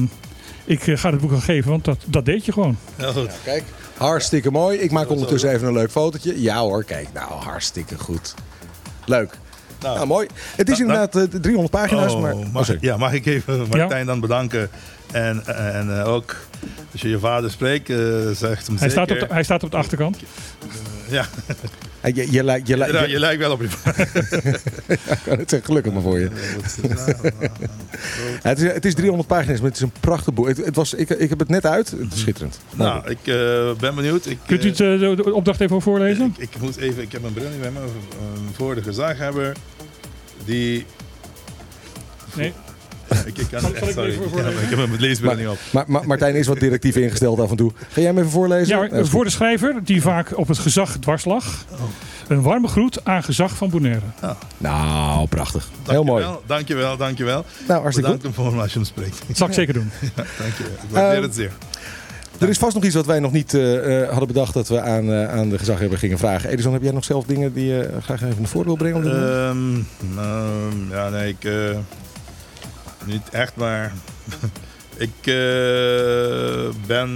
ik 0.64 0.98
ga 0.98 1.10
het 1.10 1.20
boek 1.20 1.30
gaan 1.30 1.42
geven, 1.42 1.70
want 1.70 1.84
dat, 1.84 1.98
dat 2.06 2.24
deed 2.24 2.44
je 2.44 2.52
gewoon. 2.52 2.76
Heel 2.96 3.12
goed. 3.12 3.30
Kijk, 3.44 3.64
hartstikke 3.96 4.50
mooi. 4.50 4.78
Ik 4.78 4.90
maak 4.90 5.10
ondertussen 5.10 5.50
even 5.50 5.68
een 5.68 5.74
leuk 5.74 5.90
fotootje. 5.90 6.42
Ja 6.42 6.58
hoor, 6.58 6.84
kijk. 6.84 7.08
Nou, 7.14 7.30
hartstikke 7.30 7.98
goed. 7.98 8.34
Leuk. 9.04 9.38
Nou, 9.82 10.06
mooi. 10.06 10.26
Het 10.56 10.68
is 10.70 10.78
Nou, 10.78 10.90
inderdaad 10.90 11.34
eh, 11.34 11.40
300 11.40 11.70
pagina's, 11.70 12.12
Oh, 12.12 12.20
maar... 12.20 12.34
oh, 12.34 12.52
mag, 12.52 12.64
sorry. 12.64 12.80
ja, 12.82 12.96
mag 12.96 13.12
ik 13.12 13.26
even 13.26 13.66
Martijn 13.68 14.06
dan 14.06 14.20
bedanken? 14.20 14.70
En, 15.12 15.46
en 15.46 15.98
eh, 15.98 16.08
ook 16.08 16.36
als 16.92 17.00
je 17.00 17.09
je 17.09 17.18
vader 17.18 17.50
spreekt, 17.50 17.90
eh, 17.90 17.96
zegt 18.32 18.66
hem 18.66 18.76
Hij 18.76 18.88
zeker. 18.88 18.90
staat, 18.90 19.11
op 19.11 19.18
de, 19.18 19.26
hij 19.34 19.42
staat 19.42 19.62
op 19.62 19.70
de 19.70 19.76
achterkant. 19.76 20.16
Ja, 21.11 21.26
Eh, 22.00 22.14
Je, 22.14 22.32
je, 22.32 22.44
lijkt- 22.44 22.68
je, 22.68 22.76
lijkt- 22.76 22.94
ja, 22.94 23.02
je, 23.02 23.09
je 23.09 23.18
lijkt 23.18 23.40
wel 23.40 23.52
op 23.52 23.61
je 23.61 23.68
vader. 23.68 24.09
ik 24.86 25.18
kan 25.24 25.38
het 25.38 25.50
zeggen, 25.50 25.64
gelukkig 25.64 25.92
maar 25.92 26.02
voor 26.02 26.18
je. 26.18 26.30
Ja, 28.42 28.48
het, 28.48 28.59
is, 28.61 28.72
het 28.72 28.84
is 28.84 28.94
300 28.94 29.28
pagina's, 29.28 29.59
maar 29.61 29.66
het 29.68 29.76
is 29.76 29.82
een 29.82 29.92
prachtig 30.00 30.34
boek. 30.34 30.46
Het, 30.48 30.56
het 30.64 30.76
was, 30.76 30.94
ik, 30.94 31.11
ik 31.11 31.28
heb 31.28 31.38
het 31.38 31.48
net 31.48 31.66
uit. 31.66 31.90
Het 31.90 32.12
is 32.14 32.20
schitterend. 32.20 32.61
nou, 32.74 33.11
ik 33.11 33.18
eh, 33.26 33.72
ben 33.80 33.94
benieuwd. 33.94 34.26
Ik, 34.26 34.38
Kunt 34.46 34.64
u 34.64 34.68
het, 34.68 34.76
de, 35.16 35.34
opdracht 35.34 35.61
even 35.61 35.82
voorlezen? 35.82 36.34
Ik, 36.38 36.50
ik 36.54 36.61
moet 36.61 36.76
even, 36.76 37.02
ik 37.02 37.12
heb 37.12 37.20
mijn 37.20 37.32
bril 37.34 37.50
niet 37.50 37.61
bij 37.61 37.70
me. 37.70 37.80
Een 37.80 38.48
voor 38.54 38.74
de 38.74 38.82
gezaghebber 38.82 39.52
die. 40.44 40.86
Nee. 42.34 42.52
Ik, 43.26 43.34
kan 43.50 43.64
het 43.64 43.74
echt, 43.74 43.94
Ja, 43.94 44.02
heb 44.02 44.76
mijn 44.76 45.00
leesbril 45.00 45.34
niet 45.34 45.48
op. 45.48 45.59
Maar, 45.70 45.84
maar 45.86 46.06
Martijn 46.06 46.34
is 46.34 46.46
wat 46.46 46.61
directief 46.61 46.96
ingesteld 46.96 47.40
af 47.40 47.50
en 47.50 47.56
toe. 47.56 47.72
Ga 47.76 48.00
jij 48.00 48.04
hem 48.04 48.18
even 48.18 48.30
voorlezen? 48.30 48.78
Ja, 48.78 48.98
is 48.98 49.09
voor 49.09 49.24
de 49.24 49.30
schrijver, 49.30 49.74
die 49.84 50.02
vaak 50.02 50.38
op 50.38 50.48
het 50.48 50.59
gezag 50.59 50.96
dwars 50.98 51.24
lag. 51.24 51.64
Een 52.28 52.42
warme 52.42 52.68
groet 52.68 53.04
aan 53.04 53.22
gezag 53.22 53.56
van 53.56 53.70
Bonaire. 53.70 54.00
goed. 54.20 54.34
Nou, 54.59 55.26
prachtig. 55.28 55.68
Heel 55.86 56.04
mooi. 56.04 56.22
Dankjewel, 56.24 56.42
dankjewel, 56.46 56.96
dankjewel. 56.96 57.44
Nou, 57.68 57.80
hartstikke 57.80 58.11
goed. 58.11 58.18
Bedankt 58.22 58.38
voor 58.52 58.61
als 58.61 58.72
je 58.72 58.78
hem 58.78 58.86
spreekt. 58.88 59.22
Dat 59.26 59.36
zal 59.36 59.46
ik 59.46 59.52
zeker 59.54 59.74
doen. 59.74 59.90
Dankjewel. 60.14 60.72
Ik 60.72 60.90
waardeer 60.90 61.22
het 61.22 61.34
zeer. 61.34 61.50
Er 62.38 62.48
is 62.48 62.59
vast 62.59 62.74
nog 62.74 62.84
iets 62.84 62.94
wat 62.94 63.06
wij 63.06 63.20
nog 63.20 63.32
niet 63.32 63.54
eh, 63.54 64.02
eh, 64.02 64.09
hadden 64.09 64.26
bedacht 64.26 64.54
dat 64.54 64.68
we 64.68 64.80
aan, 64.80 65.12
eh, 65.12 65.28
aan 65.28 65.48
de 65.48 65.59
gezaghebber 65.59 65.98
gingen 65.98 66.18
vragen. 66.18 66.50
Edison, 66.50 66.72
heb 66.72 66.82
jij 66.82 66.92
nog 66.92 67.04
zelf 67.04 67.24
dingen 67.24 67.52
die 67.52 67.66
je 67.66 67.88
graag 68.02 68.22
even 68.22 68.36
naar 68.38 68.48
voren 68.48 68.66
wil 68.66 68.76
brengen? 68.76 69.04
Ehm, 69.04 69.74
ehm, 70.18 70.90
ja, 70.90 71.09
nee, 71.09 71.28
ik. 71.28 71.44
eh, 71.44 71.52
niet 73.09 73.28
echt, 73.30 73.56
maar. 73.56 73.92
ik 74.96 75.11
eh, 75.26 76.68
ben. 76.86 77.11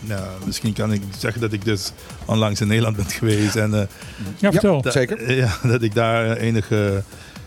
Ja, 0.00 0.28
misschien 0.46 0.72
kan 0.72 0.92
ik 0.92 1.02
zeggen 1.18 1.40
dat 1.40 1.52
ik 1.52 1.64
dus 1.64 1.92
onlangs 2.24 2.60
in 2.60 2.68
Nederland 2.68 2.96
ben 2.96 3.06
geweest. 3.10 3.56
En, 3.56 3.74
eh, 3.74 3.86
Ja, 4.38 4.50
vertel. 4.52 4.82
dat- 4.82 4.92
zeker. 4.92 5.32
Ja, 5.42 5.56
dat 5.62 5.82
ik 5.82 5.94
daar 5.94 6.36
enige. 6.36 7.02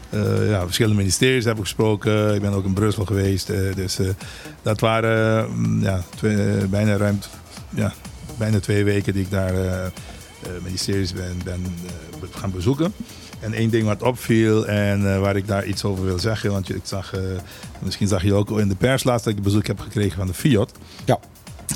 eh, 0.10 0.50
ja, 0.50 0.64
verschillende 0.64 0.98
ministeries 0.98 1.46
heb 1.46 1.60
gesproken. 1.60 2.36
Ik 2.36 2.42
ben 2.42 2.52
ook 2.54 2.66
in 2.66 2.74
Brussel 2.74 3.06
geweest. 3.06 3.50
eh, 3.50 3.76
dus 3.76 4.00
eh, 4.00 4.08
dat 4.62 4.80
waren 4.80 5.50
mm, 5.52 5.82
ja, 5.84 6.04
twee, 6.16 6.66
bijna 6.68 6.98
ruim 6.98 7.20
ja, 7.70 7.94
bijna 8.38 8.60
twee 8.60 8.84
weken 8.84 9.14
die 9.14 9.22
ik 9.24 9.32
daar 9.32 9.54
eh, 9.54 9.86
eh, 9.86 9.92
ministeries 10.64 11.14
ben, 11.14 11.42
ben 11.44 11.66
be- 12.20 12.28
gaan 12.38 12.52
bezoeken. 12.52 12.94
En 13.40 13.54
één 13.54 13.70
ding 13.70 13.86
wat 13.86 14.04
opviel 14.04 14.68
en 14.68 15.14
eh, 15.14 15.20
waar 15.20 15.36
ik 15.36 15.48
daar 15.48 15.66
iets 15.66 15.84
over 15.84 16.06
wil 16.06 16.20
zeggen, 16.20 16.52
want 16.52 16.70
ik 16.76 16.82
zag, 16.84 17.14
eh, 17.14 17.20
misschien 17.80 18.08
zag 18.08 18.24
je 18.24 18.34
ook 18.34 18.60
in 18.60 18.68
de 18.68 18.76
pers 18.76 19.04
laatst 19.04 19.26
dat 19.26 19.34
ik 19.38 19.42
bezoek 19.44 19.68
heb 19.68 19.80
gekregen 19.80 20.18
van 20.18 20.28
de 20.28 20.34
Fiat. 20.34 20.72
Ja. 21.06 21.20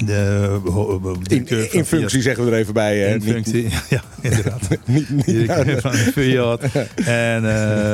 De 0.06 0.60
ho- 0.66 1.16
In, 1.24 1.48
in 1.72 1.86
functie 1.86 2.22
zeggen 2.22 2.46
we 2.46 2.52
er 2.52 2.58
even 2.58 2.74
bij. 2.74 2.98
hè. 3.00 3.14
in 3.14 3.22
functie, 3.22 3.70
ja, 3.90 4.02
inderdaad. 4.22 4.62
Niet, 4.86 5.06
van 5.82 5.92
de 5.92 6.10
Fiat 6.14 6.62
en 7.06 7.46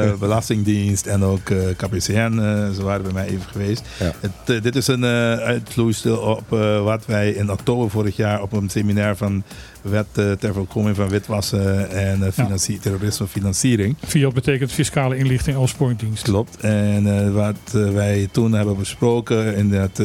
eh, 0.05 0.13
Belastingdienst 0.13 1.05
en 1.05 1.23
ook 1.23 1.49
eh, 1.49 1.57
KPCN. 1.77 2.39
eh, 2.39 2.69
ze 2.75 2.83
waren 2.83 3.03
bij 3.03 3.11
mij 3.13 3.27
even 3.27 3.49
geweest. 3.51 3.81
Ja. 3.99 4.11
Het, 4.19 4.31
eh, 4.57 4.61
dit 4.61 4.75
is 4.75 4.87
een 4.87 5.03
eh 5.03 5.33
uitvloeisel 5.37 6.17
op 6.17 6.53
eh, 6.53 6.83
wat 6.83 7.05
wij 7.05 7.31
in 7.31 7.51
oktober 7.51 7.89
vorig 7.89 8.15
jaar 8.15 8.41
op 8.41 8.51
een 8.53 8.69
seminar 8.69 9.15
van 9.17 9.43
wet 9.81 10.07
eh, 10.13 10.31
ter 10.31 10.53
voorkoming 10.53 10.95
van 10.95 11.09
witwassen 11.09 11.89
en 11.89 12.23
eh, 12.23 12.31
financie- 12.31 12.79
terrorisme 12.79 13.27
financiering. 13.27 13.95
Fiat 14.05 14.33
betekent 14.33 14.71
fiscale 14.71 15.17
inlichting 15.17 15.55
en 15.55 15.61
opsporingsdienst. 15.61 16.23
Klopt. 16.23 16.57
En 16.57 17.25
eh, 17.25 17.33
wat 17.33 17.91
wij 17.93 18.27
toen 18.31 18.53
hebben 18.53 18.77
besproken 18.77 19.55
in 19.55 19.69
dat 19.69 20.01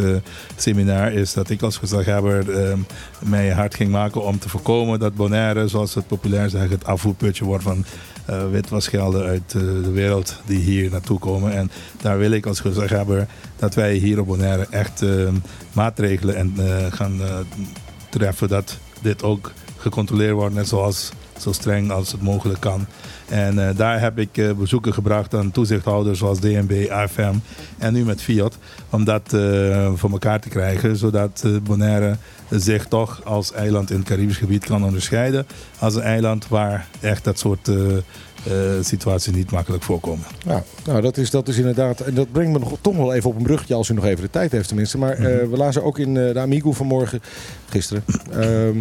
seminar 0.56 1.12
is 1.12 1.32
dat 1.32 1.50
ik 1.50 1.62
als 1.62 1.76
gezaghebber 1.76 2.50
eh, 2.50 2.72
mij 3.18 3.50
hard 3.50 3.74
ging 3.74 3.90
maken 3.90 4.22
om 4.22 4.38
te 4.38 4.48
voorkomen 4.48 4.98
dat 4.98 5.14
Bonaire, 5.14 5.68
zoals 5.68 5.94
het 5.94 6.06
populair 6.06 6.50
zeggen, 6.50 6.70
het 6.70 6.84
afvoerputje 6.84 7.44
wordt 7.44 7.62
van 7.62 7.84
eh, 8.24 8.50
witwasgelden 8.50 9.24
uit 9.26 9.50
de 9.50 9.90
wereld 9.92 10.40
die 10.46 10.58
hier 10.58 10.90
naartoe 10.90 11.18
komen. 11.18 11.52
En 11.52 11.70
daar 12.00 12.18
wil 12.18 12.30
ik 12.30 12.46
als 12.46 12.60
gezaghebber 12.60 13.26
dat 13.56 13.74
wij 13.74 13.94
hier 13.94 14.20
op 14.20 14.26
Bonaire 14.26 14.66
echt 14.70 15.02
eh, 15.02 15.28
maatregelen 15.72 16.36
en, 16.36 16.54
gaan 16.92 17.20
treffen 18.08 18.48
dat 18.48 18.78
dit 19.02 19.22
ook 19.22 19.52
gecontroleerd 19.82 20.34
wordt, 20.34 20.54
net 20.54 20.68
zoals 20.68 21.12
zo 21.40 21.52
streng 21.52 21.90
als 21.90 22.12
het 22.12 22.22
mogelijk 22.22 22.60
kan. 22.60 22.86
En 23.28 23.68
eh, 23.68 23.76
daar 23.76 24.00
heb 24.00 24.18
ik 24.18 24.38
eh, 24.38 24.52
bezoeken 24.52 24.94
gebracht 24.94 25.34
aan 25.34 25.50
toezichthouders 25.50 26.18
zoals 26.18 26.40
DNB, 26.40 26.88
AFM 26.90 27.34
en 27.78 27.92
nu 27.92 28.04
met 28.04 28.22
Fiat. 28.22 28.58
Om 28.90 29.04
dat 29.04 29.32
eh, 29.32 29.92
voor 29.94 30.10
elkaar 30.10 30.40
te 30.40 30.48
krijgen, 30.48 30.96
zodat 30.96 31.44
Bonaire 31.62 32.16
zich 32.50 32.86
toch 32.86 33.24
als 33.24 33.52
eiland 33.52 33.90
in 33.90 33.96
het 33.96 34.06
Caribisch 34.06 34.36
gebied 34.36 34.64
kan 34.64 34.84
onderscheiden. 34.84 35.46
Als 35.78 35.94
een 35.94 36.02
eiland 36.02 36.48
waar 36.48 36.86
echt 37.00 37.24
dat 37.24 37.38
soort 37.38 37.70
situaties 38.80 39.34
niet 39.34 39.50
makkelijk 39.50 39.82
voorkomen. 39.82 40.24
Ja, 40.46 40.62
nou 40.86 41.00
dat 41.00 41.16
is, 41.16 41.30
dat 41.30 41.48
is 41.48 41.56
inderdaad. 41.56 42.00
En 42.00 42.14
dat 42.14 42.32
brengt 42.32 42.52
me 42.52 42.58
nog, 42.58 42.72
toch 42.80 42.96
wel 42.96 43.14
even 43.14 43.30
op 43.30 43.36
een 43.36 43.42
bruggetje 43.42 43.74
als 43.74 43.88
u 43.88 43.94
nog 43.94 44.04
even 44.04 44.22
de 44.24 44.30
tijd 44.30 44.52
heeft 44.52 44.68
tenminste. 44.68 44.98
Maar 44.98 45.16
Mhm. 45.18 45.26
eh, 45.26 45.48
we 45.50 45.56
lazen 45.56 45.84
ook 45.84 45.98
in 45.98 46.16
eh, 46.16 46.32
de 46.32 46.38
Amigo 46.40 46.72
vanmorgen, 46.72 47.20
gisteren, 47.68 48.04
ehm, 48.32 48.76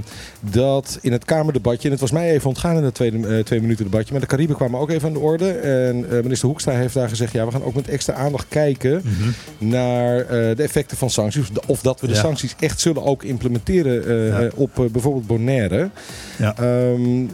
dat 0.51 0.97
in 1.01 1.11
het 1.11 1.25
Kamerdebatje, 1.25 1.85
en 1.85 1.91
het 1.91 2.01
was 2.01 2.11
mij 2.11 2.31
even 2.31 2.47
ontgaan 2.47 2.75
in 2.75 2.81
dat 2.81 2.93
tweede, 2.93 3.27
eh, 3.27 3.43
twee 3.43 3.61
minuten 3.61 3.83
debatje, 3.85 4.11
maar 4.11 4.21
de 4.21 4.27
Cariben 4.27 4.55
kwamen 4.55 4.79
ook 4.79 4.89
even 4.89 5.07
aan 5.07 5.13
de 5.13 5.19
orde. 5.19 5.49
En 5.51 6.05
minister 6.23 6.47
Hoekstra 6.47 6.73
heeft 6.73 6.93
daar 6.93 7.09
gezegd, 7.09 7.33
ja 7.33 7.45
we 7.45 7.51
gaan 7.51 7.63
ook 7.63 7.75
met 7.75 7.87
extra 7.87 8.13
aandacht 8.13 8.45
kijken 8.49 9.01
naar 9.57 10.19
eh, 10.19 10.27
de 10.55 10.63
effecten 10.63 10.97
van 10.97 11.09
sancties. 11.09 11.47
Of 11.67 11.81
dat 11.81 11.99
we 12.01 12.07
de 12.07 12.13
Ja. 12.13 12.19
sancties 12.19 12.55
echt 12.59 12.79
zullen 12.79 13.03
ook 13.03 13.23
implementeren 13.23 14.15
Ja. 14.27 14.49
op 14.55 14.87
bijvoorbeeld 14.91 15.27
Bonaire. 15.27 15.89
Ja. 16.37 16.55
Ehm, 16.57 17.25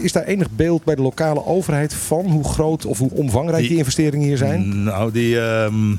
is 0.00 0.12
daar 0.12 0.24
enig 0.24 0.50
beeld 0.50 0.84
bij 0.84 0.94
de 0.94 1.02
lokale 1.02 1.44
overheid 1.46 1.94
van 1.94 2.24
hoe 2.30 2.44
groot 2.44 2.86
of 2.86 2.98
hoe 2.98 3.10
omvangrijk 3.14 3.60
die, 3.60 3.68
Die- 3.68 3.78
investeringen 3.82 4.26
hier 4.26 4.36
zijn? 4.36 4.82
Nou, 4.82 5.12
die, 5.12 5.40
ehm, 5.40 5.96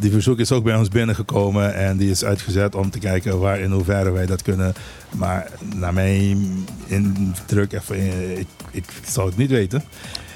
die 0.00 0.10
verzoek 0.10 0.38
is 0.38 0.52
ook 0.52 0.64
bij 0.64 0.76
ons 0.76 0.88
binnengekomen 0.88 1.74
en 1.74 1.96
die 1.96 2.10
is 2.10 2.24
uitgezet 2.24 2.74
om 2.74 2.90
te 2.90 2.98
kijken 2.98 3.38
waar 3.38 3.60
in 3.60 3.70
hoeverre 3.70 4.10
wij 4.10 4.26
dat 4.26 4.42
kunnen. 4.42 4.74
Maar 5.16 5.50
naar 5.74 5.94
mijn 5.94 6.66
indruk, 6.86 7.72
even, 7.72 7.96
eh, 7.96 8.38
ik, 8.70 8.84
zou 9.06 9.28
het 9.28 9.36
niet 9.36 9.50
weten. 9.50 9.84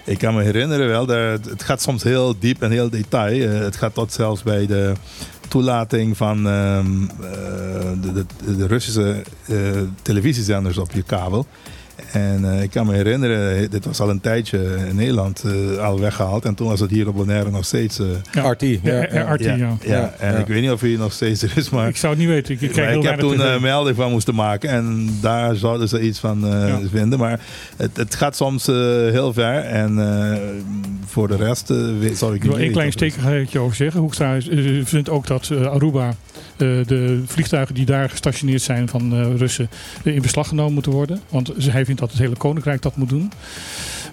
Ik 0.04 0.18
kan 0.18 0.34
me 0.34 0.42
herinneren 0.42 0.88
wel, 0.88 1.06
dat 1.06 1.44
het 1.44 1.62
gaat 1.62 1.82
soms 1.82 2.02
heel 2.02 2.38
diep 2.38 2.62
en 2.62 2.70
heel 2.70 2.90
detail. 2.90 3.48
Eh, 3.48 3.58
het 3.58 3.76
gaat 3.76 3.94
tot 3.94 4.12
zelfs 4.12 4.42
bij 4.42 4.66
de 4.66 4.92
toelating 5.48 6.16
van 6.16 6.48
ehm, 6.48 7.02
eh, 7.02 8.12
de, 8.14 8.24
de, 8.56 8.66
Russische 8.66 9.22
televisiezenders 10.02 10.78
op 10.78 10.92
je 10.92 11.02
kabel. 11.02 11.46
En 12.12 12.52
eh, 12.52 12.62
ik 12.62 12.70
kan 12.70 12.86
me 12.86 12.94
herinneren, 12.94 13.70
dit 13.70 13.84
was 13.84 14.00
al 14.00 14.10
een 14.10 14.20
tijdje 14.20 14.76
in 14.88 14.96
Nederland 14.96 15.42
eh, 15.44 15.84
al 15.84 16.00
weggehaald. 16.00 16.44
En 16.44 16.54
toen 16.54 16.68
was 16.68 16.80
het 16.80 16.90
hier 16.90 17.08
op 17.08 17.14
Bonaire 17.14 17.50
nog 17.50 17.64
steeds... 17.64 17.98
eh, 17.98 18.06
Ja. 18.32 18.50
RT. 18.50 18.60
Ja, 18.62 18.78
Ja, 18.82 19.06
ja. 19.12 19.34
RT, 19.34 19.44
ja. 19.44 19.54
ja, 19.56 19.76
Ja, 19.84 20.14
en 20.18 20.32
ja. 20.32 20.38
ik 20.38 20.46
weet 20.46 20.60
niet 20.62 20.70
of 20.70 20.80
hij 20.80 20.96
nog 20.98 21.12
steeds 21.12 21.42
er 21.42 21.52
is, 21.56 21.70
maar... 21.70 21.88
Ik 21.88 21.96
zou 21.96 22.12
het 22.12 22.20
niet 22.22 22.30
weten. 22.30 22.54
Ik, 22.54 22.60
ik 22.60 22.76
ik 22.76 23.02
heb 23.02 23.18
toen 23.18 23.40
een 23.40 23.62
melding 23.62 23.96
van 23.96 24.10
moeten 24.10 24.34
maken 24.34 24.70
en 24.70 25.08
daar 25.20 25.56
zouden 25.56 25.88
ze 25.88 26.00
iets 26.00 26.18
van 26.18 26.46
eh, 26.46 26.68
Ja. 26.68 26.80
vinden. 26.90 27.18
Maar 27.18 27.40
het, 27.76 27.96
het 27.96 28.14
gaat 28.14 28.36
soms 28.36 28.68
eh, 28.68 28.74
heel 29.10 29.32
ver 29.32 29.58
en 29.64 29.98
eh, 29.98 30.36
voor 31.06 31.28
de 31.28 31.36
rest 31.36 31.68
weet- 31.98 32.18
zou 32.18 32.30
ik 32.34 32.36
Ik 32.36 32.42
wil 32.42 32.52
niet 32.52 32.62
één 32.62 32.72
klein 32.72 32.92
steekje 32.92 33.58
over 33.58 33.76
zeggen. 33.76 34.00
Hoekstra 34.00 34.34
is- 34.34 34.48
vindt 34.84 35.08
ook 35.08 35.26
dat 35.26 35.50
Aruba, 35.70 36.08
eh, 36.08 36.14
de 36.86 37.22
vliegtuigen 37.26 37.74
die 37.74 37.86
daar 37.86 38.10
gestationeerd 38.10 38.62
zijn 38.62 38.88
van 38.88 39.12
eh, 39.12 39.36
Russen, 39.36 39.68
in 40.04 40.22
beslag 40.22 40.48
genomen 40.48 40.72
moeten 40.72 40.92
worden. 40.92 41.20
Want 41.28 41.52
ze- 41.58 41.70
hij 41.70 41.84
vindt 41.88 42.00
dat 42.00 42.10
het 42.10 42.20
hele 42.20 42.36
koninkrijk 42.36 42.82
dat 42.82 42.96
moet 42.96 43.08
doen. 43.08 43.32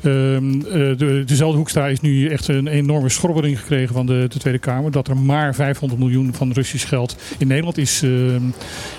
Ehm, 0.06 0.53
eh, 0.62 0.97
de, 0.97 1.24
dezelfde 1.26 1.58
Hoekstra 1.58 1.88
is 1.88 2.01
nu 2.01 2.28
echt 2.28 2.47
een 2.47 2.68
enorme 2.68 3.10
schrobbering 3.10 3.60
gekregen 3.60 3.93
van 3.95 4.06
de, 4.06 4.26
de 4.30 4.39
Tweede 4.39 4.60
Kamer. 4.60 4.91
Dat 4.91 5.08
er 5.08 5.18
maar 5.18 5.56
500 5.56 5.99
miljoen 6.01 6.34
van 6.34 6.51
Russisch 6.51 6.88
geld 6.88 7.16
in 7.38 7.47
Nederland 7.47 7.78
is, 7.78 8.01
ehm, 8.03 8.41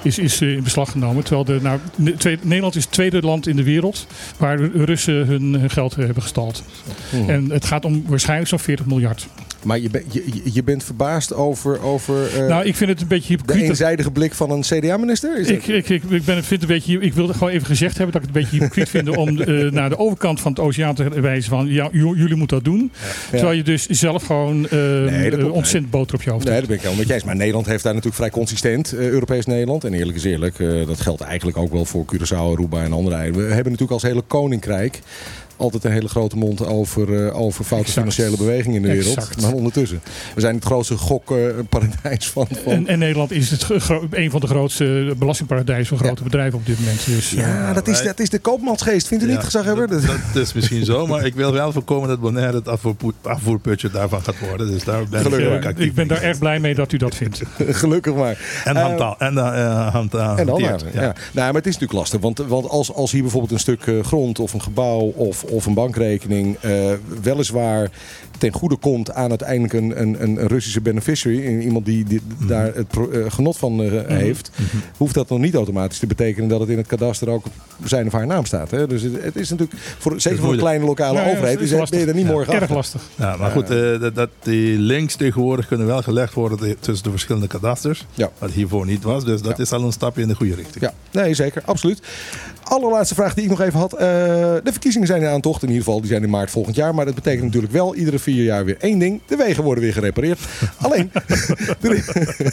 is, 0.02 0.18
is 0.18 0.40
eh, 0.40 0.52
in 0.52 0.62
beslag 0.62 0.90
genomen. 0.90 1.24
Terwijl 1.24 1.44
de, 1.44 1.58
nou, 1.62 1.78
tweede- 2.18 2.42
Nederland 2.46 2.74
is 2.76 2.82
het 2.84 2.92
tweede 2.92 3.20
land 3.22 3.46
in 3.46 3.56
de 3.56 3.62
wereld 3.62 4.06
waar 4.36 4.56
de 4.56 4.70
Russen 4.84 5.26
hun, 5.26 5.42
hun 5.54 5.70
geld 5.70 5.94
hebben 5.94 6.22
gestald. 6.22 6.62
Hmm. 7.10 7.28
En 7.28 7.50
het 7.50 7.64
gaat 7.64 7.84
om 7.84 8.04
waarschijnlijk 8.06 8.48
zo'n 8.48 8.58
40 8.58 8.86
miljard. 8.86 9.26
Maar 9.64 9.78
je, 9.80 9.90
ben- 9.90 10.04
je, 10.10 10.40
je- 10.52 10.62
bent 10.62 10.84
verbaasd 10.84 11.34
over, 11.34 11.82
over 11.82 12.36
eh, 12.42 12.48
nou, 12.48 12.64
ik 12.64 12.76
vind 12.76 12.90
het 12.90 13.00
een 13.00 13.06
beetje 13.06 13.28
de 13.28 13.32
hypocriet. 13.34 13.60
dat- 13.60 13.68
eenzijdige 13.68 14.10
blik 14.10 14.34
van 14.34 14.50
een 14.50 14.60
CDA-minister? 14.60 15.38
Is 15.38 15.48
Ik, 15.48 15.66
ik, 15.66 15.88
ik, 15.88 16.02
ik, 16.02 16.24
ben, 16.24 16.44
vind 16.44 16.48
het 16.48 16.62
een 16.62 16.66
beetje, 16.76 17.00
ik 17.00 17.14
wilde 17.14 17.32
gewoon 17.32 17.48
even 17.52 17.66
gezegd 17.66 17.96
hebben 17.98 18.12
dat 18.12 18.22
ik 18.22 18.28
het 18.28 18.36
een 18.36 18.42
beetje 18.42 18.58
hypocriet 18.58 18.88
vind 18.88 19.08
om 19.16 19.34
naar 19.74 19.88
de 19.88 19.98
overkant 19.98 20.40
van 20.40 20.52
het 20.52 20.60
oceaan 20.60 20.94
te 20.96 21.20
wijzen 21.20 21.50
van 21.50 21.66
ja, 21.66 21.88
jullie 21.92 22.34
moeten 22.34 22.56
dat 22.56 22.64
doen. 22.64 22.92
Terwijl 23.30 23.52
je 23.56 23.62
dus 23.62 23.86
zelf 23.86 24.26
gewoon 24.26 24.68
eh, 24.68 24.78
Nee, 24.78 25.52
ontzettend 25.52 25.90
boter 25.90 26.14
op 26.14 26.22
je 26.22 26.30
hoofd 26.30 26.44
Nee, 26.44 26.54
hebt. 26.54 26.66
dat 26.68 26.76
ben 26.76 26.76
ik 26.76 26.82
helemaal 26.82 26.98
met 26.98 27.08
je 27.08 27.14
eens. 27.14 27.24
Maar 27.24 27.36
Nederland 27.36 27.66
heeft 27.66 27.82
daar 27.82 27.94
natuurlijk 27.94 28.22
vrij 28.22 28.30
consistent, 28.30 28.92
eh, 28.92 29.08
Europees 29.08 29.46
Nederland. 29.46 29.84
En 29.84 29.94
eerlijk 29.94 30.16
is 30.16 30.24
eerlijk, 30.24 30.58
eh, 30.58 30.86
dat 30.86 31.00
geldt 31.00 31.20
eigenlijk 31.20 31.56
ook 31.56 31.72
wel 31.72 31.84
voor 31.84 32.04
Curaçao, 32.04 32.52
Aruba 32.52 32.82
en 32.82 32.92
andere 32.92 33.16
eilanden. 33.16 33.48
We 33.48 33.54
hebben 33.54 33.72
natuurlijk 33.72 34.02
als 34.02 34.02
hele 34.02 34.22
koninkrijk 34.26 35.00
altijd 35.56 35.84
een 35.84 35.92
hele 35.92 36.08
grote 36.08 36.36
mond 36.36 36.66
over, 36.66 37.26
eh, 37.26 37.40
over 37.40 37.64
foute 37.64 37.86
Exact. 37.88 38.12
financiële 38.14 38.36
bewegingen 38.36 38.76
in 38.76 38.82
de 38.82 38.88
wereld. 38.88 39.16
Exact. 39.16 39.40
Maar 39.42 39.52
ondertussen, 39.52 40.00
we 40.34 40.40
zijn 40.40 40.54
het 40.54 40.64
grootste 40.64 40.96
gokparadijs 40.96 42.28
van... 42.30 42.46
van 42.62 42.72
En, 42.72 42.86
en 42.86 42.98
Nederland 42.98 43.30
is 43.30 43.50
het 43.50 43.66
een 44.10 44.30
van 44.30 44.40
de 44.40 44.46
grootste 44.46 45.14
belastingparadijzen 45.18 45.86
van 45.86 46.06
grote 46.06 46.22
Ja. 46.22 46.24
bedrijven 46.24 46.58
op 46.58 46.66
dit 46.66 46.78
moment. 46.78 47.06
Dus, 47.06 47.34
eh, 47.34 47.38
ja, 47.38 47.72
dat 47.72 47.88
is, 47.88 47.96
wij- 47.98 48.06
dat 48.06 48.20
is 48.20 48.30
de 48.30 48.38
koopmansgeest. 48.38 49.06
Vindt 49.08 49.24
u 49.24 49.26
niet, 49.26 49.38
gezaghebber? 49.38 49.88
Dat, 49.88 50.02
dat 50.34 50.42
is 50.42 50.52
misschien 50.52 50.84
zo, 50.84 51.06
maar 51.06 51.24
ik 51.26 51.34
wil 51.34 51.52
wel 51.52 51.72
voorkomen 51.72 52.08
dat 52.08 52.20
Bonaire 52.20 52.56
het 52.56 52.68
afvoerputje 53.22 53.90
daarvan 53.90 54.22
gaat 54.22 54.38
worden. 54.48 54.70
Dus 54.70 54.84
daar 54.84 55.08
ben 55.08 55.20
ik 55.20 55.26
Gelukkig 55.32 55.64
actief 55.66 55.86
ik 55.86 55.94
ben 55.94 56.08
daar 56.08 56.22
erg 56.22 56.38
blij 56.38 56.60
mee 56.60 56.74
dat 56.74 56.92
u 56.92 56.96
dat 56.96 57.14
vindt. 57.14 57.42
Gelukkig 57.82 58.14
maar. 58.14 58.38
En 58.64 58.76
Eh, 58.76 58.82
handtaal. 58.82 59.14
En, 59.18 59.34
uh, 59.34 59.88
hand, 59.92 60.14
En 60.14 60.46
ja. 60.56 60.76
ja. 60.92 61.00
Nou, 61.00 61.14
maar 61.32 61.46
het 61.54 61.66
is 61.66 61.72
natuurlijk 61.78 61.92
lastig. 61.92 62.20
Want, 62.20 62.38
want 62.38 62.68
als, 62.68 62.92
als 62.92 63.12
hier 63.12 63.22
bijvoorbeeld 63.22 63.52
een 63.52 63.58
stuk 63.58 63.86
eh, 63.86 63.94
grond 64.04 64.38
of 64.38 64.52
een 64.52 64.62
gebouw 64.62 65.00
of, 65.00 65.44
of 65.48 65.66
een 65.66 65.74
bankrekening 65.74 66.56
eh, 66.60 66.92
weliswaar 67.22 67.90
ten 68.38 68.52
goede 68.52 68.76
komt 68.76 69.12
aan 69.12 69.28
uiteindelijk 69.28 69.72
een, 69.72 70.00
een, 70.00 70.22
een 70.22 70.46
Russische 70.48 70.80
beneficiary, 70.80 71.58
iemand 71.60 71.84
die, 71.84 72.04
die 72.04 72.20
daar 72.46 72.74
het 72.74 72.86
eh, 73.12 73.24
genot 73.28 73.56
van 73.56 73.82
eh, 73.82 73.90
heeft, 74.06 74.50
hoeft 74.96 75.14
dat 75.14 75.28
nog 75.28 75.38
niet 75.38 75.54
automatisch 75.54 75.98
te 75.98 76.06
betekenen 76.06 76.48
dat 76.48 76.60
het 76.60 76.68
in 76.68 76.76
het 76.76 76.86
kadaster 76.86 77.28
ook 77.28 77.44
op 77.80 77.88
zijn 77.88 78.06
of 78.06 78.12
haar 78.12 78.26
naam 78.26 78.44
staat. 78.44 78.70
Hè? 78.70 78.86
Dus 78.86 79.02
het, 79.02 79.22
het 79.22 79.36
is 79.36 79.50
natuurlijk, 79.50 79.80
voor, 79.98 80.20
zeker 80.20 80.38
voor 80.38 80.52
een 80.52 80.58
kleine 80.58 80.84
lokale 80.84 81.18
Ja, 81.20 81.30
overheid, 81.30 81.60
is 81.60 81.70
is, 81.70 81.78
lastig. 81.78 81.90
ben 81.90 82.00
je 82.00 82.06
er 82.06 82.14
niet 82.18 82.26
Ja. 82.26 82.32
morgen 82.32 82.54
Erg 82.54 82.70
lastig. 82.70 83.02
Ja, 83.14 83.36
maar 83.36 83.50
goed, 83.50 83.70
eh, 83.70 84.00
dat, 84.00 84.14
dat 84.14 84.30
die 84.42 84.78
links 84.78 85.14
tegenwoordig 85.14 85.66
kunnen 85.66 85.86
wel 85.86 86.02
gelegd 86.02 86.34
worden 86.34 86.76
tussen 86.80 87.04
de 87.04 87.10
verschillende 87.10 87.46
kadasters. 87.46 88.06
Ja. 88.14 88.30
Wat 88.38 88.50
hiervoor 88.50 88.86
niet 88.86 89.02
was. 89.02 89.24
Dus 89.24 89.42
dat 89.42 89.56
Ja. 89.56 89.62
is 89.62 89.72
al 89.72 89.82
een 89.82 89.92
stapje 89.92 90.22
in 90.22 90.28
de 90.28 90.34
goede 90.34 90.54
richting. 90.54 90.84
Ja, 90.84 90.94
nee, 91.22 91.34
zeker. 91.34 91.62
Absoluut. 91.64 92.00
Allerlaatste 92.68 93.14
vraag 93.14 93.34
die 93.34 93.44
ik 93.44 93.50
nog 93.50 93.60
even 93.60 93.78
had. 93.78 93.92
Eh, 93.92 93.98
de 93.98 94.60
verkiezingen 94.72 95.06
zijn 95.06 95.22
in 95.22 95.28
aantocht. 95.28 95.62
In 95.62 95.68
ieder 95.68 95.84
geval, 95.84 96.00
die 96.00 96.08
zijn 96.10 96.22
in 96.22 96.30
maart 96.30 96.50
volgend 96.50 96.76
jaar. 96.76 96.94
Maar 96.94 97.04
dat 97.04 97.14
betekent 97.14 97.44
natuurlijk 97.44 97.72
wel 97.72 97.94
iedere 97.94 98.18
vier 98.18 98.44
jaar 98.44 98.64
weer 98.64 98.76
één 98.80 98.98
ding. 98.98 99.20
De 99.26 99.36
wegen 99.36 99.64
worden 99.64 99.84
weer 99.84 99.92
gerepareerd. 99.92 100.38
Alleen, 100.76 101.10
er, 101.82 101.92
is, 101.94 102.08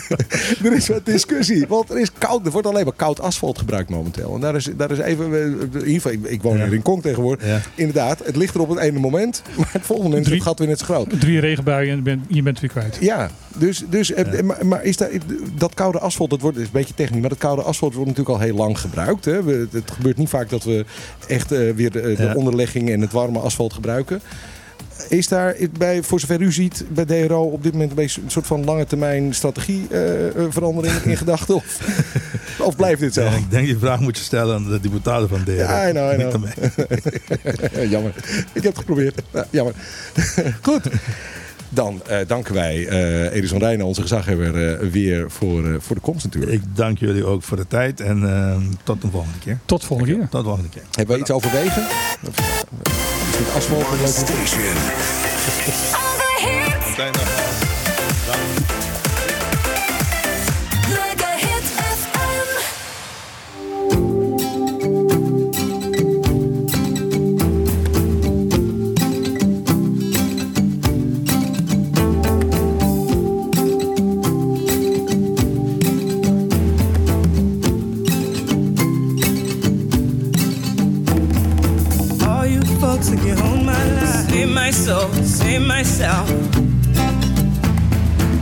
er 0.66 0.74
is 0.74 0.88
wat 0.88 1.06
discussie. 1.06 1.66
Want 1.68 1.90
er 1.90 2.00
is 2.00 2.12
koud, 2.18 2.46
er 2.46 2.52
wordt 2.52 2.68
alleen 2.68 2.84
maar 2.84 2.94
koud 2.94 3.20
asfalt 3.22 3.58
gebruikt 3.58 3.90
momenteel. 3.90 4.34
En 4.36 4.42
daar 4.42 4.56
is, 4.56 4.70
daar 4.78 4.92
is 4.92 4.98
even, 5.00 5.34
in 5.34 5.60
ieder 5.74 5.92
geval, 5.94 6.12
ik, 6.12 6.24
ik 6.26 6.42
woon 6.42 6.58
Ja. 6.58 6.64
hier 6.64 6.74
in 6.74 6.82
Kong 6.82 7.02
tegenwoordig. 7.02 7.48
Ja. 7.48 7.60
Inderdaad, 7.76 8.22
het 8.26 8.36
ligt 8.36 8.56
er 8.56 8.62
op 8.62 8.70
het 8.70 8.80
ene 8.80 9.00
moment. 9.00 9.42
Maar 9.58 9.70
het 9.72 9.82
volgende 9.86 10.10
moment 10.10 10.14
is 10.14 10.18
het 10.20 10.26
Drie- 10.26 10.42
gat 10.42 10.60
weer 10.60 10.68
net 10.68 10.80
zo 10.80 10.86
groot. 10.86 11.20
Drie 11.20 11.40
regenbuien 11.40 11.92
en 11.98 12.04
ben- 12.04 12.26
je 12.28 12.42
bent 12.44 12.60
weer 12.60 12.70
kwijt. 12.70 12.98
Ja, 13.00 13.30
dus, 13.58 13.84
dus 13.90 14.12
eh, 14.14 14.42
maar, 14.42 14.66
maar 14.66 14.84
is 14.84 14.98
dat, 14.98 15.10
dat 15.58 15.74
koude 15.74 16.00
asfalt, 16.00 16.30
dat 16.30 16.42
wordt 16.42 16.56
dat 16.58 16.66
is 16.66 16.72
een 16.74 16.80
beetje 16.80 16.94
technisch, 16.94 17.20
maar 17.20 17.30
dat 17.30 17.38
koude 17.38 17.62
asfalt 17.62 17.94
wordt 17.94 18.10
natuurlijk 18.10 18.38
al 18.38 18.46
heel 18.46 18.56
lang 18.56 18.80
gebruikt. 18.80 19.26
Hè. 19.26 19.44
We, 19.44 19.68
het 19.72 19.92
gebeurt 20.04 20.18
niet 20.18 20.30
vaak 20.30 20.50
dat 20.50 20.64
we 20.64 20.86
echt 21.28 21.52
eh, 21.52 21.60
weer 21.76 21.92
de, 21.92 22.02
de 22.02 22.24
Ja. 22.24 22.34
onderlegging 22.34 22.90
en 22.90 23.02
het 23.02 23.12
warme 23.12 23.40
asfalt 23.40 23.74
gebruiken. 23.74 24.22
Is 25.10 25.28
daar 25.28 25.56
bij, 25.78 26.04
voor 26.04 26.20
zover 26.20 26.42
u 26.42 26.52
ziet, 26.52 26.86
bij 26.90 27.06
DRO 27.06 27.44
op 27.44 27.64
dit 27.64 27.72
moment 27.72 27.90
een, 27.90 27.96
beetje 27.96 28.22
een 28.22 28.32
soort 28.32 28.48
van 28.48 28.64
lange 28.64 28.86
termijn 28.86 29.34
strategieverandering 29.36 30.96
in 31.04 31.18
gedachten? 31.18 31.56
Of, 31.56 31.80
of 32.68 32.76
blijft 32.76 33.00
dit 33.00 33.14
zo? 33.14 33.22
Ja, 33.24 33.32
ik 33.32 33.52
denk 33.52 33.66
die 33.66 33.78
vraag 33.78 34.00
moet 34.00 34.18
je 34.18 34.24
stellen 34.24 34.56
aan 34.56 34.70
de 34.70 34.80
deputaten 34.80 35.30
van 35.30 35.44
DRO. 35.44 35.54
Ja, 35.54 35.88
I 35.88 35.92
know, 35.92 36.14
I 36.14 36.16
know. 36.16 36.46
jammer. 37.94 38.14
Ik 38.54 38.64
heb 38.64 38.72
het 38.72 38.78
geprobeerd. 38.78 39.22
Ja, 39.32 39.46
jammer. 39.50 39.74
Goed. 40.62 40.84
Dan 41.74 42.02
eh, 42.08 42.18
danken 42.28 42.54
wij 42.54 42.88
eh 42.88 43.36
Edison 43.36 43.60
Rijnen, 43.60 43.86
onze 43.86 44.02
gezaghebber, 44.02 44.78
eh, 44.80 44.88
weer 44.90 45.32
voor, 45.32 45.68
eh, 45.68 45.74
voor 45.80 45.96
de 45.96 46.02
komst 46.02 46.24
natuurlijk. 46.24 46.52
Ik 46.52 46.62
dank 46.76 47.00
jullie 47.00 47.26
ook 47.26 47.44
voor 47.44 47.58
de 47.58 47.68
tijd 47.68 48.00
en 48.02 48.24
eh, 48.24 48.56
tot 48.84 49.02
de 49.02 49.08
volgende 49.12 49.40
keer. 49.40 49.60
Tot 49.66 49.86
volgende 49.86 50.14
keer. 50.14 50.28
Tot 50.30 50.40
de 50.42 50.48
volgende 50.48 50.70
keer. 50.70 50.82
Hebben 50.92 51.08
wij 51.08 51.18
iets 51.20 51.32
overwegen? 51.32 51.82
Een 51.82 51.88
leuke- 54.00 54.08
Station. 54.08 54.74
Myself. 85.84 86.30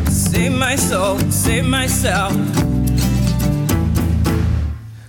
Save 0.09 0.51
my 0.51 0.75
soul, 0.77 1.17
save 1.31 1.63
myself. 1.65 2.33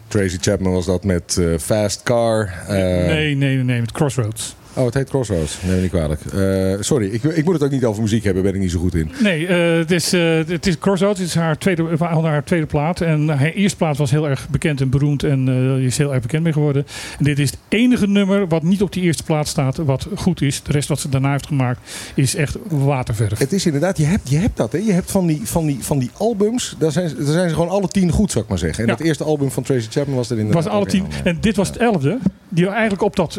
Tracy 0.08 0.38
Chapman 0.40 0.72
was 0.72 0.86
dat 0.86 1.04
met 1.04 1.36
eh, 1.36 1.58
Fast 1.58 2.02
Car. 2.02 2.54
Eh, 2.68 2.74
Nee, 2.76 3.06
nee, 3.06 3.34
nee, 3.34 3.56
nee, 3.64 3.80
met 3.80 3.92
Crossroads. 3.92 4.54
Oh, 4.74 4.84
het 4.84 4.94
heet 4.94 5.08
Crossroads. 5.08 5.58
Neem 5.62 5.74
me 5.74 5.80
niet 5.80 5.90
kwalijk. 5.90 6.20
Eh, 6.24 6.74
sorry, 6.80 7.06
ik, 7.08 7.22
ik 7.22 7.44
moet 7.44 7.54
het 7.54 7.62
ook 7.62 7.70
niet 7.70 7.84
over 7.84 8.02
muziek 8.02 8.24
hebben. 8.24 8.42
Ben 8.42 8.54
ik 8.54 8.60
niet 8.60 8.70
zo 8.70 8.78
goed 8.78 8.94
in. 8.94 9.10
Nee, 9.22 9.46
eh, 9.46 9.76
het, 9.78 9.90
is, 9.90 10.12
eh, 10.12 10.36
het 10.46 10.66
is 10.66 10.78
Crossroads. 10.78 11.18
Het 11.18 11.28
is 11.28 11.34
haar 11.34 11.58
tweede, 11.58 11.82
uh, 12.00 12.24
haar 12.24 12.44
tweede 12.44 12.66
plaat. 12.66 13.00
En 13.00 13.28
haar 13.28 13.50
eerste 13.50 13.76
plaat 13.76 13.96
was 13.96 14.10
heel 14.10 14.28
erg 14.28 14.48
bekend 14.48 14.80
en 14.80 14.90
beroemd. 14.90 15.22
En 15.22 15.48
uh, 15.48 15.84
is 15.84 15.98
heel 15.98 16.12
erg 16.12 16.22
bekend 16.22 16.42
mee 16.42 16.52
geworden. 16.52 16.86
En 17.18 17.24
dit 17.24 17.38
is 17.38 17.50
het 17.50 17.58
enige 17.68 18.06
nummer 18.08 18.48
wat 18.48 18.62
niet 18.62 18.82
op 18.82 18.92
die 18.92 19.02
eerste 19.02 19.22
plaat 19.22 19.48
staat. 19.48 19.76
Wat 19.76 20.06
goed 20.14 20.42
is. 20.42 20.62
De 20.62 20.72
rest 20.72 20.88
wat 20.88 21.00
ze 21.00 21.08
daarna 21.08 21.30
heeft 21.32 21.46
gemaakt 21.46 21.80
is 22.14 22.34
echt 22.34 22.56
waterverf. 22.68 23.38
Het 23.38 23.52
is 23.52 23.66
inderdaad, 23.66 23.96
je 23.98 24.04
hebt, 24.04 24.28
je 24.30 24.36
hebt 24.38 24.56
dat. 24.56 24.72
Hè? 24.72 24.78
Je 24.78 24.92
hebt 24.92 25.10
van 25.10 25.26
die, 25.26 25.40
van 25.44 25.66
die, 25.66 25.78
van 25.80 25.98
die 25.98 26.10
albums. 26.16 26.76
Daar 26.78 26.92
zijn, 26.92 27.14
daar 27.16 27.32
zijn 27.32 27.48
ze 27.48 27.54
gewoon 27.54 27.70
alle 27.70 27.88
tien 27.88 28.10
goed, 28.10 28.30
zou 28.30 28.44
ik 28.44 28.50
maar 28.50 28.58
zeggen. 28.58 28.82
En 28.84 28.90
Ja. 28.90 28.96
het 28.96 29.06
eerste 29.06 29.24
album 29.24 29.50
van 29.50 29.62
Tracy 29.62 29.86
Chapman 29.90 30.16
was 30.16 30.30
er 30.30 30.38
inderdaad. 30.38 30.64
was 30.64 30.72
alle 30.72 30.86
tien. 30.86 31.04
En 31.24 31.36
dit 31.40 31.56
was 31.56 31.68
het 31.68 31.76
elfde. 31.76 32.18
Die 32.48 32.68
eigenlijk 32.68 33.02
op 33.02 33.16
dat 33.16 33.38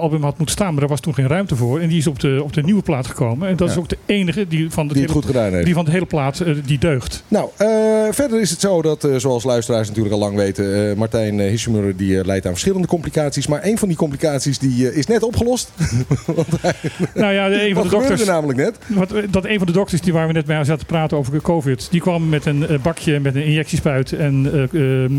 album 0.00 0.22
had 0.22 0.36
moeten 0.36 0.54
staan. 0.56 0.70
Maar 0.70 0.80
daar 0.80 0.88
was 0.88 1.00
toen 1.00 1.14
geen 1.14 1.26
ruimte 1.28 1.56
voor. 1.56 1.80
En 1.80 1.88
die 1.88 1.98
is 1.98 2.06
op 2.06 2.20
de, 2.20 2.40
op 2.42 2.52
de 2.52 2.62
nieuwe 2.62 2.82
plaat 2.82 3.06
gekomen. 3.06 3.48
En 3.48 3.56
dat 3.56 3.70
is 3.70 3.76
ook 3.76 3.88
de 3.88 3.98
enige 4.06 4.48
die 4.48 4.70
van, 4.70 4.88
de 4.88 4.92
Die 4.94 5.02
het 5.02 5.10
hele, 5.12 5.22
goed 5.22 5.30
gedaan 5.36 5.52
heeft. 5.52 5.64
die 5.64 5.74
van 5.74 5.84
de 5.84 5.90
hele 5.90 6.06
plaat 6.06 6.40
eh, 6.40 6.54
die 6.64 6.78
deugt. 6.78 7.22
Nou, 7.28 7.48
eh, 7.56 7.68
verder 8.10 8.40
is 8.40 8.50
het 8.50 8.60
zo 8.60 8.82
dat, 8.82 9.04
eh, 9.04 9.16
zoals 9.16 9.44
luisteraars 9.44 9.88
natuurlijk 9.88 10.14
al 10.14 10.20
lang 10.20 10.36
weten, 10.36 10.90
eh, 10.90 10.96
Martijn 10.96 11.38
Hissemuller 11.40 11.96
die 11.96 12.18
eh, 12.18 12.24
leidt 12.24 12.44
aan 12.46 12.52
verschillende 12.52 12.86
complicaties. 12.88 13.46
Maar 13.46 13.64
een 13.64 13.78
van 13.78 13.88
die 13.88 13.96
complicaties 13.96 14.58
die, 14.58 14.90
eh, 14.90 14.96
is 14.96 15.06
net 15.06 15.22
opgelost. 15.22 15.72
Nou 17.14 17.32
ja, 17.32 17.48
de- 17.48 17.68
een 17.68 17.74
van 17.74 17.82
de 17.82 17.88
dokters. 17.88 18.20
er 18.20 18.26
namelijk 18.26 18.58
net? 18.58 18.78
Wat, 18.86 19.12
dat 19.30 19.44
een 19.44 19.58
van 19.58 19.66
de 19.66 19.72
dokters 19.72 20.00
die 20.00 20.12
waar 20.12 20.26
we 20.26 20.32
net 20.32 20.46
mee 20.46 20.56
aan 20.56 20.64
zaten 20.64 20.86
te 20.86 20.92
praten 20.92 21.16
over 21.16 21.40
COVID, 21.42 21.88
die 21.90 22.00
kwam 22.00 22.28
met 22.28 22.46
een 22.46 22.68
eh, 22.68 22.78
bakje 22.82 23.20
met 23.20 23.34
een 23.34 23.44
injectiespuit 23.44 24.12
en 24.12 24.50
eh, 24.72 25.02
ehm, 25.04 25.12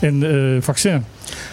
en 0.00 0.22
eh, 0.56 0.62
vaccin. 0.62 1.04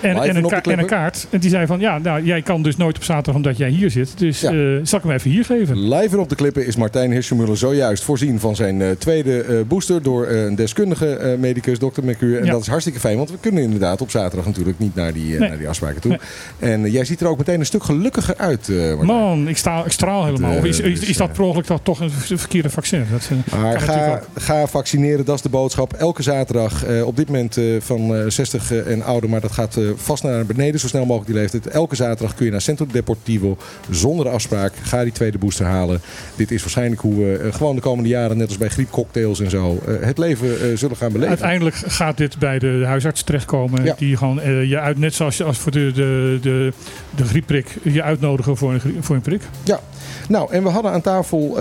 En, 0.01 0.35
een 0.35 0.47
ka- 0.47 0.61
en 0.61 0.79
een 0.79 0.85
kaart. 0.85 1.27
En 1.29 1.39
die 1.39 1.49
zei 1.49 1.65
van 1.65 1.79
ja, 1.79 1.97
nou, 1.97 2.23
jij 2.23 2.41
kan 2.41 2.61
dus 2.63 2.77
nooit 2.77 2.95
op 2.97 3.03
zaterdag 3.03 3.35
omdat 3.35 3.57
jij 3.57 3.69
hier 3.69 3.89
zit. 3.91 4.17
Dus 4.17 4.39
Ja. 4.41 4.49
eh, 4.51 4.55
zal 4.83 4.99
ik 4.99 5.05
hem 5.05 5.13
even 5.13 5.31
hier 5.31 5.45
geven? 5.45 5.87
Live 5.89 6.15
en 6.15 6.19
op 6.19 6.29
de 6.29 6.35
klippen 6.35 6.65
is 6.65 6.75
Martijn 6.75 7.11
Hissemuller 7.11 7.57
zojuist 7.57 8.03
voorzien 8.03 8.39
van 8.39 8.55
zijn 8.55 8.81
eh, 8.81 8.89
tweede 8.91 9.41
eh, 9.41 9.55
booster 9.67 10.03
door 10.03 10.27
een 10.27 10.55
deskundige 10.55 11.35
medicus, 11.39 11.79
dokter 11.79 12.03
Mercure. 12.03 12.37
En 12.39 12.45
Ja. 12.45 12.51
dat 12.51 12.61
is 12.61 12.67
hartstikke 12.67 12.99
fijn, 12.99 13.17
want 13.17 13.31
we 13.31 13.37
kunnen 13.41 13.63
inderdaad 13.63 14.01
op 14.01 14.09
zaterdag 14.11 14.45
natuurlijk 14.45 14.79
niet 14.79 14.95
naar 14.95 15.13
die, 15.13 15.39
Nee. 15.39 15.49
naar 15.49 15.57
die 15.57 15.67
afspraken 15.69 16.01
toe. 16.01 16.19
En 16.59 16.91
jij 16.91 17.05
ziet 17.05 17.21
er 17.21 17.27
ook 17.27 17.37
meteen 17.37 17.59
een 17.59 17.65
stuk 17.65 17.83
gelukkiger 17.83 18.35
uit. 18.37 18.69
Man, 19.01 19.47
ik, 19.47 19.57
sta, 19.57 19.85
ik 19.85 19.91
straal 19.91 20.25
helemaal. 20.25 20.57
Of 20.57 20.63
is, 20.63 20.79
is, 20.79 20.99
dus, 20.99 21.09
is 21.09 21.17
dat 21.17 21.33
per 21.33 21.43
ongeluk 21.43 21.65
toch, 21.83 21.99
een 21.99 22.09
verkeerde 22.37 22.69
vaccin? 22.69 23.05
Dat, 23.11 23.29
Maar 23.59 23.79
ga, 23.81 24.21
ga 24.35 24.67
vaccineren, 24.67 25.25
dat 25.25 25.35
is 25.35 25.41
de 25.41 25.49
boodschap. 25.49 25.93
Elke 25.93 26.23
zaterdag, 26.23 26.83
op 27.05 27.15
dit 27.17 27.27
moment 27.27 27.57
van 27.79 28.15
eh, 28.15 28.23
60 28.27 28.71
en 28.73 29.03
ouder, 29.03 29.29
maar 29.29 29.41
dat 29.41 29.51
gaat 29.51 29.60
eh, 29.69 29.83
vast 29.95 30.23
naar 30.23 30.45
beneden, 30.45 30.79
zo 30.79 30.87
snel 30.87 31.05
mogelijk 31.05 31.31
die 31.31 31.39
leeftijd. 31.39 31.67
Elke 31.67 31.95
zaterdag 31.95 32.35
kun 32.35 32.45
je 32.45 32.51
naar 32.51 32.61
Centro 32.61 32.85
Deportivo 32.91 33.57
zonder 33.89 34.29
afspraak. 34.29 34.73
Ga 34.81 35.03
die 35.03 35.11
tweede 35.11 35.37
booster 35.37 35.65
halen. 35.65 36.01
Dit 36.35 36.51
is 36.51 36.61
waarschijnlijk 36.61 37.01
hoe 37.01 37.15
we 37.15 37.37
eh, 37.37 37.53
gewoon 37.53 37.75
de 37.75 37.81
komende 37.81 38.09
jaren, 38.09 38.37
net 38.37 38.47
als 38.47 38.57
bij 38.57 38.69
griepcocktails 38.69 39.39
en 39.39 39.49
zo, 39.49 39.81
eh, 39.87 39.93
het 39.99 40.17
leven 40.17 40.77
zullen 40.77 40.97
gaan 40.97 41.11
beleven. 41.11 41.29
Uiteindelijk 41.29 41.75
gaat 41.75 42.17
dit 42.17 42.39
bij 42.39 42.59
de 42.59 42.83
huisarts 42.85 43.23
terechtkomen. 43.23 43.83
Ja. 43.83 43.95
Die 43.97 44.17
gewoon 44.17 44.67
je 44.67 44.79
uit, 44.79 44.97
net 44.97 45.13
zoals 45.13 45.37
je 45.37 45.43
als 45.43 45.57
voor 45.57 45.71
de, 45.71 45.91
de, 45.93 46.39
de, 46.41 46.73
de 47.15 47.23
griepprik, 47.23 47.75
je 47.81 48.03
uitnodigen 48.03 48.57
voor 48.57 48.73
een, 48.73 48.81
voor 48.99 49.15
een 49.15 49.21
prik. 49.21 49.41
Ja, 49.63 49.79
nou 50.27 50.51
en 50.51 50.63
we 50.63 50.69
hadden 50.69 50.91
aan 50.91 51.01
tafel 51.01 51.57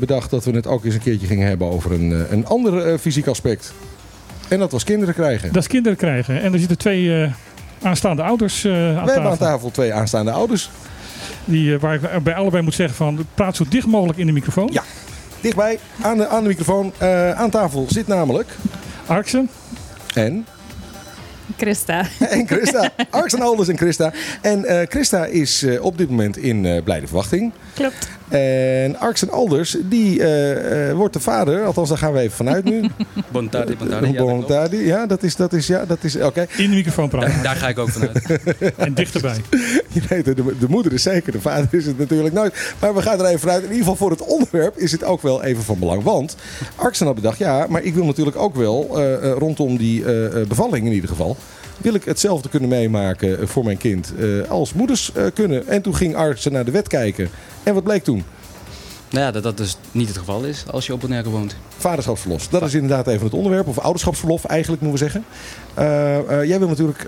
bedacht 0.00 0.30
dat 0.30 0.44
we 0.44 0.50
het 0.50 0.66
ook 0.66 0.84
eens 0.84 0.94
een 0.94 1.00
keertje 1.00 1.26
gingen 1.26 1.48
hebben 1.48 1.70
over 1.70 1.92
een, 1.92 2.32
een 2.32 2.46
ander 2.46 2.98
fysiek 2.98 3.26
aspect. 3.26 3.72
En 4.50 4.58
dat 4.58 4.72
was 4.72 4.84
kinderen 4.84 5.14
krijgen. 5.14 5.52
Dat 5.52 5.62
is 5.62 5.68
kinderen 5.68 5.98
krijgen. 5.98 6.40
En 6.40 6.52
er 6.52 6.58
zitten 6.58 6.78
twee 6.78 7.22
eh, 7.22 7.32
aanstaande 7.82 8.22
ouders 8.22 8.64
eh, 8.64 8.72
aan 8.72 8.78
We 8.78 9.10
hebben 9.10 9.14
aan 9.14 9.22
tafel. 9.22 9.46
tafel 9.46 9.70
twee 9.70 9.92
aanstaande 9.92 10.30
ouders. 10.30 10.70
Die, 11.44 11.74
eh, 11.74 11.80
waar 11.80 11.94
ik 11.94 12.22
bij 12.22 12.34
allebei 12.34 12.62
moet 12.62 12.74
zeggen 12.74 12.96
van 12.96 13.26
praat 13.34 13.56
zo 13.56 13.64
dicht 13.68 13.86
mogelijk 13.86 14.18
in 14.18 14.26
de 14.26 14.32
microfoon. 14.32 14.68
Ja. 14.72 14.82
Dichtbij, 15.40 15.78
aan 16.02 16.16
de, 16.16 16.28
aan 16.28 16.42
de 16.42 16.48
microfoon. 16.48 16.92
Eh, 16.98 17.30
aan 17.30 17.50
tafel 17.50 17.86
zit 17.88 18.06
namelijk. 18.06 18.48
Arxen. 19.06 19.50
En? 20.14 20.46
Christa. 21.56 22.06
En 22.18 22.46
Christa. 22.46 22.90
Arx 23.10 23.34
en 23.34 23.40
Alders 23.40 23.68
en 23.68 23.76
Christa. 23.76 24.12
En 24.40 24.64
eh, 24.64 24.86
Christa 24.88 25.24
is 25.26 25.62
eh, 25.62 25.84
op 25.84 25.98
dit 25.98 26.10
moment 26.10 26.36
in 26.36 26.66
eh, 26.66 26.82
blijde 26.82 27.06
verwachting. 27.06 27.52
Klopt. 27.80 28.08
En 28.28 28.98
Arx 28.98 29.22
en 29.22 29.30
Alders, 29.30 29.76
die 29.82 30.22
eh, 30.22 30.88
eh, 30.88 30.96
wordt 30.96 31.14
de 31.14 31.20
vader. 31.20 31.64
Althans, 31.64 31.88
daar 31.88 31.98
gaan 31.98 32.12
we 32.12 32.18
even 32.18 32.36
vanuit 32.36 32.64
nu. 32.64 32.80
Bontadi, 33.32 33.76
Bontadi. 33.76 34.12
Ja, 34.12 34.18
Bon 34.18 34.44
klopt. 34.44 34.48
Tadi. 34.48 34.76
ja, 34.76 35.06
dat 35.06 35.22
is, 35.22 35.36
dat 35.36 35.52
is, 35.52 35.66
ja, 35.66 35.84
dat 35.84 35.98
is, 36.00 36.16
oké. 36.16 36.46
In 36.56 36.70
de 36.70 36.76
microfoon 36.76 37.08
praten. 37.08 37.30
Daar, 37.30 37.42
daar 37.42 37.56
ga 37.56 37.68
ik 37.68 37.78
ook 37.78 37.88
vanuit. 37.88 38.40
en 38.76 38.94
dichterbij. 38.94 39.36
Je 39.92 40.02
weet 40.08 40.26
het, 40.26 40.36
de, 40.36 40.54
de 40.58 40.68
moeder 40.68 40.92
is 40.92 41.02
zeker, 41.02 41.32
de 41.32 41.40
vader 41.40 41.68
is 41.70 41.86
het 41.86 41.98
natuurlijk 41.98 42.34
nooit. 42.34 42.74
Maar 42.80 42.94
we 42.94 43.02
gaan 43.02 43.20
er 43.20 43.26
even 43.26 43.40
vanuit. 43.40 43.62
In 43.62 43.68
ieder 43.68 43.78
geval 43.78 43.96
voor 43.96 44.10
het 44.10 44.22
onderwerp 44.22 44.76
is 44.76 44.92
het 44.92 45.04
ook 45.04 45.22
wel 45.22 45.42
even 45.42 45.62
van 45.62 45.78
belang. 45.78 46.02
Want 46.02 46.36
Arxen 46.74 47.06
had 47.06 47.14
bedacht, 47.14 47.38
ja, 47.38 47.66
maar 47.68 47.82
ik 47.82 47.94
wil 47.94 48.04
natuurlijk 48.04 48.36
ook 48.36 48.54
wel 48.54 48.98
eh, 48.98 49.14
eh, 49.14 49.36
rondom 49.38 49.76
die 49.76 50.04
eh, 50.04 50.40
eh, 50.40 50.48
bevalling 50.48 50.86
in 50.86 50.92
ieder 50.92 51.08
geval. 51.08 51.36
Wil 51.82 51.94
ik 51.94 52.04
hetzelfde 52.04 52.48
kunnen 52.48 52.68
meemaken 52.68 53.40
eh, 53.40 53.46
voor 53.46 53.64
mijn 53.64 53.76
kind 53.76 54.12
eh, 54.18 54.50
als 54.50 54.72
moeders 54.72 55.12
eh, 55.12 55.24
kunnen. 55.34 55.68
En 55.68 55.82
toen 55.82 55.94
ging 55.94 56.14
Arxen 56.14 56.52
naar 56.52 56.64
de 56.64 56.70
wet 56.70 56.88
kijken. 56.88 57.28
En 57.62 57.74
wat 57.74 57.82
bleek 57.82 58.04
toen? 58.04 58.24
Nou 59.10 59.24
ja, 59.24 59.30
dat 59.30 59.42
dat 59.42 59.56
dus 59.56 59.76
niet 59.92 60.08
het 60.08 60.18
geval 60.18 60.42
is 60.42 60.64
als 60.70 60.86
je 60.86 60.92
op 60.92 61.00
Bonaire 61.00 61.30
woont. 61.30 61.56
Vaderschapsverlof. 61.76 62.48
Dat 62.48 62.62
is 62.62 62.74
inderdaad 62.74 63.06
even 63.06 63.24
het 63.24 63.34
onderwerp. 63.34 63.66
Of 63.66 63.78
ouderschapsverlof 63.78 64.44
eigenlijk, 64.44 64.82
moeten 64.82 65.06
we 65.06 65.10
zeggen. 65.10 65.24
Jij 66.46 66.58
wil 66.58 66.68
natuurlijk 66.68 67.04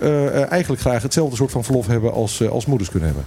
eigenlijk 0.49 0.81
graag 0.81 1.01
hetzelfde 1.01 1.35
soort 1.35 1.51
van 1.51 1.63
verlof 1.63 1.87
hebben 1.87 2.13
als, 2.13 2.49
als 2.49 2.65
moeders 2.65 2.89
kunnen 2.89 3.07
hebben. 3.07 3.25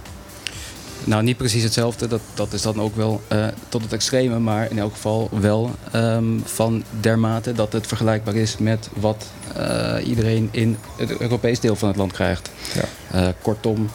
Nou, 1.07 1.23
niet 1.23 1.37
precies 1.37 1.63
hetzelfde. 1.63 2.07
Dat, 2.07 2.21
dat 2.33 2.53
is 2.53 2.61
dan 2.61 2.81
ook 2.81 2.95
wel 2.95 3.21
eh, 3.27 3.45
tot 3.69 3.81
het 3.81 3.93
extreme. 3.93 4.39
Maar 4.39 4.69
in 4.71 4.79
elk 4.79 4.91
geval 4.91 5.29
wel 5.39 5.71
ehm, 5.91 6.39
van 6.43 6.83
dermate 6.99 7.51
dat 7.51 7.73
het 7.73 7.87
vergelijkbaar 7.87 8.35
is 8.35 8.57
met 8.57 8.89
wat 8.93 9.25
eh, 9.55 9.95
iedereen 10.07 10.49
in 10.51 10.77
het 10.97 11.17
Europees 11.21 11.59
deel 11.59 11.75
van 11.75 11.87
het 11.87 11.97
land 11.97 12.11
krijgt. 12.11 12.51
Ja. 12.73 12.83
Eh, 13.19 13.33
kortom, 13.41 13.89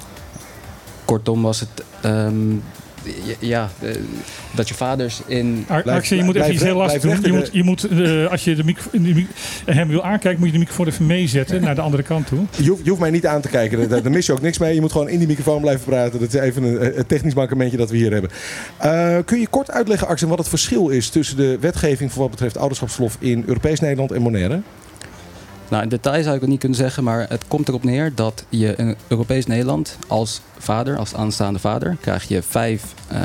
kortom 1.05 1.43
was 1.43 1.61
het. 1.61 1.85
ehm, 2.01 2.57
ja, 3.39 3.71
eh, 3.81 3.91
dat 4.55 4.69
je 4.69 4.75
vaders 4.75 5.21
in. 5.27 5.65
Ar- 5.69 5.83
Blijf- 5.83 6.05
je 6.05 6.23
moet 6.23 6.35
even 6.35 6.53
iets 6.55 6.63
heel 6.63 6.77
lastig 6.77 7.01
doen. 7.03 7.19
Je 7.23 7.33
moet, 7.33 7.49
je 7.53 7.63
moet 7.63 7.89
eh, 7.89 8.31
als 8.31 8.45
je 8.45 8.55
de 8.55 8.65
micro, 8.65 8.91
hem 9.65 9.89
wil 9.89 10.05
aankijken, 10.05 10.39
moet 10.39 10.47
je 10.47 10.53
de 10.53 10.59
microfoon 10.59 10.87
even 10.87 11.07
meezetten 11.07 11.61
naar 11.61 11.75
de 11.75 11.81
andere 11.81 12.03
kant 12.03 12.27
toe. 12.27 12.39
Je 12.57 12.69
hoeft, 12.69 12.83
je 12.83 12.89
hoeft 12.89 13.01
mij 13.01 13.11
niet 13.11 13.27
aan 13.27 13.41
te 13.41 13.49
kijken, 13.49 13.89
daar, 13.89 14.03
daar 14.03 14.13
mis 14.13 14.27
je 14.27 14.33
ook 14.33 14.41
niks 14.41 14.59
mee. 14.59 14.75
Je 14.75 14.81
moet 14.81 14.93
gewoon 14.93 15.09
in 15.09 15.19
die 15.19 15.29
microfoon 15.29 15.61
blijven 15.61 15.85
praten. 15.85 16.21
Dat 16.21 16.35
is 16.35 16.41
even 16.41 16.63
een, 16.63 16.99
een 16.99 17.07
technisch 17.07 17.35
mankementje 17.35 17.77
dat 17.77 17.91
we 17.91 17.97
hier 17.97 18.13
hebben. 18.13 18.31
Eh, 18.79 19.17
kun 19.25 19.41
je 19.41 19.47
kort 19.47 19.71
uitleggen, 19.71 20.09
Axel, 20.09 20.29
wat 20.29 20.39
het 20.39 20.49
verschil 20.49 20.89
is 20.89 21.09
tussen 21.09 21.37
de 21.37 21.57
wetgeving 21.61 22.13
voor 22.13 22.21
wat 22.23 22.31
betreft 22.31 22.57
ouderschapsverlof 22.59 23.17
in 23.21 23.43
Europees 23.47 23.81
Nederland 23.81 24.13
en 24.13 24.23
Bonaire? 24.23 24.61
Nou, 25.73 25.85
in 25.85 25.91
detail 25.91 26.23
zou 26.23 26.35
ik 26.35 26.41
het 26.41 26.51
niet 26.51 26.59
kunnen 26.59 26.79
zeggen, 26.79 27.05
maar 27.05 27.27
het 27.29 27.45
komt 27.49 27.69
erop 27.69 27.85
neer 27.85 28.15
dat 28.15 28.45
je 28.49 28.75
in 28.77 28.97
Europees 29.09 29.47
Nederland 29.47 29.97
als 30.09 30.41
vader, 30.59 30.99
als 30.99 31.15
aanstaande 31.15 31.59
vader, 31.59 31.97
krijg 32.01 32.29
je 32.29 32.43
vijf 32.43 32.95
eh, 33.09 33.21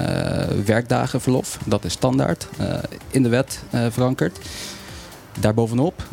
werkdagen 0.65 1.21
verlof. 1.21 1.59
Dat 1.65 1.85
is 1.85 1.93
standaard 1.93 2.47
eh, 2.57 2.77
in 3.09 3.23
de 3.23 3.29
wet 3.29 3.63
eh, 3.69 3.85
verankerd. 3.89 4.37
Daarbovenop 5.39 6.03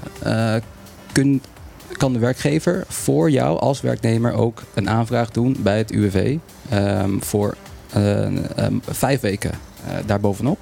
kun, 1.12 1.42
kan 1.92 2.12
de 2.12 2.18
werkgever 2.18 2.84
voor 2.88 3.30
jou 3.30 3.58
als 3.58 3.80
werknemer 3.80 4.32
ook 4.32 4.62
een 4.74 4.90
aanvraag 4.90 5.30
doen 5.30 5.56
bij 5.58 5.78
het 5.78 5.90
UWV 5.90 6.36
ehm, 6.68 7.18
voor 7.18 7.56
eh, 7.92 8.26
ehm, 8.26 8.74
vijf 8.88 9.20
weken 9.20 9.52
daarbovenop. 10.06 10.58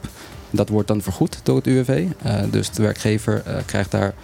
Dat 0.50 0.68
wordt 0.68 0.88
dan 0.88 1.02
vergoed 1.02 1.40
door 1.42 1.56
het 1.56 1.66
UWV. 1.66 2.06
Dus 2.50 2.70
de 2.70 2.82
werkgever 2.82 3.42
krijgt 3.66 3.90
daar 3.90 4.14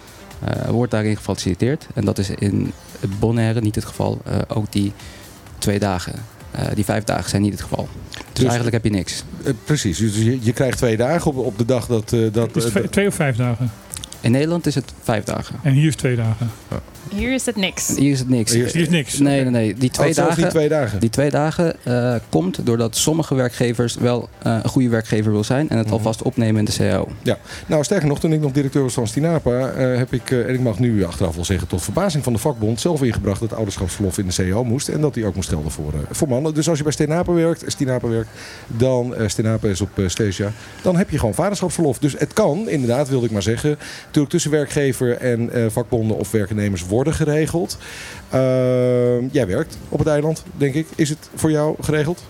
wordt 0.69 0.91
daarin 0.91 1.15
gefaciliteerd. 1.17 1.87
En 1.93 2.05
dat 2.05 2.17
is 2.17 2.29
in 2.29 2.71
Bonaire 3.19 3.61
niet 3.61 3.75
het 3.75 3.85
geval. 3.85 4.21
Eh, 4.25 4.37
ook 4.47 4.71
die 4.71 4.93
twee 5.57 5.79
dagen, 5.79 6.13
eh, 6.51 6.65
die 6.73 6.85
vijf 6.85 7.03
dagen 7.03 7.29
zijn 7.29 7.41
niet 7.41 7.51
het 7.51 7.61
geval. 7.61 7.87
Dus, 8.11 8.23
Dus- 8.33 8.43
eigenlijk 8.43 8.73
heb 8.73 8.83
je 8.83 8.89
niks. 8.97 9.23
Eh, 9.43 9.53
precies, 9.63 9.97
dus 9.97 10.15
je, 10.15 10.37
je 10.41 10.53
krijgt 10.53 10.77
twee 10.77 10.97
dagen 10.97 11.31
op, 11.31 11.37
op 11.37 11.57
de 11.57 11.65
dag 11.65 11.87
dat... 11.87 12.13
eh, 12.13 12.19
dat 12.31 12.55
eh, 12.57 12.63
twee, 12.63 12.89
twee 12.89 13.07
of 13.07 13.15
vijf 13.15 13.35
dagen? 13.35 13.71
In 14.21 14.31
Nederland 14.31 14.65
is 14.65 14.75
het 14.75 14.93
vijf 15.03 15.23
dagen. 15.23 15.55
En 15.63 15.71
hier 15.73 15.87
is 15.87 15.95
twee 15.95 16.15
dagen. 16.15 16.49
Hier 17.09 17.33
is 17.33 17.45
het 17.45 17.55
niks. 17.55 17.95
Hier 17.95 18.11
is 18.11 18.19
het 18.19 18.29
niks. 18.29 18.51
Hier 18.53 18.65
Hier 18.67 18.81
is 18.81 18.89
niks. 18.89 19.19
Nee, 19.19 19.41
nee, 19.41 19.51
nee. 19.51 19.73
Die 19.73 19.89
oh, 19.89 19.95
twee 19.95 20.13
dagen. 20.13 20.41
niet 20.41 20.49
twee 20.51 20.69
dagen. 20.69 20.99
Die 20.99 21.09
twee 21.09 21.29
dagen 21.29 21.75
eh, 21.83 22.15
komt 22.29 22.65
doordat 22.65 22.95
sommige 22.95 23.35
werkgevers 23.35 23.95
wel 23.95 24.29
eh, 24.43 24.57
een 24.63 24.69
goede 24.69 24.89
werkgever 24.89 25.31
wil 25.31 25.43
zijn 25.43 25.69
en 25.69 25.77
het 25.77 25.85
Mhm. 25.85 25.93
alvast 25.95 26.21
opnemen 26.21 26.59
in 26.59 26.65
de 26.65 26.71
CAO. 26.71 27.07
Nou, 27.67 27.83
sterker 27.83 28.07
nog, 28.07 28.19
toen 28.19 28.33
ik 28.33 28.41
nog 28.41 28.51
directeur 28.51 28.81
was 28.81 28.93
van 28.93 29.07
Stinapa, 29.07 29.69
eh, 29.69 29.97
heb 29.97 30.13
ik, 30.13 30.31
eh, 30.31 30.47
en 30.47 30.53
ik 30.53 30.59
mag 30.59 30.79
nu 30.79 31.05
achteraf 31.05 31.35
wel 31.35 31.45
zeggen, 31.45 31.67
tot 31.67 31.81
verbazing 31.81 32.23
van 32.23 32.33
de 32.33 32.39
vakbond, 32.39 32.79
zelf 32.79 33.03
ingebracht 33.03 33.39
dat 33.39 33.53
ouderschapsverlof 33.53 34.17
in 34.17 34.25
de 34.25 34.31
CEO 34.31 34.63
moest. 34.63 34.87
En 34.89 35.01
dat 35.01 35.13
die 35.13 35.25
ook 35.25 35.35
moest 35.35 35.49
gelden 35.49 35.71
voor, 35.71 35.93
eh, 35.93 35.99
voor 36.11 36.27
mannen. 36.27 36.53
Dus 36.53 36.69
als 36.69 36.77
je 36.77 36.83
bij 36.83 36.93
Stinapa 36.93 37.31
werkt, 37.33 37.63
Stinapa 37.67 38.07
werkt, 38.07 38.29
dan, 38.67 39.15
eh 39.15 39.27
Stinapa 39.27 39.67
is 39.67 39.81
op 39.81 39.99
eh, 39.99 40.07
Stasia, 40.07 40.51
dan 40.81 40.95
heb 40.97 41.09
je 41.09 41.19
gewoon 41.19 41.33
vaderschapsverlof. 41.33 41.97
Dus 41.99 42.13
het 42.17 42.33
kan, 42.33 42.69
inderdaad, 42.69 43.09
wilde 43.09 43.25
ik 43.25 43.31
maar 43.31 43.41
zeggen, 43.41 43.77
natuurlijk 44.09 44.33
tussen 44.33 44.51
werkgever 44.51 45.17
en 45.17 45.49
eh, 45.49 45.65
vakbonden 45.69 46.17
of 46.17 46.31
werknemers 46.31 46.85
worden 46.85 47.13
geregeld. 47.13 47.77
Ehm, 48.29 49.25
jij 49.31 49.47
werkt 49.47 49.77
op 49.89 49.99
het 49.99 50.07
eiland, 50.07 50.43
denk 50.57 50.73
ik. 50.73 50.87
Is 50.95 51.09
het 51.09 51.29
voor 51.35 51.51
jou 51.51 51.75
geregeld? 51.81 52.23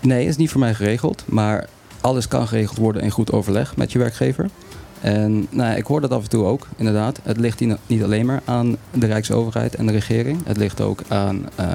Nee, 0.00 0.26
is 0.26 0.36
niet 0.36 0.50
voor 0.50 0.60
mij 0.60 0.74
geregeld. 0.74 1.22
Maar 1.26 1.66
alles 2.00 2.28
kan 2.28 2.48
geregeld 2.48 2.78
worden 2.78 3.02
in 3.02 3.10
goed 3.10 3.32
overleg 3.32 3.76
met 3.76 3.92
je 3.92 3.98
werkgever. 3.98 4.48
En 5.00 5.46
nou, 5.50 5.76
ik 5.76 5.86
hoor 5.86 6.00
dat 6.00 6.10
af 6.10 6.22
en 6.22 6.28
toe 6.28 6.44
ook, 6.44 6.66
inderdaad. 6.76 7.20
Het 7.22 7.36
ligt 7.36 7.60
niet- 7.60 7.76
niet 7.86 8.02
alleen 8.02 8.26
maar 8.26 8.40
aan 8.44 8.76
de 8.94 9.06
Rijksoverheid 9.06 9.74
en 9.74 9.86
de 9.86 9.92
regering. 9.92 10.46
Het 10.46 10.56
ligt 10.56 10.80
ook 10.80 11.00
aan 11.08 11.48
eh, 11.54 11.66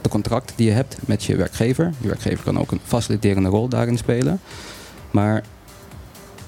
de 0.00 0.08
contract 0.08 0.52
die 0.56 0.66
je 0.66 0.72
hebt 0.72 0.96
met 1.00 1.24
je 1.24 1.36
werkgever. 1.36 1.92
Je 2.00 2.08
werkgever 2.08 2.44
kan 2.44 2.58
ook 2.58 2.70
een 2.72 2.80
faciliterende 2.84 3.48
rol 3.48 3.68
daarin 3.68 3.98
spelen. 3.98 4.40
Maar 5.10 5.42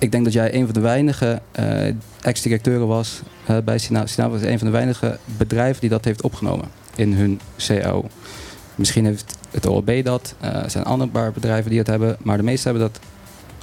ik 0.00 0.12
denk 0.12 0.24
dat 0.24 0.32
jij 0.32 0.54
een 0.54 0.64
van 0.64 0.74
de 0.74 0.80
weinige 0.80 1.40
eh, 1.52 1.94
ex-directeuren 2.20 2.86
was 2.86 3.20
eh, 3.46 3.56
bij 3.64 3.78
Sina. 3.78 4.06
Sina 4.06 4.28
was 4.28 4.42
een 4.42 4.58
van 4.58 4.66
de 4.66 4.72
weinige 4.72 5.18
bedrijven 5.24 5.80
die 5.80 5.90
dat 5.90 6.04
heeft 6.04 6.22
opgenomen 6.22 6.68
in 6.96 7.12
hun 7.12 7.40
CAO. 7.56 8.04
Misschien 8.74 9.04
heeft 9.04 9.36
het 9.50 9.66
OLB 9.66 10.04
dat, 10.04 10.34
eh, 10.40 10.62
er 10.62 10.70
zijn 10.70 10.84
andere 10.84 11.30
bedrijven 11.32 11.70
die 11.70 11.78
het 11.78 11.88
hebben, 11.88 12.16
maar 12.22 12.36
de 12.36 12.42
meeste 12.42 12.68
hebben 12.68 12.90
dat 12.92 13.00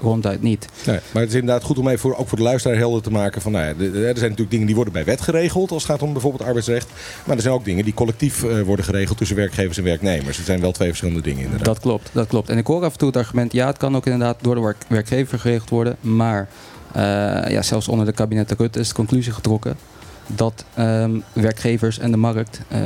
ronduit 0.01 0.41
niet. 0.41 0.67
Nee, 0.85 0.99
maar 1.11 1.21
het 1.21 1.31
is 1.31 1.39
inderdaad 1.39 1.63
goed 1.63 1.77
om 1.77 1.87
even 1.87 1.99
voor, 1.99 2.15
ook 2.15 2.27
voor 2.27 2.37
de 2.37 2.43
luisteraar 2.43 2.77
helder 2.77 3.01
te 3.01 3.11
maken 3.11 3.41
van, 3.41 3.51
nou 3.51 3.65
ja, 3.65 3.71
er 3.85 4.01
zijn 4.01 4.13
natuurlijk 4.13 4.51
dingen 4.51 4.65
die 4.65 4.75
worden 4.75 4.93
bij 4.93 5.05
wet 5.05 5.21
geregeld 5.21 5.71
als 5.71 5.83
het 5.83 5.91
gaat 5.91 6.01
om 6.01 6.11
bijvoorbeeld 6.13 6.43
arbeidsrecht. 6.43 6.87
Maar 7.25 7.35
er 7.35 7.41
zijn 7.41 7.53
ook 7.53 7.65
dingen 7.65 7.83
die 7.83 7.93
collectief 7.93 8.43
eh, 8.43 8.61
worden 8.61 8.85
geregeld 8.85 9.17
tussen 9.17 9.35
werkgevers 9.35 9.77
en 9.77 9.83
werknemers. 9.83 10.37
Het 10.37 10.45
zijn 10.45 10.61
wel 10.61 10.71
twee 10.71 10.87
verschillende 10.87 11.21
dingen 11.21 11.43
inderdaad. 11.43 11.65
Dat 11.65 11.79
klopt, 11.79 12.09
dat 12.13 12.27
klopt. 12.27 12.49
En 12.49 12.57
ik 12.57 12.67
hoor 12.67 12.83
af 12.83 12.91
en 12.91 12.97
toe 12.97 13.07
het 13.07 13.17
argument, 13.17 13.53
ja, 13.53 13.67
het 13.67 13.77
kan 13.77 13.95
ook 13.95 14.05
inderdaad 14.05 14.37
door 14.41 14.55
de 14.55 14.61
werk- 14.61 14.85
werkgever 14.87 15.39
geregeld 15.39 15.69
worden, 15.69 15.97
maar 16.01 16.47
eh, 16.91 17.01
ja, 17.51 17.61
zelfs 17.61 17.87
onder 17.87 18.05
de 18.05 18.11
kabinetten 18.11 18.57
Rutte 18.57 18.79
is 18.79 18.87
de 18.87 18.93
conclusie 18.93 19.33
getrokken 19.33 19.77
dat 20.27 20.65
ehm, 20.73 21.11
werkgevers 21.33 21.99
en 21.99 22.11
de 22.11 22.17
markt 22.17 22.61
eh, 22.67 22.79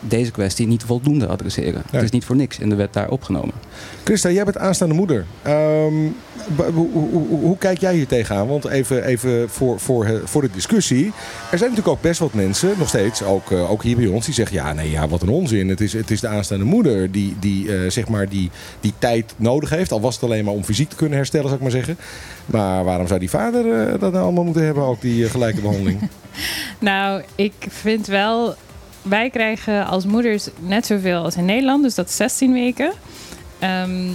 deze 0.00 0.30
kwestie 0.30 0.66
niet 0.66 0.82
voldoende 0.82 1.26
adresseren. 1.26 1.82
Het 1.90 2.02
is 2.02 2.10
niet 2.10 2.24
voor 2.24 2.36
niks 2.36 2.58
in 2.58 2.68
de 2.68 2.74
wet 2.74 2.92
daar 2.92 3.10
opgenomen. 3.10 3.54
Christa, 4.04 4.30
jij 4.30 4.44
bent 4.44 4.58
aanstaande 4.58 4.94
moeder. 4.94 5.24
Ehm, 5.42 5.94
hoe, 6.56 6.88
hoe, 6.92 7.08
hoe- 7.10 7.40
hoe 7.40 7.58
kijk 7.58 7.78
jij 7.78 7.94
hier 7.94 8.06
tegenaan? 8.06 8.46
Want 8.46 8.64
even, 8.64 9.04
even 9.04 9.50
voor, 9.50 9.80
voor, 9.80 10.04
eh, 10.04 10.12
voor 10.24 10.42
de 10.42 10.50
discussie. 10.52 11.06
Er 11.50 11.58
zijn 11.58 11.70
natuurlijk 11.70 11.88
ook 11.88 12.00
best 12.02 12.20
wat 12.20 12.34
mensen, 12.34 12.72
nog 12.78 12.88
steeds, 12.88 13.22
ook, 13.22 13.50
eh, 13.50 13.70
ook 13.70 13.82
hier 13.82 13.96
bij 13.96 14.06
ons, 14.06 14.24
die 14.24 14.34
zeggen: 14.34 14.56
ja, 14.56 14.72
nee, 14.72 14.90
ja, 14.90 15.08
wat 15.08 15.22
een 15.22 15.28
onzin. 15.28 15.68
Het 15.68 15.80
is, 15.80 15.92
het 15.92 16.10
is 16.10 16.20
de 16.20 16.28
aanstaande 16.28 16.64
moeder 16.64 17.10
die, 17.10 17.36
die, 17.40 17.76
eh, 17.76 17.90
zeg 17.90 18.08
maar 18.08 18.28
die, 18.28 18.50
die 18.80 18.92
tijd 18.98 19.34
nodig 19.36 19.70
heeft. 19.70 19.92
Al 19.92 20.00
was 20.00 20.14
het 20.14 20.24
alleen 20.24 20.44
maar 20.44 20.54
om 20.54 20.64
fysiek 20.64 20.88
te 20.88 20.96
kunnen 20.96 21.16
herstellen, 21.16 21.46
zou 21.46 21.56
ik 21.56 21.62
maar 21.62 21.72
zeggen. 21.84 21.96
Maar 22.46 22.84
waarom 22.84 23.06
zou 23.06 23.20
die 23.20 23.30
vader 23.30 23.64
dat 23.98 24.12
nou 24.12 24.24
allemaal 24.24 24.44
moeten 24.44 24.64
hebben, 24.64 24.82
ook 24.84 25.00
die 25.00 25.28
gelijke 25.28 25.60
behandeling? 25.60 25.98
Nou, 26.78 27.22
ik 27.34 27.52
vind 27.68 28.06
wel... 28.06 28.54
Wij 29.02 29.30
krijgen 29.30 29.86
als 29.86 30.04
moeders 30.04 30.48
net 30.58 30.86
zoveel 30.86 31.22
als 31.24 31.36
in 31.36 31.44
Nederland. 31.44 31.82
Dus 31.82 31.94
dat 31.94 32.08
is 32.08 32.16
16 32.16 32.52
weken. 32.52 32.92
Ehm, 33.58 34.08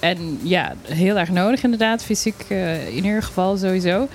en 0.00 0.38
ja, 0.42 0.74
heel 0.82 1.16
erg 1.18 1.30
nodig 1.30 1.62
inderdaad. 1.62 2.02
Fysiek 2.04 2.44
eh, 2.48 2.86
in 2.88 2.94
ieder 3.04 3.22
geval 3.22 3.56
sowieso. 3.56 4.08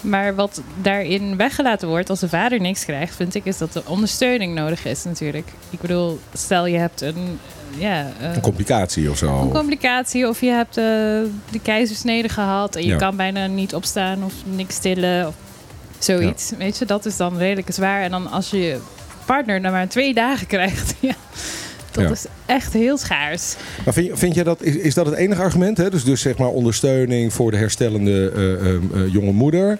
Maar 0.00 0.34
wat 0.34 0.62
daarin 0.82 1.36
weggelaten 1.36 1.88
wordt 1.88 2.10
als 2.10 2.20
de 2.20 2.28
vader 2.28 2.60
niks 2.60 2.84
krijgt... 2.84 3.16
vind 3.16 3.34
ik 3.34 3.44
is 3.44 3.58
dat 3.58 3.74
er 3.74 3.82
ondersteuning 3.86 4.54
nodig 4.54 4.84
is 4.84 5.04
natuurlijk. 5.04 5.48
Ik 5.70 5.80
bedoel, 5.80 6.18
stel 6.32 6.66
je 6.66 6.78
hebt 6.78 7.00
een... 7.00 7.38
Ja, 7.78 8.06
eh, 8.20 8.34
Een 8.34 8.40
complicatie 8.40 9.10
of 9.10 9.16
zo. 9.18 9.40
een 9.40 9.50
complicatie 9.50 10.28
of 10.28 10.40
je 10.40 10.50
hebt 10.50 10.76
eh, 10.76 10.84
de 11.50 11.60
keizersnede 11.62 12.28
gehad 12.28 12.76
en 12.76 12.82
je 12.82 12.88
Ja. 12.88 12.96
kan 12.96 13.16
bijna 13.16 13.46
niet 13.46 13.74
opstaan 13.74 14.24
of 14.24 14.32
niks 14.44 14.74
stillen 14.74 15.26
of 15.26 15.34
zoiets. 15.98 16.52
Weet 16.58 16.78
je, 16.78 16.84
dat 16.84 17.04
is 17.06 17.16
dan 17.16 17.36
redelijk 17.38 17.72
zwaar. 17.72 18.02
En 18.02 18.10
dan 18.10 18.30
als 18.30 18.50
je 18.50 18.78
partner 19.26 19.62
dan 19.62 19.72
maar 19.72 19.88
twee 19.88 20.14
dagen 20.14 20.46
krijgt, 20.46 20.94
ja, 21.00 21.14
dat 21.90 22.04
Ja. 22.04 22.10
is 22.10 22.24
echt 22.46 22.72
heel 22.72 22.98
schaars. 22.98 23.54
Maar 23.84 23.94
vind, 23.94 24.18
vind 24.18 24.34
jij 24.34 24.44
dat, 24.44 24.62
is, 24.62 24.76
is 24.76 24.94
dat 24.94 25.06
het 25.06 25.14
enige 25.14 25.42
argument? 25.42 25.76
Hè? 25.76 25.90
Dus, 25.90 26.04
dus 26.04 26.20
zeg 26.20 26.38
maar 26.38 26.48
ondersteuning 26.48 27.32
voor 27.32 27.50
de 27.50 27.56
herstellende 27.56 28.32
eh, 28.34 28.52
eh, 28.52 28.74
eh, 28.74 29.12
jonge 29.12 29.32
moeder. 29.32 29.78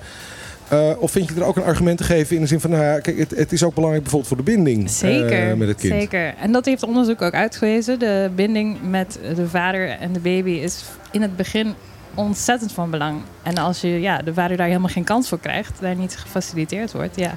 Of 0.98 1.10
vind 1.10 1.28
je 1.28 1.34
er 1.34 1.44
ook 1.44 1.56
een 1.56 1.62
argument 1.62 1.98
te 1.98 2.04
geven 2.04 2.34
in 2.36 2.42
de 2.42 2.48
zin 2.48 2.60
van, 2.60 2.70
nou 2.70 2.82
ja, 2.82 3.00
kijk, 3.00 3.18
het, 3.18 3.30
het 3.30 3.52
is 3.52 3.62
ook 3.62 3.74
belangrijk 3.74 4.02
bijvoorbeeld 4.02 4.34
voor 4.34 4.44
de 4.44 4.52
binding 4.52 4.90
Zeker, 4.90 5.56
met 5.56 5.68
het 5.68 5.76
kind. 5.80 5.92
zeker. 6.00 6.34
En 6.40 6.52
dat 6.52 6.64
heeft 6.64 6.82
onderzoek 6.82 7.22
ook 7.22 7.32
uitgewezen. 7.34 7.98
De 7.98 8.30
binding 8.34 8.78
met 8.90 9.18
de 9.36 9.48
vader 9.48 9.88
en 9.88 10.12
de 10.12 10.20
baby 10.20 10.50
is 10.50 10.84
in 11.10 11.22
het 11.22 11.36
begin 11.36 11.74
ontzettend 12.14 12.72
van 12.72 12.90
belang. 12.90 13.20
En 13.42 13.58
als 13.58 13.80
je 13.80 14.00
ja, 14.00 14.18
de 14.18 14.34
vader 14.34 14.56
daar 14.56 14.66
helemaal 14.66 14.88
geen 14.88 15.04
kans 15.04 15.28
voor 15.28 15.40
krijgt, 15.40 15.72
daar 15.80 15.96
niet 15.96 16.16
gefaciliteerd 16.16 16.92
wordt, 16.92 17.16
ja, 17.16 17.34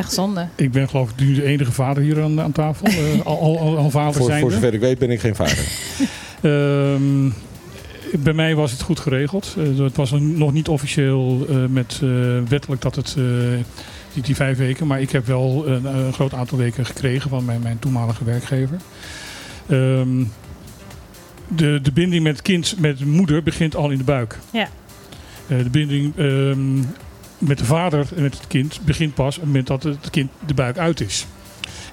echt 0.00 0.12
zonde. 0.12 0.48
Ik 0.56 0.72
ben 0.72 0.88
geloof 0.88 1.10
ik 1.10 1.20
nu 1.20 1.34
de 1.34 1.44
enige 1.44 1.72
vader 1.72 2.02
hier 2.02 2.22
aan, 2.22 2.40
aan 2.40 2.52
tafel. 2.52 2.86
Eh, 2.86 3.26
al, 3.26 3.58
al, 3.58 3.76
al, 3.76 3.90
vader 3.90 4.14
Voor, 4.14 4.24
zijnde. 4.26 4.42
voor 4.42 4.52
zover 4.52 4.74
ik 4.74 4.80
weet 4.80 4.98
ben 4.98 5.10
ik 5.10 5.20
geen 5.20 5.34
vader. 5.34 5.58
Ehm, 6.40 7.30
bij 8.18 8.32
mij 8.32 8.54
was 8.54 8.70
het 8.70 8.82
goed 8.82 9.00
geregeld. 9.00 9.56
Eh, 9.58 9.84
het 9.84 9.96
was 9.96 10.10
nog 10.10 10.52
niet 10.52 10.68
officieel 10.68 11.46
eh, 11.48 11.56
met 11.68 12.00
eh, 12.02 12.08
wettelijk 12.48 12.82
dat 12.82 12.94
het 12.96 13.14
eh, 13.18 13.24
die, 14.12 14.22
die 14.22 14.34
vijf 14.34 14.58
weken, 14.58 14.86
maar 14.86 15.00
ik 15.00 15.10
heb 15.10 15.26
wel 15.26 15.66
een, 15.66 15.84
een 15.84 16.12
groot 16.12 16.34
aantal 16.34 16.58
weken 16.58 16.86
gekregen 16.86 17.30
van 17.30 17.44
mijn, 17.44 17.60
mijn 17.62 17.78
toenmalige 17.78 18.24
werkgever. 18.24 18.76
Ehm, 19.66 20.24
de, 21.48 21.78
de 21.82 21.92
binding 21.92 22.22
met 22.22 22.42
kind, 22.42 22.74
met 22.78 22.98
de 22.98 23.06
moeder, 23.06 23.42
begint 23.42 23.76
al 23.76 23.90
in 23.90 23.98
de 23.98 24.04
buik. 24.04 24.38
Ja. 24.52 24.68
Eh, 25.50 25.58
de 25.58 25.70
binding 25.70 26.16
ehm, 26.16 26.82
met 27.40 27.58
de 27.58 27.64
vader 27.64 28.06
en 28.16 28.22
met 28.22 28.34
het 28.34 28.46
kind 28.46 28.80
begint 28.84 29.14
pas 29.14 29.34
op 29.34 29.40
het 29.40 29.44
moment 29.44 29.66
dat 29.66 29.82
het 29.82 30.10
kind 30.10 30.30
de 30.46 30.54
buik 30.54 30.78
uit 30.78 31.00
is. 31.00 31.26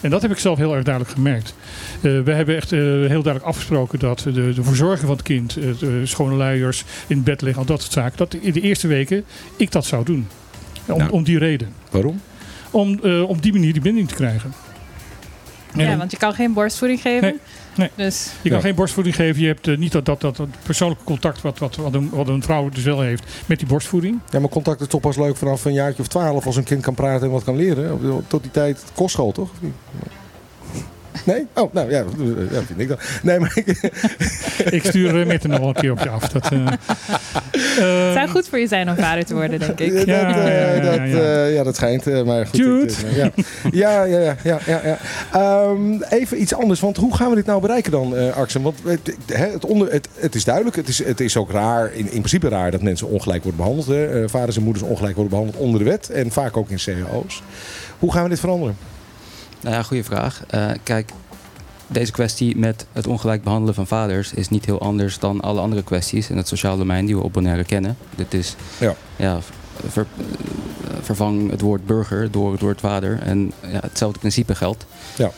En 0.02 0.10
dat 0.10 0.22
heb 0.22 0.32
ik 0.32 0.38
zelf 0.38 0.57
heel 0.57 0.76
erg 0.76 0.84
duidelijk 0.84 1.14
gemerkt. 1.15 1.56
Eh, 2.02 2.02
we 2.02 2.32
hebben 2.32 2.56
echt 2.56 2.72
eh, 2.72 2.80
heel 2.80 3.07
duidelijk 3.07 3.44
afgesproken 3.44 3.99
dat 3.99 4.19
de, 4.19 4.53
de 4.53 4.64
verzorging 4.64 4.99
van 5.07 5.15
het 5.15 5.22
kind, 5.22 5.57
eh, 5.57 5.64
de 5.80 6.06
schone 6.06 6.36
luiers, 6.36 6.84
in 7.07 7.15
het 7.15 7.26
bed 7.26 7.41
liggen, 7.41 7.61
al 7.61 7.68
dat 7.68 7.82
soort 7.82 7.94
zaken, 7.94 8.18
dat 8.18 8.34
in 8.34 8.52
de 8.52 8.61
eerste 8.61 8.88
weken 8.88 9.26
ik 9.56 9.72
dat 9.72 9.86
zou 9.86 10.06
doen. 10.06 10.28
Om, 10.86 10.98
Nou. 10.98 11.11
om 11.11 11.24
die 11.24 11.38
reden. 11.38 11.74
Waarom? 11.90 12.22
Om 12.72 12.99
eh, 13.03 13.30
op 13.30 13.41
die 13.41 13.53
manier 13.53 13.74
die 13.74 13.82
binding 13.82 14.07
te 14.07 14.15
krijgen. 14.15 14.53
En 15.74 15.80
Ja, 15.90 15.98
want 15.98 16.11
je 16.11 16.18
kan 16.18 16.34
geen 16.34 16.53
borstvoeding 16.53 17.02
geven. 17.02 17.22
Nee, 17.30 17.40
nee. 17.78 17.90
Dus 17.95 18.32
Je 18.41 18.49
kan 18.49 18.58
Ja. 18.58 18.64
geen 18.64 18.76
borstvoeding 18.76 19.16
geven. 19.16 19.41
Je 19.41 19.48
hebt 19.48 19.68
eh, 19.68 19.78
niet 19.78 19.91
dat, 19.91 20.06
dat, 20.06 20.22
dat, 20.22 20.36
dat 20.36 20.48
persoonlijke 20.64 21.04
contact 21.04 21.41
wat, 21.41 21.58
wat, 21.58 21.76
wat, 21.76 21.94
een, 21.94 22.10
wat 22.10 22.28
een 22.28 22.44
vrouw 22.44 22.70
dus 22.70 22.84
wel 22.84 23.02
heeft 23.02 23.24
met 23.45 23.60
die 23.60 23.68
borstvoeding. 23.68 24.20
Ja, 24.30 24.40
maar 24.40 24.49
contact 24.49 24.82
is 24.82 24.88
toch 24.88 25.02
pas 25.02 25.18
leuk 25.18 25.36
vanaf 25.38 25.66
een 25.66 25.74
jaartje 25.74 26.02
of 26.02 26.08
twaalf 26.08 26.45
als 26.45 26.56
een 26.56 26.64
kind 26.64 26.82
kan 26.82 26.94
praten 26.94 27.26
en 27.26 27.32
wat 27.32 27.44
kan 27.44 27.56
leren. 27.56 27.99
Tot 28.28 28.41
die 28.41 28.52
tijd 28.52 28.84
kostschool, 28.94 29.32
toch? 29.32 29.49
Nee? 31.23 31.45
Oh, 31.53 31.73
nou 31.73 31.91
ja, 31.91 32.03
ja 32.52 32.61
vind 32.65 32.80
ik 32.80 32.88
dan. 32.88 32.98
Nee, 33.23 33.39
maar 33.39 33.52
ik, 33.56 33.68
Ik 34.72 34.84
stuur 34.85 35.15
uh, 35.19 35.26
Mette 35.26 35.48
nog 35.48 35.60
wel 35.60 35.68
een 35.68 35.73
keer 35.73 35.91
op 35.91 35.99
je 35.99 36.10
af. 36.10 36.30
Dat, 36.30 36.52
eh, 36.52 36.65
het 37.52 38.14
zou 38.14 38.27
goed 38.27 38.48
voor 38.48 38.60
je 38.60 38.68
zijn 38.68 38.89
om 38.89 38.95
vader 38.95 39.26
te 39.26 39.34
worden, 39.34 39.60
denk 39.60 39.80
ik. 39.80 39.94
dat, 39.95 40.06
Ja, 40.06 40.35
eh, 40.35 40.45
ja, 40.48 40.73
ja, 40.76 40.81
dat, 40.81 40.95
ja, 40.95 41.03
ja. 41.06 41.44
eh, 41.45 41.53
ja, 41.53 41.64
dat 41.64 41.76
schijnt. 41.76 42.07
eh, 42.07 42.23
maar 42.23 42.45
goed, 42.48 42.57
Jude. 42.57 42.85
het, 42.85 43.03
eh, 43.06 43.15
ja. 43.18 43.31
ja, 43.72 44.03
ja, 44.03 44.35
ja, 44.44 44.60
ja, 44.65 44.81
ja. 44.84 44.98
Ehm, 45.34 46.02
even 46.10 46.41
iets 46.41 46.53
anders, 46.53 46.80
want 46.80 46.98
hoe 46.98 47.15
gaan 47.15 47.30
we 47.30 47.35
dit 47.35 47.45
nou 47.45 47.61
bereiken 47.61 47.91
dan, 47.91 48.15
eh 48.15 48.35
Arxen? 48.38 48.61
Want 48.61 48.76
het, 48.84 49.15
hè, 49.26 49.45
het, 49.52 49.65
onder, 49.65 49.91
het, 49.91 50.07
het 50.19 50.35
is 50.35 50.44
duidelijk, 50.44 50.76
het 50.76 50.88
is, 50.88 51.03
het 51.03 51.19
is 51.19 51.38
ook 51.38 51.52
raar, 51.52 51.91
in, 51.94 52.03
in 52.03 52.07
principe 52.10 52.49
raar 52.49 52.72
dat 52.72 52.81
mensen 52.81 53.07
ongelijk 53.07 53.44
worden 53.44 53.60
behandeld. 53.60 53.88
Hè. 53.88 54.23
Eh, 54.23 54.30
vaders 54.30 54.57
en 54.57 54.64
moeders 54.64 54.85
ongelijk 54.85 55.15
worden 55.15 55.31
behandeld 55.38 55.64
onder 55.64 55.80
de 55.80 55.85
wet 55.89 56.10
en 56.10 56.31
vaak 56.31 56.57
ook 56.57 56.69
in 56.69 56.77
cao's. 56.77 57.41
Hoe 57.99 58.11
gaan 58.11 58.23
we 58.23 58.30
dit 58.30 58.39
veranderen? 58.39 58.77
Nou 59.62 59.76
ja, 59.76 59.84
goede 59.84 60.04
vraag. 60.04 60.44
Eh, 60.48 60.70
kijk, 60.84 61.12
deze 61.88 62.12
kwestie 62.12 62.58
met 62.58 62.86
het 62.92 63.08
ongelijk 63.08 63.44
behandelen 63.44 63.74
van 63.76 63.88
vaders 63.88 64.34
is 64.34 64.50
niet 64.50 64.66
heel 64.66 64.82
anders 64.82 65.20
dan 65.20 65.42
alle 65.42 65.60
andere 65.62 65.84
kwesties 65.84 66.30
in 66.30 66.38
het 66.38 66.48
sociale 66.48 66.78
domein 66.78 67.06
die 67.06 67.16
we 67.18 67.24
op 67.24 67.34
Bonaire 67.34 67.64
kennen. 67.64 67.98
Dit 68.16 68.34
is, 68.34 68.56
Ja. 68.80 68.96
ja, 69.16 69.40
ver- 69.88 70.08
vervang 71.02 71.52
het 71.52 71.62
woord 71.62 71.86
burger 71.86 72.32
door 72.32 72.52
het 72.52 72.62
woord 72.62 72.80
vader 72.80 73.20
en 73.22 73.52
ja, 73.72 73.80
hetzelfde 73.82 74.20
principe 74.20 74.56
geldt. 74.56 74.86
Ja. 75.18 75.32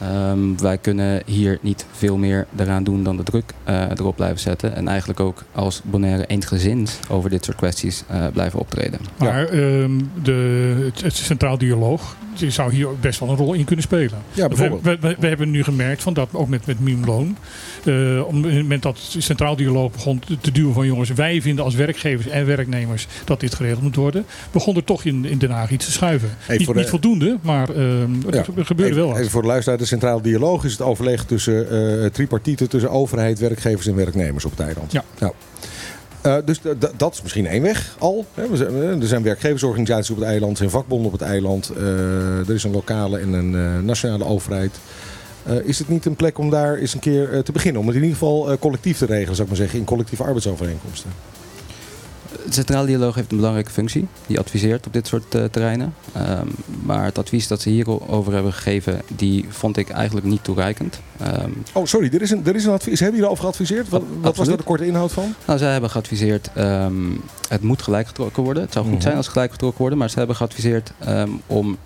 Ehm, 0.00 0.56
wij 0.56 0.78
kunnen 0.78 1.22
hier 1.26 1.58
niet 1.60 1.86
veel 1.92 2.16
meer 2.16 2.46
eraan 2.56 2.84
doen 2.84 3.02
dan 3.02 3.16
de 3.16 3.22
druk 3.22 3.52
eh, 3.64 3.90
erop 3.90 4.16
blijven 4.16 4.40
zetten. 4.40 4.74
En 4.74 4.88
eigenlijk 4.88 5.20
ook 5.20 5.44
als 5.52 5.82
Bonaire 5.84 6.26
eensgezind 6.26 7.00
over 7.08 7.30
dit 7.30 7.44
soort 7.44 7.56
kwesties 7.56 8.04
eh, 8.06 8.26
blijven 8.32 8.58
optreden. 8.58 9.00
Maar 9.18 9.48
ehm, 9.48 10.00
de, 10.22 10.74
het, 10.84 11.02
het 11.02 11.16
Centraal 11.16 11.58
Dialoog 11.58 12.16
die 12.38 12.50
zou 12.50 12.74
hier 12.74 12.88
ook 12.88 13.00
best 13.00 13.20
wel 13.20 13.28
een 13.28 13.36
rol 13.36 13.52
in 13.52 13.64
kunnen 13.64 13.84
spelen. 13.84 14.18
Ja, 14.32 14.48
bijvoorbeeld. 14.48 14.82
We, 14.82 14.98
we, 15.00 15.16
we 15.18 15.26
hebben 15.26 15.50
nu 15.50 15.62
gemerkt, 15.62 16.02
van 16.02 16.12
dat, 16.12 16.28
ook 16.32 16.48
met, 16.48 16.66
met 16.66 16.80
minimumloon, 16.80 17.36
eh, 17.86 18.20
op 18.26 18.32
het 18.32 18.42
moment 18.54 18.82
dat 18.82 18.98
het 19.12 19.22
Centraal 19.22 19.56
Dialoog 19.56 19.92
begon 19.92 20.22
te- 20.40 20.52
duwen 20.52 20.74
van 20.74 20.86
jongens, 20.86 21.10
wij 21.10 21.42
vinden 21.42 21.64
als 21.64 21.74
werkgevers 21.74 22.26
en 22.28 22.46
werknemers 22.46 23.06
dat 23.24 23.40
dit 23.40 23.54
geregeld 23.54 23.82
moet 23.82 23.96
worden, 23.96 24.24
begon 24.50 24.76
er 24.76 24.84
toch 24.84 25.04
in, 25.04 25.24
in 25.24 25.38
Den 25.38 25.50
Haag 25.50 25.70
iets 25.70 25.84
te 25.84 25.92
schuiven. 25.92 26.28
niet, 26.48 26.66
de- 26.66 26.74
niet 26.74 26.88
voldoende, 26.88 27.38
maar 27.42 27.68
ehm, 27.68 27.80
Ja. 28.30 28.44
er 28.56 28.66
gebeurde 28.66 28.84
even, 28.84 28.96
wel 28.96 29.08
wat. 29.08 29.18
Even 29.18 29.30
voor 29.30 29.42
de 29.42 29.48
luisteraar, 29.48 29.78
de 29.78 29.84
centrale 29.84 30.22
dialoog 30.22 30.64
is 30.64 30.72
het 30.72 30.80
overleg 30.82 31.24
tussen 31.24 31.70
eh 32.02 32.06
tripartieten, 32.10 32.68
tussen 32.68 32.90
overheid, 32.90 33.38
werkgevers 33.38 33.86
en 33.86 33.94
werknemers 33.94 34.44
op 34.44 34.50
het 34.50 34.60
eiland. 34.60 34.92
Ja. 34.92 35.04
Eh, 36.22 36.36
dus 36.44 36.60
dat 36.96 37.14
is 37.14 37.22
misschien 37.22 37.46
één 37.46 37.62
weg 37.62 37.96
al. 37.98 38.26
Hè. 38.34 38.48
We 38.48 38.56
zijn- 38.56 38.74
eh, 38.82 39.00
Er 39.00 39.06
zijn 39.06 39.22
werkgeversorganisaties 39.22 40.10
op 40.10 40.16
het 40.16 40.24
eiland, 40.26 40.50
er 40.52 40.56
zijn 40.58 40.70
vakbonden 40.70 41.06
op 41.06 41.12
het 41.12 41.28
eiland. 41.28 41.68
eh, 41.76 42.48
er 42.48 42.54
is 42.54 42.64
een 42.64 42.70
lokale 42.70 43.18
en 43.18 43.32
een 43.32 43.54
eh, 43.54 43.78
nationale 43.84 44.24
overheid. 44.24 44.78
Eh, 45.44 45.54
is 45.64 45.78
het 45.78 45.88
niet 45.88 46.04
een 46.06 46.16
plek 46.16 46.38
om 46.38 46.50
daar 46.50 46.74
eens 46.76 46.94
een 46.94 47.00
keer 47.00 47.32
eh, 47.32 47.38
te 47.40 47.52
beginnen? 47.52 47.80
Om 47.80 47.86
het 47.86 47.96
in 47.96 48.02
ieder 48.02 48.18
geval 48.18 48.50
eh, 48.50 48.58
collectief 48.58 48.98
te 48.98 49.06
regelen, 49.06 49.34
zou 49.34 49.42
ik 49.42 49.48
maar 49.48 49.56
zeggen, 49.56 49.78
in 49.78 49.84
collectieve 49.84 50.22
arbeidsovereenkomsten. 50.24 51.10
De 52.46 52.52
centrale 52.56 52.86
dialoog 52.86 53.14
heeft 53.14 53.30
een 53.30 53.36
belangrijke 53.36 53.70
functie. 53.70 54.06
Die 54.26 54.38
adviseert 54.38 54.86
op 54.86 54.92
dit 54.92 55.06
soort 55.06 55.30
terreinen. 55.30 55.94
Ehm, 56.12 56.46
maar 56.82 57.04
het 57.04 57.18
advies 57.18 57.46
dat 57.46 57.60
ze 57.60 57.68
hierover 57.68 58.32
hebben 58.32 58.52
gegeven, 58.52 59.00
die 59.16 59.44
vond 59.48 59.76
ik 59.76 59.88
eigenlijk 59.90 60.26
niet 60.26 60.44
toereikend. 60.44 61.00
Ehm, 61.18 61.50
Oh, 61.72 61.86
sorry, 61.86 62.10
er 62.14 62.22
is 62.22 62.30
een, 62.30 62.46
er 62.46 62.54
is 62.54 62.64
een 62.64 62.72
advies. 62.72 63.00
Hebben 63.00 63.18
jullie 63.18 63.24
erover 63.24 63.44
geadviseerd? 63.44 63.88
Wat, 63.88 64.02
wat 64.20 64.36
was 64.36 64.48
daar 64.48 64.56
de 64.56 64.62
korte 64.62 64.86
inhoud 64.86 65.12
van? 65.12 65.34
nou, 65.46 65.58
zij 65.58 65.72
hebben 65.72 65.90
geadviseerd, 65.90 66.50
ehm, 66.54 66.94
het 67.48 67.62
moet 67.62 67.82
gelijk 67.82 68.06
getrokken 68.06 68.42
worden. 68.42 68.62
Het 68.62 68.72
zou 68.72 68.84
goed 68.84 68.94
Mhm. 68.94 69.02
zijn 69.02 69.16
als 69.16 69.24
het 69.24 69.34
gelijk 69.34 69.52
getrokken 69.52 69.80
worden. 69.80 69.98
Maar 69.98 70.10
ze 70.10 70.18
hebben 70.18 70.36
geadviseerd 70.36 70.92
om 71.46 71.76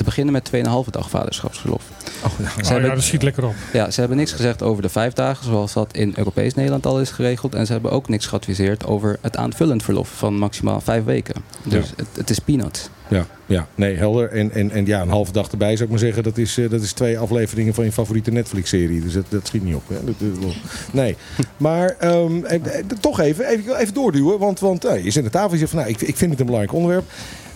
te 0.00 0.06
beginnen 0.06 0.32
met 0.32 0.50
2,5 0.86 0.90
dag 0.90 1.10
vaderschapsverlof. 1.10 1.82
Oh, 2.24 2.30
Ze 2.36 2.42
Nou 2.42 2.64
hebben- 2.66 2.88
ja, 2.88 2.94
dat 2.94 3.04
schiet 3.04 3.22
lekker 3.22 3.44
op. 3.46 3.54
Ja, 3.72 3.90
ze 3.90 4.00
hebben 4.00 4.18
niks 4.18 4.32
gezegd 4.32 4.62
over 4.62 4.82
de 4.82 4.88
vijf 4.88 5.12
dagen, 5.12 5.44
zoals 5.44 5.72
dat 5.72 5.94
in 5.96 6.12
Europees 6.16 6.54
Nederland 6.54 6.86
al 6.86 7.00
is 7.00 7.10
geregeld. 7.10 7.54
En 7.54 7.66
ze 7.66 7.72
hebben 7.72 7.90
ook 7.90 8.08
niks 8.08 8.26
geadviseerd 8.26 8.86
over 8.86 9.18
het 9.20 9.36
aanvullend 9.36 9.82
verlof 9.82 10.08
van 10.16 10.38
maximaal 10.38 10.80
vijf 10.80 11.04
weken. 11.04 11.34
Dus 11.64 11.86
Ja. 11.88 11.92
het, 11.96 12.06
het 12.16 12.30
is 12.30 12.38
peanuts. 12.38 12.88
Ja, 13.08 13.26
ja, 13.46 13.66
nee, 13.74 13.96
helder. 13.96 14.30
En, 14.30 14.52
en, 14.52 14.70
en 14.70 14.86
ja, 14.86 15.00
een 15.02 15.08
halve 15.08 15.32
dag 15.32 15.50
erbij 15.50 15.70
zou 15.72 15.82
ik 15.84 15.90
maar 15.90 15.98
zeggen. 15.98 16.22
Dat 16.22 16.38
is, 16.38 16.58
eh, 16.58 16.70
dat 16.70 16.82
is 16.82 16.92
twee 16.92 17.18
afleveringen 17.18 17.74
van 17.74 17.84
je 17.84 17.92
favoriete 17.92 18.30
Netflix-serie. 18.30 19.00
Dus 19.00 19.12
dat, 19.12 19.24
dat 19.28 19.46
schiet 19.46 19.64
niet 19.64 19.74
op. 19.74 19.88
Hè? 19.88 20.04
Dat, 20.04 20.14
dat- 20.18 20.52
nee. 20.92 21.16
Maar 21.56 21.96
ehm, 21.98 22.44
eh, 22.44 22.54
eh, 22.78 22.84
toch 23.00 23.20
even, 23.20 23.46
even, 23.48 23.76
even 23.76 23.94
doorduwen. 23.94 24.38
Want, 24.38 24.60
want 24.60 24.84
eh, 24.84 25.04
je 25.04 25.10
zit 25.10 25.24
aan 25.24 25.30
tafel 25.30 25.46
en 25.48 25.52
je 25.54 25.58
zegt 25.58 25.70
van, 25.70 25.80
nou, 25.80 25.92
ik, 25.92 26.00
ik 26.00 26.16
vind 26.16 26.30
het 26.30 26.40
een 26.40 26.46
belangrijk 26.46 26.76
onderwerp. 26.76 27.04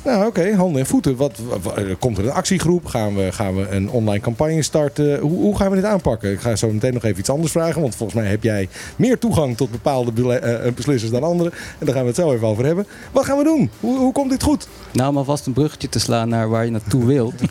Nou, 0.05 0.27
oké, 0.27 0.55
handen 0.55 0.81
en 0.81 0.87
voeten. 0.87 1.17
Wat, 1.17 1.39
wa- 1.49 1.59
wa- 1.61 1.95
komt 1.99 2.19
er 2.19 2.25
een 2.25 2.31
actiegroep? 2.33 2.87
Gaan 2.87 3.15
we, 3.17 3.33
gaan 3.33 3.57
we 3.57 3.69
een 3.69 3.91
online 3.91 4.21
campagne 4.21 4.63
starten? 4.63 5.19
Hoe, 5.19 5.31
hoe 5.41 5.57
gaan 5.57 5.71
we 5.71 5.77
dit 5.77 5.85
aanpakken? 5.85 6.33
Ik 6.33 6.41
ga 6.41 6.57
zo 6.57 6.71
meteen 6.71 6.93
nog 6.95 7.05
even 7.05 7.19
iets 7.19 7.31
anders 7.31 7.53
vragen. 7.53 7.81
Want 7.81 7.95
volgens 7.97 8.19
mij 8.21 8.31
heb 8.31 8.43
jij 8.43 8.69
meer 8.97 9.19
toegang 9.19 9.57
tot 9.57 9.71
bepaalde 9.71 10.39
eh, 10.39 10.67
eh, 10.67 10.75
beslissers 10.75 11.11
dan 11.13 11.23
anderen. 11.23 11.53
En 11.79 11.87
daar 11.87 11.95
gaan 11.95 12.03
we 12.03 12.09
het 12.09 12.19
zo 12.19 12.33
even 12.33 12.47
over 12.49 12.65
hebben. 12.65 12.87
Wat 13.13 13.25
gaan 13.25 13.39
we 13.39 13.45
doen? 13.45 13.71
Hoe, 13.81 13.99
hoe 13.99 14.13
komt 14.13 14.31
dit 14.31 14.43
goed? 14.43 14.69
Nou, 14.93 15.11
om 15.11 15.17
alvast 15.17 15.47
een 15.47 15.53
bruggetje 15.53 15.89
te 15.89 15.99
slaan 15.99 16.29
naar 16.29 16.49
waar 16.49 16.65
je 16.65 16.71
naartoe 16.71 17.05
wilt. 17.07 17.35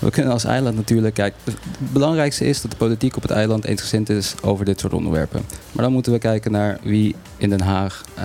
We 0.00 0.10
kunnen 0.10 0.32
als 0.32 0.44
eiland 0.44 0.76
natuurlijk... 0.76 1.14
Kijk, 1.14 1.34
het 1.44 1.56
belangrijkste 1.92 2.44
is 2.44 2.60
dat 2.60 2.70
de 2.70 2.76
politiek 2.76 3.16
op 3.16 3.22
het 3.22 3.30
eiland 3.30 3.64
eensgezind 3.64 4.08
is 4.08 4.34
over 4.42 4.64
dit 4.64 4.80
soort 4.80 4.92
onderwerpen. 4.92 5.42
Maar 5.72 5.84
dan 5.84 5.92
moeten 5.92 6.12
we 6.12 6.18
kijken 6.18 6.52
naar 6.52 6.78
wie 6.82 7.14
in 7.36 7.50
Den 7.50 7.60
Haag 7.60 8.04
eh, 8.14 8.24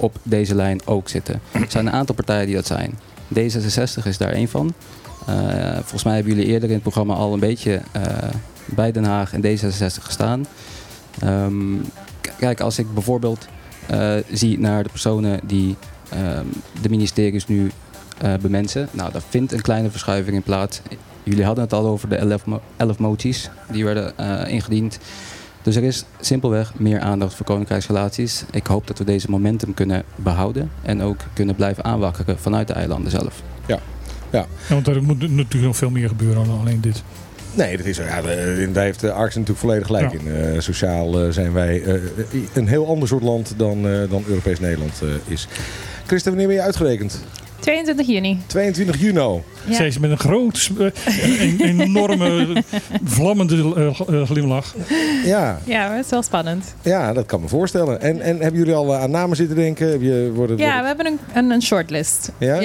op 0.00 0.16
deze 0.22 0.54
lijn 0.54 0.80
ook 0.84 1.08
zitten. 1.08 1.40
Er 1.52 1.64
zijn 1.68 1.86
een 1.86 1.92
aantal 1.92 2.14
partijen 2.14 2.46
die 2.46 2.54
dat 2.54 2.66
zijn. 2.66 2.98
D66 3.34 4.04
is 4.04 4.18
daar 4.18 4.32
één 4.32 4.48
van. 4.48 4.74
Eh, 5.26 5.72
volgens 5.72 6.04
mij 6.04 6.14
hebben 6.14 6.34
jullie 6.34 6.48
eerder 6.48 6.68
in 6.68 6.74
het 6.74 6.82
programma 6.82 7.14
al 7.14 7.32
een 7.32 7.40
beetje 7.40 7.80
eh, 7.92 8.02
bij 8.64 8.92
Den 8.92 9.04
Haag 9.04 9.32
en 9.32 9.42
D66 9.42 10.02
gestaan. 10.02 10.46
Ehm, 11.20 11.76
kijk, 12.38 12.60
als 12.60 12.78
ik 12.78 12.94
bijvoorbeeld 12.94 13.46
eh, 13.86 14.14
zie 14.32 14.58
naar 14.58 14.82
de 14.82 14.88
personen 14.88 15.40
die 15.44 15.76
ehm, 16.08 16.44
de 16.82 16.88
ministeries 16.88 17.46
nu 17.46 17.70
bemensen. 18.40 18.88
Nou, 18.90 19.12
daar 19.12 19.22
vindt 19.28 19.52
een 19.52 19.60
kleine 19.60 19.90
verschuiving 19.90 20.36
in 20.36 20.42
plaats. 20.42 20.80
Jullie 21.22 21.44
hadden 21.44 21.64
het 21.64 21.72
al 21.72 21.86
over 21.86 22.08
de 22.08 22.16
11, 22.16 22.44
mo- 22.46 22.60
11 22.76 22.98
moties 22.98 23.50
die 23.70 23.84
werden 23.84 24.16
ingediend. 24.48 24.98
Dus 25.62 25.76
er 25.76 25.82
is 25.82 26.04
simpelweg 26.20 26.72
meer 26.78 27.00
aandacht 27.00 27.34
voor 27.34 27.46
koninkrijksrelaties. 27.46 28.44
Ik 28.50 28.66
hoop 28.66 28.86
dat 28.86 28.98
we 28.98 29.04
deze 29.04 29.30
momentum 29.30 29.74
kunnen 29.74 30.02
behouden 30.16 30.70
en 30.82 31.02
ook 31.02 31.16
kunnen 31.32 31.54
blijven 31.54 31.84
aanwakkeren 31.84 32.38
vanuit 32.38 32.66
de 32.66 32.72
eilanden 32.74 33.10
zelf. 33.10 33.42
Ja, 34.32 34.46
want 34.68 34.86
er 34.88 35.02
moet 35.02 35.20
natuurlijk 35.20 35.62
nog 35.64 35.76
veel 35.76 35.90
meer 35.90 36.08
gebeuren 36.08 36.44
dan 36.46 36.60
alleen 36.60 36.80
dit. 36.80 37.02
Nee, 37.54 37.76
dat 37.76 37.86
is. 37.86 37.96
Ja, 37.96 38.22
daar 38.72 38.84
heeft 38.84 39.00
de 39.00 39.12
Arks 39.12 39.34
natuurlijk 39.34 39.60
volledig 39.60 39.86
gelijk 39.86 40.12
Ja. 40.12 40.18
in. 40.18 40.54
Eh, 40.54 40.60
sociaal 40.60 41.20
eh, 41.24 41.30
zijn 41.32 41.52
wij 41.52 41.82
eh, 41.82 41.94
een 42.54 42.68
heel 42.68 42.86
ander 42.88 43.08
soort 43.08 43.22
land 43.22 43.54
dan, 43.56 43.86
eh, 43.88 44.10
dan 44.10 44.24
Europees 44.26 44.60
Nederland 44.60 45.02
eh, 45.02 45.08
is. 45.32 45.46
Christen, 46.06 46.30
wanneer 46.30 46.46
ben 46.48 46.56
je 46.56 46.62
uitgerekend? 46.62 47.24
22 47.60 48.06
juni. 48.06 48.38
22 48.46 49.00
juni. 49.00 49.42
Ja. 49.68 49.90
Ze 49.90 50.00
met 50.00 50.10
een 50.10 50.18
grote, 50.18 50.60
sp- 50.60 50.80
eh, 50.80 51.40
een 51.40 51.60
enorme, 51.80 52.62
vlammende 53.04 53.74
eh, 54.08 54.22
glimlach. 54.26 54.74
Ja, 55.24 55.58
Ja, 55.64 55.86
maar 55.86 55.96
het 55.96 56.04
is 56.04 56.10
wel 56.10 56.22
spannend. 56.22 56.74
ja, 56.82 57.12
dat 57.12 57.26
kan 57.26 57.40
me 57.40 57.48
voorstellen. 57.48 58.00
En, 58.00 58.20
en 58.20 58.40
hebben 58.40 58.58
jullie 58.58 58.74
al 58.74 58.94
eh, 58.94 59.02
aan 59.02 59.10
namen 59.10 59.36
zitten 59.36 59.56
denken? 59.56 59.90
Heb 59.90 60.00
je, 60.02 60.30
wordt 60.34 60.50
het, 60.50 60.60
Ja, 60.60 60.66
wordt 60.66 60.80
we 60.80 60.86
hebben 60.86 61.06
een, 61.06 61.18
een, 61.44 61.50
een 61.50 61.62
shortlist. 61.62 62.32
Ja? 62.38 62.58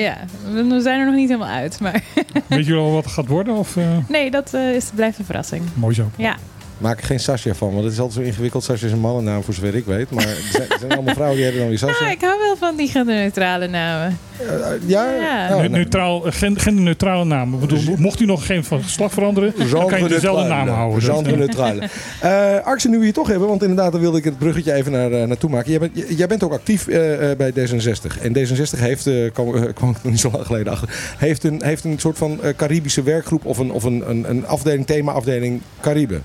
we 0.53 0.63
we 0.63 0.81
zijn 0.81 0.99
er 0.99 1.05
nog 1.05 1.15
niet 1.15 1.30
helemaal 1.30 1.53
uit. 1.53 1.80
Maar 1.80 2.03
Weet 2.47 2.65
je 2.65 2.73
al 2.76 2.91
wat 2.91 3.03
het 3.03 3.13
gaat 3.13 3.27
worden? 3.27 3.55
Of, 3.55 3.77
eh, 3.77 3.84
nee, 4.09 4.31
dat 4.31 4.53
eh, 4.53 4.76
is, 4.76 4.89
blijft 4.95 5.19
een 5.19 5.26
verrassing. 5.26 5.63
mooi 5.73 5.95
zo. 5.95 6.09
Ja. 6.17 6.35
Maak 6.77 6.99
er 6.99 7.06
geen 7.06 7.19
Sascha 7.19 7.53
van, 7.53 7.72
want 7.72 7.84
het 7.84 7.93
is 7.93 7.99
altijd 7.99 8.19
zo 8.26 8.30
ingewikkeld. 8.31 8.64
Sascha 8.64 8.85
is 8.85 8.91
een 8.91 8.99
mannennaam, 8.99 9.43
voor 9.43 9.53
zover 9.53 9.76
ik 9.76 9.85
weet. 9.85 10.11
Maar 10.11 10.23
er 10.27 10.38
zijn, 10.52 10.69
er 10.69 10.80
zijn 10.80 10.91
allemaal 10.91 11.14
vrouwen 11.14 11.35
die 11.38 11.45
hebben 11.45 11.61
dan 11.64 11.72
weer 11.72 11.84
Ah, 11.84 11.89
Sascha. 11.89 12.10
ik 12.11 12.22
hou 12.22 12.39
wel 12.39 12.56
van 12.57 12.76
die 12.76 12.88
genderneutrale 12.88 13.68
namen. 13.68 14.18
Eh, 14.39 14.45
ja? 14.85 15.11
Ja. 15.14 15.56
Oh, 15.56 15.61
Ne- 15.61 15.68
neutraal, 15.69 16.22
gen- 16.22 16.60
genderneutrale 16.60 17.26
namen. 17.26 17.60
Bedoel, 17.60 17.80
mocht 17.97 18.19
u 18.19 18.26
nog 18.26 18.45
geen 18.45 18.64
van 18.64 18.84
geslacht 18.84 19.14
veranderen, 19.14 19.53
dan 19.72 19.88
kan 19.88 20.02
je 20.03 20.07
dezelfde 20.07 20.47
naam 20.47 20.68
houden. 20.68 21.06
Dat, 21.06 21.15
Genre 21.15 21.31
eh, 21.34 21.38
neutrale. 21.38 21.89
Eh 22.22 22.65
Arks, 22.65 22.85
nu 22.85 22.99
we 22.99 23.06
je 23.06 23.11
toch 23.11 23.27
hebben, 23.27 23.47
want 23.47 23.61
inderdaad, 23.61 23.91
daar 23.91 24.02
wilde 24.02 24.18
ik 24.18 24.23
het 24.23 24.38
bruggetje 24.38 24.73
even 24.73 24.91
naar, 24.91 25.11
eh, 25.11 25.27
naartoe 25.27 25.49
maken. 25.49 25.69
Jij 25.72 25.80
bent, 25.80 26.18
jij 26.18 26.27
bent 26.27 26.43
ook 26.43 26.53
actief 26.53 26.88
eh, 26.88 27.31
eh, 27.31 27.38
bij 27.38 27.52
D66. 27.52 28.22
En 28.22 28.34
D66 28.38 28.80
heeft, 28.80 29.07
eh, 29.07 29.31
kwam, 29.34 29.73
kwam 29.73 29.89
ik 29.89 29.95
nog 30.03 30.11
niet 30.11 30.19
zo 30.19 30.30
lang 30.31 30.45
geleden 30.45 30.72
achter, 30.73 30.89
heeft 31.18 31.43
een, 31.43 31.61
heeft 31.65 31.84
een 31.84 31.99
soort 31.99 32.18
van 32.18 32.43
eh, 32.43 32.49
Caribische 32.56 33.03
werkgroep 33.03 33.45
of 33.45 33.57
een, 33.57 33.72
of 33.72 33.84
een, 33.84 34.03
een, 34.10 34.30
een 34.30 34.47
afdeling, 34.47 34.85
thema-afdeling 34.85 35.61
Cariben. 35.81 36.23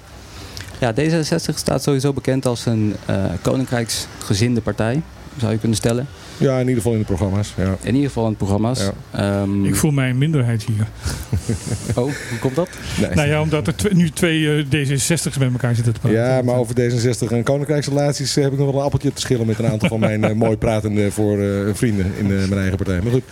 Ja, 0.81 0.94
D66 0.94 1.55
staat 1.55 1.82
sowieso 1.82 2.12
bekend 2.12 2.47
als 2.47 2.66
een 2.66 2.97
eh, 3.07 3.24
koninkrijksgezinde 3.43 4.61
partij, 4.61 5.02
zou 5.36 5.52
je 5.52 5.59
kunnen 5.59 5.77
stellen. 5.77 6.07
Ja, 6.36 6.55
in 6.55 6.61
ieder 6.61 6.74
geval 6.74 6.93
in 6.93 6.98
de 6.98 7.05
programma's. 7.05 7.52
Ja. 7.57 7.77
In 7.81 7.94
ieder 7.94 8.09
geval 8.09 8.23
in 8.23 8.28
het 8.28 8.39
programma's. 8.39 8.90
Ehm, 9.11 9.65
Ik 9.65 9.74
voel 9.77 9.90
mij 9.90 10.11
een 10.11 10.19
minderheid 10.19 10.62
hier. 10.65 10.86
Oh, 11.94 12.05
hoe 12.05 12.39
komt 12.40 12.55
dat? 12.55 12.69
Nee. 13.01 13.11
Nou 13.15 13.28
ja, 13.28 13.40
omdat 13.40 13.66
er 13.66 13.94
nu 13.94 14.11
twee 14.11 14.57
eh, 14.57 14.65
D66's 14.65 15.39
met 15.39 15.52
elkaar 15.52 15.74
zitten 15.74 15.93
te 15.93 16.01
praten. 16.01 16.19
Ja, 16.19 16.43
maar 16.43 16.55
over 16.57 16.74
D66 16.81 17.32
en 17.32 17.43
koninkrijksrelaties 17.43 18.36
eh, 18.36 18.43
heb 18.43 18.52
ik 18.52 18.59
nog 18.59 18.70
wel 18.70 18.78
een 18.78 18.85
appeltje 18.85 19.12
te 19.12 19.20
schillen 19.20 19.47
met 19.47 19.59
een 19.59 19.66
aantal 19.66 19.89
van 19.89 20.01
mijn 20.01 20.36
mooi 20.44 20.57
pratende 20.57 21.11
voor 21.11 21.39
eh, 21.40 21.74
vrienden 21.74 22.12
in 22.19 22.24
eh, 22.24 22.48
mijn 22.48 22.61
eigen 22.61 22.77
partij. 22.77 23.01
Maar 23.01 23.12
goed, 23.12 23.24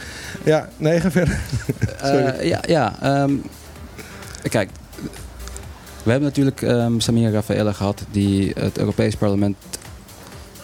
ja, 0.44 0.68
nee, 0.76 1.00
ga 1.00 1.10
verder. 1.10 1.38
Sorry. 2.02 2.24
Eh, 2.24 2.48
ja, 2.48 2.60
ja 2.66 2.94
ehm, 3.02 3.32
kijk. 4.48 4.68
We 6.08 6.14
hebben 6.14 6.32
natuurlijk 6.32 6.62
ehm 6.62 6.98
Samir 6.98 7.30
Rafaela 7.32 7.72
gehad, 7.72 8.04
die 8.10 8.52
het 8.58 8.78
Europees 8.78 9.16
Parlement 9.16 9.56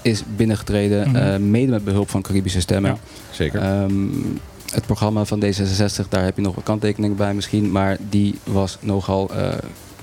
is 0.02 0.22
binnengetreden, 0.36 1.08
Mhm. 1.08 1.16
eh, 1.16 1.36
mede 1.38 1.70
met 1.70 1.84
behulp 1.84 2.10
van 2.10 2.22
Caribische 2.22 2.60
stemmen. 2.60 2.90
Ja. 2.90 2.98
Zeker. 3.30 3.60
Ehm, 3.60 4.06
het 4.72 4.86
programma 4.86 5.24
van 5.24 5.40
D66, 5.44 6.08
daar 6.08 6.24
heb 6.24 6.36
je 6.36 6.42
nog 6.42 6.56
een 6.56 6.62
kanttekening 6.62 7.16
bij 7.16 7.34
misschien, 7.34 7.70
maar 7.70 7.96
die 8.10 8.38
was 8.44 8.78
nogal 8.80 9.30
eh, 9.30 9.48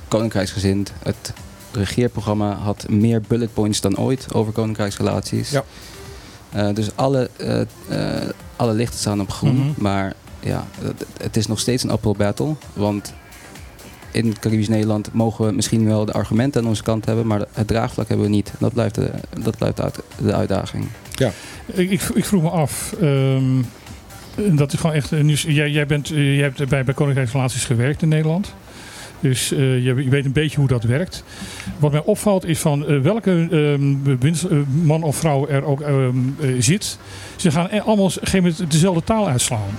koninkrijksgezind. 0.07 0.91
Het 1.03 1.33
regeerprogramma 1.71 2.53
had 2.53 2.89
meer 2.89 3.21
bullet 3.27 3.53
points 3.53 3.81
dan 3.81 3.97
ooit 3.97 4.33
over 4.33 4.53
koninkrijksrelaties. 4.53 5.49
Ja. 5.51 5.63
Eh, 6.49 6.73
dus 6.73 6.89
alle, 6.95 7.29
alle 8.55 8.73
lichten 8.73 8.99
staan 8.99 9.21
op 9.21 9.31
groen, 9.31 9.55
Mhm. 9.55 9.69
maar 9.81 10.13
ja, 10.39 10.65
het, 10.81 11.05
het 11.17 11.37
is 11.37 11.47
nog 11.47 11.59
steeds 11.59 11.83
een 11.83 11.91
uphill 11.91 12.15
battle, 12.17 12.55
want 12.73 13.13
in 14.11 14.35
Caribisch 14.39 14.67
Nederland 14.67 15.09
mogen 15.13 15.45
we 15.45 15.51
misschien 15.51 15.85
wel 15.85 16.05
de 16.05 16.13
argumenten 16.13 16.61
aan 16.61 16.67
onze 16.67 16.83
kant 16.83 17.05
hebben, 17.05 17.27
maar 17.27 17.41
het 17.51 17.67
draagvlak 17.67 18.07
hebben 18.07 18.25
we 18.25 18.31
niet. 18.31 18.53
Dat 18.59 18.73
blijft 18.73 18.95
de, 18.95 19.11
dat 19.43 19.57
blijft 19.57 19.77
de, 19.77 19.83
uit- 19.83 19.99
de 20.21 20.33
uitdaging. 20.33 20.85
Ik, 21.65 21.89
ik, 21.91 22.01
ik 22.13 22.25
vroeg 22.25 22.41
me 22.41 22.49
af. 22.49 22.93
ehm, 23.01 23.61
en 24.35 24.55
dat 24.55 24.73
is 24.73 24.79
gewoon 24.79 24.95
echt. 24.95 25.11
een 25.11 25.25
nieuws- 25.25 25.45
Jij, 25.47 25.69
jij, 25.69 25.85
bent, 25.85 26.11
eh, 26.11 26.35
jij 26.37 26.43
hebt 26.55 26.69
bij, 26.69 26.83
bij 26.83 26.93
Koninkrijksrelaties 26.93 27.65
gewerkt 27.65 28.01
in 28.01 28.07
Nederland. 28.07 28.53
Dus 29.19 29.51
eh, 29.51 29.59
je, 29.59 30.03
je 30.03 30.09
weet 30.09 30.25
een 30.25 30.31
beetje 30.31 30.57
hoe 30.59 30.67
dat 30.67 30.83
werkt. 30.83 31.23
Wat 31.79 31.91
mij 31.91 32.03
opvalt 32.03 32.45
is 32.45 32.59
van 32.59 32.85
eh, 32.87 32.99
welke 32.99 33.47
ehm, 33.51 34.15
eh, 34.51 34.57
man 34.83 35.03
of 35.03 35.15
vrouw 35.15 35.47
er 35.47 35.63
ook 35.63 35.81
ehm, 35.81 36.15
eh, 36.39 36.49
zit. 36.59 36.97
Ze 37.35 37.51
gaan 37.51 37.67
e- 37.71 37.79
allemaal 37.79 38.05
op 38.05 38.11
een 38.11 38.27
gegeven 38.27 38.51
moment 38.57 38.71
dezelfde 38.71 39.03
taal 39.03 39.27
uitslaan. 39.27 39.69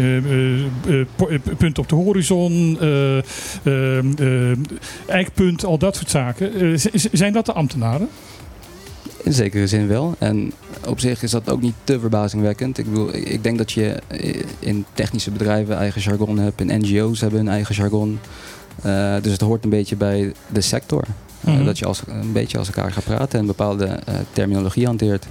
Eh, 0.00 0.16
eh, 0.16 0.60
eh, 0.86 1.00
eh, 1.00 1.40
punt 1.56 1.78
op 1.78 1.88
de 1.88 1.94
horizon, 1.94 2.78
eh, 2.80 3.16
ehm, 3.16 4.12
eh, 4.18 4.56
eikpunt, 5.06 5.64
al 5.64 5.78
dat 5.78 5.96
soort 5.96 6.10
zaken. 6.10 6.78
Zijn 7.12 7.32
dat 7.32 7.46
de 7.46 7.52
ambtenaren? 7.52 8.08
In 9.22 9.32
zekere 9.32 9.66
zin 9.66 9.88
wel. 9.88 10.14
En 10.18 10.52
op 10.86 11.00
zich 11.00 11.22
is 11.22 11.30
dat 11.30 11.50
ook 11.50 11.60
niet 11.60 11.74
te 11.84 12.00
verbazingwekkend. 12.00 12.78
Ik 12.78 12.84
bedoel, 12.84 13.14
ik 13.14 13.42
denk 13.42 13.58
dat 13.58 13.72
je 13.72 13.98
in 14.58 14.84
technische 14.92 15.30
bedrijven 15.30 15.76
eigen 15.76 16.00
jargon 16.00 16.38
hebt. 16.38 16.60
In 16.60 16.80
NGO's 16.80 17.20
hebben 17.20 17.38
hun 17.38 17.48
eigen 17.48 17.74
jargon. 17.74 18.18
Dus 19.22 19.32
het 19.32 19.40
hoort 19.40 19.64
een 19.64 19.70
beetje 19.70 19.96
bij 19.96 20.32
de 20.52 20.60
sector. 20.60 21.04
Mhm. 21.40 21.64
Dat 21.64 21.78
je 21.78 21.86
als, 21.86 22.02
een 22.06 22.32
beetje 22.32 22.58
als 22.58 22.66
elkaar 22.66 22.92
gaat 22.92 23.04
praten 23.04 23.38
en 23.38 23.46
bepaalde 23.46 24.00
terminologie 24.32 24.86
hanteert. 24.86 25.26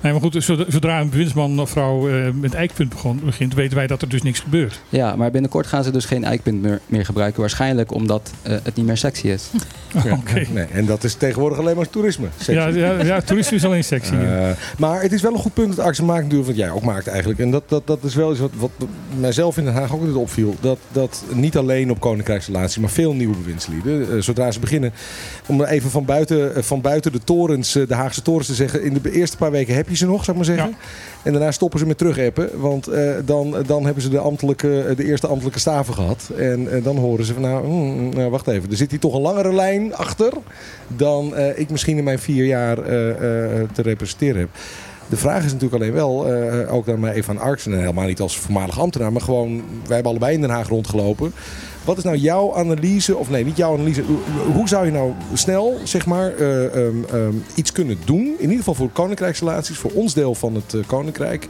Nee, 0.00 0.12
maar 0.12 0.20
goed, 0.20 0.44
zodra, 0.68 1.00
een 1.00 1.10
bewindsman 1.10 1.60
of 1.60 1.70
vrouw 1.70 2.08
eh, 2.08 2.30
met 2.32 2.54
eikpunt 2.54 2.88
begon, 2.88 3.20
begint, 3.24 3.54
weten 3.54 3.76
wij 3.76 3.86
dat 3.86 4.02
er 4.02 4.08
dus 4.08 4.22
niks 4.22 4.40
gebeurt. 4.40 4.80
Ja, 4.88 5.16
maar 5.16 5.30
binnenkort 5.30 5.66
gaan 5.66 5.84
ze 5.84 5.90
dus 5.90 6.04
geen 6.04 6.24
eikpunt 6.24 6.62
meer, 6.62 6.80
meer 6.86 7.04
gebruiken. 7.04 7.40
Waarschijnlijk 7.40 7.92
omdat 7.92 8.32
eh, 8.42 8.56
het 8.62 8.76
niet 8.76 8.86
meer 8.86 8.96
sexy 8.96 9.28
is. 9.28 9.50
Ja, 10.04 10.18
nee, 10.52 10.64
en 10.64 10.86
dat 10.86 11.04
is 11.04 11.14
tegenwoordig 11.14 11.58
alleen 11.58 11.76
maar 11.76 11.90
toerisme. 11.90 12.26
Sexy. 12.36 12.52
Ja, 12.52 12.66
ja, 12.66 13.02
ja, 13.02 13.20
toerisme 13.20 13.56
is 13.56 13.64
alleen 13.64 13.84
sexy. 13.84 14.14
Eh, 14.14 14.50
maar 14.78 15.02
het 15.02 15.12
is 15.12 15.22
wel 15.22 15.32
een 15.32 15.38
goed 15.38 15.54
punt 15.54 15.76
dat 15.76 15.84
Axel 15.84 16.04
maakt 16.04 16.22
natuurlijk, 16.22 16.48
wat 16.48 16.56
jij 16.56 16.70
ook 16.70 16.82
maakt 16.82 17.06
eigenlijk. 17.06 17.38
En 17.38 17.50
dat, 17.50 17.62
dat, 17.68 17.86
dat 17.86 18.04
is 18.04 18.14
wel 18.14 18.30
iets 18.30 18.40
wat, 18.40 18.50
wat 18.58 18.70
mijzelf 19.18 19.56
in 19.56 19.64
Den 19.64 19.72
Haag 19.72 19.92
ook 19.92 19.98
altijd 19.98 20.16
opviel. 20.16 20.56
Dat, 20.60 20.78
dat 20.92 21.24
niet 21.32 21.56
alleen 21.56 21.90
op 21.90 22.00
koninkrijksrelaties, 22.00 22.78
maar 22.78 22.90
veel 22.90 23.14
nieuwe 23.14 23.36
bewindslieden. 23.36 24.22
zodra 24.22 24.50
ze 24.50 24.60
beginnen, 24.60 24.92
om 25.46 25.64
even 25.64 25.90
van 25.90 26.04
buiten, 26.04 26.64
van 26.64 26.80
buiten 26.80 27.12
de 27.12 27.20
torens, 27.24 27.72
de 27.72 27.94
Haagse 27.94 28.22
torens 28.22 28.46
te 28.46 28.54
zeggen. 28.54 28.82
In 28.82 28.98
de 29.02 29.12
eerste 29.12 29.36
paar 29.36 29.50
weken 29.50 29.74
heb 29.76 29.88
je 29.88 29.96
ze 29.96 30.06
nog, 30.06 30.24
zou 30.24 30.38
ik 30.38 30.46
maar 30.46 30.56
zeggen. 30.56 30.76
En 31.22 31.32
daarna 31.32 31.50
stoppen 31.50 31.78
ze 31.78 31.86
met 31.86 31.98
terugappen. 31.98 32.60
Want 32.60 32.86
eh, 32.86 33.10
dan, 33.24 33.56
dan 33.66 33.84
hebben 33.84 34.02
ze 34.02 34.08
de, 34.08 34.18
ambtelijke, 34.18 34.94
de 34.96 35.04
eerste 35.04 35.26
ambtelijke 35.26 35.58
staven 35.58 35.94
gehad. 35.94 36.30
En 36.36 36.72
eh, 36.72 36.84
dan 36.84 36.96
horen 36.96 37.24
ze 37.24 37.32
van 37.32 37.42
nou, 37.42 37.66
hmm, 37.66 38.08
nou, 38.08 38.30
wacht 38.30 38.46
even. 38.46 38.70
Er 38.70 38.76
zit 38.76 38.90
hier 38.90 39.00
toch 39.00 39.14
een 39.14 39.20
langere 39.20 39.52
lijn 39.52 39.94
achter. 39.94 40.32
Dan 40.88 41.34
eh, 41.34 41.58
ik 41.58 41.70
misschien 41.70 41.98
in 41.98 42.04
mijn 42.04 42.18
vier 42.18 42.44
jaar 42.44 42.78
eh, 42.78 43.10
eh, 43.10 43.68
te 43.72 43.82
representeren 43.82 44.40
heb. 44.40 44.48
De 45.08 45.16
vraag 45.16 45.44
is 45.44 45.52
natuurlijk 45.52 45.82
alleen 45.82 45.92
wel, 45.92 46.32
eh, 46.32 46.74
ook 46.74 46.86
dan 46.86 47.00
maar 47.00 47.12
even 47.12 47.34
aan 47.38 47.44
Arks. 47.44 47.66
En 47.66 47.78
helemaal 47.78 48.06
niet 48.06 48.20
als 48.20 48.38
voormalig 48.38 48.80
ambtenaar. 48.80 49.12
Maar 49.12 49.20
gewoon, 49.20 49.56
wij 49.56 49.94
hebben 49.94 50.10
allebei 50.10 50.34
in 50.34 50.40
Den 50.40 50.50
Haag 50.50 50.68
rondgelopen. 50.68 51.32
Wat 51.86 51.96
is 51.98 52.04
nou 52.04 52.16
jouw 52.16 52.54
analyse, 52.54 53.16
of 53.16 53.30
nee, 53.30 53.44
niet 53.44 53.56
jouw 53.56 53.74
analyse. 53.74 54.02
Hoe- 54.54 54.68
zou 54.68 54.86
je 54.86 54.92
nou 54.92 55.12
snel, 55.34 55.78
zeg 55.84 56.06
maar, 56.06 56.34
eh, 56.36 56.64
ehm, 56.64 56.94
ehm, 57.12 57.32
iets 57.54 57.72
kunnen 57.72 57.98
doen? 58.04 58.24
In 58.24 58.40
ieder 58.40 58.56
geval 58.56 58.74
voor 58.74 58.90
koninkrijksrelaties, 58.90 59.76
voor 59.78 59.90
ons 59.94 60.14
deel 60.14 60.34
van 60.34 60.54
het 60.54 60.74
eh, 60.74 60.80
koninkrijk. 60.86 61.48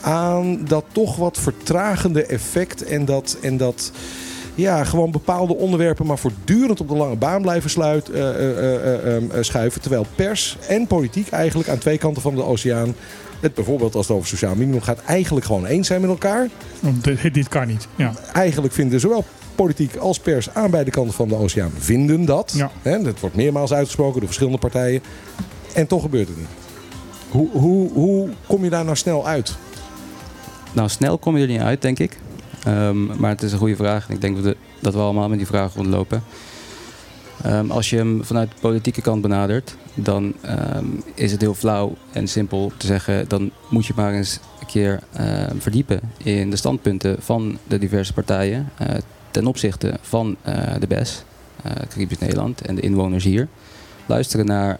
Aan 0.00 0.60
dat 0.68 0.84
toch 0.92 1.16
wat 1.16 1.38
vertragende 1.38 2.26
effect 2.26 2.84
en 2.84 3.04
dat, 3.04 3.36
en 3.42 3.56
dat 3.56 3.92
ja, 4.54 4.84
gewoon 4.84 5.10
bepaalde 5.10 5.54
onderwerpen 5.56 6.06
maar 6.06 6.18
voortdurend 6.18 6.80
op 6.80 6.88
de 6.88 6.96
lange 6.96 7.16
baan 7.16 7.42
blijven 7.42 7.70
sluit, 7.70 8.10
eh, 8.10 8.20
eh, 8.28 8.34
eh, 8.58 8.74
eh, 8.74 9.16
ehm, 9.16 9.30
eh, 9.30 9.42
schuiven. 9.42 9.80
Terwijl 9.80 10.06
pers 10.14 10.56
en 10.68 10.86
politiek 10.86 11.28
eigenlijk 11.30 11.68
aan 11.68 11.78
twee 11.78 11.98
kanten 11.98 12.22
van 12.22 12.34
de 12.34 12.44
oceaan, 12.44 12.94
het 13.42 13.54
bijvoorbeeld 13.54 13.94
als 13.94 14.08
het 14.08 14.16
over 14.16 14.28
sociaal 14.28 14.54
minimum 14.54 14.80
gaat, 14.80 15.02
eigenlijk 15.06 15.46
gewoon 15.46 15.66
eens 15.66 15.86
zijn 15.86 16.00
met 16.00 16.10
elkaar. 16.10 16.48
Want 16.80 17.04
dit, 17.04 17.34
dit 17.34 17.48
kan 17.48 17.66
niet. 17.66 17.88
Ja. 17.96 18.12
Eigenlijk 18.32 18.74
vinden 18.74 19.00
zowel 19.00 19.24
politiek 19.54 19.96
als 19.96 20.18
pers 20.18 20.54
aan 20.54 20.70
beide 20.70 20.90
kanten 20.90 21.14
van 21.14 21.28
de 21.28 21.36
oceaan 21.36 21.72
vinden 21.78 22.24
dat. 22.24 22.52
Ja. 22.56 22.70
Hè, 22.82 23.02
dat 23.02 23.20
wordt 23.20 23.36
meermaals 23.36 23.72
uitgesproken 23.72 24.14
door 24.14 24.26
verschillende 24.26 24.58
partijen. 24.58 25.02
En 25.74 25.86
toch 25.86 26.02
gebeurt 26.02 26.28
het 26.28 26.36
niet. 26.36 26.46
Hoe, 27.28 27.48
hoe, 27.50 27.92
hoe 27.92 28.28
kom 28.46 28.64
je 28.64 28.70
daar 28.70 28.84
nou 28.84 28.96
snel 28.96 29.26
uit? 29.26 29.56
Nou, 30.72 30.88
snel 30.88 31.18
kom 31.18 31.36
je 31.36 31.42
er 31.42 31.48
niet 31.48 31.60
uit, 31.60 31.82
denk 31.82 31.98
ik. 31.98 32.18
Ehm, 32.64 33.04
maar 33.20 33.30
het 33.30 33.42
is 33.42 33.52
een 33.52 33.58
goede 33.58 33.76
vraag. 33.76 34.08
Ik 34.08 34.20
denk 34.20 34.34
dat 34.34 34.44
we, 34.44 34.56
dat 34.80 34.94
we 34.94 35.00
allemaal 35.00 35.28
met 35.28 35.38
die 35.38 35.46
vraag 35.46 35.74
rondlopen. 35.74 36.22
Ehm, 37.42 37.70
als 37.70 37.90
je 37.90 37.96
hem 37.96 38.24
vanuit 38.24 38.50
de 38.50 38.56
politieke 38.60 39.02
kant 39.02 39.22
benadert, 39.22 39.76
dan 39.94 40.32
ehm, 40.40 40.84
is 41.14 41.32
het 41.32 41.40
heel 41.40 41.54
flauw 41.54 41.94
en 42.12 42.28
simpel 42.28 42.72
te 42.76 42.86
zeggen. 42.86 43.28
Dan 43.28 43.50
moet 43.68 43.86
je 43.86 43.92
maar 43.96 44.12
eens 44.12 44.38
een 44.60 44.66
keer 44.66 45.00
ehm, 45.12 45.56
verdiepen 45.58 46.00
in 46.16 46.50
de 46.50 46.56
standpunten 46.56 47.16
van 47.22 47.58
de 47.66 47.78
diverse 47.78 48.12
partijen 48.12 48.68
eh, 48.78 48.94
ten 49.30 49.46
opzichte 49.46 49.98
van 50.00 50.36
eh, 50.42 50.54
de 50.78 50.86
BES, 50.86 51.24
eh 51.62 51.72
Caribisch 51.88 52.18
Nederland 52.18 52.60
en 52.60 52.74
de 52.74 52.80
inwoners 52.80 53.24
hier. 53.24 53.48
Luisteren 54.06 54.46
naar 54.46 54.78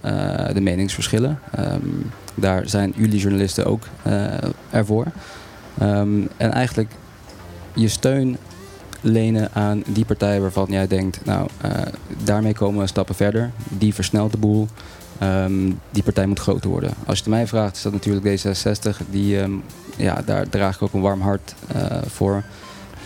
de 0.55 0.61
meningsverschillen. 0.61 1.39
Daar 2.35 2.69
zijn 2.69 2.93
jullie 2.97 3.20
journalisten 3.20 3.65
ook 3.65 3.83
ervoor. 4.70 5.07
En 5.79 6.29
eigenlijk 6.53 6.91
je 7.74 7.89
steun 7.89 8.37
lenen 9.03 9.49
aan 9.53 9.83
die 9.87 10.05
partij 10.05 10.41
waarvan 10.41 10.66
jij 10.70 10.87
denkt, 10.87 11.24
nou, 11.24 11.49
eh, 11.61 11.70
daarmee 12.24 12.55
komen 12.55 12.81
we 12.81 12.87
stappen 12.87 13.15
verder. 13.15 13.51
Die 13.69 13.95
versnelt 13.95 14.33
de 14.33 14.39
boel. 14.39 14.69
Ehm, 15.19 15.70
die 15.91 16.03
partij 16.03 16.27
moet 16.27 16.41
groter 16.41 16.70
worden. 16.70 16.91
Als 17.07 17.19
je 17.19 17.24
het 17.24 17.33
mij 17.33 17.47
vraagt, 17.47 17.77
is 17.77 17.83
dat 17.83 17.93
natuurlijk 17.93 18.27
D66. 18.27 19.01
Die, 19.11 19.41
ehm, 19.41 19.53
ja, 19.97 20.23
daar 20.24 20.49
draag 20.49 20.74
ik 20.74 20.83
ook 20.83 20.93
een 20.93 21.01
warm 21.01 21.20
hart 21.20 21.55
eh, 21.69 21.85
voor. 22.07 22.43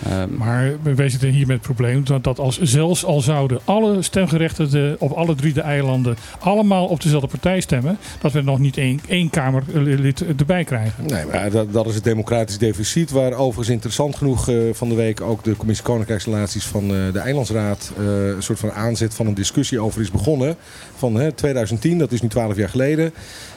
Ehm, 0.05 0.37
Maar 0.37 0.73
wij 0.83 1.09
zitten 1.09 1.29
hier 1.29 1.47
met 1.47 1.57
het 1.57 1.65
probleem 1.65 2.05
dat, 2.05 2.25
dat 2.25 2.39
als, 2.39 2.61
zelfs 2.61 3.05
al 3.05 3.21
zouden 3.21 3.61
alle 3.65 4.03
stemgerechtigden 4.03 4.97
op 4.99 5.11
alle 5.13 5.35
drie 5.35 5.53
de 5.53 5.61
eilanden 5.61 6.17
allemaal 6.39 6.87
op 6.87 7.03
dezelfde 7.03 7.29
partij 7.29 7.61
stemmen, 7.61 7.99
dat 8.21 8.33
we 8.33 8.43
nog 8.43 8.59
niet 8.59 8.77
één, 8.77 9.01
één 9.09 9.31
Kamerlid 9.31 10.25
erbij 10.39 10.65
krijgen. 10.65 11.07
Nee, 11.07 11.25
maar 11.27 11.51
dat, 11.51 11.73
dat 11.73 11.87
is 11.87 11.95
het 11.95 12.05
democratisch 12.05 12.59
deficit. 12.59 13.11
Waar 13.11 13.33
overigens 13.33 13.69
interessant 13.69 14.17
genoeg 14.17 14.49
eh, 14.49 14.57
van 14.73 14.89
de 14.89 14.95
week 14.95 15.21
ook 15.21 15.45
de 15.45 15.57
commissie 15.57 15.87
Koninkrijksrelaties 15.87 16.65
van 16.65 16.83
eh, 16.83 17.13
de 17.13 17.19
Eilandsraad 17.19 17.93
eh, 17.99 18.05
een 18.27 18.43
soort 18.43 18.59
van 18.59 18.73
aanzet 18.73 19.15
van 19.15 19.27
een 19.27 19.35
discussie 19.35 19.81
over 19.81 20.01
is 20.01 20.11
begonnen. 20.11 20.57
Van 20.97 21.15
hè, 21.15 21.33
2010, 21.33 21.99
dat 21.99 22.13
is 22.13 22.23
nu 22.23 22.29
12 22.29 22.57
jaar 22.57 22.69
geleden. 22.69 23.13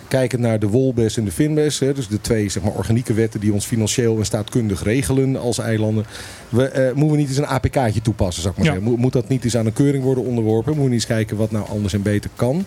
Kijkend 0.10 0.42
naar 0.42 0.60
de 0.60 0.68
wolbes 0.68 1.18
en 1.18 1.26
de 1.26 1.32
finbes. 1.32 1.80
Hè, 1.80 1.94
dus 1.94 2.08
de 2.08 2.22
twee 2.22 2.50
zeg 2.50 2.64
maar, 2.64 2.72
organieke 2.74 3.14
wetten 3.14 3.40
die 3.40 3.54
ons 3.54 3.66
financieel 3.66 4.18
en 4.18 4.26
staatkundig 4.26 4.84
regelen 4.84 5.36
als 5.36 5.58
eilanden. 5.60 6.06
We, 6.50 6.64
eh, 6.68 6.86
moeten 6.94 7.12
we 7.12 7.18
niet 7.18 7.28
eens 7.28 7.38
een 7.38 7.46
APK'tje 7.48 8.02
toepassen, 8.02 8.42
zou 8.42 8.54
ik 8.54 8.60
maar 8.60 8.68
Ja. 8.68 8.74
zeggen. 8.74 8.92
Moet, 8.92 9.00
moet 9.02 9.14
dat 9.14 9.28
niet 9.30 9.44
eens 9.44 9.58
aan 9.58 9.66
een 9.66 9.74
keuring 9.74 10.04
worden 10.04 10.24
onderworpen? 10.24 10.66
Moeten 10.66 10.84
we 10.84 10.90
niet 10.90 11.00
eens 11.00 11.06
kijken 11.06 11.38
wat 11.38 11.52
nou 11.52 11.68
anders 11.70 11.94
en 11.94 12.02
beter 12.02 12.30
kan? 12.36 12.66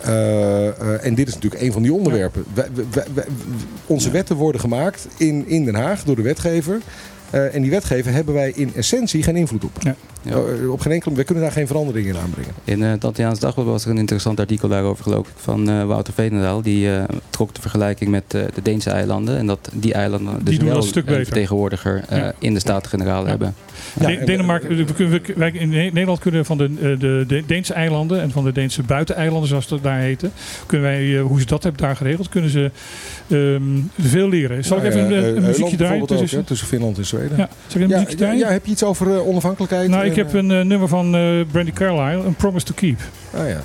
Eh, 0.00 0.68
eh, 0.68 1.04
en 1.06 1.14
dit 1.14 1.28
is 1.28 1.34
natuurlijk 1.34 1.62
een 1.62 1.72
van 1.72 1.82
die 1.82 1.92
onderwerpen. 1.92 2.44
Wij- 2.54 2.68
wij- 2.90 3.06
wij- 3.14 3.24
onze 3.86 4.10
wetten 4.10 4.36
worden 4.36 4.60
gemaakt 4.60 5.08
in, 5.16 5.48
in 5.48 5.64
Den 5.64 5.74
Haag 5.74 6.04
door 6.04 6.16
de 6.16 6.22
wetgever. 6.22 6.78
Eh, 7.30 7.54
en 7.54 7.62
die 7.62 7.70
wetgever 7.70 8.12
hebben 8.12 8.34
wij 8.34 8.52
in 8.54 8.74
essentie 8.74 9.22
geen 9.22 9.36
invloed 9.36 9.64
op. 9.64 9.70
Ja. 9.80 9.94
Ja. 10.22 10.30
Eh, 10.32 10.70
op 10.72 10.80
geen 10.80 10.92
enkele, 10.92 11.14
we 11.14 11.24
kunnen 11.24 11.42
daar 11.44 11.52
geen 11.52 11.66
verandering 11.66 12.06
in 12.06 12.16
aanbrengen. 12.16 12.52
In 12.64 12.82
eh, 12.82 12.90
het 12.90 13.04
Antilliaans 13.04 13.38
Dagblad 13.38 13.66
was 13.66 13.84
er 13.84 13.90
een 13.90 13.98
interessant 13.98 14.40
artikel 14.40 14.68
daarover 14.68 15.02
geloof 15.04 15.28
ik 15.28 15.34
van 15.36 15.68
eh, 15.70 15.84
Wouter 15.84 16.12
Veenendaal. 16.14 16.62
Die 16.62 16.94
eh, 16.96 17.02
trok 17.30 17.54
de 17.54 17.60
vergelijking 17.60 18.10
met 18.10 18.24
eh, 18.34 18.42
de 18.54 18.62
Deense 18.62 18.90
eilanden. 18.90 19.36
En 19.38 19.46
dat 19.46 19.70
die 19.72 19.92
eilanden 19.94 20.44
dus 20.44 20.58
doen 20.58 20.68
wel 20.68 20.76
een 20.76 20.82
stuk 20.82 21.04
beter. 21.04 21.24
vertegenwoordiger 21.24 22.04
eh, 22.08 22.18
Ja. 22.18 22.32
in 22.38 22.54
de 22.54 22.60
Staten-Generaal 22.60 23.26
hebben. 23.26 23.54
De- 23.98 24.24
Denemarken, 24.24 24.76
we 24.76 24.84
kunnen, 24.94 25.22
we- 25.26 25.32
wij 25.36 25.50
in 25.50 25.68
Ne- 25.68 25.76
Nederland 25.76 26.18
kunnen 26.18 26.44
van 26.44 26.58
de, 26.58 26.64
eh, 26.64 26.88
de, 26.98 27.24
de 27.26 27.42
Deense 27.46 27.74
eilanden 27.74 28.20
en 28.20 28.30
van 28.30 28.44
de 28.44 28.52
Deense 28.52 28.82
buiteneilanden, 28.82 29.48
zoals 29.48 29.68
dat 29.68 29.82
daar 29.82 29.98
heten, 29.98 30.32
kunnen 30.66 30.86
wij, 30.90 31.16
eh, 31.16 31.22
hoe 31.22 31.40
ze 31.40 31.46
dat 31.46 31.62
hebben 31.62 31.82
daar 31.82 31.96
geregeld, 31.96 32.28
kunnen 32.28 32.50
ze 32.50 32.70
ehm, 33.28 33.62
veel 34.00 34.28
leren. 34.28 34.64
Zal 34.64 34.76
ik 34.76 34.82
Nou 34.82 34.94
even 34.96 35.16
een, 35.16 35.24
eh, 35.24 35.34
een 35.34 35.42
muziekje 35.42 35.76
draaien? 35.76 36.02
ook, 36.02 36.08
tussen- 36.44 36.66
Finland 36.66 36.98
en 36.98 37.04
Zweden. 37.06 37.36
Ja, 37.36 37.48
zal 37.66 37.76
ik 37.80 37.86
een 37.86 37.88
Ja, 37.88 37.94
muziekje 37.94 38.16
draaien? 38.16 38.38
ja, 38.38 38.48
heb 38.50 38.64
je 38.66 38.70
iets 38.72 38.82
over 38.82 39.26
onafhankelijkheid? 39.26 39.88
nou, 39.88 40.04
ik 40.04 40.16
heb 40.16 40.32
een 40.32 40.46
nummer 40.46 40.88
van 40.88 41.10
Brandy 41.50 41.72
Carlile, 41.72 42.24
een 42.24 42.34
Promise 42.34 42.66
to 42.66 42.72
Keep. 42.74 42.98
ah, 43.34 43.48
ja. 43.48 43.60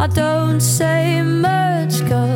I 0.00 0.06
don't 0.06 0.60
say 0.60 1.20
much 1.20 2.00
cause 2.08 2.29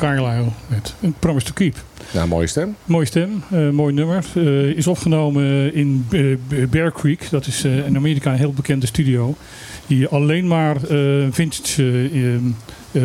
Carlyle 0.00 0.44
met 0.66 0.94
Promise 1.18 1.46
to 1.46 1.52
Keep. 1.54 1.74
Nou, 2.12 2.28
mooie 2.28 2.46
stem. 2.46 2.76
Mooie 2.84 3.06
stem, 3.06 3.42
eh, 3.50 3.68
mooi 3.70 3.92
nummer. 3.94 4.24
Eh, 4.34 4.42
is 4.64 4.86
opgenomen 4.86 5.74
in 5.74 6.06
Bear 6.70 6.92
Creek. 6.92 7.30
Dat 7.30 7.46
is 7.46 7.64
eh, 7.64 7.86
in 7.86 7.96
Amerika 7.96 8.30
een 8.32 8.38
heel 8.38 8.52
bekende 8.52 8.86
studio. 8.86 9.34
Die 9.86 10.08
alleen 10.08 10.46
maar 10.46 10.76
vintage 11.30 12.38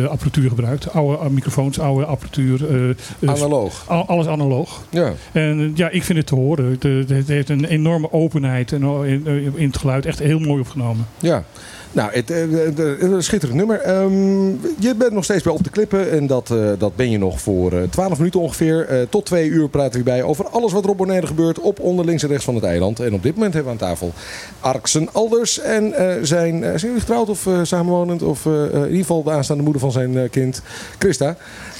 apparatuur 0.08 0.48
gebruikt. 0.48 0.92
Oude 0.92 1.30
microfoons, 1.30 1.78
oude 1.78 2.04
apparatuur. 2.04 2.60
Analoog. 3.26 3.84
al- 3.88 4.06
alles 4.06 4.26
analoog. 4.26 4.82
Ja. 4.90 5.12
En 5.32 5.72
ja, 5.74 5.88
ik 5.90 6.02
vind 6.04 6.18
het 6.18 6.26
te 6.26 6.34
horen. 6.34 6.70
Het, 6.70 6.82
het 7.08 7.28
heeft 7.28 7.48
een 7.48 7.64
enorme 7.64 8.12
openheid 8.12 8.72
en, 8.72 8.82
in, 9.04 9.52
in 9.56 9.66
het 9.66 9.76
geluid. 9.78 10.06
Echt 10.06 10.18
heel 10.18 10.38
mooi 10.38 10.60
opgenomen. 10.60 11.06
Ja. 11.20 11.44
Nou, 11.96 12.10
het, 12.12 12.30
eh, 12.30 13.00
een 13.00 13.22
schitterend 13.22 13.58
nummer. 13.58 13.80
Ehm, 13.80 14.48
je 14.78 14.94
bent 14.96 15.12
nog 15.12 15.24
steeds 15.24 15.42
bij 15.42 15.52
Op 15.52 15.64
de 15.64 15.70
Klippen. 15.70 16.10
En 16.10 16.26
dat, 16.26 16.50
eh, 16.50 16.70
dat 16.78 16.96
ben 16.96 17.10
je 17.10 17.18
nog 17.18 17.40
voor 17.40 17.72
eh 17.72 17.82
12 17.90 18.18
minuten 18.18 18.40
ongeveer. 18.40 19.06
Tot 19.08 19.24
twee 19.24 19.48
uur 19.48 19.68
praten 19.68 19.98
we 19.98 20.04
bij 20.04 20.22
over 20.22 20.48
alles 20.48 20.72
wat 20.72 20.84
er 20.84 20.90
op 20.90 20.96
Bonaire 20.96 21.26
gebeurt. 21.26 21.58
Op 21.58 21.80
onder 21.80 22.04
links 22.04 22.22
en 22.22 22.28
rechts 22.28 22.44
van 22.44 22.54
het 22.54 22.64
eiland. 22.64 23.00
En 23.00 23.14
op 23.14 23.22
dit 23.22 23.34
moment 23.34 23.54
hebben 23.54 23.72
we 23.72 23.78
aan 23.78 23.88
tafel 23.88 24.12
Arksen 24.60 25.08
Alders. 25.12 25.60
En 25.60 25.94
zijn, 26.22 26.60
zijn 26.60 26.78
jullie 26.80 27.00
getrouwd 27.00 27.28
of 27.28 27.48
samenwonend? 27.62 28.22
Of 28.22 28.46
in 28.46 28.70
ieder 28.72 28.96
geval 28.96 29.22
de 29.22 29.30
aanstaande 29.30 29.62
moeder 29.62 29.80
van 29.80 29.92
zijn 29.92 30.30
kind, 30.30 30.62
Christa. 30.98 31.36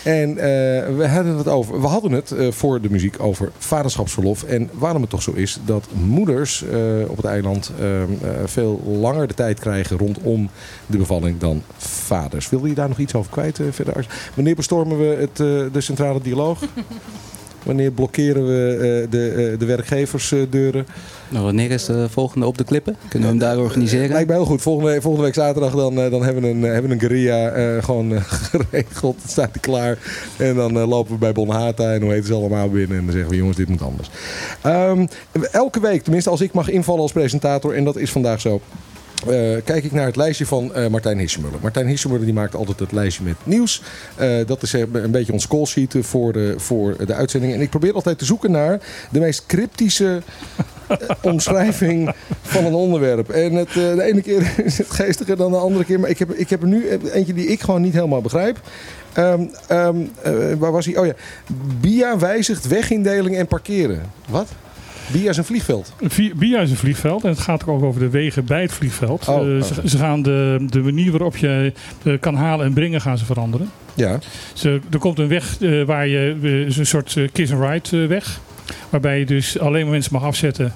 En 0.06 0.30
eh, 0.30 0.96
we 0.96 1.08
hadden 1.08 1.36
het 1.36 1.48
over, 1.48 1.80
we 1.80 1.86
hadden 1.86 2.12
het 2.12 2.30
eh, 2.30 2.50
voor 2.50 2.80
de 2.80 2.90
muziek 2.90 3.20
over 3.20 3.52
vaderschapsverlof. 3.58 4.42
En 4.42 4.70
waarom 4.72 5.00
het 5.00 5.10
toch 5.10 5.22
zo 5.22 5.32
is 5.32 5.58
dat 5.64 5.86
moeders 5.92 6.62
eh, 6.62 6.78
op 7.08 7.16
het 7.16 7.26
eiland 7.26 7.72
eh, 7.78 8.02
eh, 8.02 8.08
veel 8.44 8.82
langer 8.84 9.26
de 9.26 9.34
tijd 9.34 9.60
krijgen 9.60 9.98
rondom 9.98 10.50
de 10.86 10.98
bevalling 10.98 11.38
dan 11.38 11.62
vaders. 11.76 12.48
Wilde 12.48 12.68
je 12.68 12.74
daar 12.74 12.88
nog 12.88 12.98
iets 12.98 13.14
over 13.14 13.30
kwijt 13.30 13.60
verder? 13.70 14.30
Wanneer 14.34 14.54
bestormen 14.54 14.98
we 14.98 15.16
het, 15.20 15.36
de 15.72 15.80
centrale 15.80 16.20
dialoog? 16.20 16.58
Wanneer 17.66 17.90
blokkeren 17.90 18.46
we 18.46 18.72
eh, 18.74 19.10
de, 19.10 19.50
eh, 19.52 19.58
de 19.58 19.64
werkgeversdeuren? 19.64 20.86
Nou, 21.28 21.44
wanneer 21.44 21.70
is 21.70 21.84
de 21.84 22.08
volgende 22.08 22.46
op 22.46 22.58
de 22.58 22.64
klippen? 22.64 22.96
Kunnen 23.08 23.28
we 23.28 23.34
hem 23.34 23.44
daar 23.44 23.58
organiseren? 23.64 24.08
Lijkt 24.08 24.28
mij 24.28 24.36
heel 24.36 24.46
goed. 24.46 24.62
Volgende, 24.62 25.00
volgende 25.00 25.24
week 25.26 25.34
zaterdag 25.34 25.74
dan, 25.74 26.00
eh, 26.00 26.10
dan 26.10 26.24
hebben 26.24 26.42
we 26.42 26.48
een, 26.48 26.64
eh, 26.64 26.72
hebben 26.72 26.90
een 26.90 27.00
guerrilla 27.00 27.48
eh, 27.48 27.84
gewoon 27.84 28.14
eh, 28.14 28.20
geregeld. 28.50 29.16
Dan 29.20 29.28
staat 29.28 29.50
hij 29.52 29.60
klaar. 29.60 29.98
En 30.36 30.54
dan 30.54 30.78
eh, 30.78 30.88
lopen 30.88 31.12
we 31.12 31.18
bij 31.18 31.32
Bonhata 31.32 31.92
en 31.92 32.02
hoe 32.02 32.12
heet 32.12 32.26
ze 32.26 32.34
allemaal 32.34 32.70
binnen. 32.70 32.98
En 32.98 33.04
dan 33.04 33.12
zeggen 33.12 33.30
we 33.30 33.36
jongens, 33.36 33.56
dit 33.56 33.68
moet 33.68 33.82
anders. 33.82 34.10
Ehm, 34.62 35.06
elke 35.52 35.80
week, 35.80 36.02
tenminste 36.02 36.30
als 36.30 36.40
ik 36.40 36.52
mag 36.52 36.68
invallen 36.68 37.02
als 37.02 37.12
presentator. 37.12 37.74
En 37.74 37.84
dat 37.84 37.96
is 37.96 38.10
vandaag 38.10 38.40
zo. 38.40 38.60
Eh, 39.20 39.62
kijk 39.64 39.84
ik 39.84 39.92
naar 39.92 40.06
het 40.06 40.16
lijstje 40.16 40.46
van 40.46 40.74
eh, 40.74 40.86
Martijn 40.86 41.18
Hissemuller. 41.18 41.58
Martijn 41.62 41.86
Hissemuller 41.86 42.24
die 42.24 42.34
maakt 42.34 42.54
altijd 42.54 42.78
het 42.78 42.92
lijstje 42.92 43.24
met 43.24 43.36
nieuws. 43.44 43.82
Eh, 44.16 44.46
dat 44.46 44.62
is 44.62 44.72
een 44.72 45.10
beetje 45.10 45.32
ons 45.32 45.46
call 45.46 45.64
sheet 45.64 45.94
voor 46.00 46.32
de, 46.32 46.54
voor 46.56 47.06
de 47.06 47.14
uitzending. 47.14 47.52
En 47.52 47.60
ik 47.60 47.70
probeer 47.70 47.94
altijd 47.94 48.18
te 48.18 48.24
zoeken 48.24 48.50
naar 48.50 48.80
de 49.10 49.20
meest 49.20 49.46
cryptische 49.46 50.22
omschrijving 51.22 52.14
van 52.42 52.64
een 52.64 52.74
onderwerp. 52.74 53.30
En 53.30 53.52
het, 53.52 53.72
de 53.72 54.02
ene 54.02 54.22
keer 54.22 54.52
is 54.64 54.78
het 54.78 54.90
geestiger 54.90 55.36
dan 55.36 55.50
de 55.50 55.58
andere 55.58 55.84
keer. 55.84 56.00
Maar 56.00 56.10
ik 56.10 56.18
heb, 56.18 56.32
ik 56.32 56.50
heb 56.50 56.62
er 56.62 56.68
nu 56.68 56.88
eentje 57.12 57.34
die 57.34 57.46
ik 57.46 57.60
gewoon 57.60 57.82
niet 57.82 57.94
helemaal 57.94 58.20
begrijp. 58.20 58.60
Ehm, 59.16 59.46
ehm, 59.66 59.96
eh, 60.22 60.32
waar 60.58 60.72
was 60.72 60.86
hij? 60.86 60.96
Oh 60.96 61.06
ja. 61.06 61.14
BIA 61.80 62.18
wijzigt 62.18 62.66
wegindeling 62.66 63.36
en 63.36 63.46
parkeren. 63.46 64.02
Wat? 64.28 64.48
BIA 65.12 65.30
is 65.30 65.36
een 65.36 65.44
vliegveld. 65.44 65.92
Via 66.36 66.60
is 66.60 66.70
een 66.70 66.76
vliegveld 66.76 67.24
en 67.24 67.30
het 67.30 67.38
gaat 67.38 67.66
ook 67.66 67.82
over 67.82 68.00
de 68.00 68.10
wegen 68.10 68.44
bij 68.44 68.62
het 68.62 68.72
vliegveld. 68.72 69.28
Oh, 69.28 69.56
Eh, 69.56 69.62
ze, 69.84 69.98
gaan 69.98 70.22
de, 70.22 70.66
de 70.70 70.80
manier 70.80 71.10
waarop 71.10 71.36
je 71.36 71.72
eh, 72.02 72.12
kan 72.20 72.34
halen 72.34 72.66
en 72.66 72.72
brengen 72.72 73.00
gaan 73.00 73.18
ze 73.18 73.24
veranderen. 73.24 73.70
Ja. 73.94 74.18
Ze, 74.52 74.80
er 74.90 74.98
komt 74.98 75.18
een 75.18 75.28
weg 75.28 75.60
eh, 75.60 75.82
waar 75.82 76.06
je 76.06 76.64
is 76.66 76.76
een 76.76 76.86
soort 76.86 77.16
kiss 77.32 77.52
and 77.52 77.62
ride 77.62 78.02
eh, 78.02 78.08
weg, 78.08 78.40
waarbij 78.90 79.18
je 79.18 79.26
dus 79.26 79.58
alleen 79.58 79.82
maar 79.82 79.92
mensen 79.92 80.12
mag 80.12 80.22
afzetten. 80.22 80.72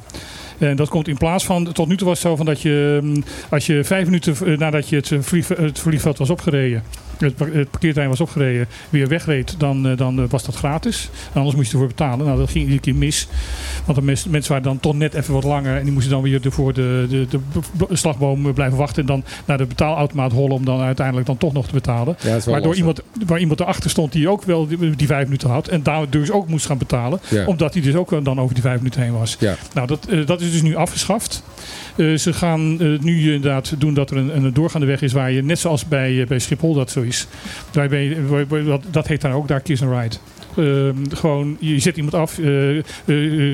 En 0.58 0.76
dat 0.76 0.88
komt 0.88 1.08
in 1.08 1.16
plaats 1.16 1.44
van, 1.44 1.72
tot 1.72 1.88
nu 1.88 1.96
toe 1.96 2.06
was 2.06 2.18
het 2.18 2.28
zo 2.28 2.36
van 2.36 2.46
dat 2.46 2.60
je, 2.60 2.98
mm, 3.02 3.24
als 3.48 3.66
je 3.66 3.84
vijf 3.84 4.04
minuten 4.04 4.58
nadat 4.58 4.88
je 4.88 4.96
het, 4.96 5.12
vlieg, 5.20 5.48
het 5.48 5.78
vliegveld 5.78 6.18
was 6.18 6.30
opgereden, 6.30 6.82
het, 7.20 7.36
par- 7.36 7.52
het 7.52 7.70
parkeerterrein 7.70 8.10
was 8.10 8.20
opgereden, 8.20 8.66
weer 8.90 9.08
wegreed, 9.08 9.54
dan, 9.58 9.88
eh, 9.88 9.96
dan 9.96 10.18
eh, 10.20 10.24
was 10.28 10.44
dat 10.44 10.54
gratis. 10.54 11.10
En 11.32 11.36
anders 11.38 11.56
moest 11.56 11.66
je 11.66 11.72
ervoor 11.72 11.88
betalen. 11.88 12.26
Nou, 12.26 12.38
dat 12.38 12.50
ging 12.50 12.64
iedere 12.64 12.80
keer 12.80 12.94
mis. 12.94 13.28
Want 13.84 13.98
de 13.98 14.04
mes- 14.04 14.24
mensen 14.26 14.50
waren 14.52 14.66
dan 14.68 14.80
toch 14.80 14.94
net 14.94 15.14
even 15.14 15.34
wat 15.34 15.44
langer 15.44 15.76
en 15.76 15.82
die 15.84 15.92
moesten 15.92 16.12
dan 16.12 16.22
weer 16.22 16.40
voor 16.48 16.72
de, 16.72 17.06
de, 17.08 17.26
de 17.30 17.96
slagboom 17.96 18.54
blijven 18.54 18.78
wachten 18.78 19.00
en 19.00 19.06
dan 19.06 19.24
naar 19.44 19.58
de 19.58 19.66
betaalautomaat 19.66 20.32
hollen 20.32 20.54
om 20.56 20.64
dan 20.64 20.80
uiteindelijk 20.80 21.26
dan 21.26 21.36
toch 21.38 21.52
nog 21.52 21.66
te 21.66 21.72
betalen. 21.72 22.16
Ja, 22.22 22.28
Waardoor 22.30 22.52
lastig. 22.54 22.76
iemand, 22.76 23.00
waar 23.26 23.38
iemand 23.38 23.60
erachter 23.60 23.90
stond 23.90 24.12
die 24.12 24.28
ook 24.28 24.42
wel 24.42 24.66
die, 24.66 24.96
die 24.96 25.06
vijf 25.06 25.24
minuten 25.24 25.50
had. 25.50 25.68
En 25.68 25.82
daar 25.82 26.10
dus 26.10 26.30
ook 26.30 26.48
moest 26.48 26.66
gaan 26.66 26.78
betalen. 26.78 27.20
Ja. 27.28 27.46
Omdat 27.46 27.72
hij 27.74 27.82
dus 27.82 27.94
ook 27.94 28.24
dan 28.24 28.40
over 28.40 28.54
die 28.54 28.62
vijf 28.62 28.76
minuten 28.76 29.02
heen 29.02 29.12
was. 29.18 29.36
Ja. 29.38 29.54
Nou, 29.74 29.86
dat, 29.86 30.06
eh, 30.06 30.26
dat 30.26 30.40
is 30.40 30.52
dus 30.52 30.62
nu 30.62 30.74
afgeschaft. 30.76 31.42
Eh, 31.96 32.14
ze 32.14 32.32
gaan 32.32 32.80
eh, 32.80 32.98
nu 33.00 33.32
inderdaad 33.34 33.74
doen 33.78 33.94
dat 33.94 34.10
er 34.10 34.16
een, 34.16 34.36
een 34.36 34.52
doorgaande 34.52 34.86
weg 34.86 35.02
is 35.02 35.12
waar 35.12 35.30
je, 35.30 35.42
net 35.42 35.58
zoals 35.58 35.88
bij, 35.88 36.20
eh, 36.20 36.26
bij 36.26 36.38
Schiphol 36.38 36.74
dat 36.74 36.90
zo 36.90 37.00
is. 37.00 37.26
Waar- 37.72 38.64
dat, 38.64 38.82
dat 38.90 39.06
heet 39.06 39.20
dan 39.20 39.32
ook 39.32 39.48
daar 39.48 39.60
kiss 39.60 39.82
and 39.82 39.92
ride. 40.00 40.16
Ehm, 40.56 41.16
gewoon, 41.16 41.56
je 41.60 41.78
zet 41.78 41.96
iemand 41.96 42.14
af, 42.14 42.38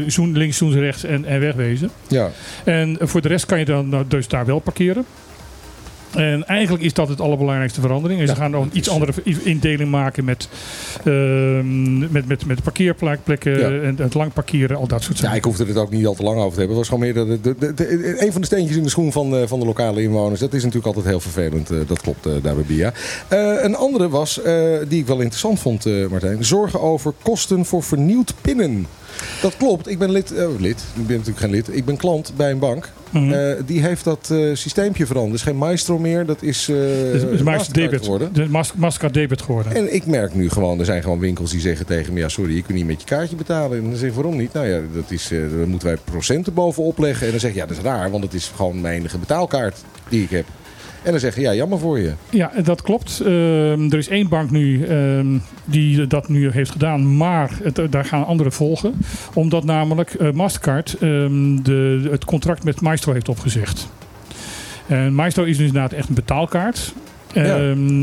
zoen 0.06 0.36
links, 0.36 0.56
zoen 0.56 0.72
rechts 0.72 1.04
en, 1.04 1.24
en 1.24 1.40
wegwezen. 1.40 1.90
Ja. 2.08 2.30
En 2.64 2.96
voor 3.00 3.20
de 3.20 3.28
rest 3.28 3.46
kan 3.46 3.58
je 3.58 3.64
dan 3.64 3.88
nou, 3.88 4.04
dus 4.08 4.28
daar 4.28 4.46
wel 4.46 4.58
parkeren. 4.58 5.04
En 6.16 6.46
eigenlijk 6.46 6.84
is 6.84 6.92
dat 6.92 7.08
het 7.08 7.20
allerbelangrijkste 7.20 7.80
verandering. 7.80 8.20
En 8.20 8.26
ze 8.26 8.32
Ja, 8.32 8.38
gaan 8.38 8.50
dan 8.50 8.70
iets 8.72 8.88
andere 8.88 9.12
indeling 9.42 9.90
maken 9.90 10.24
met, 10.24 10.48
ehm, 11.04 11.98
met, 12.12 12.26
met, 12.28 12.46
met 12.46 12.62
parkeerplekken 12.62 13.58
Ja. 13.58 13.80
en 13.86 13.96
het 13.98 14.14
lang 14.14 14.32
parkeren, 14.32 14.76
al 14.76 14.86
dat 14.86 15.02
soort 15.02 15.16
Ja, 15.16 15.22
zaken. 15.22 15.38
ik 15.38 15.44
hoefde 15.44 15.64
het 15.66 15.76
ook 15.76 15.90
niet 15.90 16.06
al 16.06 16.14
te 16.14 16.22
lang 16.22 16.36
over 16.38 16.52
te 16.52 16.58
hebben. 16.58 16.76
Het 16.78 16.88
was 16.88 16.98
gewoon 16.98 17.28
meer 17.28 17.40
de, 17.42 17.74
de, 17.74 18.24
een 18.24 18.32
van 18.32 18.40
de 18.40 18.46
steentjes 18.46 18.76
in 18.76 18.82
de 18.82 18.88
schoen 18.88 19.12
van, 19.12 19.36
eh, 19.36 19.46
van 19.46 19.60
de 19.60 19.66
lokale 19.66 20.02
inwoners. 20.02 20.40
Dat 20.40 20.52
is 20.54 20.60
natuurlijk 20.64 20.86
altijd 20.86 21.06
heel 21.06 21.20
vervelend. 21.20 21.70
eh, 21.70 21.78
dat 21.86 22.00
klopt 22.00 22.26
eh, 22.26 22.32
daar 22.42 22.54
bij 22.54 22.64
BIA. 22.66 22.92
Een 23.64 23.76
andere 23.76 24.08
was, 24.08 24.40
die 24.88 25.00
ik 25.00 25.06
wel 25.06 25.20
interessant 25.20 25.60
vond, 25.60 25.84
Martijn. 26.10 26.44
Zorgen 26.44 26.80
over 26.80 27.12
kosten 27.22 27.64
voor 27.64 27.82
vernieuwd 27.82 28.34
pinnen. 28.40 28.86
Dat 29.42 29.56
klopt. 29.56 29.88
Ik 29.88 29.98
ben 29.98 30.10
lid, 30.10 30.32
eh, 30.34 30.46
lid. 30.58 30.84
Ik 30.94 31.06
ben 31.06 31.16
natuurlijk 31.16 31.38
geen 31.38 31.50
lid. 31.50 31.76
Ik 31.76 31.84
ben 31.84 31.96
klant 31.96 32.32
bij 32.36 32.50
een 32.50 32.58
bank. 32.58 32.92
Mhm. 33.10 33.32
Eh, 33.32 33.54
die 33.66 33.80
heeft 33.82 34.04
dat 34.04 34.28
eh 34.32 34.38
systeempje 34.54 35.06
veranderd. 35.06 35.34
Is 35.34 35.42
geen 35.42 35.56
Maestro 35.56 35.98
meer. 35.98 36.26
Dat 36.26 36.42
is, 36.42 36.66
Het 36.66 36.76
is- 37.32 37.42
Mastercard 37.42 37.74
debit. 37.74 38.02
geworden. 38.02 38.32
De 38.32 38.46
Mas- 38.48 38.72
Mastercard 38.74 39.14
debit 39.14 39.42
geworden. 39.42 39.74
En 39.74 39.94
ik 39.94 40.06
merk 40.06 40.34
nu 40.34 40.48
gewoon, 40.50 40.78
er 40.78 40.84
zijn 40.84 41.02
gewoon 41.02 41.18
winkels 41.18 41.50
die 41.50 41.60
zeggen 41.60 41.86
tegen 41.86 42.12
me... 42.12 42.20
ja, 42.20 42.28
sorry, 42.28 42.54
je 42.54 42.62
kunt 42.62 42.78
niet 42.78 42.86
met 42.86 43.00
je 43.00 43.06
kaartje 43.06 43.36
betalen. 43.36 43.78
En 43.78 43.84
dan 43.84 43.96
zeg 43.96 44.08
ik, 44.08 44.14
waarom 44.14 44.36
niet? 44.36 44.52
Nou 44.52 44.66
ja, 44.66 44.80
dat 44.94 45.10
is, 45.10 45.28
daar 45.28 45.68
moeten 45.68 45.88
wij 45.88 45.96
procenten 46.04 46.54
bovenop 46.54 46.98
leggen. 46.98 47.24
En 47.24 47.30
dan 47.30 47.40
zeg 47.40 47.50
je, 47.52 47.58
ja, 47.58 47.66
dat 47.66 47.76
is 47.76 47.82
raar, 47.82 48.10
want 48.10 48.24
het 48.24 48.34
is 48.34 48.52
gewoon 48.56 48.80
mijn 48.80 48.98
enige 48.98 49.18
betaalkaart 49.18 49.78
die 50.08 50.22
ik 50.22 50.30
heb. 50.30 50.44
En 51.06 51.12
dan 51.12 51.20
zeg 51.20 51.34
je, 51.34 51.40
ja, 51.40 51.54
jammer 51.54 51.78
voor 51.78 51.98
je. 51.98 52.12
Ja, 52.30 52.52
dat 52.62 52.82
klopt. 52.82 53.20
Ehm, 53.20 53.90
er 53.90 53.98
is 53.98 54.08
één 54.08 54.28
bank 54.28 54.50
nu 54.50 54.84
ehm, 54.84 55.26
die 55.64 56.06
dat 56.06 56.28
nu 56.28 56.50
heeft 56.50 56.70
gedaan, 56.70 57.16
maar 57.16 57.50
het, 57.62 57.80
daar 57.90 58.04
gaan 58.04 58.26
andere 58.26 58.50
volgen. 58.50 58.94
Omdat 59.34 59.64
namelijk 59.64 60.14
eh, 60.14 60.30
Mastercard 60.30 60.96
ehm, 61.00 61.62
de, 61.62 62.08
het 62.10 62.24
contract 62.24 62.64
met 62.64 62.80
Maestro 62.80 63.12
heeft 63.12 63.28
opgezegd. 63.28 63.88
En 64.86 65.14
Maestro 65.14 65.44
is 65.44 65.56
dus 65.56 65.66
inderdaad 65.66 65.92
echt 65.92 66.08
een 66.08 66.14
betaalkaart. 66.14 66.94
Ja. 67.32 67.56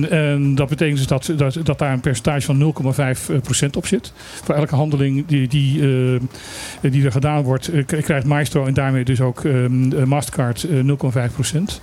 En 0.10 0.56
dat 0.56 0.70
betekent 0.70 0.98
dus 0.98 1.08
dat, 1.08 1.34
dat, 1.38 1.58
dat 1.64 1.80
daar 1.80 1.94
een 1.94 2.00
percentage 2.00 2.46
van 2.46 2.74
0,5% 3.66 3.70
op 3.78 3.86
zit. 3.86 4.14
Voor 4.44 4.56
elke 4.56 4.76
handeling 4.76 5.26
die, 5.26 5.48
die, 5.48 5.82
eh, 5.82 6.92
die 6.92 7.06
er 7.06 7.12
gedaan 7.12 7.44
wordt, 7.44 7.68
eh, 7.68 7.86
krijgt 7.86 8.26
Maestro 8.26 8.66
en 8.66 8.74
daarmee 8.74 9.04
dus 9.04 9.22
ook 9.22 9.44
eh, 9.46 9.54
Mastercard 10.06 10.64
eh, 10.64 10.80
0,5%. 10.80 11.82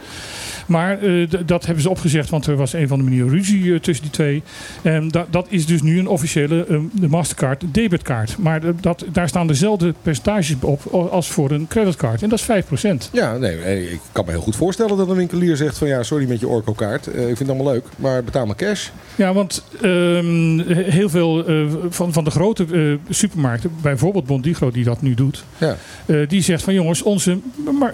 Maar 0.71 0.99
eh, 1.03 1.27
dat 1.47 1.65
hebben 1.67 1.83
ze 1.83 1.91
opgezegd, 1.91 2.31
want 2.31 2.47
er 2.47 2.57
was 2.57 2.73
een 2.73 2.89
van 2.89 2.99
de 2.99 3.05
manieren 3.05 3.29
ruzie 3.31 3.73
eh, 3.75 3.81
tussen 3.81 4.05
die 4.05 4.13
twee. 4.15 4.43
En 4.83 5.09
da- 5.09 5.27
dat 5.31 5.47
is 5.49 5.67
dus 5.67 5.83
nu 5.83 5.99
een 5.99 6.07
officiële 6.09 6.65
eh, 6.67 6.79
de 6.93 7.09
Mastercard 7.09 7.65
debitkaart. 7.73 8.37
Maar 8.39 8.61
de- 8.61 8.75
dat, 8.81 9.05
daar 9.13 9.29
staan 9.29 9.47
dezelfde 9.47 9.95
percentages 10.03 10.57
op 10.61 10.87
als 10.93 11.29
voor 11.31 11.51
een 11.51 11.67
creditcard. 11.69 12.23
En 12.23 12.29
dat 12.29 12.39
is 12.39 12.45
5%. 12.45 13.11
Ja, 13.13 13.37
nee, 13.37 13.57
eh, 13.57 13.93
ik 13.93 14.01
kan 14.13 14.25
me 14.25 14.31
heel 14.31 14.41
goed 14.41 14.57
voorstellen 14.57 14.97
dat 14.97 15.09
een 15.09 15.17
winkelier 15.17 15.57
zegt 15.57 15.79
van... 15.79 15.89
ja, 15.89 16.03
sorry 16.03 16.29
met 16.29 16.41
je 16.41 16.49
Orco-kaart. 16.49 17.07
Eh, 17.07 17.21
ik 17.21 17.37
vind 17.37 17.39
het 17.39 17.49
allemaal 17.49 17.73
leuk, 17.73 17.85
maar 17.97 18.25
betaal 18.25 18.47
maar 18.47 18.57
cash. 18.57 18.89
Ja, 19.17 19.33
want 19.33 19.65
ehm, 19.83 20.59
he- 20.59 20.83
heel 20.91 21.09
veel 21.09 21.47
eh, 21.47 21.65
van, 21.89 22.13
van 22.13 22.25
de 22.25 22.31
grote 22.31 22.67
eh, 22.73 23.15
supermarkten, 23.15 23.71
bijvoorbeeld 23.83 24.27
Bondigro 24.27 24.71
die 24.71 24.85
dat 24.85 25.03
nu 25.03 25.15
doet, 25.15 25.45
Ja. 25.59 25.77
eh, 26.07 26.29
die 26.29 26.43
zegt 26.43 26.63
van 26.63 26.75
jongens, 26.75 27.03
onze, 27.03 27.39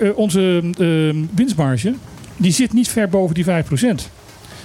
eh, 0.01 0.09
onze 0.15 0.63
ehm, 0.79 1.17
winstmarge 1.35 1.95
die 2.37 2.53
zit 2.53 2.73
niet 2.73 2.89
ver 2.89 3.09
boven 3.09 3.35
die 3.35 3.45
5%. 3.45 3.49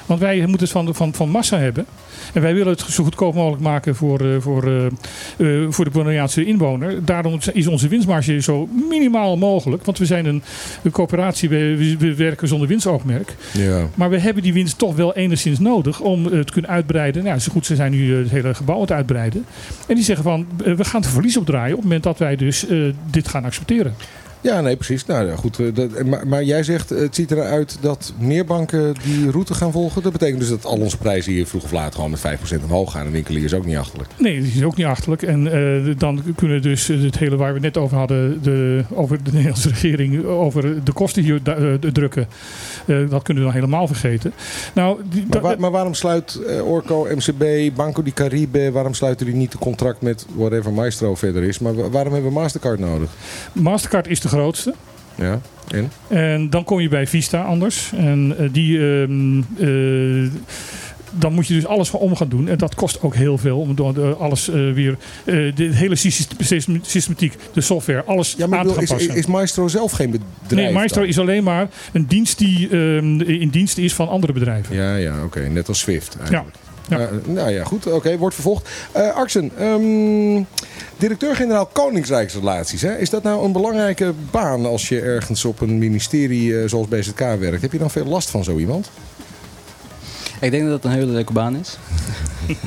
Want 0.05 0.19
wij 0.23 0.37
moeten 0.39 0.59
het 0.59 0.69
van, 0.69 0.95
van, 0.95 1.13
van 1.13 1.29
massa 1.29 1.57
hebben. 1.57 1.85
En 2.33 2.41
wij 2.41 2.53
willen 2.53 2.71
het 2.71 2.79
zo 2.81 3.03
goedkoop 3.03 3.33
mogelijk 3.35 3.61
maken 3.63 3.95
voor, 3.95 4.19
eh, 4.19 4.35
voor, 4.39 4.63
eh, 4.67 4.85
eh, 4.85 5.71
voor 5.71 5.85
de 5.85 5.91
Bonaireaanse 5.91 6.45
inwoner. 6.45 7.05
Daarom 7.05 7.39
is 7.53 7.67
onze 7.67 7.87
winstmarge 7.87 8.39
zo 8.41 8.67
minimaal 8.89 9.37
mogelijk. 9.37 9.85
Want 9.85 9.97
we 9.97 10.05
zijn 10.05 10.25
een, 10.25 10.41
een 10.83 10.91
coöperatie, 10.91 11.49
we, 11.49 11.75
we- 11.77 11.95
we 11.97 12.15
werken 12.15 12.47
zonder 12.47 12.67
winstoogmerk. 12.67 13.35
Ja. 13.53 13.87
Maar 13.95 14.09
we 14.09 14.19
hebben 14.19 14.43
die 14.43 14.53
winst 14.53 14.77
toch 14.77 14.95
wel 14.95 15.15
enigszins 15.15 15.59
nodig 15.59 15.99
om 15.99 16.23
te 16.23 16.51
kunnen 16.51 16.71
uitbreiden. 16.71 17.23
Nou, 17.23 17.39
zo 17.39 17.51
goed, 17.51 17.65
ze 17.65 17.75
zijn 17.75 17.91
nu 17.91 18.15
het 18.15 18.29
hele 18.29 18.53
gebouw 18.53 18.75
aan 18.75 18.81
het 18.81 18.91
uitbreiden. 18.91 19.45
En 19.87 19.95
die 19.95 20.03
zeggen 20.03 20.23
van, 20.23 20.45
we 20.57 20.83
gaan 20.85 21.03
er 21.03 21.09
verlies 21.09 21.37
op 21.37 21.45
draaien 21.45 21.69
op 21.71 21.75
het 21.75 21.83
moment 21.83 22.03
dat 22.03 22.17
wij 22.17 22.35
dus 22.35 22.65
dit 23.11 23.27
gaan 23.27 23.45
accepteren. 23.45 23.93
Ja, 24.41 24.61
nee, 24.61 24.75
precies. 24.75 25.05
Nou 25.05 25.31
goed. 25.31 25.59
eh, 25.59 25.65
dat, 25.73 26.03
maar, 26.03 26.27
maar 26.27 26.43
jij 26.43 26.63
zegt, 26.63 26.91
eh, 26.91 26.99
het 26.99 27.15
ziet 27.15 27.31
eruit 27.31 27.77
dat 27.81 28.13
meer 28.19 28.45
banken 28.45 28.93
die 29.03 29.31
route 29.31 29.53
gaan 29.53 29.71
volgen. 29.71 30.03
Dat 30.03 30.11
betekent 30.11 30.39
dus 30.39 30.49
dat 30.49 30.65
al 30.65 30.77
onze 30.79 30.97
prijzen 30.97 31.31
hier 31.31 31.47
vroeg 31.47 31.63
of 31.63 31.71
laat 31.71 31.95
gewoon 31.95 32.09
met 32.09 32.19
5% 32.19 32.63
omhoog 32.63 32.91
gaan. 32.91 33.05
En 33.05 33.11
winkelier 33.11 33.43
is 33.43 33.53
ook 33.53 33.65
niet 33.65 33.77
achterlijk. 33.77 34.09
Nee, 34.17 34.41
die 34.41 34.51
is 34.55 34.63
ook 34.63 34.75
niet 34.77 34.85
achterlijk. 34.85 35.21
En 35.21 35.51
eh, 35.87 35.93
dan 35.97 36.21
kunnen 36.35 36.61
dus 36.61 36.89
eh, 36.89 37.01
het 37.01 37.17
hele 37.17 37.35
waar 37.35 37.53
we 37.53 37.59
net 37.59 37.77
over 37.77 37.97
hadden, 37.97 38.43
de, 38.43 38.83
over 38.93 39.23
de 39.23 39.31
Nederlandse 39.33 39.69
regering, 39.69 40.25
over 40.25 40.83
de 40.83 40.91
kosten 40.93 41.23
hier 41.23 41.39
eh, 41.43 41.73
drukken. 41.91 42.27
Eh, 42.85 43.09
dat 43.09 43.23
kunnen 43.23 43.43
we 43.43 43.49
dan 43.51 43.59
helemaal 43.59 43.87
vergeten. 43.87 44.33
Nou, 44.73 44.99
die, 45.09 45.25
Maar, 45.41 45.59
maar 45.59 45.71
waarom 45.71 45.93
sluit 45.93 46.39
eh, 46.47 46.67
Orco, 46.67 47.07
MCB, 47.15 47.75
Banco 47.75 48.03
di 48.03 48.13
Caribe, 48.13 48.71
waarom 48.71 48.93
sluiten 48.93 49.25
die 49.25 49.35
niet 49.35 49.53
een 49.53 49.59
contract 49.59 50.01
met 50.01 50.25
whatever 50.35 50.71
Maestro 50.73 51.15
verder 51.15 51.43
is? 51.43 51.59
Maar 51.59 51.75
wa- 51.75 51.89
waarom 51.89 52.13
hebben 52.13 52.31
we 52.33 52.39
Mastercard 52.39 52.79
nodig? 52.79 53.09
Mastercard 53.53 54.07
is 54.07 54.19
de 54.19 54.29
grootste. 54.31 54.73
Ja, 55.15 55.39
en? 55.67 55.91
En 56.07 56.49
dan 56.49 56.63
kom 56.63 56.79
je 56.79 56.89
bij 56.89 57.07
Vista 57.07 57.41
anders. 57.43 57.91
En 57.97 58.35
eh, 58.37 58.49
die. 58.51 58.77
ehm, 59.01 59.39
eh, 59.57 60.29
dan 61.13 61.33
moet 61.33 61.47
je 61.47 61.53
dus 61.53 61.65
alles 61.65 61.89
van 61.89 61.99
om 61.99 62.15
gaan 62.15 62.29
doen. 62.29 62.47
En 62.47 62.57
dat 62.57 62.75
kost 62.75 63.01
ook 63.01 63.15
heel 63.15 63.37
veel 63.37 63.59
om 63.59 63.75
door 63.75 63.93
de- 63.93 64.15
alles 64.19 64.49
eh, 64.49 64.55
weer. 64.73 64.97
eh, 65.25 65.35
de 65.55 65.69
hele 65.73 65.95
system- 65.95 66.79
systematiek, 66.81 67.33
de 67.53 67.61
software, 67.61 68.03
alles 68.03 68.33
Ja, 68.37 68.47
maar 68.47 68.59
aan 68.59 68.67
te 68.67 68.71
gaan 68.73 68.79
bedoel, 68.81 68.97
is, 68.97 69.05
passen. 69.05 69.21
is 69.21 69.25
Maestro 69.25 69.67
zelf 69.67 69.91
geen 69.91 70.11
bedrijf? 70.11 70.63
nee, 70.65 70.73
Maestro 70.73 70.99
dan? 70.99 71.09
is 71.09 71.19
alleen 71.19 71.43
maar 71.43 71.67
een 71.93 72.05
dienst 72.07 72.37
die 72.37 72.69
ehm, 72.69 73.21
in 73.21 73.49
dienst 73.49 73.77
is 73.77 73.93
van 73.93 74.09
andere 74.09 74.33
bedrijven. 74.33 74.75
Ja, 74.75 74.95
ja, 74.95 75.23
oké. 75.23 75.39
Net 75.39 75.67
als 75.67 75.79
Swift 75.79 76.15
eigenlijk. 76.19 76.55
Ja. 76.55 76.69
Eh, 76.91 77.07
nou 77.25 77.49
ja, 77.49 77.63
goed. 77.63 77.87
Oké, 77.87 78.17
wordt 78.17 78.35
vervolgd. 78.35 78.69
Ehm, 78.93 80.43
directeur-generaal 80.97 81.65
Koningsrijksrelaties. 81.65 82.81
Hè? 82.81 82.97
Is 82.97 83.09
dat 83.09 83.23
nou 83.23 83.45
een 83.45 83.51
belangrijke 83.51 84.13
baan 84.31 84.65
als 84.65 84.89
je 84.89 85.01
ergens 85.01 85.45
op 85.45 85.61
een 85.61 85.77
ministerie 85.77 86.59
eh, 86.59 86.69
zoals 86.69 86.87
BZK 86.87 87.19
werkt? 87.19 87.61
Heb 87.61 87.71
je 87.71 87.77
dan 87.77 87.91
veel 87.91 88.05
last 88.05 88.29
van 88.29 88.43
zo 88.43 88.57
iemand? 88.57 88.89
Ik 90.41 90.51
denk 90.51 90.63
dat 90.63 90.73
het 90.73 90.83
een 90.83 90.91
hele 90.91 91.11
leuke 91.11 91.33
baan 91.33 91.55
is. 91.55 91.77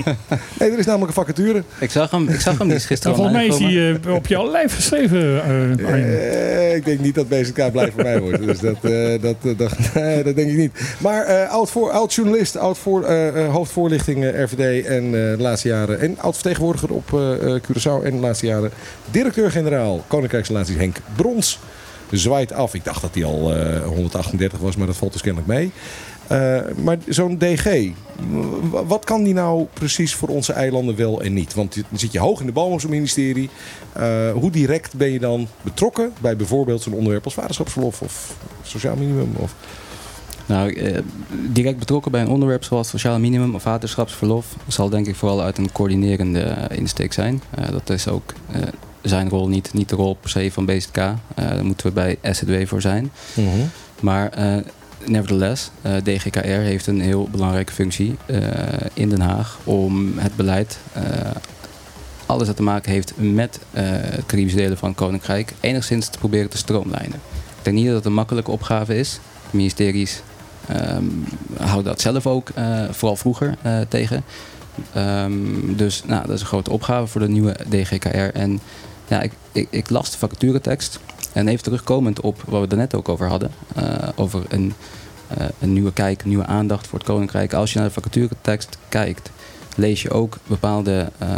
Nee, 0.58 0.70
er 0.70 0.78
is 0.78 0.86
namelijk 0.86 1.16
een 1.16 1.24
vacature. 1.24 1.62
Ik 1.78 1.90
zag 1.90 2.10
hem, 2.10 2.28
ik 2.28 2.40
zag 2.40 2.58
hem 2.58 2.66
die 2.66 2.76
is 2.76 2.84
gisteren 2.84 3.16
Nou, 3.18 3.30
volgens 3.32 3.58
mij 3.58 3.66
is 3.68 3.70
die 3.72 4.00
eh, 4.08 4.14
op 4.14 4.26
jouw 4.26 4.50
lijf 4.50 4.74
geschreven. 4.74 5.42
eh, 5.44 5.86
Arjen. 5.86 6.32
Eh, 6.32 6.74
ik 6.74 6.84
denk 6.84 7.00
niet 7.00 7.14
dat 7.14 7.28
BZK 7.28 7.72
blij 7.72 7.90
voor 7.92 8.02
mij 8.02 8.20
wordt. 8.20 8.46
Dus 8.46 8.58
dat, 8.58 8.76
eh, 8.82 9.22
dat, 9.22 9.34
eh, 9.42 9.56
dat, 9.56 9.70
dat 10.24 10.36
denk 10.36 10.50
ik 10.50 10.56
niet. 10.56 10.80
Maar 10.98 11.24
eh, 11.24 11.50
oud, 11.50 11.70
voor, 11.70 11.90
oud 11.90 12.14
journalist, 12.14 12.56
oud 12.56 12.78
voor, 12.78 13.04
eh, 13.04 13.28
eh, 13.44 13.52
hoofdvoorlichting 13.52 14.24
RVD 14.24 14.86
en 14.86 15.04
eh, 15.04 15.10
de 15.12 15.36
laatste 15.38 15.68
jaren. 15.68 16.00
En 16.00 16.18
oud 16.18 16.34
vertegenwoordiger 16.34 16.90
op 16.92 17.12
eh, 17.14 17.54
eh, 17.54 17.60
Curaçao 17.62 18.04
en 18.04 18.10
de 18.10 18.20
laatste 18.20 18.46
jaren. 18.46 18.70
Directeur-generaal 19.10 20.04
Koninkrijksrelaties 20.08 20.76
Henk 20.76 20.96
Brons. 21.16 21.58
Zwaait 22.10 22.52
af. 22.52 22.74
Ik 22.74 22.84
dacht 22.84 23.00
dat 23.00 23.14
hij 23.14 23.24
al 23.24 23.54
eh, 23.54 23.82
138 23.86 24.58
was, 24.58 24.76
maar 24.76 24.86
dat 24.86 24.96
valt 24.96 25.12
dus 25.12 25.22
kennelijk 25.22 25.48
mee. 25.52 25.70
Eh, 26.26 26.60
maar 26.82 26.98
zo'n 27.08 27.38
DG, 27.38 27.90
wat 28.86 29.04
kan 29.04 29.22
die 29.22 29.34
nou 29.34 29.66
precies 29.72 30.14
voor 30.14 30.28
onze 30.28 30.52
eilanden 30.52 30.96
wel 30.96 31.22
en 31.22 31.32
niet? 31.32 31.54
Want 31.54 31.74
dan 31.74 31.98
zit 31.98 32.12
je 32.12 32.18
hoog 32.18 32.40
in 32.40 32.46
de 32.46 32.52
boom 32.52 32.72
op 32.72 32.80
zo'n 32.80 32.90
ministerie. 32.90 33.50
Eh, 33.92 34.32
hoe 34.32 34.50
direct 34.50 34.94
ben 34.94 35.10
je 35.10 35.18
dan 35.18 35.48
betrokken 35.62 36.12
bij 36.20 36.36
bijvoorbeeld 36.36 36.82
zo'n 36.82 36.92
onderwerp 36.92 37.24
als 37.24 37.34
vaderschapsverlof 37.34 38.02
of 38.02 38.36
sociaal 38.62 38.96
minimum? 38.96 39.32
Of... 39.36 39.54
Nou, 40.46 40.72
eh, 40.72 40.98
direct 41.52 41.78
betrokken 41.78 42.10
bij 42.10 42.20
een 42.20 42.28
onderwerp 42.28 42.64
zoals 42.64 42.88
sociaal 42.88 43.18
minimum 43.18 43.54
of 43.54 43.62
vaderschapsverlof 43.62 44.56
zal 44.68 44.88
denk 44.88 45.06
ik 45.06 45.14
vooral 45.14 45.42
uit 45.42 45.58
een 45.58 45.72
coördinerende 45.72 46.40
eh, 46.40 46.78
insteek 46.78 47.12
zijn. 47.12 47.42
Dat 47.70 47.90
is 47.90 48.08
ook 48.08 48.34
zijn 49.02 49.28
rol 49.28 49.48
niet, 49.48 49.72
niet 49.72 49.88
de 49.88 49.96
rol 49.96 50.16
per 50.20 50.30
se 50.30 50.52
van 50.52 50.64
BZK. 50.64 50.94
Daar 50.94 51.64
moeten 51.64 51.86
we 51.86 51.92
bij 51.92 52.18
SZW 52.22 52.66
voor 52.66 52.80
zijn. 52.80 53.10
Maar 54.00 54.30
eh, 54.30 54.56
nevertheless, 55.06 55.70
eh, 55.82 55.96
DGKR 55.96 56.38
heeft 56.38 56.86
een 56.86 57.00
heel 57.00 57.28
belangrijke 57.30 57.72
functie 57.72 58.16
eh, 58.26 58.38
in 58.94 59.08
Den 59.08 59.20
Haag 59.20 59.58
om 59.64 60.18
het 60.18 60.36
beleid, 60.36 60.78
eh, 60.92 61.02
alles 62.26 62.46
dat 62.46 62.56
te 62.56 62.62
maken 62.62 62.92
heeft 62.92 63.12
met 63.16 63.58
het 63.70 64.26
Caribische 64.26 64.76
van 64.76 64.94
Koninkrijk, 64.94 65.52
enigszins 65.60 66.08
te 66.08 66.18
proberen 66.18 66.50
te 66.50 66.56
stroomlijnen. 66.56 67.20
Ik 67.58 67.64
denk 67.64 67.76
niet 67.76 67.86
dat 67.86 67.94
het 67.94 68.04
een 68.04 68.12
makkelijke 68.12 68.50
opgave 68.50 68.96
is. 68.96 69.20
Ministeries 69.50 70.22
ehm, 70.68 71.04
houden 71.56 71.84
dat 71.84 72.00
zelf 72.00 72.26
ook, 72.26 72.48
vooral 72.90 73.16
vroeger, 73.16 73.56
tegen. 73.88 74.24
Ehm, 74.92 75.32
dus 75.76 76.02
nou, 76.06 76.26
dat 76.26 76.34
is 76.34 76.40
een 76.40 76.46
grote 76.46 76.70
opgave 76.70 77.06
voor 77.06 77.20
de 77.20 77.28
nieuwe 77.28 77.56
DGKR. 77.68 78.36
En 78.38 78.60
ja, 79.08 79.22
ik, 79.22 79.32
ik, 79.52 79.66
ik 79.70 79.90
las 79.90 80.10
de 80.10 80.18
vacaturetekst. 80.18 81.00
En 81.32 81.48
even 81.48 81.62
terugkomend 81.64 82.20
op 82.20 82.42
wat 82.46 82.60
we 82.60 82.66
er 82.68 82.76
net 82.76 82.94
ook 82.94 83.08
over 83.08 83.28
hadden. 83.28 83.50
eh, 83.74 83.84
over 84.16 84.42
een, 84.48 84.72
eh, 85.28 85.46
een 85.60 85.72
nieuwe 85.72 85.92
kijk, 85.92 86.22
een 86.22 86.28
nieuwe 86.28 86.46
aandacht 86.46 86.86
voor 86.86 86.98
het 86.98 87.08
Koninkrijk. 87.08 87.52
Als 87.52 87.72
je 87.72 87.78
naar 87.78 87.88
de 87.88 87.94
vacaturetekst 87.94 88.78
kijkt, 88.88 89.30
lees 89.76 90.02
je 90.02 90.10
ook 90.10 90.36
bepaalde, 90.46 91.08
eh, 91.18 91.28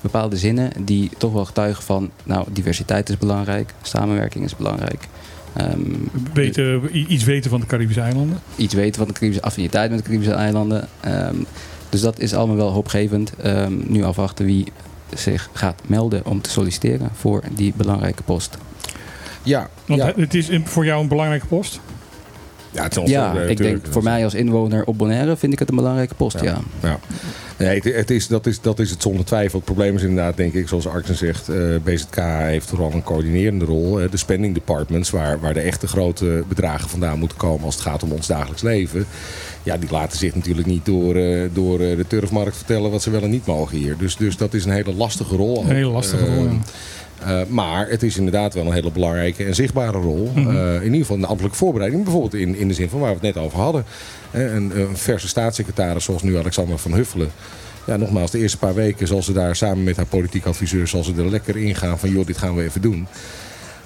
bepaalde 0.00 0.36
zinnen 0.36 0.72
die 0.84 1.10
toch 1.18 1.32
wel 1.32 1.44
getuigen 1.44 1.82
van... 1.82 2.10
nou, 2.24 2.46
diversiteit 2.50 3.08
is 3.08 3.18
belangrijk, 3.18 3.74
samenwerking 3.82 4.44
is 4.44 4.56
belangrijk. 4.56 5.08
Ehm, 5.56 5.80
Weten, 6.32 6.82
i- 6.96 7.06
iets 7.08 7.24
weten 7.24 7.50
van 7.50 7.60
de 7.60 7.66
Caribische 7.66 8.00
eilanden. 8.00 8.38
iets 8.56 8.74
weten 8.74 8.94
van 8.94 9.06
de 9.06 9.12
Caribische 9.12 9.42
affiniteit 9.44 9.90
met 9.90 9.98
de 9.98 10.04
Caribische 10.04 10.32
eilanden. 10.34 10.88
Ehm, 11.00 11.36
dus 11.88 12.00
dat 12.00 12.18
is 12.18 12.34
allemaal 12.34 12.56
wel 12.56 12.70
hoopgevend. 12.70 13.32
Ehm, 13.36 13.72
nu 13.86 14.04
afwachten 14.04 14.44
wie 14.46 14.72
zich 15.14 15.48
gaat 15.52 15.80
melden 15.86 16.26
om 16.26 16.40
te 16.40 16.50
solliciteren 16.50 17.10
voor 17.14 17.42
die 17.50 17.72
belangrijke 17.76 18.22
post. 18.22 18.58
Ja, 19.42 19.68
Want 19.86 20.00
ja. 20.00 20.12
het 20.16 20.34
is 20.34 20.48
voor 20.64 20.84
jou 20.84 21.02
een 21.02 21.08
belangrijke 21.08 21.46
post. 21.46 21.80
Ja, 22.78 22.84
het 22.84 22.92
is 22.92 22.98
ons 22.98 23.10
Ja, 23.10 23.32
ook, 23.32 23.38
ik 23.48 23.56
denk 23.56 23.86
voor 23.90 24.02
mij 24.02 24.24
als 24.24 24.34
inwoner 24.34 24.84
op 24.84 24.98
Bonaire 24.98 25.36
vind 25.36 25.52
ik 25.52 25.58
het 25.58 25.68
een 25.70 25.76
belangrijke 25.76 26.14
post, 26.14 26.40
ja. 26.40 26.58
Ja. 26.82 26.98
Nee, 27.58 27.74
het, 27.80 27.94
het 27.94 28.10
is, 28.10 28.26
dat, 28.26 28.46
is, 28.46 28.60
dat 28.60 28.78
is 28.78 28.90
het 28.90 29.02
zonder 29.02 29.24
twijfel. 29.24 29.56
Het 29.56 29.64
probleem 29.64 29.94
is 29.96 30.02
inderdaad, 30.02 30.36
denk 30.36 30.52
ik, 30.52 30.68
zoals 30.68 30.86
Arjen 30.86 31.16
zegt, 31.16 31.48
eh, 31.48 31.56
BZK 31.84 32.16
heeft 32.40 32.66
vooral 32.68 32.92
een 32.92 33.02
coördinerende 33.02 33.64
rol. 33.64 34.00
eh, 34.00 34.10
de 34.10 34.16
spending 34.16 34.54
departments, 34.54 35.10
waar, 35.10 35.40
waar 35.40 35.54
de 35.54 35.60
echte 35.60 35.86
grote 35.86 36.44
bedragen 36.48 36.88
vandaan 36.88 37.18
moeten 37.18 37.36
komen 37.38 37.64
als 37.64 37.74
het 37.74 37.84
gaat 37.84 38.02
om 38.02 38.12
ons 38.12 38.26
dagelijks 38.26 38.62
leven. 38.62 39.06
Ja, 39.62 39.76
die 39.76 39.90
laten 39.90 40.18
zich 40.18 40.34
natuurlijk 40.34 40.66
niet 40.66 40.86
door, 40.86 41.14
eh, 41.16 41.40
door 41.52 41.80
eh, 41.80 41.96
de 41.96 42.06
turfmarkt 42.06 42.56
vertellen 42.56 42.90
wat 42.90 43.02
ze 43.02 43.10
wel 43.10 43.22
en 43.22 43.30
niet 43.30 43.46
mogen 43.46 43.76
hier. 43.78 43.96
Dus, 43.98 44.16
dus 44.16 44.36
dat 44.36 44.54
is 44.54 44.64
een 44.64 44.70
hele 44.72 44.94
lastige 44.94 45.36
rol. 45.36 45.56
ook. 45.58 45.64
Een 45.68 45.74
hele 45.74 45.90
lastige 45.90 46.24
rol, 46.24 46.44
Eh, 46.46 46.50
ja. 46.52 46.58
Eh, 47.22 47.40
maar 47.48 47.88
het 47.88 48.02
is 48.02 48.16
inderdaad 48.16 48.54
wel 48.54 48.66
een 48.66 48.72
hele 48.72 48.90
belangrijke 48.90 49.44
en 49.44 49.54
zichtbare 49.54 49.98
rol. 49.98 50.30
Mhm. 50.34 50.56
Eh, 50.56 50.74
in 50.74 50.82
ieder 50.82 50.98
geval 50.98 51.16
in 51.16 51.22
de 51.22 51.28
ambtelijke 51.28 51.58
voorbereiding. 51.58 52.02
Bijvoorbeeld 52.02 52.34
in, 52.34 52.56
in 52.56 52.68
de 52.68 52.74
zin 52.74 52.88
van 52.88 53.00
waar 53.00 53.08
we 53.08 53.26
het 53.26 53.34
net 53.34 53.44
over 53.44 53.58
hadden. 53.58 53.84
Eh, 54.30 54.54
een, 54.54 54.80
een 54.80 54.96
verse 54.96 55.28
staatssecretaris 55.28 56.04
zoals 56.04 56.22
nu 56.22 56.38
Alexander 56.38 56.78
van 56.78 56.92
Huffelen. 56.92 57.30
Ja, 57.86 57.96
nogmaals, 57.96 58.30
de 58.30 58.38
eerste 58.38 58.58
paar 58.58 58.74
weken 58.74 59.06
zal 59.06 59.22
ze 59.22 59.32
daar 59.32 59.56
samen 59.56 59.84
met 59.84 59.96
haar 59.96 60.06
politiek 60.06 60.44
adviseur... 60.44 60.86
zal 60.86 61.04
ze 61.04 61.12
er 61.16 61.30
lekker 61.30 61.56
in 61.56 61.74
gaan 61.74 61.98
van, 61.98 62.10
joh, 62.10 62.26
dit 62.26 62.38
gaan 62.38 62.54
we 62.54 62.62
even 62.62 62.80
doen. 62.80 63.06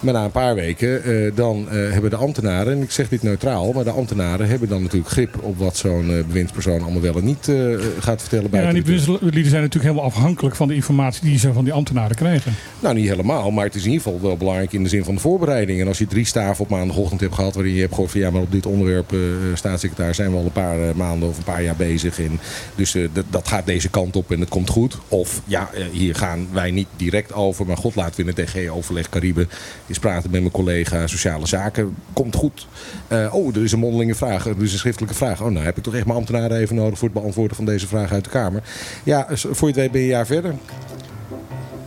Maar 0.02 0.12
na 0.12 0.24
een 0.24 0.30
paar 0.30 0.54
weken, 0.54 1.04
eh, 1.04 1.32
dan 1.34 1.68
eh, 1.68 1.74
hebben 1.90 2.10
de 2.10 2.16
ambtenaren, 2.16 2.72
en 2.72 2.82
ik 2.82 2.90
zeg 2.90 3.08
dit 3.08 3.22
neutraal... 3.22 3.72
maar 3.72 3.84
de 3.84 3.90
ambtenaren 3.90 4.48
hebben 4.48 4.68
dan 4.68 4.82
natuurlijk 4.82 5.10
grip 5.10 5.42
op 5.42 5.58
wat 5.58 5.76
zo'n 5.76 6.10
eh, 6.10 6.24
bewindspersoon 6.24 6.82
allemaal 6.82 7.00
wel 7.00 7.16
en 7.16 7.24
niet 7.24 7.52
gaat 7.98 8.20
vertellen. 8.20 8.44
Ja, 8.44 8.50
buiten 8.50 8.68
en 8.68 8.74
die 8.74 8.82
bewindslieden 8.82 9.50
zijn 9.50 9.62
natuurlijk 9.62 9.94
helemaal 9.94 10.04
afhankelijk 10.04 10.56
van 10.56 10.68
de 10.68 10.74
informatie 10.74 11.24
die 11.24 11.38
ze 11.38 11.52
van 11.52 11.64
die 11.64 11.72
ambtenaren 11.72 12.16
krijgen. 12.16 12.54
Nou, 12.80 12.94
niet 12.94 13.08
helemaal, 13.08 13.50
maar 13.50 13.64
het 13.64 13.74
is 13.74 13.84
in 13.84 13.90
ieder 13.90 14.02
geval 14.04 14.20
wel 14.20 14.36
belangrijk 14.36 14.72
in 14.72 14.82
de 14.82 14.88
zin 14.88 15.04
van 15.04 15.14
de 15.14 15.20
voorbereiding. 15.20 15.80
En 15.80 15.88
als 15.88 15.98
je 15.98 16.06
drie 16.06 16.24
staven 16.24 16.64
op 16.64 16.70
maandagochtend 16.70 17.20
hebt 17.20 17.34
gehad 17.34 17.54
waarin 17.54 17.74
je 17.74 17.80
hebt 17.80 17.92
gehoord 17.92 18.10
van 18.10 18.20
ja, 18.20 18.30
maar 18.30 18.42
op 18.42 18.52
dit 18.52 18.66
onderwerp, 18.66 19.14
staatssecretaris, 19.54 20.16
zijn 20.16 20.30
we 20.30 20.36
al 20.36 20.44
een 20.44 20.52
paar 20.52 20.96
maanden 20.96 21.28
of 21.28 21.36
een 21.36 21.44
paar 21.44 21.62
jaar 21.62 21.76
bezig. 21.76 22.20
En 22.20 22.40
dus 22.74 22.96
dat, 23.12 23.24
dat 23.30 23.48
gaat 23.48 23.66
deze 23.66 23.88
kant 23.88 24.16
op 24.16 24.32
en 24.32 24.40
het 24.40 24.48
komt 24.48 24.70
goed. 24.70 24.98
Of 25.08 25.42
ja, 25.44 25.70
hier 25.92 26.14
gaan 26.14 26.46
wij 26.52 26.70
niet 26.70 26.88
direct 26.96 27.32
over, 27.32 27.66
maar 27.66 27.76
god, 27.76 27.94
laten 27.94 28.24
we 28.24 28.30
in 28.30 28.36
het 28.36 28.46
DG-overleg 28.46 29.08
Caribe 29.08 29.46
eens 29.92 30.00
praten 30.00 30.30
met 30.30 30.40
mijn 30.40 30.52
collega 30.52 31.06
Sociale 31.06 31.46
Zaken. 31.46 31.96
Komt 32.12 32.34
goed. 32.34 32.66
Eh, 33.08 33.34
oh, 33.34 33.56
er 33.56 33.62
is 33.62 33.72
een 33.72 33.78
mondelinge 33.78 34.14
vraag, 34.14 34.46
er 34.46 34.62
is 34.62 34.72
een 34.72 34.78
schriftelijke 34.78 35.14
vraag. 35.14 35.42
Oh, 35.42 35.50
nou 35.50 35.64
heb 35.64 35.76
ik 35.76 35.82
toch 35.82 35.94
echt 35.94 36.04
mijn 36.04 36.18
ambtenaren 36.18 36.56
even 36.56 36.76
nodig 36.76 36.98
voor 36.98 37.08
het 37.08 37.18
beantwoorden 37.18 37.56
van 37.56 37.64
deze 37.64 37.86
vraag 37.86 38.12
uit 38.12 38.24
de 38.24 38.30
Kamer. 38.30 38.62
Ja, 39.04 39.26
voor 39.30 39.68
je 39.68 39.74
het 39.74 39.76
weet 39.76 39.90
ben 39.90 40.00
je 40.00 40.06
een 40.06 40.12
jaar 40.12 40.26
verder. 40.26 40.54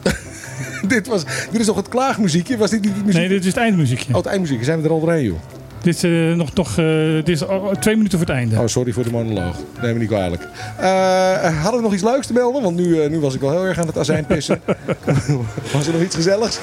dit, 0.87 1.07
was, 1.07 1.23
dit 1.51 1.59
is 1.59 1.65
toch 1.65 1.75
het 1.75 1.89
klaagmuziekje? 1.89 2.57
Was 2.57 2.69
dit 2.69 2.81
niet 2.81 3.05
muziek? 3.05 3.13
Nee, 3.13 3.27
dit 3.27 3.39
is 3.39 3.45
het 3.45 3.57
eindmuziekje. 3.57 4.09
Oh, 4.09 4.17
het 4.17 4.25
eindmuziek. 4.25 4.63
Zijn 4.63 4.81
we 4.81 4.85
er 4.85 4.93
al 4.93 4.99
doorheen, 4.99 5.23
joh? 5.23 5.39
Dit 5.85 5.95
is 5.95 6.03
eh, 6.03 6.33
nog, 6.35 6.53
nog 6.53 6.77
eh, 6.77 6.85
dit 7.13 7.29
is 7.29 7.41
oh, 7.45 7.71
twee 7.71 7.95
minuten 7.95 8.17
voor 8.19 8.27
het 8.27 8.35
einde. 8.37 8.59
Oh, 8.59 8.67
sorry 8.67 8.91
voor 8.91 9.03
de 9.03 9.11
monoloog. 9.11 9.55
Neem 9.81 9.93
me 9.93 9.99
niet 9.99 10.07
kwalijk. 10.07 10.47
Eh, 10.79 11.61
hadden 11.61 11.75
we 11.75 11.81
nog 11.81 11.93
iets 11.93 12.03
leuks 12.03 12.27
te 12.27 12.33
melden? 12.33 12.61
Want 12.63 12.75
nu, 12.75 13.09
nu 13.09 13.19
was 13.19 13.33
ik 13.35 13.39
wel 13.41 13.51
heel 13.51 13.65
erg 13.65 13.79
aan 13.79 13.87
het 13.87 13.97
azijn 13.97 14.25
pissen. 14.25 14.61
was 15.73 15.87
er 15.87 15.93
nog 15.93 16.01
iets 16.01 16.15
gezelligs? 16.15 16.59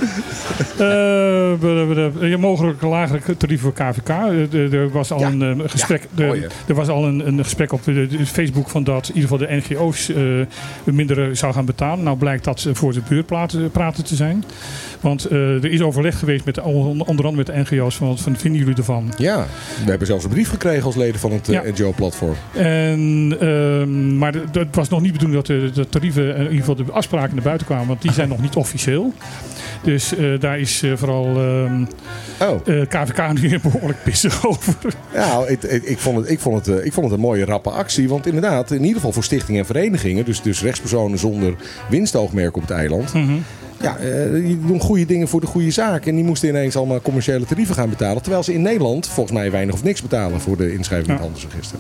Ja, 2.21 2.37
mogelijk 2.39 2.83
lagere 2.83 3.37
tarieven 3.37 3.73
voor 3.77 3.87
KVK. 3.87 4.09
Er 4.73 4.91
was 4.91 5.13
al 5.13 5.19
Ja. 5.21 5.27
een 5.29 5.63
gesprek. 5.71 6.09
Ja, 6.15 6.25
er- 6.25 6.51
er 6.67 6.75
was 6.75 6.89
al 6.89 7.05
een, 7.07 7.27
een 7.27 7.45
gesprek 7.45 7.73
op 7.73 7.85
de, 7.85 8.07
de 8.07 8.27
Facebook 8.27 8.69
van 8.69 8.85
dat 8.85 9.09
in 9.09 9.15
ieder 9.15 9.31
geval 9.31 9.47
de 9.47 9.63
NGO's 9.69 10.11
minder 10.85 11.37
zou 11.37 11.53
gaan 11.53 11.65
betalen. 11.65 12.05
Nou 12.05 12.17
blijkt 12.17 12.45
dat 12.45 12.67
voor 12.73 12.93
de 12.93 13.01
beurt 13.09 13.27
praten, 13.27 13.71
praten 13.71 14.05
te 14.05 14.15
zijn. 14.15 14.45
Want 15.01 15.31
er 15.31 15.65
is 15.71 15.81
overleg 15.81 16.19
geweest 16.19 16.45
met 16.45 16.55
de, 16.55 16.63
onder 16.63 17.07
andere 17.07 17.33
met 17.33 17.47
de 17.47 17.65
NGO's 17.71 17.97
van 17.97 18.09
wat 18.09 18.21
van- 18.21 18.37
vinden 18.37 18.61
jullie 18.61 18.77
ervan? 18.77 19.12
Ja, 19.17 19.47
we 19.85 19.91
hebben 19.91 20.07
zelfs 20.07 20.25
een 20.25 20.31
brief 20.31 20.49
gekregen 20.49 20.85
als 20.85 20.97
leden 20.97 21.21
van 21.21 21.33
het 21.33 21.49
eh, 21.49 21.55
Ja. 21.55 21.63
NGO-platform. 21.71 22.35
En, 22.55 23.37
ehm, 23.41 24.19
maar 24.19 24.35
het 24.53 24.75
was 24.75 24.89
nog 24.89 25.01
niet 25.01 25.13
bedoeld 25.13 25.33
dat 25.33 25.47
de, 25.47 25.71
de 25.75 25.89
tarieven, 25.89 26.35
eh, 26.35 26.37
in 26.37 26.43
ieder 26.43 26.59
geval 26.59 26.75
de 26.75 26.93
afspraken 26.93 27.35
naar 27.35 27.45
buiten 27.45 27.67
kwamen, 27.67 27.87
want 27.87 28.03
die 28.03 28.13
zijn 28.13 28.29
nog 28.29 28.41
niet 28.41 28.55
officieel. 28.55 29.13
Dus 29.83 30.17
eh, 30.17 30.41
daar 30.41 30.59
is 30.59 30.85
vooral 30.97 31.27
ehm, 31.27 31.85
Oh. 32.41 32.87
KVK 32.89 33.33
nu 33.43 33.61
behoorlijk 33.61 34.03
pissig 34.05 34.47
over. 34.47 34.75
Ja, 35.15 35.47
ik, 35.47 35.63
ik, 35.63 35.83
ik, 35.83 35.99
vond 35.99 36.19
het, 36.19 36.31
ik, 36.31 36.41
vond 36.41 36.67
het, 36.67 36.85
ik 36.85 36.93
vond 36.93 37.07
het 37.07 37.15
een 37.15 37.21
mooie 37.21 37.45
rappe 37.45 37.71
actie. 37.71 38.09
Want 38.09 38.27
inderdaad, 38.27 38.71
in 38.71 38.81
ieder 38.81 38.95
geval 38.95 39.13
voor 39.13 39.25
stichtingen 39.25 39.61
en 39.61 39.67
verenigingen, 39.67 40.25
dus, 40.25 40.43
dus 40.43 40.63
rechtspersonen 40.63 41.19
zonder 41.19 41.55
winstoogmerk 41.89 42.57
op 42.57 42.63
het 42.63 42.71
eiland. 42.71 43.15
Mhm. 43.15 43.33
Ja, 43.83 43.97
eh, 43.97 44.33
die 44.33 44.59
doen 44.67 44.81
goede 44.81 45.07
dingen 45.07 45.29
voor 45.29 45.41
de 45.41 45.47
goede 45.47 45.71
zaak. 45.71 46.07
En 46.07 46.15
die 46.15 46.25
moesten 46.25 46.49
ineens 46.49 46.77
allemaal 46.77 47.01
commerciële 47.01 47.45
tarieven 47.45 47.75
gaan 47.75 47.89
betalen. 47.89 48.23
Terwijl 48.23 48.43
ze 48.43 48.53
in 48.55 48.63
Nederland 48.63 49.09
volgens 49.09 49.37
mij 49.37 49.51
weinig 49.51 49.75
of 49.75 49.83
niks 49.85 50.03
betalen 50.03 50.41
voor 50.41 50.57
de 50.57 50.73
inschrijving 50.73 51.09
in 51.09 51.15
het 51.15 51.23
handelsregister. 51.23 51.79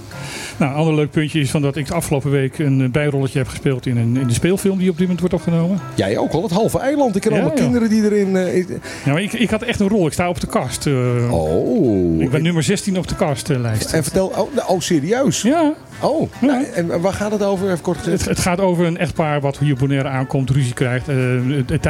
Nou, 0.56 0.70
een 0.70 0.76
ander 0.78 0.94
leuk 0.94 1.10
puntje 1.10 1.40
is 1.40 1.50
van 1.50 1.62
dat 1.62 1.76
ik 1.76 1.86
de 1.86 1.94
afgelopen 1.94 2.30
week 2.30 2.58
een 2.58 2.80
eh, 2.82 2.88
bijrolletje 2.90 3.38
heb 3.38 3.48
gespeeld 3.48 3.86
in, 3.86 3.96
een, 3.96 4.16
in 4.16 4.26
de 4.26 4.32
speelfilm 4.34 4.78
die 4.78 4.90
op 4.90 4.98
dit 4.98 5.08
moment 5.08 5.20
wordt 5.20 5.34
opgenomen. 5.34 5.80
Jij 5.94 6.18
ook 6.18 6.32
al, 6.32 6.42
het 6.42 6.50
halve 6.52 6.78
eiland. 6.78 7.16
Ik 7.16 7.22
ken 7.22 7.30
Ja, 7.30 7.36
allemaal 7.38 7.56
ja. 7.56 7.62
kinderen 7.62 7.88
die 7.88 8.04
erin... 8.04 8.36
eh, 8.36 8.56
ik- 8.56 8.68
Ja, 9.04 9.12
maar 9.12 9.22
ik, 9.22 9.32
ik 9.32 9.50
had 9.50 9.62
echt 9.62 9.80
een 9.80 9.88
rol. 9.88 10.06
Ik 10.06 10.12
sta 10.12 10.28
op 10.28 10.40
de 10.40 10.46
kast. 10.46 10.86
oh. 11.30 12.20
ik 12.20 12.30
ben 12.30 12.42
nummer 12.42 12.62
16 12.62 12.98
op 12.98 13.08
de 13.08 13.14
kastlijst. 13.16 13.92
En 13.92 14.02
vertel... 14.02 14.26
Oh, 14.26 14.54
nou, 14.54 14.68
oh, 14.68 14.80
serieus? 14.80 15.42
Ja. 15.42 15.72
Oh, 16.02 16.30
nou, 16.40 16.64
en 16.74 17.00
waar 17.00 17.12
gaat 17.12 17.32
het 17.32 17.42
over? 17.42 17.66
Even 17.70 17.80
kort 17.80 17.98
gezegd. 17.98 18.18
Het, 18.20 18.28
het 18.28 18.38
gaat 18.38 18.60
over 18.60 18.86
een 18.86 18.96
echtpaar 18.96 19.40
wat 19.40 19.58
hier 19.58 19.72
op 19.72 19.78
Bonaire 19.78 20.08
aankomt, 20.08 20.50
ruzie 20.50 20.74
krijgt, 20.74 21.08
eh, 21.08 21.16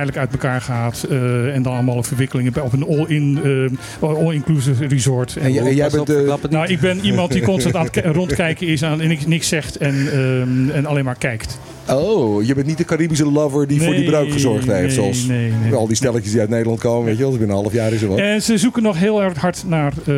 tijdelijk 0.05 0.19
uit 0.33 0.43
elkaar 0.43 0.61
gaat 0.61 1.07
eh, 1.11 1.55
en 1.55 1.63
dan 1.63 1.73
allemaal 1.73 2.03
verwikkelingen 2.03 2.53
bij- 2.53 2.63
op 2.63 2.73
een 2.73 2.87
all-in, 2.87 3.41
eh, 4.01 4.09
all-inclusive 4.09 4.87
resort. 4.87 5.37
En 5.37 5.53
jij- 5.53 5.65
en 5.67 5.75
jij 5.75 5.91
bent 5.91 6.07
de... 6.07 6.37
Nou, 6.51 6.67
ik 6.67 6.81
ben 6.81 6.99
iemand 7.05 7.33
die 7.33 7.43
constant 7.43 7.77
aan 7.77 7.83
het 7.85 7.91
ki- 7.91 8.01
rondkijken 8.01 8.67
is 8.67 8.85
aan, 8.85 9.01
en 9.01 9.09
niks, 9.09 9.27
niks 9.27 9.49
zegt 9.49 9.77
en, 9.77 9.95
ehm, 10.13 10.71
en 10.71 10.87
alleen 10.87 11.05
maar 11.05 11.17
kijkt. 11.19 11.59
Oh, 11.89 12.45
je 12.45 12.55
bent 12.55 12.67
niet 12.67 12.79
de 12.79 12.85
Caribische 12.85 13.25
lover 13.31 13.67
die 13.67 13.83
voor 13.83 13.95
die 13.95 14.05
bruik 14.05 14.33
gezorgd 14.33 14.67
heeft. 14.67 14.81
nee, 14.81 14.91
zoals 14.91 15.27
nee, 15.27 15.53
nee. 15.63 15.75
al 15.75 15.87
die 15.87 15.97
stelletjes 15.97 16.31
die 16.33 16.41
uit 16.41 16.51
Nederland 16.51 16.81
komen. 16.81 17.05
Weet 17.05 17.17
je 17.17 17.23
wel, 17.23 17.31
binnen 17.31 17.49
een 17.49 17.55
half 17.63 17.73
jaar 17.73 17.93
is 17.93 18.03
er 18.03 18.09
wat. 18.09 18.19
En 18.19 18.43
ze 18.43 18.59
zoeken 18.59 18.83
nog 18.83 18.99
heel 18.99 19.23
erg 19.23 19.39
hard 19.39 19.65
naar, 19.67 19.93
eh, 20.07 20.15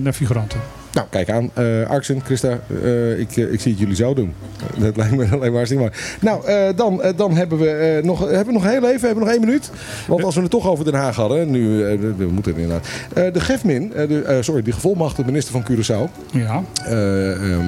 naar 0.00 0.12
figuranten. 0.12 0.60
Nou, 0.94 1.06
kijk 1.10 1.30
aan. 1.30 1.50
eh 1.54 1.90
Arxen, 1.90 2.20
Christa, 2.24 2.58
eh, 2.82 3.18
ik, 3.18 3.36
eh, 3.36 3.52
ik 3.52 3.60
zie 3.60 3.70
het 3.70 3.80
jullie 3.80 3.94
zo 3.96 4.14
doen. 4.14 4.32
Dat 4.78 4.96
lijkt 5.00 5.16
me 5.16 5.22
alleen 5.24 5.38
maar 5.38 5.50
hartstikke 5.50 5.82
mooi. 5.82 5.94
Nou, 6.20 6.44
dan, 6.76 7.02
dan 7.16 7.36
hebben 7.36 7.58
we 7.58 8.00
nog, 8.02 8.20
hebben 8.20 8.46
we 8.46 8.52
nog 8.52 8.64
heel 8.64 8.88
even, 8.88 9.00
hebben 9.06 9.14
we 9.14 9.20
nog 9.20 9.28
één 9.28 9.40
minuut. 9.40 9.70
Want 10.08 10.24
als 10.24 10.34
we 10.34 10.40
het 10.40 10.50
toch 10.50 10.68
over 10.68 10.84
Den 10.84 10.94
Haag 10.94 11.16
hadden, 11.16 11.50
nu, 11.50 11.78
we 12.16 12.26
moeten 12.26 12.56
inderdaad. 12.56 12.86
De 13.34 13.40
GEFMIN, 13.40 13.88
de, 13.96 14.38
sorry, 14.40 14.62
de 14.62 14.72
gevolmachtigde 14.72 15.30
minister 15.30 15.52
van 15.52 15.64
Curaçao, 15.70 16.10
Ja, 16.32 16.62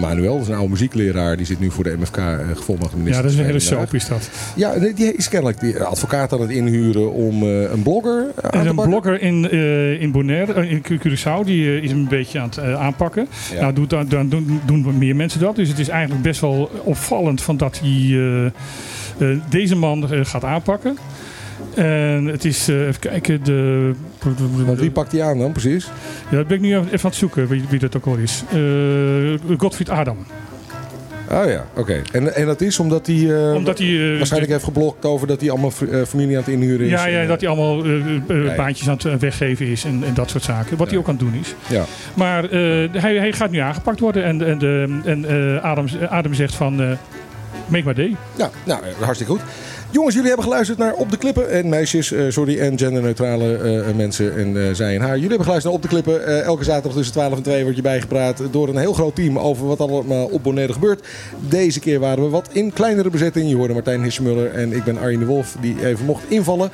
Manuel, 0.01 0.33
dat 0.33 0.43
is 0.43 0.49
een 0.49 0.55
oude 0.55 0.71
muziekleraar, 0.71 1.37
die 1.37 1.47
zit 1.47 1.61
nu 1.61 1.71
voor 1.71 1.85
de 1.85 1.97
MFK 1.99 2.17
gevolmachtigde 2.55 2.97
minister. 3.05 3.17
ja 3.17 3.23
dat 3.23 3.31
is 3.31 3.39
een 3.39 3.45
hele 3.45 3.59
soap 3.61 3.95
is 3.95 4.09
dat. 4.09 4.29
Ja, 4.57 4.75
die 4.79 4.95
die 4.95 5.13
is 5.15 5.29
kennelijk 5.29 5.61
die 5.61 5.83
advocaat 5.83 6.33
aan 6.33 6.41
het 6.41 6.51
inhuren 6.51 7.13
om 7.13 7.43
een 7.43 7.83
blogger 7.83 8.21
aan 8.21 8.45
Er 8.45 8.51
te 8.51 8.59
is 8.59 8.65
een 8.67 8.89
blogger 8.89 9.21
in, 9.23 9.51
in 10.01 10.11
Bonaire, 10.13 10.69
in 10.69 10.81
Cu- 10.81 10.99
Curaçao, 10.99 11.45
die 11.45 11.81
is 11.81 11.91
een 11.91 12.09
beetje 12.09 12.39
aan 12.39 12.49
het 12.49 12.59
eh, 12.59 12.81
Ja. 13.25 13.61
Nou, 13.61 13.73
doet, 13.73 13.91
dan, 13.91 14.09
dan 14.09 14.29
doen, 14.29 14.61
doen 14.67 14.99
meer 14.99 15.17
mensen 15.17 15.41
dat. 15.41 15.57
Dus 15.57 15.69
het 15.69 15.79
is 15.79 15.89
eigenlijk 15.89 16.23
best 16.23 16.41
wel 16.41 16.71
opvallend 16.85 17.43
van 17.43 17.57
dat 17.57 17.81
hij 17.81 17.91
eh, 17.91 18.47
eh, 18.47 19.41
deze 19.49 19.77
man 19.77 20.13
eh, 20.13 20.25
gaat 20.25 20.45
aanpakken. 20.45 20.97
En 21.75 22.25
het 22.25 22.45
is, 22.45 22.69
even 22.69 22.99
kijken, 22.99 23.45
de... 23.45 23.93
Want 24.67 24.79
wie 24.79 24.91
pakt 24.91 25.11
die 25.11 25.23
aan 25.23 25.39
dan 25.39 25.53
precies? 25.53 25.91
Ja, 26.31 26.37
dat 26.37 26.47
ben 26.47 26.57
ik 26.57 26.63
nu 26.63 26.77
even 26.77 26.91
aan 26.91 26.99
het 27.03 27.15
zoeken, 27.15 27.49
wie, 27.49 27.65
wie 27.69 27.79
dat 27.79 27.97
ook 27.97 28.07
al 28.07 28.17
is. 28.17 28.43
Godfried 29.59 29.91
Adam. 29.91 30.17
Oh 31.31 31.51
ja, 31.51 31.67
oké. 31.75 32.03
En, 32.13 32.35
en 32.35 32.47
dat 32.47 32.61
is 32.61 32.79
omdat 32.79 33.07
hij 33.07 33.49
eh, 33.49 33.55
Omdat 33.55 33.79
hij... 33.79 34.11
eh, 34.11 34.17
waarschijnlijk 34.17 34.53
heeft 34.53 34.65
geblokt 34.65 35.05
over 35.05 35.27
dat 35.27 35.41
hij 35.41 35.51
allemaal 35.51 35.73
eh, 35.91 36.03
familie 36.03 36.37
aan 36.37 36.43
het 36.43 36.53
inhuren 36.53 36.87
is. 36.87 36.91
Ja, 36.91 37.07
ja, 37.07 37.21
En, 37.21 37.29
dat 37.29 37.41
hij 37.41 37.49
allemaal 37.49 37.87
ja. 37.87 38.55
baantjes 38.57 38.89
aan 38.89 38.99
het 39.03 39.21
weggeven 39.21 39.67
is 39.67 39.85
en, 39.85 40.03
en 40.07 40.15
dat 40.15 40.31
soort 40.31 40.45
zaken. 40.45 40.77
Wat 40.77 40.89
hij 40.89 40.99
ook 40.99 41.09
aan 41.09 41.17
het 41.17 41.23
doen 41.23 41.41
is. 41.41 41.55
Ja. 41.69 41.85
Maar 42.15 42.45
hij, 42.93 43.17
hij 43.17 43.33
gaat 43.33 43.51
nu 43.51 43.59
aangepakt 43.59 44.01
worden. 44.01 44.25
En, 44.25 44.47
en, 44.47 44.59
de, 44.59 45.01
en 45.05 45.63
Adam, 45.63 45.87
Adam 46.09 46.35
zegt 46.35 46.55
van... 46.55 46.77
make 47.67 47.85
my 47.85 47.93
day. 47.95 48.17
Ja, 48.37 48.51
nou, 48.65 48.81
hartstikke 49.01 49.33
goed. 49.33 49.43
Jongens, 49.91 50.15
jullie 50.15 50.29
hebben 50.29 50.47
geluisterd 50.47 50.79
naar 50.79 50.93
Op 50.93 51.11
de 51.11 51.17
Klippen. 51.17 51.51
En 51.51 51.69
meisjes, 51.69 52.13
eh, 52.13 52.25
sorry, 52.29 52.59
en 52.59 52.79
genderneutrale 52.79 53.57
eh, 53.57 53.95
mensen 53.95 54.37
en 54.37 54.67
eh, 54.67 54.75
zij 54.75 54.95
en 54.95 55.01
haar. 55.01 55.15
Jullie 55.15 55.29
hebben 55.29 55.45
geluisterd 55.45 55.75
naar 55.75 55.83
Op 55.83 55.83
de 55.83 55.89
Klippen. 55.89 56.45
Elke 56.45 56.65
zaterdag 56.65 56.93
tussen 56.93 57.15
12 57.15 57.37
en 57.37 57.43
2 57.43 57.63
wordt 57.63 57.77
je 57.77 57.83
bijgepraat 57.83 58.43
door 58.51 58.69
een 58.69 58.77
heel 58.77 58.93
groot 58.93 59.15
team 59.15 59.39
over 59.39 59.67
wat 59.67 59.81
allemaal 59.81 60.27
op 60.27 60.43
Bonaire 60.43 60.73
gebeurt. 60.73 61.07
Deze 61.49 61.81
keer 61.81 62.01
waren 62.01 62.25
we 62.25 62.31
wat 62.31 62.49
in 62.53 62.73
kleinere 62.73 63.11
bezetting. 63.11 63.49
Je 63.49 63.57
hoorde 63.57 63.75
Martijn 63.75 64.03
Hissemuller 64.03 64.55
en 64.55 64.73
ik 64.73 64.85
ben 64.85 64.99
Arjen 64.99 65.21
de 65.21 65.27
Wolf, 65.27 65.57
die 65.61 65.87
even 65.87 66.05
mocht 66.05 66.23
invallen. 66.29 66.71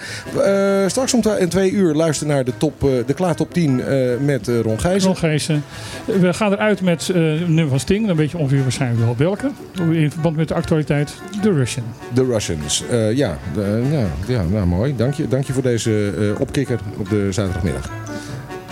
Straks 0.87 1.15
om 1.15 1.21
twee 1.49 1.71
uur 1.71 1.95
luister 1.95 2.27
naar 2.27 2.45
de, 2.45 2.53
top, 2.57 2.81
de 2.81 3.15
Klaar 3.15 3.35
Top 3.35 3.53
10 3.53 3.81
eh, 3.81 4.19
met 4.21 4.49
Ron 4.63 4.81
Gijzen. 4.81 5.09
Ron 5.09 5.17
Gijssen. 5.17 5.65
We 6.05 6.33
gaan 6.33 6.53
eruit 6.53 6.81
met 6.81 7.11
een 7.15 7.39
nummer 7.47 7.69
van 7.69 7.81
Sting. 7.81 8.07
Dan 8.07 8.17
weet 8.17 8.31
je 8.31 8.39
ongeveer 8.39 8.63
waarschijnlijk 8.63 9.05
wel 9.05 9.15
welke. 9.17 9.51
In 9.93 10.11
verband 10.11 10.37
met 10.37 10.49
de 10.49 10.55
actualiteit. 10.55 11.15
The 11.43 11.53
Russian. 11.53 11.85
The 12.15 12.25
Russians. 12.25 12.83
Eh, 13.13 13.19
ja, 13.19 13.39
de- 13.55 13.83
ja, 13.91 14.07
ja 14.27 14.43
nou, 14.51 14.67
mooi. 14.67 14.97
Dank 14.97 15.15
je, 15.15 15.29
dank 15.29 15.45
je 15.45 15.53
voor 15.53 15.63
deze 15.63 16.13
eh, 16.35 16.41
opkikker 16.41 16.81
op 16.99 17.09
de 17.09 17.33
zaterdagmiddag. 17.33 17.91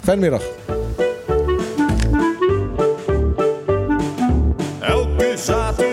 Fijne 0.03 0.21
middag. 0.21 0.43
Elke 4.81 5.33
zaterdag 5.37 5.90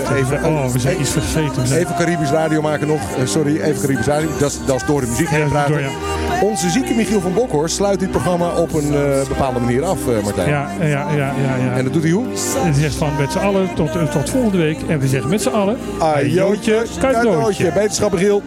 vergeten. 0.00 0.36
even- 0.38 0.48
oh, 0.48 0.66
we 0.66 0.78
zijn 0.78 1.00
iets 1.00 1.10
vergeten. 1.10 1.62
Even 1.76 1.94
Caribisch 1.96 2.30
radio 2.30 2.62
maken 2.62 2.86
nog. 2.86 3.00
Eh, 3.18 3.26
sorry, 3.26 3.60
even 3.60 3.80
Caribisch 3.80 4.06
radio. 4.06 4.28
Dat 4.38 4.50
is, 4.50 4.58
dat 4.66 4.76
is 4.76 4.86
door 4.86 5.00
de 5.00 5.06
muziek 5.06 5.28
heen 5.28 5.48
praten. 5.48 5.72
door. 5.82 5.90
Onze 6.50 6.70
zieke 6.70 6.94
Michiel 6.94 7.20
van 7.20 7.34
Bokhorst 7.34 7.74
sluit 7.76 8.00
dit 8.00 8.10
programma 8.10 8.48
op 8.48 8.72
een 8.74 8.94
eh, 8.94 9.28
bepaalde 9.28 9.60
manier 9.60 9.84
af, 9.84 9.98
eh, 10.08 10.22
Martijn. 10.22 10.48
Ja, 10.48 10.68
ja, 10.80 10.86
ja, 10.86 11.06
ja, 11.16 11.32
ja. 11.64 11.72
En 11.76 11.84
dat 11.84 11.92
doet 11.92 12.02
hij 12.02 12.12
hoe? 12.12 12.24
Die 12.64 12.74
zegt 12.80 12.94
van 12.94 13.10
met 13.18 13.32
z'n 13.32 13.38
allen 13.38 13.74
tot, 13.74 13.92
tot 14.10 14.30
volgende 14.30 14.58
week. 14.58 14.78
En 14.88 14.98
we 14.98 15.06
zeggen 15.08 15.30
met 15.30 15.42
z'n 15.42 15.48
allen... 15.48 15.78
Ajootje, 15.98 16.82
cadeautje. 17.00 17.64
Beterschap 17.72 18.12
Michiel. 18.12 18.42